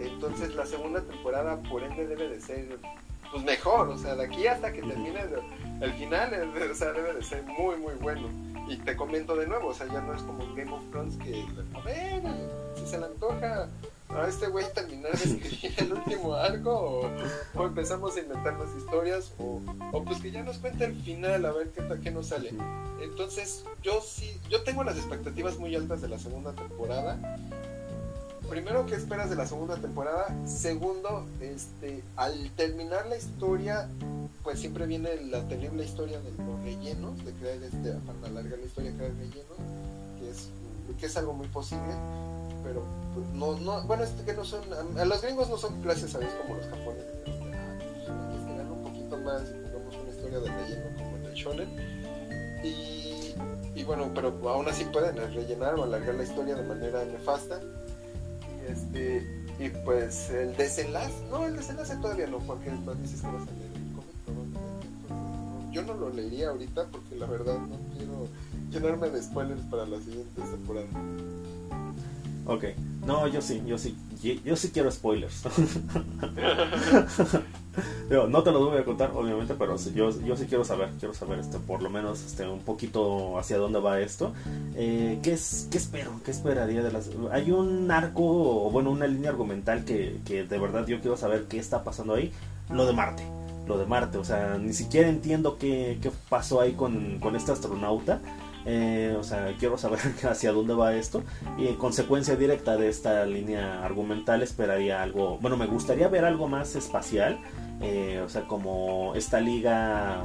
Entonces 0.00 0.54
la 0.54 0.66
segunda 0.66 1.00
temporada, 1.00 1.60
por 1.62 1.82
ende, 1.82 2.06
debe 2.06 2.28
de 2.28 2.40
ser 2.40 2.78
pues 3.30 3.44
mejor, 3.44 3.88
o 3.88 3.96
sea, 3.96 4.14
de 4.14 4.24
aquí 4.24 4.46
hasta 4.46 4.70
que 4.72 4.82
termine 4.82 5.20
el, 5.80 5.92
final, 5.94 6.34
el, 6.34 6.70
o 6.70 6.74
sea, 6.74 6.92
debe 6.92 7.14
de 7.14 7.22
ser 7.22 7.42
muy, 7.44 7.76
muy 7.76 7.94
bueno. 7.94 8.28
Y 8.68 8.76
te 8.76 8.94
comento 8.94 9.34
de 9.34 9.46
nuevo, 9.46 9.68
o 9.68 9.74
sea, 9.74 9.86
ya 9.86 10.02
no 10.02 10.14
es 10.14 10.22
como 10.22 10.46
Game 10.54 10.70
of 10.70 10.82
Thrones 10.90 11.16
que, 11.16 11.44
a 11.74 11.80
ver, 11.80 12.22
si 12.74 12.86
se 12.86 12.98
le 12.98 13.06
antoja 13.06 13.68
a 14.14 14.28
este 14.28 14.46
güey 14.48 14.64
terminar 14.72 15.12
de 15.12 15.24
escribir 15.24 15.74
el 15.78 15.92
último 15.92 16.34
arco 16.34 17.10
o, 17.54 17.66
empezamos 17.66 18.16
a 18.16 18.20
inventar 18.20 18.58
más 18.58 18.68
historias 18.76 19.32
o, 19.38 19.60
o, 19.92 20.04
pues 20.04 20.20
que 20.20 20.30
ya 20.30 20.42
nos 20.42 20.58
cuente 20.58 20.84
el 20.84 20.94
final 20.94 21.44
a 21.44 21.52
ver 21.52 21.70
qué, 21.70 21.82
qué 22.02 22.10
nos 22.10 22.28
sale. 22.28 22.52
Entonces 23.00 23.64
yo 23.82 24.00
sí, 24.00 24.38
yo 24.50 24.62
tengo 24.62 24.84
las 24.84 24.96
expectativas 24.96 25.58
muy 25.58 25.74
altas 25.74 26.02
de 26.02 26.08
la 26.08 26.18
segunda 26.18 26.52
temporada. 26.52 27.18
Primero, 28.48 28.84
¿qué 28.84 28.96
esperas 28.96 29.30
de 29.30 29.36
la 29.36 29.46
segunda 29.46 29.76
temporada? 29.76 30.26
Segundo, 30.46 31.26
este, 31.40 32.02
al 32.16 32.50
terminar 32.50 33.06
la 33.06 33.16
historia, 33.16 33.88
pues 34.42 34.60
siempre 34.60 34.86
viene 34.86 35.08
la 35.24 35.48
terrible 35.48 35.84
historia 35.84 36.20
de 36.20 36.30
los 36.44 36.62
rellenos, 36.62 37.24
de 37.24 37.32
crear 37.32 37.62
este, 37.62 37.92
para 37.92 38.26
alargar 38.26 38.58
la 38.58 38.66
historia, 38.66 38.92
crear 38.94 39.12
rellenos, 39.14 39.56
que 40.18 40.30
es, 40.30 40.48
que 41.00 41.06
es 41.06 41.16
algo 41.16 41.32
muy 41.32 41.48
posible 41.48 41.94
pero 42.62 42.82
pues, 43.14 43.26
no, 43.28 43.58
no, 43.58 43.82
bueno, 43.86 44.04
es 44.04 44.10
que 44.10 44.32
no 44.32 44.44
son, 44.44 44.62
a, 44.98 45.04
los 45.04 45.22
gringos 45.22 45.48
no 45.48 45.56
son 45.56 45.80
clases, 45.82 46.10
¿sabes? 46.12 46.30
Como 46.42 46.56
los 46.56 46.66
japoneses, 46.66 47.06
ah, 47.26 47.78
pues, 48.30 48.42
que 48.44 48.72
un 48.72 48.82
poquito 48.82 49.16
más 49.18 49.42
y 49.42 49.62
pongamos 49.62 49.96
una 49.96 50.10
historia 50.10 50.40
de 50.40 50.48
relleno 50.50 50.96
como 50.96 51.16
en 51.16 51.24
el 51.24 51.34
shonen. 51.34 51.68
Y, 52.64 53.34
y 53.74 53.84
bueno, 53.84 54.10
pero 54.14 54.28
aún 54.48 54.68
así 54.68 54.84
pueden 54.84 55.16
rellenar 55.16 55.74
o 55.74 55.84
alargar 55.84 56.14
la 56.14 56.22
historia 56.22 56.54
de 56.54 56.62
manera 56.62 57.04
nefasta. 57.04 57.60
Y 58.60 58.70
este, 58.70 59.42
y 59.58 59.68
pues 59.84 60.30
el 60.30 60.56
desenlace, 60.56 61.14
no, 61.30 61.46
el 61.46 61.56
desenlace 61.56 61.96
todavía 61.96 62.26
no, 62.26 62.38
porque 62.38 62.70
no 62.70 62.94
dices 62.94 63.20
que 63.20 63.26
vas 63.26 63.42
a 63.42 63.52
leer 63.52 63.70
el 63.74 63.92
cómic. 63.94 65.72
Yo 65.72 65.82
no 65.82 65.94
lo 65.94 66.10
leería 66.10 66.50
ahorita 66.50 66.86
porque 66.86 67.16
la 67.16 67.26
verdad 67.26 67.58
no 67.58 67.78
quiero 67.96 68.28
llenarme 68.70 69.10
de 69.10 69.22
spoilers 69.22 69.62
para 69.70 69.86
la 69.86 69.98
siguiente 69.98 70.42
temporada. 70.42 70.86
Ok, 72.46 72.64
no, 73.06 73.28
yo 73.28 73.40
sí, 73.40 73.62
yo 73.66 73.78
sí, 73.78 73.96
yo 74.44 74.56
sí 74.56 74.70
quiero 74.70 74.90
spoilers. 74.90 75.44
no 78.28 78.42
te 78.42 78.52
lo 78.52 78.66
voy 78.66 78.78
a 78.78 78.84
contar, 78.84 79.12
obviamente, 79.14 79.54
pero 79.54 79.76
yo, 79.94 80.10
yo 80.20 80.36
sí 80.36 80.46
quiero 80.46 80.64
saber, 80.64 80.90
quiero 80.98 81.14
saber 81.14 81.38
este, 81.38 81.58
por 81.58 81.82
lo 81.82 81.90
menos 81.90 82.22
este, 82.22 82.46
un 82.46 82.60
poquito 82.60 83.38
hacia 83.38 83.58
dónde 83.58 83.80
va 83.80 84.00
esto. 84.00 84.32
Eh, 84.74 85.18
¿qué, 85.22 85.32
es, 85.32 85.68
¿Qué 85.70 85.78
espero? 85.78 86.20
¿Qué 86.24 86.30
esperaría 86.30 86.82
de 86.82 86.92
las...? 86.92 87.10
Hay 87.30 87.50
un 87.50 87.90
arco, 87.90 88.22
o 88.66 88.70
bueno, 88.70 88.90
una 88.90 89.06
línea 89.06 89.30
argumental 89.30 89.84
que, 89.84 90.18
que 90.24 90.44
de 90.44 90.58
verdad 90.58 90.86
yo 90.86 91.00
quiero 91.00 91.16
saber 91.16 91.44
qué 91.48 91.58
está 91.58 91.84
pasando 91.84 92.14
ahí. 92.14 92.32
Lo 92.70 92.86
de 92.86 92.92
Marte, 92.92 93.24
lo 93.66 93.78
de 93.78 93.86
Marte, 93.86 94.18
o 94.18 94.24
sea, 94.24 94.58
ni 94.58 94.72
siquiera 94.72 95.08
entiendo 95.08 95.58
qué, 95.58 95.98
qué 96.02 96.10
pasó 96.28 96.60
ahí 96.60 96.72
con, 96.72 97.18
con 97.20 97.36
este 97.36 97.52
astronauta. 97.52 98.20
Eh, 98.64 99.16
o 99.18 99.22
sea, 99.22 99.54
quiero 99.58 99.76
saber 99.78 100.00
hacia 100.28 100.52
dónde 100.52 100.74
va 100.74 100.94
esto. 100.94 101.22
Y 101.58 101.68
en 101.68 101.76
consecuencia 101.76 102.36
directa 102.36 102.76
de 102.76 102.88
esta 102.88 103.24
línea 103.24 103.84
argumental 103.84 104.42
esperaría 104.42 105.02
algo, 105.02 105.38
bueno, 105.38 105.56
me 105.56 105.66
gustaría 105.66 106.08
ver 106.08 106.24
algo 106.24 106.48
más 106.48 106.76
espacial. 106.76 107.38
Eh, 107.84 108.22
o 108.24 108.28
sea, 108.28 108.42
como 108.42 109.12
esta 109.16 109.40
liga, 109.40 110.22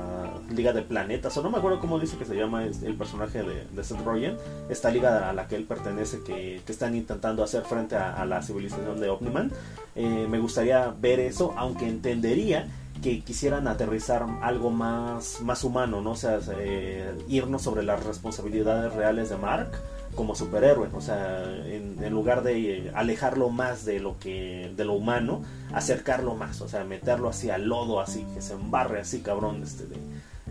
liga 0.52 0.74
de 0.74 0.84
planetas, 0.84 1.36
o 1.38 1.42
no 1.42 1.50
me 1.50 1.58
acuerdo 1.58 1.80
cómo 1.80 2.00
dice 2.00 2.16
que 2.16 2.26
se 2.26 2.36
llama 2.36 2.64
el 2.64 2.96
personaje 2.96 3.42
de, 3.42 3.84
Seth 3.84 4.06
Rogen, 4.06 4.38
esta 4.70 4.92
liga 4.92 5.28
a 5.28 5.34
la 5.34 5.48
que 5.48 5.56
él 5.56 5.64
pertenece, 5.64 6.20
que, 6.24 6.62
que 6.64 6.72
están 6.72 6.96
intentando 6.96 7.44
hacer 7.44 7.64
frente 7.64 7.96
a, 7.96 8.24
la 8.26 8.44
civilización 8.44 9.00
de 9.00 9.10
Omniman. 9.10 9.52
Eh, 9.96 10.28
me 10.30 10.38
gustaría 10.38 10.94
ver 11.02 11.20
eso, 11.20 11.56
aunque 11.58 11.88
entendería 11.88 12.68
que 13.02 13.22
quisieran 13.22 13.68
aterrizar 13.68 14.26
algo 14.42 14.70
más, 14.70 15.42
más 15.42 15.64
humano, 15.64 16.02
¿no? 16.02 16.12
O 16.12 16.16
sea, 16.16 16.40
eh, 16.60 17.14
irnos 17.28 17.62
sobre 17.62 17.84
las 17.84 18.04
responsabilidades 18.06 18.94
reales 18.94 19.30
de 19.30 19.38
Mark 19.38 19.72
como 20.16 20.36
superhéroe, 20.36 20.90
o 20.94 21.02
sea, 21.02 21.44
en, 21.44 21.96
lugar 22.12 22.42
de 22.42 22.92
alejarlo 22.96 23.50
más 23.50 23.86
de 23.86 24.00
lo 24.00 24.18
que 24.18 24.74
de 24.76 24.84
lo 24.84 24.94
humano, 24.94 25.44
acercarlo 25.72 26.34
más, 26.34 26.60
o 26.62 26.68
sea, 26.68 26.84
meterlo 26.84 27.32
al 27.54 27.66
lodo, 27.66 28.00
así 28.00 28.26
que 28.34 28.42
se 28.42 28.54
embarre 28.54 29.02
así, 29.02 29.20
cabrón, 29.20 29.62
este, 29.62 29.84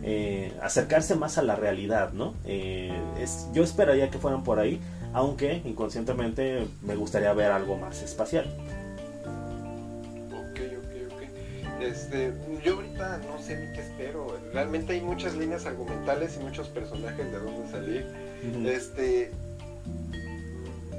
eh, 0.03 0.57
acercarse 0.63 1.17
más 1.17 1.37
a 1.37 1.43
la 1.43 1.57
realidad, 1.57 2.13
¿no? 2.13 2.35
Eh, 2.45 2.97
yo 3.53 3.65
esperaría 3.65 4.09
que 4.09 4.19
fueran 4.19 4.45
por 4.45 4.61
ahí, 4.61 4.81
aunque 5.13 5.63
inconscientemente 5.65 6.69
me 6.83 6.95
gustaría 6.95 7.33
ver 7.33 7.51
algo 7.51 7.77
más 7.77 8.03
espacial. 8.03 8.47
Este, 11.81 12.33
yo 12.65 12.75
ahorita 12.75 13.19
no 13.19 13.39
sé 13.43 13.59
ni 13.59 13.73
qué 13.75 13.83
espero. 13.83 14.39
Realmente 14.53 14.95
hay 14.95 15.01
muchas 15.01 15.35
líneas 15.37 15.67
argumentales 15.67 16.39
y 16.41 16.45
muchos 16.45 16.69
personajes 16.69 17.31
de 17.31 17.39
dónde 17.39 17.71
salir. 17.71 18.07
Este, 18.67 19.31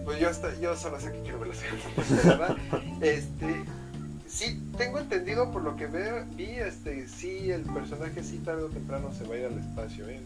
pues 0.08 0.20
yo 0.20 0.30
hasta, 0.30 0.58
yo 0.60 0.74
solo 0.76 1.00
sé 1.00 1.12
que 1.12 1.22
quiero 1.22 1.40
ver 1.40 1.50
la 1.50 1.56
serie, 1.56 1.80
¿verdad? 2.24 2.56
Este, 3.02 3.62
sí, 4.26 4.62
tengo 4.78 5.00
entendido 5.00 5.52
por 5.52 5.64
lo 5.64 5.76
que 5.76 5.88
veo, 5.88 6.26
vi, 6.36 6.46
este, 6.46 7.08
sí, 7.10 7.52
el 7.52 7.64
personaje 7.64 8.24
sí 8.24 8.38
tarde 8.38 8.64
o 8.64 8.70
temprano 8.70 9.12
se 9.12 9.26
va 9.26 9.36
a 9.36 9.38
ir 9.38 9.46
al 9.48 9.60
espacio, 9.60 10.08
¿eh? 10.08 10.22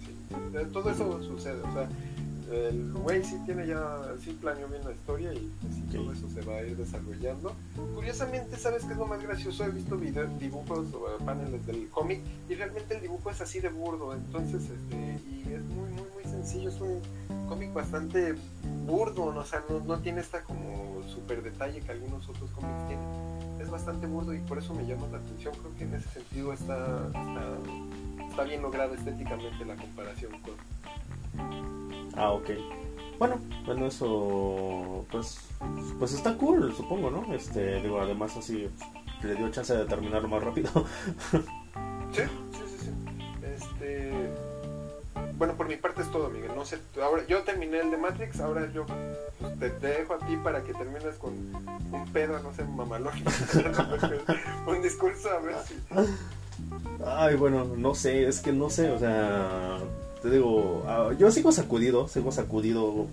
todo 0.72 0.92
eso 0.92 1.24
sucede, 1.24 1.62
o 1.62 1.74
sea, 1.74 1.90
el 2.52 2.92
güey 2.94 3.24
sí 3.24 3.38
tiene 3.46 3.66
ya, 3.66 4.02
sí 4.22 4.38
planeó 4.40 4.68
bien 4.68 4.84
la 4.84 4.92
historia 4.92 5.34
y 5.34 5.52
así 5.70 5.82
todo 5.84 6.12
eso 6.12 6.30
se 6.30 6.42
va 6.42 6.56
a 6.56 6.64
ir 6.64 6.76
desarrollando. 6.76 7.56
Curiosamente, 7.96 8.58
¿sabes 8.58 8.84
qué 8.84 8.94
es 8.94 8.98
lo 8.98 9.08
más 9.08 9.22
gracioso? 9.24 9.64
He 9.64 9.70
visto 9.70 9.98
videos, 9.98 10.38
dibujos 10.40 10.88
o 10.94 11.24
paneles 11.24 11.66
del 11.66 11.90
cómic 11.90 12.22
y 12.50 12.56
realmente 12.56 12.96
el 12.96 13.02
dibujo 13.02 13.30
es 13.30 13.40
así 13.42 13.60
de 13.60 13.70
burdo, 13.70 14.14
entonces, 14.14 14.64
este, 14.64 15.20
y 15.30 15.54
es 15.54 15.64
muy, 15.64 15.90
muy, 15.92 16.08
muy 16.14 16.24
sencillo, 16.24 16.70
es 16.70 16.82
un 16.82 17.00
cómic 17.48 17.74
bastante 17.74 18.36
burdo, 18.86 19.26
o 19.26 19.46
sea, 19.46 19.64
no, 19.70 19.80
no 19.80 20.00
tiene 20.00 20.22
esta 20.22 20.44
como 20.44 21.02
super 21.08 21.42
detalle 21.42 21.80
que 21.80 21.92
algunos 21.92 22.28
otros 22.28 22.50
cómics 22.52 22.88
tienen. 22.88 23.08
Es 23.62 23.70
bastante 23.70 24.08
burdo 24.08 24.34
y 24.34 24.40
por 24.40 24.58
eso 24.58 24.74
me 24.74 24.86
llama 24.86 25.08
la 25.12 25.20
atención, 25.20 25.54
creo 25.54 25.76
que 25.78 25.84
en 25.84 25.94
ese 25.94 26.10
sentido 26.10 26.52
está, 26.52 27.08
está, 27.08 28.28
está 28.30 28.44
bien 28.44 28.62
lograda 28.62 28.94
estéticamente 28.96 29.66
la 29.66 29.76
comparación 29.76 30.32
con 30.42 30.56
Ah, 32.16 32.32
ok. 32.32 32.50
Bueno, 33.18 33.40
bueno, 33.66 33.86
eso 33.86 35.06
pues 35.12 35.40
pues 36.00 36.14
está 36.14 36.36
cool, 36.38 36.74
supongo, 36.76 37.12
¿no? 37.12 37.34
Este, 37.34 37.82
digo, 37.82 38.02
además 38.02 38.36
así 38.36 38.70
le 39.22 39.36
dio 39.36 39.50
chance 39.50 39.76
de 39.76 39.86
terminarlo 39.86 40.28
más 40.28 40.44
rápido. 40.44 40.70
sí, 42.12 42.22
sí, 42.22 42.64
sí, 42.68 42.78
sí. 42.80 43.46
Este 43.46 44.32
bueno, 45.42 45.56
por 45.56 45.68
mi 45.68 45.76
parte 45.76 46.04
es 46.04 46.12
todo, 46.12 46.30
Miguel. 46.30 46.52
No 46.56 46.66
sé, 46.66 46.78
ahora 47.02 47.26
yo 47.26 47.42
terminé 47.42 47.80
el 47.80 47.90
de 47.90 47.98
Matrix, 47.98 48.40
ahora 48.40 48.72
yo 48.72 48.86
pues, 49.40 49.58
te, 49.58 49.72
dejo 49.72 50.14
a 50.14 50.20
ti 50.20 50.38
para 50.38 50.62
que 50.62 50.72
termines 50.72 51.16
con 51.16 51.34
un 51.34 52.10
pedo, 52.14 52.38
no 52.44 52.54
sé, 52.54 52.64
mamalón. 52.64 53.14
un 54.68 54.82
discurso 54.84 55.32
a 55.32 55.40
ver 55.40 55.56
si 55.66 55.74
Ay, 57.04 57.38
bueno, 57.38 57.66
no 57.76 57.96
sé, 57.96 58.28
es 58.28 58.40
que 58.40 58.54
no 58.54 58.70
sé, 58.70 58.92
o 58.92 59.00
sea, 59.00 59.80
te 60.22 60.30
digo, 60.30 60.84
ah, 60.88 61.12
yo 61.18 61.32
sigo 61.32 61.52
sacudido, 61.52 62.08
sigo 62.08 62.32
sacudido 62.32 63.08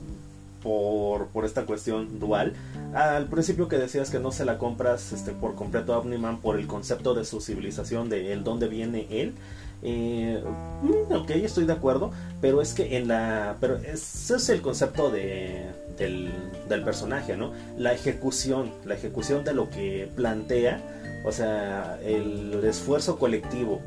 por, 0.62 1.28
por 1.28 1.44
esta 1.44 1.64
cuestión 1.64 2.18
dual. 2.18 2.52
Al 2.94 3.26
principio 3.26 3.68
que 3.68 3.78
decías 3.78 4.10
que 4.10 4.18
no 4.18 4.32
se 4.32 4.44
la 4.44 4.58
compras 4.58 5.12
este, 5.12 5.32
por 5.32 5.54
completo 5.54 5.94
a 5.94 5.98
Omniman 5.98 6.40
por 6.40 6.58
el 6.58 6.66
concepto 6.66 7.14
de 7.14 7.24
su 7.24 7.40
civilización, 7.40 8.08
de 8.08 8.32
el 8.32 8.44
dónde 8.44 8.68
viene 8.68 9.06
él. 9.10 9.34
Eh, 9.82 10.42
mm, 10.82 11.12
ok, 11.14 11.30
estoy 11.30 11.64
de 11.64 11.72
acuerdo, 11.72 12.10
pero 12.40 12.60
es 12.60 12.74
que 12.74 12.96
en 12.96 13.08
la. 13.08 13.56
Pero 13.60 13.76
ese 13.76 14.36
es 14.36 14.48
el 14.48 14.60
concepto 14.60 15.10
de, 15.10 15.66
del, 15.96 16.30
del 16.68 16.82
personaje, 16.82 17.36
¿no? 17.36 17.52
La 17.76 17.92
ejecución, 17.92 18.72
la 18.84 18.94
ejecución 18.94 19.44
de 19.44 19.54
lo 19.54 19.70
que 19.70 20.10
plantea, 20.16 20.82
o 21.24 21.32
sea, 21.32 21.98
el 22.02 22.60
esfuerzo 22.64 23.18
colectivo 23.18 23.80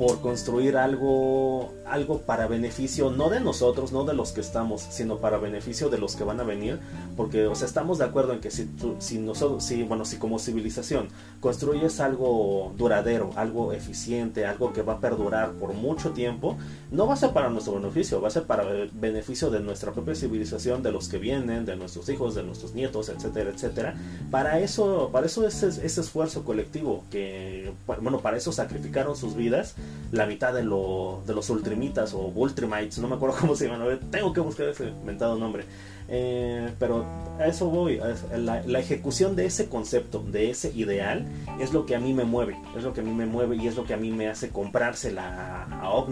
por 0.00 0.22
construir 0.22 0.78
algo, 0.78 1.74
algo 1.84 2.22
para 2.22 2.46
beneficio 2.46 3.10
no 3.10 3.28
de 3.28 3.38
nosotros, 3.38 3.92
no 3.92 4.04
de 4.04 4.14
los 4.14 4.32
que 4.32 4.40
estamos, 4.40 4.80
sino 4.80 5.18
para 5.18 5.36
beneficio 5.36 5.90
de 5.90 5.98
los 5.98 6.16
que 6.16 6.24
van 6.24 6.40
a 6.40 6.42
venir, 6.42 6.78
porque 7.18 7.46
o 7.46 7.54
sea, 7.54 7.66
estamos 7.66 7.98
de 7.98 8.06
acuerdo 8.06 8.32
en 8.32 8.40
que 8.40 8.50
si, 8.50 8.66
si 8.98 9.18
nosotros, 9.18 9.62
si, 9.62 9.82
bueno, 9.82 10.06
si 10.06 10.16
como 10.16 10.38
civilización 10.38 11.08
construyes 11.40 12.00
algo 12.00 12.72
duradero, 12.78 13.32
algo 13.36 13.74
eficiente, 13.74 14.46
algo 14.46 14.72
que 14.72 14.80
va 14.80 14.94
a 14.94 15.00
perdurar 15.00 15.52
por 15.52 15.74
mucho 15.74 16.12
tiempo, 16.12 16.56
no 16.90 17.06
va 17.06 17.12
a 17.12 17.16
ser 17.18 17.32
para 17.32 17.50
nuestro 17.50 17.74
beneficio, 17.74 18.22
va 18.22 18.28
a 18.28 18.30
ser 18.30 18.44
para 18.44 18.62
el 18.70 18.88
beneficio 18.94 19.50
de 19.50 19.60
nuestra 19.60 19.92
propia 19.92 20.14
civilización, 20.14 20.82
de 20.82 20.92
los 20.92 21.10
que 21.10 21.18
vienen, 21.18 21.66
de 21.66 21.76
nuestros 21.76 22.08
hijos, 22.08 22.34
de 22.34 22.42
nuestros 22.42 22.72
nietos, 22.72 23.10
etcétera, 23.10 23.50
etcétera. 23.50 23.94
Para 24.30 24.60
eso, 24.60 25.10
para 25.12 25.26
eso 25.26 25.46
es 25.46 25.62
ese 25.62 26.00
esfuerzo 26.00 26.42
colectivo 26.42 27.04
que, 27.10 27.70
bueno, 28.00 28.20
para 28.20 28.38
eso 28.38 28.50
sacrificaron 28.50 29.14
sus 29.14 29.36
vidas 29.36 29.74
la 30.12 30.26
mitad 30.26 30.52
de, 30.52 30.62
de 30.62 31.34
los 31.34 31.50
ultrimitas 31.50 32.14
o 32.14 32.18
ultrimites, 32.34 32.98
no 32.98 33.08
me 33.08 33.16
acuerdo 33.16 33.36
cómo 33.40 33.54
se 33.54 33.68
llaman, 33.68 34.00
tengo 34.10 34.32
que 34.32 34.40
buscar 34.40 34.68
ese 34.68 34.88
inventado 34.88 35.36
nombre. 35.36 35.64
Eh, 36.12 36.72
pero 36.80 37.04
a 37.38 37.46
eso 37.46 37.70
voy, 37.70 38.00
la, 38.36 38.80
ejecución 38.80 39.36
de 39.36 39.46
ese 39.46 39.68
concepto, 39.68 40.24
de 40.26 40.50
ese 40.50 40.72
ideal, 40.74 41.24
es 41.60 41.72
lo 41.72 41.86
que 41.86 41.94
a 41.94 42.00
mí 42.00 42.12
me 42.12 42.24
mueve, 42.24 42.58
es 42.76 42.82
lo 42.82 42.92
que 42.92 43.00
a 43.00 43.04
mí 43.04 43.12
me 43.12 43.26
mueve 43.26 43.54
y 43.54 43.68
es 43.68 43.76
lo 43.76 43.84
que 43.84 43.94
a 43.94 43.96
mí 43.96 44.10
me 44.10 44.28
hace 44.28 44.48
comprársela 44.48 45.68
a, 45.70 45.82
a. 45.82 45.90
O 45.92 46.08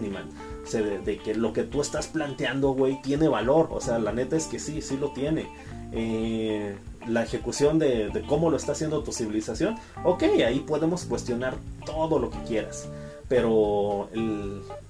sea, 0.65 0.83
de, 0.83 1.19
que 1.19 1.35
lo 1.35 1.53
que 1.53 1.65
tú 1.65 1.81
estás 1.81 2.07
planteando, 2.07 2.75
güey, 2.75 3.03
tiene 3.03 3.27
valor. 3.27 3.71
O 3.73 3.81
sea, 3.81 3.99
la 3.99 4.13
neta 4.13 4.37
es 4.37 4.47
que 4.47 4.61
sí, 4.61 4.83
sí 4.83 4.97
lo 4.97 5.11
tiene. 5.13 5.49
Eh, 5.93 6.77
la 7.09 7.25
ejecución 7.25 7.81
de, 7.81 8.11
de, 8.11 8.23
cómo 8.23 8.51
lo 8.51 8.57
está 8.57 8.73
haciendo 8.73 9.03
tu 9.03 9.13
civilización, 9.13 9.77
ok, 10.05 10.23
ahí 10.47 10.61
podemos 10.61 11.07
cuestionar 11.07 11.57
todo 11.87 12.21
lo 12.21 12.31
que 12.31 12.39
quieras 12.43 12.89
pero 13.29 14.09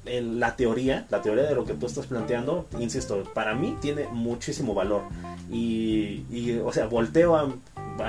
la 0.05 0.57
teoría, 0.57 1.07
la 1.11 1.21
teoría 1.23 1.45
de 1.45 1.55
lo 1.55 1.65
que 1.65 1.75
tú 1.75 1.87
estás 1.87 2.07
planteando, 2.07 2.67
insisto, 2.79 3.25
para 3.35 3.55
mí 3.55 3.77
tiene 3.81 4.07
muchísimo 4.13 4.75
valor. 4.75 5.03
Y, 5.51 6.59
o 6.65 6.73
sea, 6.73 6.87
volteo 6.87 7.37
a, 7.37 7.49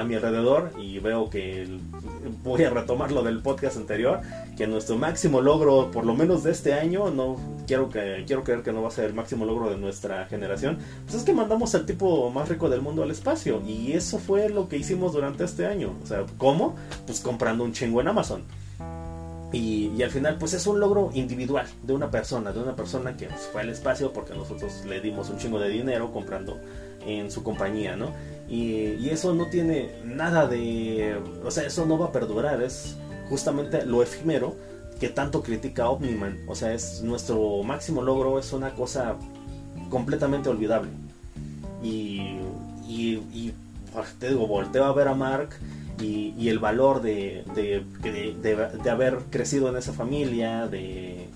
mi 0.04 0.14
alrededor 0.14 0.72
y 0.78 1.00
veo 1.00 1.32
que 1.32 1.68
voy 2.44 2.64
a 2.64 2.70
retomar 2.70 3.12
lo 3.12 3.24
del 3.24 3.42
podcast 3.42 3.76
anterior, 3.76 4.22
que 4.56 4.68
nuestro 4.68 4.98
máximo 4.98 5.42
logro, 5.42 5.90
por 5.90 6.06
lo 6.06 6.14
menos 6.14 6.44
de 6.44 6.52
este 6.52 6.74
año, 6.74 7.10
no 7.10 7.38
quiero 7.66 7.90
que 7.90 8.24
quiero 8.28 8.44
creer 8.44 8.62
que 8.62 8.72
no 8.72 8.84
va 8.84 8.90
a 8.90 8.92
ser 8.92 9.06
el 9.06 9.16
máximo 9.16 9.46
logro 9.46 9.72
de 9.72 9.78
nuestra 9.78 10.28
generación, 10.28 10.78
pues 11.06 11.16
es 11.16 11.24
que 11.24 11.34
mandamos 11.34 11.74
al 11.74 11.88
tipo 11.88 12.30
más 12.30 12.50
rico 12.50 12.70
del 12.70 12.82
mundo 12.82 13.02
al 13.02 13.10
espacio 13.10 13.64
y 13.66 13.94
eso 13.94 14.20
fue 14.20 14.50
lo 14.50 14.70
que 14.70 14.78
hicimos 14.78 15.14
durante 15.14 15.44
este 15.44 15.66
año. 15.66 15.96
O 16.04 16.06
sea, 16.06 16.24
¿cómo? 16.38 16.76
Pues 17.08 17.20
comprando 17.20 17.64
un 17.64 17.74
chingo 17.74 18.00
en 18.00 18.10
Amazon. 18.10 18.44
Y, 19.52 20.02
al 20.04 20.12
final, 20.12 20.38
pues 20.38 20.54
es 20.54 20.68
un 20.68 20.80
logro 20.80 21.10
individual 21.14 21.66
de 21.84 21.94
una 21.94 22.12
persona, 22.12 22.52
de 22.52 22.60
una 22.60 22.76
persona 22.76 23.18
que 23.18 23.28
fue 23.30 23.62
al 23.62 23.70
espacio 23.70 24.14
porque 24.14 24.36
nosotros 24.36 24.86
le 24.86 25.02
dimos 25.02 25.30
un 25.30 25.38
chingo 25.38 25.60
de 25.60 25.70
dinero 25.70 26.12
comprando 26.12 26.60
en 27.06 27.32
su 27.32 27.42
compañía, 27.42 27.96
¿no? 27.96 28.14
Y, 28.48 29.10
eso 29.10 29.34
no 29.34 29.48
tiene 29.48 29.90
nada 30.04 30.48
de. 30.48 31.18
O 31.44 31.50
sea, 31.50 31.66
eso 31.66 31.86
no 31.86 31.98
va 31.98 32.08
a 32.08 32.12
perdurar, 32.12 32.62
es 32.62 32.96
justamente 33.28 33.86
lo 33.86 34.04
efímero 34.04 34.56
que 35.00 35.10
tanto 35.10 35.42
critica 35.42 35.90
Omniman. 35.90 36.38
O 36.48 36.56
sea, 36.56 36.74
es 36.74 37.02
nuestro 37.02 37.64
máximo 37.64 38.04
logro, 38.04 38.38
es 38.38 38.54
una 38.54 38.76
cosa 38.76 39.16
completamente 39.90 40.50
olvidable. 40.50 40.92
Y, 41.82 42.38
y, 42.88 43.16
y 43.34 43.54
te 44.20 44.30
digo, 44.30 44.46
volteo 44.46 44.86
a 44.86 44.94
ver 44.94 45.08
a 45.08 45.16
Mark 45.16 45.50
y, 46.00 46.50
el 46.50 46.60
valor 46.60 47.02
de, 47.02 47.44
de, 47.56 48.90
haber 48.90 49.18
crecido 49.30 49.70
en 49.70 49.78
esa 49.78 49.94
familia, 49.94 50.68
de, 50.68 51.28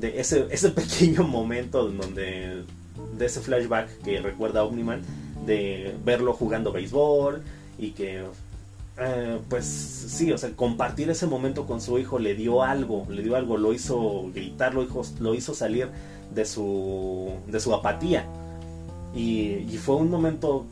ese, 0.00 0.46
ese 0.50 0.70
pequeño 0.70 1.24
momento 1.24 1.88
en 1.88 1.98
donde, 1.98 2.62
de 3.16 3.26
ese 3.26 3.40
flashback 3.40 4.02
que 4.02 4.20
recuerda 4.20 4.60
a 4.60 4.64
Omniman, 4.64 5.02
de 5.46 5.94
verlo 6.04 6.32
jugando 6.32 6.72
béisbol 6.72 7.42
y 7.78 7.90
que 7.90 8.24
eh, 8.96 9.40
pues 9.48 9.64
sí, 9.66 10.30
o 10.32 10.38
sea, 10.38 10.50
compartir 10.50 11.10
ese 11.10 11.26
momento 11.26 11.66
con 11.66 11.80
su 11.80 11.98
hijo 11.98 12.18
le 12.18 12.34
dio 12.34 12.62
algo, 12.62 13.06
le 13.10 13.22
dio 13.22 13.36
algo, 13.36 13.56
lo 13.56 13.72
hizo 13.72 14.30
gritar, 14.32 14.74
lo 14.74 14.84
hizo, 14.84 15.02
lo 15.20 15.34
hizo 15.34 15.54
salir 15.54 15.88
de 16.32 16.44
su, 16.44 17.32
de 17.48 17.58
su 17.58 17.74
apatía. 17.74 18.24
Y, 19.14 19.66
y, 19.70 19.78
fue 19.78 19.96
un 19.96 20.10
momento 20.10 20.66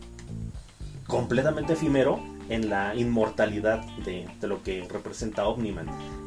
completamente 1.06 1.74
efímero, 1.74 2.20
en 2.48 2.68
la 2.70 2.94
inmortalidad 2.94 3.84
de, 4.04 4.28
lo 4.42 4.62
que 4.62 4.86
representa 4.88 5.46
Omniman. 5.46 5.86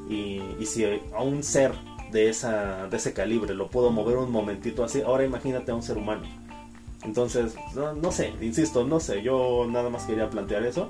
Y, 0.10 0.42
si 0.66 0.86
a 0.86 1.22
un 1.22 1.44
ser 1.44 1.74
de, 2.12 2.30
esa, 2.30 2.88
de 2.88 2.98
ese 2.98 3.14
calibre 3.14 3.54
lo 3.54 3.68
puedo 3.68 3.92
mover 3.92 4.18
un 4.18 4.32
momentito 4.32 4.84
así, 4.84 5.02
ahora 5.02 5.26
imagínate 5.26 5.72
a 5.72 5.76
un 5.76 5.84
ser 5.84 5.98
humano. 5.98 6.24
Entonces, 7.06 7.56
no, 7.76 8.12
sé, 8.12 8.34
insisto, 8.42 8.84
no 8.84 9.00
sé, 9.00 9.22
yo 9.22 9.68
nada 9.70 9.90
más 9.92 10.06
quería 10.06 10.30
plantear 10.30 10.64
eso. 10.66 10.90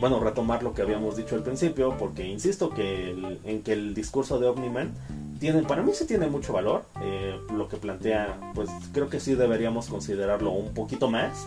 Bueno, 0.00 0.20
retomar 0.20 0.62
lo 0.62 0.72
que 0.72 0.82
habíamos 0.82 1.16
dicho 1.16 1.34
al 1.34 1.42
principio, 1.42 1.96
porque 1.98 2.24
insisto 2.26 2.70
que 2.70 3.38
en 3.44 3.62
que 3.62 3.72
el 3.72 3.92
discurso 3.92 4.38
de 4.38 4.46
Omniman 4.46 4.94
tiene, 5.40 5.62
para 5.62 5.82
mí 5.82 5.92
sí 5.94 6.06
tiene 6.06 6.28
mucho 6.28 6.52
valor. 6.52 6.84
Eh, 7.02 7.36
lo 7.52 7.68
que 7.68 7.76
plantea, 7.76 8.38
pues 8.54 8.70
creo 8.92 9.08
que 9.08 9.18
sí 9.18 9.34
deberíamos 9.34 9.88
considerarlo 9.88 10.52
un 10.52 10.74
poquito 10.74 11.10
más. 11.10 11.46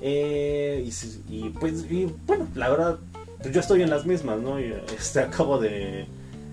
Eh, 0.00 0.88
y, 1.28 1.48
pues, 1.50 1.86
bueno, 2.26 2.48
la 2.54 2.68
verdad, 2.68 2.98
yo 3.50 3.60
estoy 3.60 3.82
en 3.82 3.90
las 3.90 4.06
mismas, 4.06 4.40
¿no? 4.40 4.58
este, 4.58 5.20
acabo 5.20 5.58
de... 5.58 6.06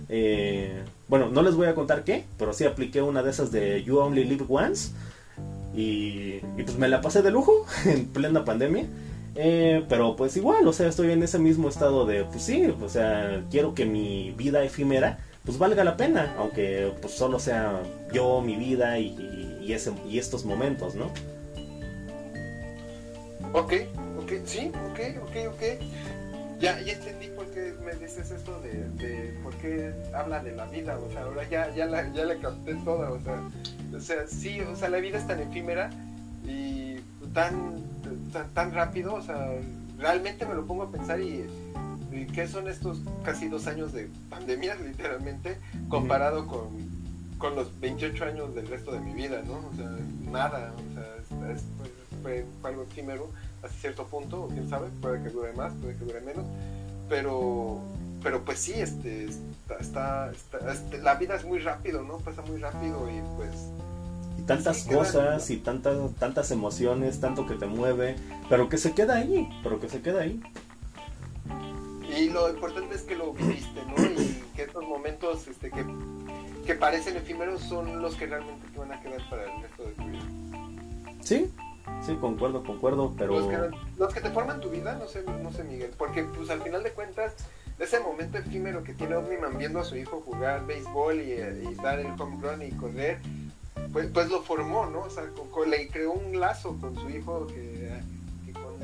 Eh, 0.10 0.84
bueno, 1.08 1.30
no 1.30 1.42
les 1.42 1.56
voy 1.56 1.68
a 1.68 1.76
contar 1.76 2.04
qué, 2.04 2.26
pero 2.38 2.54
sí 2.54 2.66
apliqué 2.66 3.02
una 3.02 3.24
de 3.24 3.32
esas 3.32 3.52
de 3.52 3.84
You 3.84 3.98
Only 3.98 4.24
Live 4.24 4.46
Once. 4.48 4.92
Y, 5.76 6.42
y, 6.58 6.64
pues 6.64 6.78
me 6.78 6.90
la 6.90 7.02
pasé 7.02 7.22
de 7.22 7.32
lujo 7.32 7.66
en 7.86 8.06
plena 8.08 8.46
pandemia. 8.46 8.86
Eh, 9.36 9.86
pero 9.88 10.16
pues 10.16 10.36
igual, 10.36 10.68
o 10.68 10.74
sea, 10.74 10.88
estoy 10.88 11.12
en 11.12 11.24
ese 11.24 11.40
mismo 11.40 11.70
estado 11.70 12.06
de, 12.06 12.26
pues 12.26 12.44
sí, 12.44 12.66
o 12.82 12.90
sea, 12.90 13.44
quiero 13.50 13.74
que 13.74 13.86
mi 13.86 14.32
vida 14.32 14.62
efímera 14.64 15.20
pues 15.46 15.58
valga 15.58 15.84
la 15.84 15.98
pena, 15.98 16.36
aunque 16.38 16.92
pues 17.02 17.14
solo 17.14 17.40
sea 17.40 17.82
yo, 18.14 18.42
mi 18.42 18.56
vida 18.56 19.00
y, 19.00 19.60
y, 19.62 19.74
ese, 19.74 19.92
y 20.10 20.20
estos 20.20 20.46
momentos, 20.46 20.96
¿no? 20.96 21.10
Ok, 23.54 23.74
ok, 24.18 24.32
sí, 24.46 24.72
ok, 24.92 25.00
ok, 25.24 25.36
ok. 25.54 25.62
Ya, 26.60 26.80
ya 26.82 26.94
entendí 26.94 27.28
por 27.30 27.48
qué 27.48 27.74
me 27.84 27.94
dices 27.96 28.32
esto 28.32 28.60
de, 28.62 28.88
de 29.04 29.40
por 29.44 29.54
qué 29.56 29.94
habla 30.14 30.44
de 30.44 30.56
la 30.56 30.66
vida, 30.66 30.98
o 30.98 31.12
sea, 31.12 31.24
ahora 31.24 31.48
ya, 31.50 31.74
ya, 31.74 31.86
la, 31.88 32.12
ya 32.14 32.24
la 32.24 32.38
capté 32.38 32.76
toda, 32.76 33.12
o 33.12 33.20
sea, 33.20 33.42
o 33.96 34.00
sea, 34.00 34.28
sí, 34.28 34.62
o 34.62 34.76
sea, 34.76 34.90
la 34.90 35.00
vida 35.00 35.18
es 35.18 35.26
tan 35.26 35.40
efímera 35.40 35.90
y 36.46 36.98
tan, 37.34 37.82
tan, 38.32 38.48
tan 38.54 38.74
rápido, 38.74 39.16
o 39.16 39.22
sea, 39.22 39.54
realmente 39.98 40.46
me 40.46 40.54
lo 40.54 40.66
pongo 40.66 40.84
a 40.84 40.92
pensar 40.92 41.20
y 41.20 41.46
¿qué 42.34 42.48
son 42.48 42.68
estos 42.68 43.02
casi 43.24 43.48
dos 43.48 43.68
años 43.68 43.94
de 43.94 44.10
pandemia, 44.30 44.76
literalmente, 44.76 45.58
comparado 45.90 46.46
con, 46.48 46.70
con, 47.38 47.56
los 47.56 47.80
28 47.80 48.26
años 48.26 48.56
del 48.56 48.68
resto 48.68 48.92
de 48.92 49.00
mi 49.00 49.14
vida, 49.14 49.42
¿no? 49.46 49.54
O 49.54 49.76
sea, 49.76 49.90
nada, 50.30 50.74
o 50.76 50.94
sea, 50.94 51.52
es, 51.52 51.64
fue, 51.78 52.01
algo 52.64 52.84
efímero 52.84 53.30
hasta 53.64 53.78
cierto 53.78 54.06
punto, 54.08 54.50
quién 54.52 54.70
sabe, 54.70 54.90
puede 55.02 55.22
que 55.24 55.30
dure 55.30 55.54
más, 55.54 55.74
puede 55.76 55.96
que 55.96 56.06
dure 56.06 56.22
menos, 56.22 56.46
pero, 57.10 57.80
pero 58.24 58.42
pues 58.44 58.60
sí, 58.60 58.74
este, 58.74 59.28
está, 59.80 60.32
está, 60.32 60.72
este, 60.72 60.98
la 61.00 61.16
vida 61.16 61.36
es 61.36 61.46
muy 61.46 61.60
rápido, 61.60 62.02
¿no? 62.04 62.18
Pasa 62.18 62.42
muy 62.42 62.58
rápido 62.60 63.08
y 63.10 63.22
pues 63.38 63.52
y 64.38 64.44
tantas 64.44 64.86
cosas 64.86 65.50
y 65.52 65.58
tantas 65.58 65.96
tantas 66.16 66.52
emociones, 66.52 67.20
tanto 67.20 67.46
que 67.46 67.56
te 67.56 67.68
mueve, 67.68 68.16
pero 68.50 68.70
que 68.70 68.78
se 68.78 68.94
queda 68.94 69.18
ahí, 69.18 69.48
pero 69.64 69.80
que 69.80 69.90
se 69.90 70.02
queda 70.02 70.22
ahí. 70.22 70.42
Y 72.18 72.30
lo 72.30 72.50
importante 72.50 72.96
es 72.96 73.04
que 73.04 73.16
lo 73.16 73.34
viviste, 73.34 73.82
¿no? 73.86 74.04
Y 74.04 74.44
que 74.56 74.64
estos 74.64 74.84
momentos 74.84 75.48
este, 75.48 75.70
que, 75.70 75.86
que 76.66 76.76
parecen 76.76 77.16
efímeros 77.16 77.62
son 77.62 78.02
los 78.02 78.16
que 78.16 78.26
realmente 78.26 78.68
te 78.68 78.80
van 78.80 78.92
a 78.92 79.02
quedar 79.02 79.22
para 79.30 79.44
el 79.44 79.62
resto 79.62 79.84
de 79.84 79.92
tu 79.92 80.04
vida. 80.06 81.22
Sí, 81.22 81.52
sí, 82.06 82.16
concuerdo, 82.16 82.64
concuerdo, 82.64 83.14
pero... 83.18 83.40
Los 83.98 84.14
que, 84.14 84.22
te 84.22 84.32
forman 84.32 84.60
tu 84.60 84.70
vida, 84.70 84.96
no 84.96 85.08
sé, 85.08 85.24
no 85.44 85.52
sé, 85.52 85.64
Miguel, 85.64 85.92
porque 85.98 86.24
pues 86.24 86.50
al 86.50 86.62
final 86.62 86.84
de 86.84 86.92
cuentas, 86.92 87.34
ese 87.80 88.00
momento 88.00 88.38
efímero 88.38 88.84
que 88.84 88.94
tiene 88.94 89.16
Omniman 89.16 89.58
viendo 89.58 89.80
a 89.80 89.84
su 89.84 89.98
hijo 89.98 90.22
jugar 90.26 90.66
béisbol 90.66 91.22
y, 91.22 91.34
y 91.34 91.76
dar 91.82 92.00
el 92.00 92.20
home 92.20 92.38
run 92.42 92.62
y 92.62 92.72
correr, 92.72 93.20
pues, 93.92 94.08
pues 94.14 94.30
lo 94.30 94.42
formó, 94.42 94.86
¿no? 94.86 95.02
O 95.02 95.10
sea, 95.10 95.24
le 95.68 95.88
creó 95.90 96.14
un 96.14 96.40
lazo 96.40 96.78
con 96.80 96.96
su 96.96 97.10
hijo 97.10 97.48
que 97.48 98.00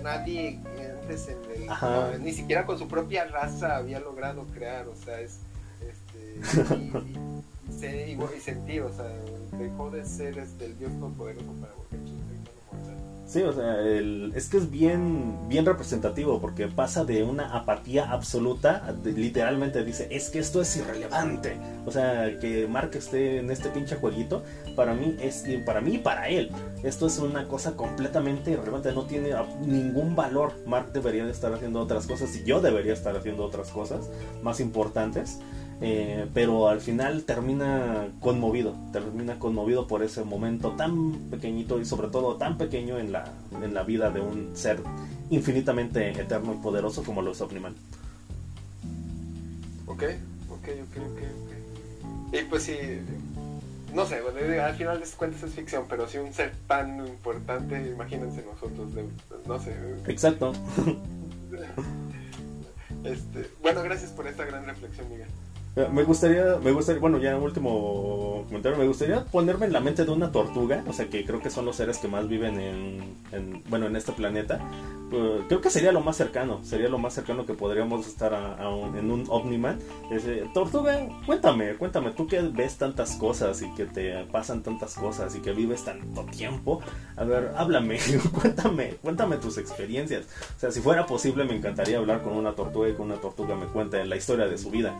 nadie 0.02 0.60
antes 1.02 1.28
en 1.28 1.38
el, 2.14 2.24
ni 2.24 2.34
siquiera 2.34 2.66
con 2.66 2.78
su 2.78 2.88
propia 2.88 3.26
raza 3.26 3.78
había 3.78 4.00
logrado 4.00 4.46
crear, 4.54 4.88
o 4.88 4.96
sea, 4.96 5.20
es 5.20 5.40
este 5.82 8.12
y, 8.12 8.14
y, 8.14 8.40
sentir, 8.40 8.82
o 8.82 8.94
sea, 8.94 9.06
dejó 9.58 9.92
de 9.92 10.06
ser 10.06 10.38
este, 10.38 10.66
el 10.66 10.80
Dios 10.80 10.92
todopoderoso 11.00 11.52
para 11.60 11.74
volverse 11.74 12.14
Sí, 13.28 13.42
o 13.42 13.52
sea, 13.52 13.82
el, 13.82 14.32
es 14.36 14.48
que 14.48 14.56
es 14.56 14.72
bien, 14.72 15.50
bien 15.50 15.66
representativo 15.66 16.40
porque 16.40 16.68
pasa 16.68 17.04
de 17.04 17.24
una 17.24 17.58
apatía 17.58 18.10
absoluta, 18.10 18.96
literalmente 19.04 19.84
dice, 19.84 20.08
es 20.12 20.30
que 20.30 20.40
esto 20.40 20.62
es 20.62 20.78
irrelevante. 20.78 21.58
O 21.86 21.92
sea, 21.92 22.40
que 22.40 22.68
Mark 22.68 22.92
esté 22.94 23.40
en 23.40 23.52
este 23.52 23.68
pinche 23.68 23.98
jueguito, 23.98 24.44
para 24.78 24.94
mí 24.94 25.18
es, 25.20 25.44
para 25.66 25.82
mí 25.82 25.96
y 25.96 25.98
para 25.98 26.30
él, 26.30 26.52
esto 26.84 27.08
es 27.08 27.20
una 27.20 27.50
cosa 27.50 27.76
completamente 27.76 28.52
irrelevante, 28.52 28.94
no 28.94 29.04
tiene 29.04 29.32
ningún 29.60 30.16
valor. 30.16 30.54
Mark 30.66 30.94
debería 30.94 31.26
de 31.26 31.32
estar 31.32 31.54
haciendo 31.54 31.82
otras 31.82 32.08
cosas 32.08 32.34
y 32.34 32.46
yo 32.46 32.62
debería 32.62 32.94
estar 32.94 33.18
haciendo 33.18 33.44
otras 33.44 33.72
cosas 33.72 34.10
más 34.42 34.62
importantes. 34.62 35.40
Eh, 35.80 36.28
pero 36.34 36.70
al 36.70 36.82
final 36.82 37.24
termina 37.24 38.08
conmovido, 38.20 38.76
termina 38.92 39.38
conmovido 39.38 39.86
por 39.86 40.02
ese 40.02 40.24
momento 40.24 40.72
tan 40.72 41.14
pequeñito 41.30 41.80
y 41.80 41.86
sobre 41.86 42.08
todo 42.08 42.38
tan 42.38 42.58
pequeño 42.58 42.98
en 42.98 43.12
la, 43.12 43.32
en 43.62 43.74
la 43.76 43.84
vida 43.84 44.10
de 44.10 44.20
un 44.20 44.56
ser 44.56 44.80
infinitamente 45.30 46.10
eterno 46.20 46.54
y 46.54 46.58
poderoso 46.58 47.04
como 47.04 47.22
lo 47.22 47.32
es 47.32 47.42
Omniman. 47.42 47.76
Ok, 49.86 50.04
ok, 50.50 50.68
ok, 50.84 50.98
ok. 51.14 52.34
Y 52.34 52.44
pues 52.46 52.64
sí, 52.64 52.76
no 53.94 54.06
sé, 54.06 54.22
al 54.60 54.76
final 54.76 55.00
de 55.00 55.06
cuentas 55.16 55.44
es 55.44 55.54
ficción, 55.54 55.86
pero 55.88 56.08
si 56.08 56.18
un 56.18 56.34
ser 56.34 56.54
tan 56.68 57.06
importante, 57.08 57.88
imagínense 57.88 58.44
nosotros, 58.44 58.92
no 59.46 59.60
sé. 59.60 59.76
Exacto. 60.08 60.54
Este, 63.04 63.50
bueno, 63.62 63.84
gracias 63.84 64.12
por 64.12 64.28
esta 64.28 64.44
gran 64.44 64.66
reflexión, 64.66 65.08
Miguel. 65.10 65.28
Eh, 65.78 65.88
me 65.94 66.04
gustaría, 66.04 66.58
me 66.64 66.72
gustaría, 66.72 67.00
bueno, 67.00 67.20
ya 67.20 67.38
último 67.38 68.44
comentario, 68.48 68.80
me 68.80 68.88
gustaría 68.88 69.24
ponerme 69.26 69.68
en 69.68 69.74
la 69.74 69.80
mente 69.80 70.06
de 70.06 70.12
una 70.12 70.32
tortuga, 70.32 70.84
o 70.88 70.94
sea, 70.94 71.08
que 71.08 71.24
creo 71.24 71.40
que 71.40 71.52
son 71.52 71.66
los 71.66 71.76
seres 71.76 72.00
que 72.00 72.08
más 72.08 72.28
viven 72.28 72.60
en, 73.32 73.64
bueno, 73.70 73.86
en 73.86 73.96
este 73.96 74.12
planeta. 74.12 74.60
Eh, 75.12 75.44
creo 75.48 75.62
que 75.62 75.70
sería 75.70 75.92
lo 75.92 76.02
más 76.02 76.18
cercano, 76.18 76.62
sería 76.64 76.90
lo 76.90 76.98
más 76.98 77.14
cercano 77.14 77.46
que 77.46 77.54
podríamos 77.54 78.08
estar 78.08 78.34
en 78.98 79.12
un 79.12 79.26
Omniman. 79.30 79.78
tortuga, 80.52 80.98
cuéntame, 81.28 81.76
cuéntame, 81.76 82.10
tú 82.10 82.26
que 82.26 82.42
ves 82.42 82.78
tantas 82.78 83.16
cosas 83.16 83.62
y 83.62 83.72
que 83.76 83.86
te 83.86 84.26
pasan 84.32 84.64
tantas 84.64 84.96
cosas 84.96 85.36
y 85.36 85.42
que 85.42 85.52
vives 85.52 85.86
tanto 85.86 86.26
tiempo, 86.26 86.82
a 87.16 87.24
ver, 87.24 87.52
háblame, 87.56 88.00
cuéntame, 88.34 88.96
cuéntame 89.04 89.38
tus 89.38 89.60
experiencias. 89.60 90.26
O 90.56 90.60
sea, 90.60 90.72
si 90.72 90.82
fuera 90.82 91.06
posible, 91.06 91.44
me 91.44 91.56
encantaría 91.56 92.00
hablar 92.00 92.24
con 92.24 92.34
una 92.34 92.56
tortuga 92.56 92.90
y 92.90 92.94
que 92.94 93.02
una 93.04 93.18
tortuga 93.18 93.56
me 93.56 93.68
cuente 93.68 94.04
la 94.06 94.16
historia 94.16 94.48
de 94.48 94.58
su 94.58 94.72
vida. 94.72 94.98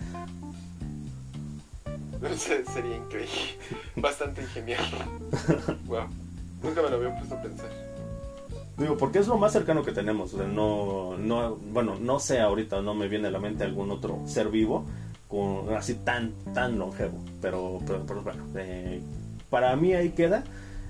Sería 2.38 2.98
increíble. 2.98 3.58
Bastante 3.96 4.42
ingeniero. 4.42 4.84
wow. 5.86 6.08
Nunca 6.64 6.82
me 6.82 6.90
lo 6.90 6.96
había 6.96 7.16
puesto 7.16 7.36
a 7.36 7.42
pensar. 7.42 7.70
Digo, 8.78 8.98
porque 8.98 9.20
es 9.20 9.28
lo 9.28 9.38
más 9.38 9.54
cercano 9.54 9.84
que 9.84 9.92
tenemos. 9.92 10.34
no, 10.34 11.18
no, 11.18 11.56
bueno, 11.56 11.98
no 12.00 12.20
sé 12.20 12.40
ahorita, 12.40 12.82
no 12.82 12.94
me 12.94 13.08
viene 13.08 13.28
a 13.28 13.32
la 13.32 13.40
mente 13.40 13.64
algún 13.64 13.92
otro 13.92 14.22
ser 14.26 14.50
vivo 14.50 14.86
con, 15.28 15.74
así 15.76 15.96
tan, 15.96 16.34
tan 16.54 16.78
longevo. 16.78 17.18
Pero, 17.42 17.80
pero, 17.86 18.22
bueno, 18.22 18.44
eh, 18.56 19.02
para 19.50 19.76
mí 19.76 19.94
ahí 19.94 20.10
queda. 20.10 20.44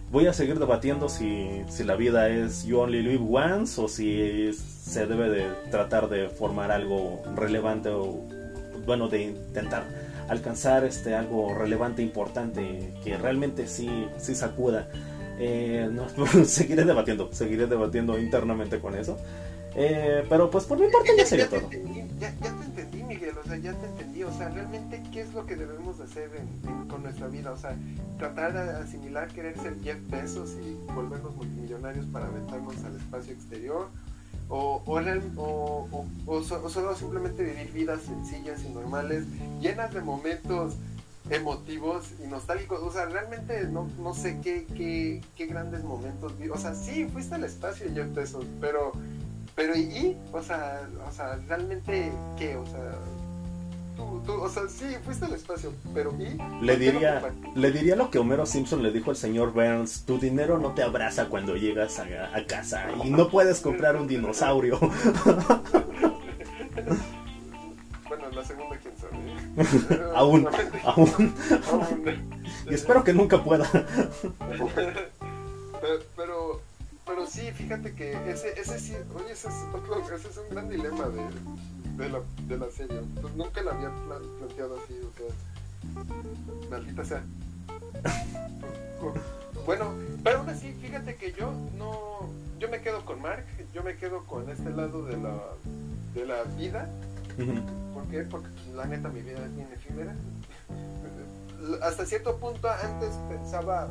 Voy 0.10 0.26
a 0.28 0.32
seguir 0.32 0.58
debatiendo 0.58 1.10
si, 1.10 1.64
si 1.68 1.84
la 1.84 1.98
vida 1.98 2.30
es 2.30 2.64
you 2.66 2.80
only 2.80 3.02
live 3.02 3.26
once 3.30 3.82
o 3.82 3.90
si 3.90 4.54
se 4.54 5.06
debe 5.06 5.30
de 5.30 5.50
tratar 5.70 6.08
de 6.08 6.30
formar 6.30 6.72
algo 6.72 7.22
relevante 7.36 7.90
o, 7.90 8.22
bueno, 8.86 9.10
de 9.10 9.24
intentar 9.24 9.86
alcanzar 10.30 10.84
este 10.86 11.16
algo 11.16 11.54
relevante, 11.54 12.02
importante, 12.02 12.94
que 13.04 13.18
realmente 13.18 13.68
sí, 13.68 14.08
sí 14.18 14.36
sacuda. 14.36 14.90
Eh, 15.40 15.90
seguiré 16.46 16.84
debatiendo, 16.84 17.32
seguiré 17.32 17.68
debatiendo 17.68 18.18
internamente 18.20 18.80
con 18.80 18.96
eso. 18.96 19.18
Eh, 19.76 20.26
pero 20.28 20.50
pues 20.50 20.66
por 20.66 20.80
mi 20.80 20.88
parte 20.88 21.12
ya, 21.16 21.26
sería 21.26 21.48
todo. 21.48 21.70
ya, 22.20 22.32
te 22.32 22.48
entendí, 22.48 23.04
Miguel, 23.04 23.36
o 23.38 23.48
sea, 23.48 23.58
ya 23.58 23.74
te 23.74 23.86
entendí, 23.86 24.24
o 24.24 24.32
sea, 24.36 24.50
realmente 24.50 25.04
qué 25.12 25.22
es 25.22 25.32
lo 25.36 25.46
que 25.46 25.56
debemos 25.56 26.00
hacer 26.00 26.32
con 26.90 27.04
nuestra 27.04 27.28
vida, 27.28 27.52
o 27.52 27.58
sea, 27.58 27.76
tratar 28.18 28.54
de 28.54 28.72
asimilar 28.72 29.28
querer 29.28 29.56
ser 29.60 29.76
Jeff 29.84 30.00
Bezos 30.10 30.56
y 30.64 30.74
volvernos 30.94 31.36
multimillonarios 31.36 32.08
para 32.08 32.26
aventarnos 32.26 32.84
al 32.84 32.96
espacio 32.96 33.34
exterior, 33.34 33.90
o, 34.50 34.84
o, 34.86 36.06
o, 36.26 36.44
solo 36.44 36.96
simplemente 36.96 37.44
vivir 37.44 37.72
vidas 37.74 38.02
sencillas 38.02 38.64
y 38.64 38.70
normales, 38.70 39.26
llenas 39.60 39.94
de 39.94 40.02
momentos 40.02 40.76
emotivos 41.30 42.12
y 42.24 42.28
nostálgicos. 42.28 42.80
O 42.82 42.92
sea, 42.92 43.06
realmente 43.06 43.68
no, 43.68 43.90
no 44.00 44.14
sé 44.14 44.40
qué, 44.42 44.66
qué, 44.76 45.22
qué 45.36 45.46
grandes 45.48 45.84
momentos 45.84 46.34
O 46.54 46.58
sea, 46.58 46.74
sí, 46.74 47.06
fuiste 47.06 47.36
al 47.36 47.44
espacio, 47.44 47.88
Jeff 47.94 48.14
Bezos, 48.14 48.46
pero, 48.62 48.94
pero 49.56 49.76
¿y? 49.76 50.18
O 50.32 50.42
sea, 50.42 50.88
o 51.08 51.12
sea, 51.12 51.36
realmente, 51.48 52.12
¿qué? 52.38 52.56
O 52.56 52.66
sea, 52.66 52.96
o 54.00 54.50
sea, 54.50 54.64
sí, 54.68 54.86
fuiste 55.04 55.26
al 55.26 55.34
espacio, 55.34 55.74
pero 55.94 56.14
¿y? 56.20 56.38
Le 56.64 56.78
diría, 56.78 57.34
le 57.56 57.72
diría 57.72 57.96
lo 57.96 58.10
que 58.12 58.20
Homero 58.20 58.46
Simpson 58.46 58.84
le 58.84 58.92
dijo 58.92 59.10
al 59.10 59.16
señor 59.16 59.54
Burns, 59.54 60.04
tu 60.06 60.20
dinero 60.20 60.58
no 60.60 60.74
te 60.74 60.84
abraza 60.84 61.30
cuando 61.30 61.56
llegas 61.56 62.00
a, 62.00 62.08
casa 62.46 62.88
y 63.04 63.10
no 63.10 63.30
puedes 63.30 63.62
comprar 63.62 63.96
un 63.96 64.08
dinosaurio. 64.08 64.80
bueno, 68.08 68.30
la 68.34 68.46
segunda 68.46 68.78
quién 68.78 68.94
sabe. 68.98 69.18
aún, 70.16 70.48
aún. 70.86 71.34
y 72.70 72.74
espero 72.74 73.04
que 73.04 73.14
nunca 73.14 73.44
pueda. 73.44 73.68
pero, 76.16 76.62
pero, 77.06 77.28
sí, 77.28 77.52
fíjate 77.54 77.94
que 77.96 78.14
ese, 78.30 78.60
ese 78.60 78.80
sí, 78.80 78.96
oye, 79.16 79.32
ese 79.32 79.48
es, 79.48 79.56
ese 80.14 80.30
es 80.30 80.38
un 80.38 80.50
gran 80.52 80.70
dilema 80.70 81.10
de 81.10 81.22
de 81.98 82.10
la, 82.10 82.20
de 82.48 82.58
la 82.58 82.72
serie. 82.72 83.02
Pues 83.22 83.36
nunca 83.36 83.62
la 83.62 83.72
había 83.72 83.92
planteado 84.38 84.78
así, 84.84 84.94
o 85.00 85.12
sea, 85.18 86.70
maldita 86.70 87.04
sea. 87.06 87.24
bueno, 89.66 89.94
pero 90.24 90.40
aún 90.40 90.50
así, 90.50 90.74
fíjate 90.82 91.16
que 91.16 91.34
yo 91.34 91.52
no, 91.78 92.30
yo 92.60 92.70
me 92.70 92.82
quedo 92.82 93.04
con 93.06 93.22
Mark, 93.22 93.46
yo 93.74 93.84
me 93.84 93.98
quedo 93.98 94.24
con 94.26 94.50
este 94.50 94.70
lado 94.70 95.04
de 95.06 95.18
la, 95.18 95.36
de 96.14 96.26
la 96.26 96.44
vida. 96.58 96.90
¿Por 97.94 98.06
qué? 98.08 98.22
Porque 98.22 98.48
pues, 98.50 98.76
la 98.76 98.86
neta 98.86 99.10
mi 99.10 99.22
vida 99.22 99.44
es 99.44 99.56
bien 99.56 99.68
efímera. 99.74 100.16
Hasta 101.82 102.06
cierto 102.06 102.38
punto 102.38 102.70
antes 102.70 103.10
pensaba 103.30 103.90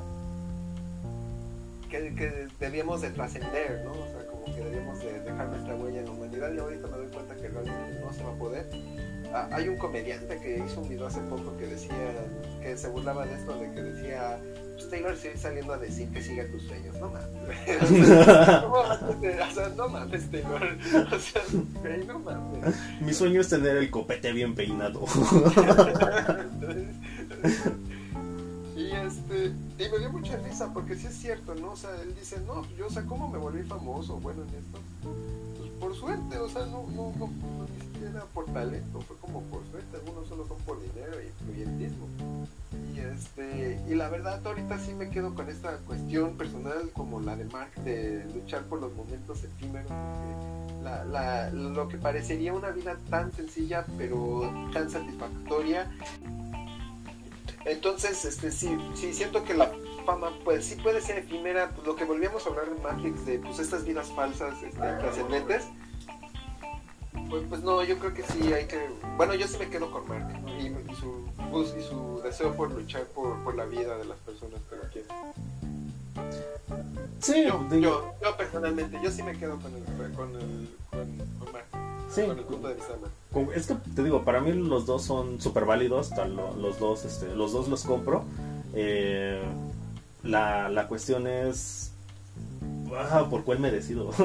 que, 1.90 2.14
que 2.14 2.48
debíamos 2.58 3.02
de 3.02 3.10
trascender, 3.10 3.82
¿no? 3.84 3.92
O 3.92 4.06
sea, 4.06 4.15
como 4.46 4.56
que 4.56 4.64
debíamos 4.64 4.98
de 5.00 5.20
dejar 5.20 5.48
nuestra 5.48 5.74
huella 5.74 5.98
en 6.00 6.04
la 6.06 6.10
humanidad 6.12 6.52
y 6.54 6.58
ahorita 6.58 6.86
me 6.88 6.96
doy 6.96 7.06
cuenta 7.08 7.34
que 7.34 7.48
realmente 7.48 8.00
no 8.00 8.12
se 8.12 8.22
va 8.24 8.30
a 8.30 8.34
poder. 8.36 8.68
Ah, 9.32 9.48
hay 9.52 9.68
un 9.68 9.76
comediante 9.76 10.38
que 10.38 10.62
hizo 10.64 10.80
un 10.80 10.88
video 10.88 11.06
hace 11.06 11.20
poco 11.22 11.56
que 11.56 11.66
decía, 11.66 11.94
que 12.62 12.76
se 12.76 12.88
burlaba 12.88 13.26
de 13.26 13.34
esto, 13.34 13.58
de 13.58 13.72
que 13.72 13.82
decía, 13.82 14.38
pues 14.74 14.88
Taylor 14.88 15.16
sigue 15.16 15.36
saliendo 15.36 15.72
a 15.72 15.78
decir 15.78 16.08
que 16.10 16.22
siga 16.22 16.46
tus 16.46 16.62
sueños, 16.62 16.94
no 17.00 17.10
mames. 17.10 17.28
o 19.50 19.54
sea, 19.54 19.68
no 19.76 19.88
mames, 19.88 20.30
Taylor. 20.30 20.62
O 21.12 21.18
sea, 21.18 21.42
no 22.06 22.18
mames. 22.20 22.74
Mi 23.00 23.12
sueño 23.12 23.40
es 23.40 23.48
tener 23.48 23.76
el 23.76 23.90
copete 23.90 24.32
bien 24.32 24.54
peinado. 24.54 25.04
Este, 29.06 29.52
y 29.78 29.88
me 29.88 29.98
dio 29.98 30.10
mucha 30.10 30.36
risa 30.38 30.72
porque 30.72 30.96
sí 30.96 31.06
es 31.06 31.14
cierto, 31.14 31.54
¿no? 31.54 31.72
O 31.72 31.76
sea, 31.76 31.90
él 32.02 32.12
dice, 32.18 32.40
no, 32.44 32.66
yo, 32.76 32.88
o 32.88 32.90
sea, 32.90 33.04
¿cómo 33.04 33.28
me 33.28 33.38
volví 33.38 33.62
famoso? 33.62 34.16
Bueno, 34.16 34.42
en 34.42 34.48
esto, 34.48 34.80
pues 35.58 35.70
por 35.78 35.94
suerte, 35.94 36.38
o 36.38 36.48
sea, 36.48 36.66
no, 36.66 36.84
no, 36.88 37.12
no, 37.16 37.28
ni 37.72 37.80
siquiera 37.84 38.24
por 38.34 38.46
talento, 38.46 39.00
fue 39.02 39.16
como 39.18 39.42
por 39.42 39.64
suerte, 39.70 39.96
algunos 39.96 40.26
solo 40.26 40.44
son 40.48 40.58
por 40.62 40.82
dinero 40.82 41.22
y 41.22 41.26
influyentismo. 41.26 42.06
Y 42.94 42.98
este, 42.98 43.80
y 43.88 43.94
la 43.94 44.08
verdad, 44.08 44.44
ahorita 44.44 44.78
sí 44.80 44.92
me 44.92 45.08
quedo 45.10 45.34
con 45.34 45.48
esta 45.48 45.76
cuestión 45.78 46.36
personal 46.36 46.90
como 46.92 47.20
la 47.20 47.36
de 47.36 47.44
Mark 47.44 47.74
de 47.84 48.24
luchar 48.34 48.64
por 48.64 48.80
los 48.80 48.92
momentos 48.94 49.44
efímeros, 49.44 49.86
porque 49.86 50.82
la, 50.82 51.04
la, 51.04 51.50
lo 51.50 51.86
que 51.88 51.96
parecería 51.96 52.52
una 52.52 52.70
vida 52.70 52.96
tan 53.08 53.32
sencilla 53.32 53.86
pero 53.96 54.50
tan 54.72 54.90
satisfactoria 54.90 55.90
entonces, 57.66 58.24
este, 58.24 58.52
sí, 58.52 58.78
sí, 58.94 59.12
siento 59.12 59.44
que 59.44 59.54
la 59.54 59.72
fama, 60.04 60.30
pues 60.44 60.64
sí 60.66 60.76
puede 60.76 61.00
ser 61.00 61.18
efímera, 61.18 61.70
pues 61.70 61.86
lo 61.86 61.96
que 61.96 62.04
volvíamos 62.04 62.46
a 62.46 62.50
hablar 62.50 62.70
de 62.70 62.80
Matrix, 62.80 63.26
de 63.26 63.40
pues 63.40 63.58
estas 63.58 63.84
vidas 63.84 64.08
falsas, 64.12 64.62
este, 64.62 64.78
trascendentes. 64.78 65.64
Pues, 67.28 67.42
pues 67.48 67.62
no, 67.62 67.82
yo 67.82 67.98
creo 67.98 68.14
que 68.14 68.22
sí 68.22 68.52
hay 68.52 68.66
que, 68.66 68.88
bueno, 69.16 69.34
yo 69.34 69.48
sí 69.48 69.56
me 69.58 69.68
quedo 69.68 69.90
con 69.90 70.06
Mark 70.06 70.28
y, 70.60 70.94
su 70.94 71.28
pues, 71.50 71.74
y 71.76 71.82
su 71.82 72.20
deseo 72.22 72.54
por 72.54 72.70
luchar 72.70 73.04
por, 73.06 73.42
por 73.42 73.56
la 73.56 73.64
vida 73.64 73.98
de 73.98 74.04
las 74.04 74.18
personas 74.18 74.60
que 74.70 74.76
lo 74.76 74.82
quieren. 74.92 75.10
Sí, 77.18 77.44
yo, 77.44 77.68
yo, 77.70 78.14
yo, 78.22 78.36
personalmente, 78.36 78.98
yo 79.02 79.10
sí 79.10 79.24
me 79.24 79.36
quedo 79.36 79.58
con 79.58 79.74
el, 79.74 79.84
con 80.14 80.36
el, 80.36 80.68
con, 80.90 81.18
con 81.38 81.45
Mark. 81.45 81.45
Sí. 82.10 82.22
Con 82.22 82.38
el 82.38 82.44
punto 82.44 82.68
de 82.68 82.74
vista 82.74 82.92
de. 82.94 83.56
Es 83.56 83.66
que 83.66 83.74
te 83.94 84.02
digo, 84.02 84.24
para 84.24 84.40
mí 84.40 84.52
los 84.52 84.86
dos 84.86 85.02
son 85.02 85.40
súper 85.40 85.64
válidos, 85.64 86.10
los 86.58 86.78
dos, 86.78 87.04
este, 87.04 87.34
los 87.34 87.52
dos 87.52 87.68
los 87.68 87.84
compro. 87.84 88.24
Eh, 88.74 89.42
la, 90.22 90.68
la 90.68 90.88
cuestión 90.88 91.26
es 91.26 91.92
ah, 92.94 93.26
por 93.28 93.44
cuál 93.44 93.58
me 93.58 93.70
decido. 93.70 94.10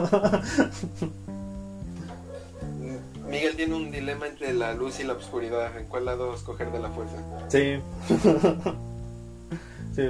Miguel 3.29 3.55
tiene 3.55 3.75
un 3.75 3.91
dilema 3.91 4.27
entre 4.27 4.53
la 4.53 4.73
luz 4.73 4.99
y 4.99 5.03
la 5.03 5.13
oscuridad. 5.13 5.77
¿En 5.77 5.85
cuál 5.85 6.05
lado 6.05 6.35
escoger 6.35 6.71
de 6.71 6.79
la 6.79 6.89
fuerza? 6.89 7.15
Sí. 7.47 7.79
sí, 9.95 10.01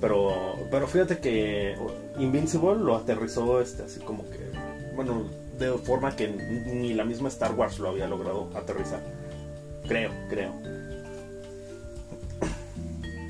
pero, 0.00 0.56
pero 0.70 0.88
fíjate 0.88 1.18
que 1.18 1.76
Invincible 2.18 2.74
lo 2.76 2.96
aterrizó 2.96 3.60
este, 3.60 3.84
así 3.84 4.00
como 4.00 4.24
que, 4.30 4.50
bueno, 4.96 5.26
de 5.60 5.78
forma 5.78 6.16
que 6.16 6.28
ni 6.28 6.94
la 6.94 7.04
misma 7.04 7.28
Star 7.28 7.52
Wars 7.54 7.78
lo 7.78 7.90
había 7.90 8.08
logrado 8.08 8.48
aterrizar. 8.56 9.00
Creo, 9.86 10.10
creo. 10.28 10.52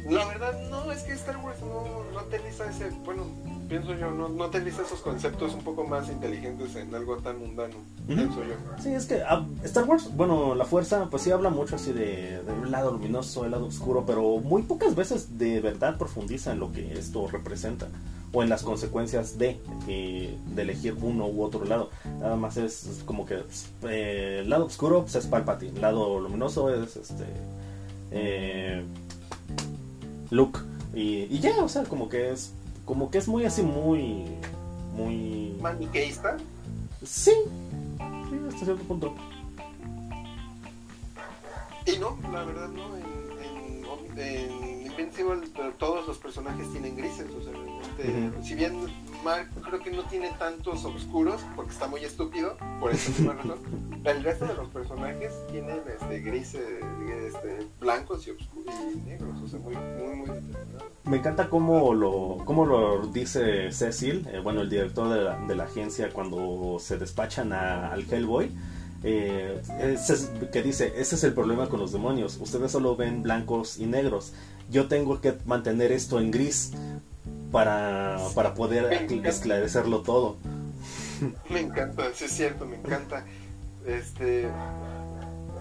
La 0.08 0.24
verdad, 0.26 0.58
no, 0.70 0.90
es 0.90 1.02
que 1.02 1.12
Star 1.12 1.36
Wars 1.38 1.60
no, 1.60 2.04
no 2.12 2.18
aterriza 2.18 2.68
ese, 2.68 2.90
bueno, 3.04 3.24
pienso 3.68 3.94
yo, 3.94 4.10
no, 4.10 4.28
no 4.28 4.44
aterriza 4.44 4.82
esos 4.82 5.00
conceptos 5.00 5.54
un 5.54 5.62
poco 5.62 5.84
más 5.84 6.08
inteligentes 6.08 6.74
en 6.74 6.92
algo 6.92 7.18
tan 7.18 7.38
mundano, 7.38 7.76
pienso 8.08 8.42
yo. 8.42 8.54
Sí, 8.82 8.92
es 8.92 9.06
que 9.06 9.22
ah, 9.22 9.46
Star 9.62 9.84
Wars, 9.84 10.10
bueno, 10.16 10.56
la 10.56 10.64
fuerza, 10.64 11.06
pues 11.10 11.22
sí 11.22 11.30
habla 11.30 11.50
mucho 11.50 11.76
así 11.76 11.92
de, 11.92 12.42
de, 12.42 12.52
un 12.52 12.72
lado 12.72 12.90
luminoso, 12.90 13.44
el 13.44 13.52
lado 13.52 13.66
oscuro, 13.66 14.04
pero 14.04 14.38
muy 14.38 14.62
pocas 14.62 14.96
veces 14.96 15.38
de 15.38 15.60
verdad 15.60 15.96
profundiza 15.96 16.52
en 16.52 16.58
lo 16.58 16.72
que 16.72 16.92
esto 16.94 17.28
representa 17.28 17.86
o 18.32 18.42
en 18.42 18.48
las 18.48 18.62
consecuencias 18.62 19.38
de, 19.38 19.60
eh, 19.88 20.36
de 20.54 20.62
elegir 20.62 20.96
uno 21.00 21.26
u 21.26 21.42
otro 21.42 21.64
lado. 21.64 21.90
Nada 22.20 22.36
más 22.36 22.56
es, 22.56 23.02
como 23.04 23.26
que 23.26 23.42
eh, 23.88 24.40
el 24.42 24.50
lado 24.50 24.66
oscuro 24.66 25.02
pues, 25.02 25.16
es 25.16 25.26
Palpatine, 25.26 25.72
el 25.74 25.80
lado 25.80 26.20
luminoso 26.20 26.72
es 26.72 26.96
este 26.96 27.24
eh, 28.12 28.84
Luke 30.30 30.60
y, 30.94 31.26
y, 31.34 31.40
ya, 31.40 31.56
o 31.62 31.68
sea, 31.68 31.84
como 31.84 32.08
que 32.08 32.30
es 32.30 32.52
como 32.84 33.10
que 33.10 33.18
es 33.18 33.28
muy 33.28 33.44
así 33.44 33.62
muy 33.62 34.24
muy 34.94 35.56
maniqueísta. 35.60 36.36
Sí, 37.04 37.32
sí, 37.98 38.40
hasta 38.48 38.64
cierto 38.64 38.82
punto. 38.84 39.14
Y 41.86 41.98
no, 41.98 42.18
la 42.30 42.44
verdad 42.44 42.68
no, 42.68 42.96
en, 42.96 44.18
en, 44.18 44.18
en 44.18 44.86
Invincible 44.86 45.48
todos 45.78 46.06
los 46.06 46.18
personajes 46.18 46.70
tienen 46.72 46.96
grises, 46.96 47.26
o 47.30 47.42
sea, 47.42 47.52
este, 48.00 48.42
si 48.42 48.54
bien 48.54 48.74
Mark 49.24 49.48
creo 49.62 49.80
que 49.80 49.90
no 49.90 50.02
tiene 50.04 50.30
tantos 50.38 50.84
oscuros, 50.84 51.40
porque 51.54 51.72
está 51.72 51.86
muy 51.86 52.04
estúpido, 52.04 52.56
por 52.80 52.92
esa 52.92 53.10
misma 53.10 53.34
razón, 53.34 53.58
el 54.04 54.24
resto 54.24 54.46
de 54.46 54.54
los 54.54 54.68
personajes 54.68 55.32
tienen 55.50 55.80
este, 55.86 56.20
grises, 56.20 56.62
este, 57.26 57.66
blancos 57.78 58.26
y, 58.26 58.30
oscuros, 58.30 58.74
y 58.94 58.98
negros, 58.98 59.40
o 59.42 59.48
sea, 59.48 59.58
muy, 59.58 59.76
muy, 59.76 60.16
muy 60.16 60.28
Me 61.04 61.18
encanta 61.18 61.48
cómo 61.48 61.92
lo, 61.94 62.38
cómo 62.44 62.64
lo 62.64 63.06
dice 63.08 63.70
Cecil, 63.72 64.26
eh, 64.32 64.40
bueno, 64.40 64.62
el 64.62 64.70
director 64.70 65.08
de 65.08 65.22
la, 65.22 65.38
de 65.46 65.54
la, 65.54 65.64
agencia, 65.64 66.10
cuando 66.10 66.78
se 66.80 66.96
despachan 66.98 67.52
a, 67.52 67.92
al 67.92 68.10
Hellboy. 68.10 68.50
Eh, 69.02 69.62
es, 69.80 70.30
que 70.52 70.62
dice, 70.62 70.92
ese 70.96 71.14
es 71.14 71.24
el 71.24 71.32
problema 71.32 71.70
con 71.70 71.80
los 71.80 71.90
demonios, 71.90 72.38
ustedes 72.38 72.70
solo 72.70 72.96
ven 72.96 73.22
blancos 73.22 73.78
y 73.78 73.86
negros, 73.86 74.34
yo 74.70 74.88
tengo 74.88 75.22
que 75.22 75.38
mantener 75.46 75.90
esto 75.90 76.20
en 76.20 76.30
gris 76.30 76.72
para, 77.50 78.18
para 78.34 78.54
poder 78.54 78.92
esclarecerlo 79.24 80.00
todo. 80.00 80.36
Me 81.48 81.60
encanta, 81.60 82.10
sí 82.14 82.24
es 82.24 82.32
cierto, 82.32 82.66
me 82.66 82.76
encanta. 82.76 83.24
Este, 83.86 84.48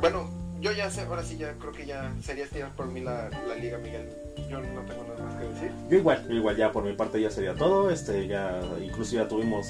bueno, 0.02 0.30
yo 0.62 0.72
ya 0.74 0.90
sé, 0.90 1.02
ahora 1.02 1.24
sí 1.24 1.38
ya 1.38 1.54
creo 1.54 1.72
que 1.72 1.86
ya 1.86 2.12
sería 2.22 2.44
estirar 2.44 2.72
por 2.76 2.88
mí 2.88 3.00
la, 3.02 3.30
la, 3.30 3.56
liga, 3.56 3.78
Miguel. 3.78 4.10
Yo 4.50 4.60
no 4.60 4.82
tengo 4.82 5.04
nada 5.04 5.24
más 5.24 5.36
que 5.36 5.48
decir. 5.48 5.72
Yo 5.90 5.98
igual, 5.98 6.28
yo 6.28 6.36
igual 6.36 6.58
ya 6.58 6.72
por 6.72 6.84
mi 6.84 6.94
parte 6.94 7.22
ya 7.22 7.30
sería 7.30 7.56
todo. 7.56 7.90
Este, 7.90 8.28
ya 8.28 8.62
incluso 8.82 9.16
ya 9.16 9.28
tuvimos 9.28 9.68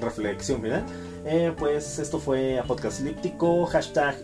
reflexión 0.00 0.60
final. 0.62 0.84
Eh, 1.24 1.52
pues 1.56 1.98
esto 1.98 2.18
fue 2.18 2.58
a 2.58 2.64
podcast 2.64 3.00
líptico, 3.00 3.66
hashtag, 3.66 4.16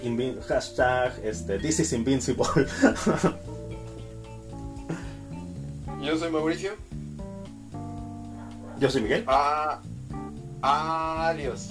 hashtag 0.47 1.13
este, 1.25 1.59
this 1.59 1.81
is 1.81 1.93
invincible. 1.93 2.47
Yo 6.03 6.19
soy 6.19 6.31
Mauricio. 6.31 6.73
Yo 8.83 8.91
soy 8.91 9.03
Miguel. 9.03 9.25
Ah, 9.29 9.79
adiós. 11.29 11.71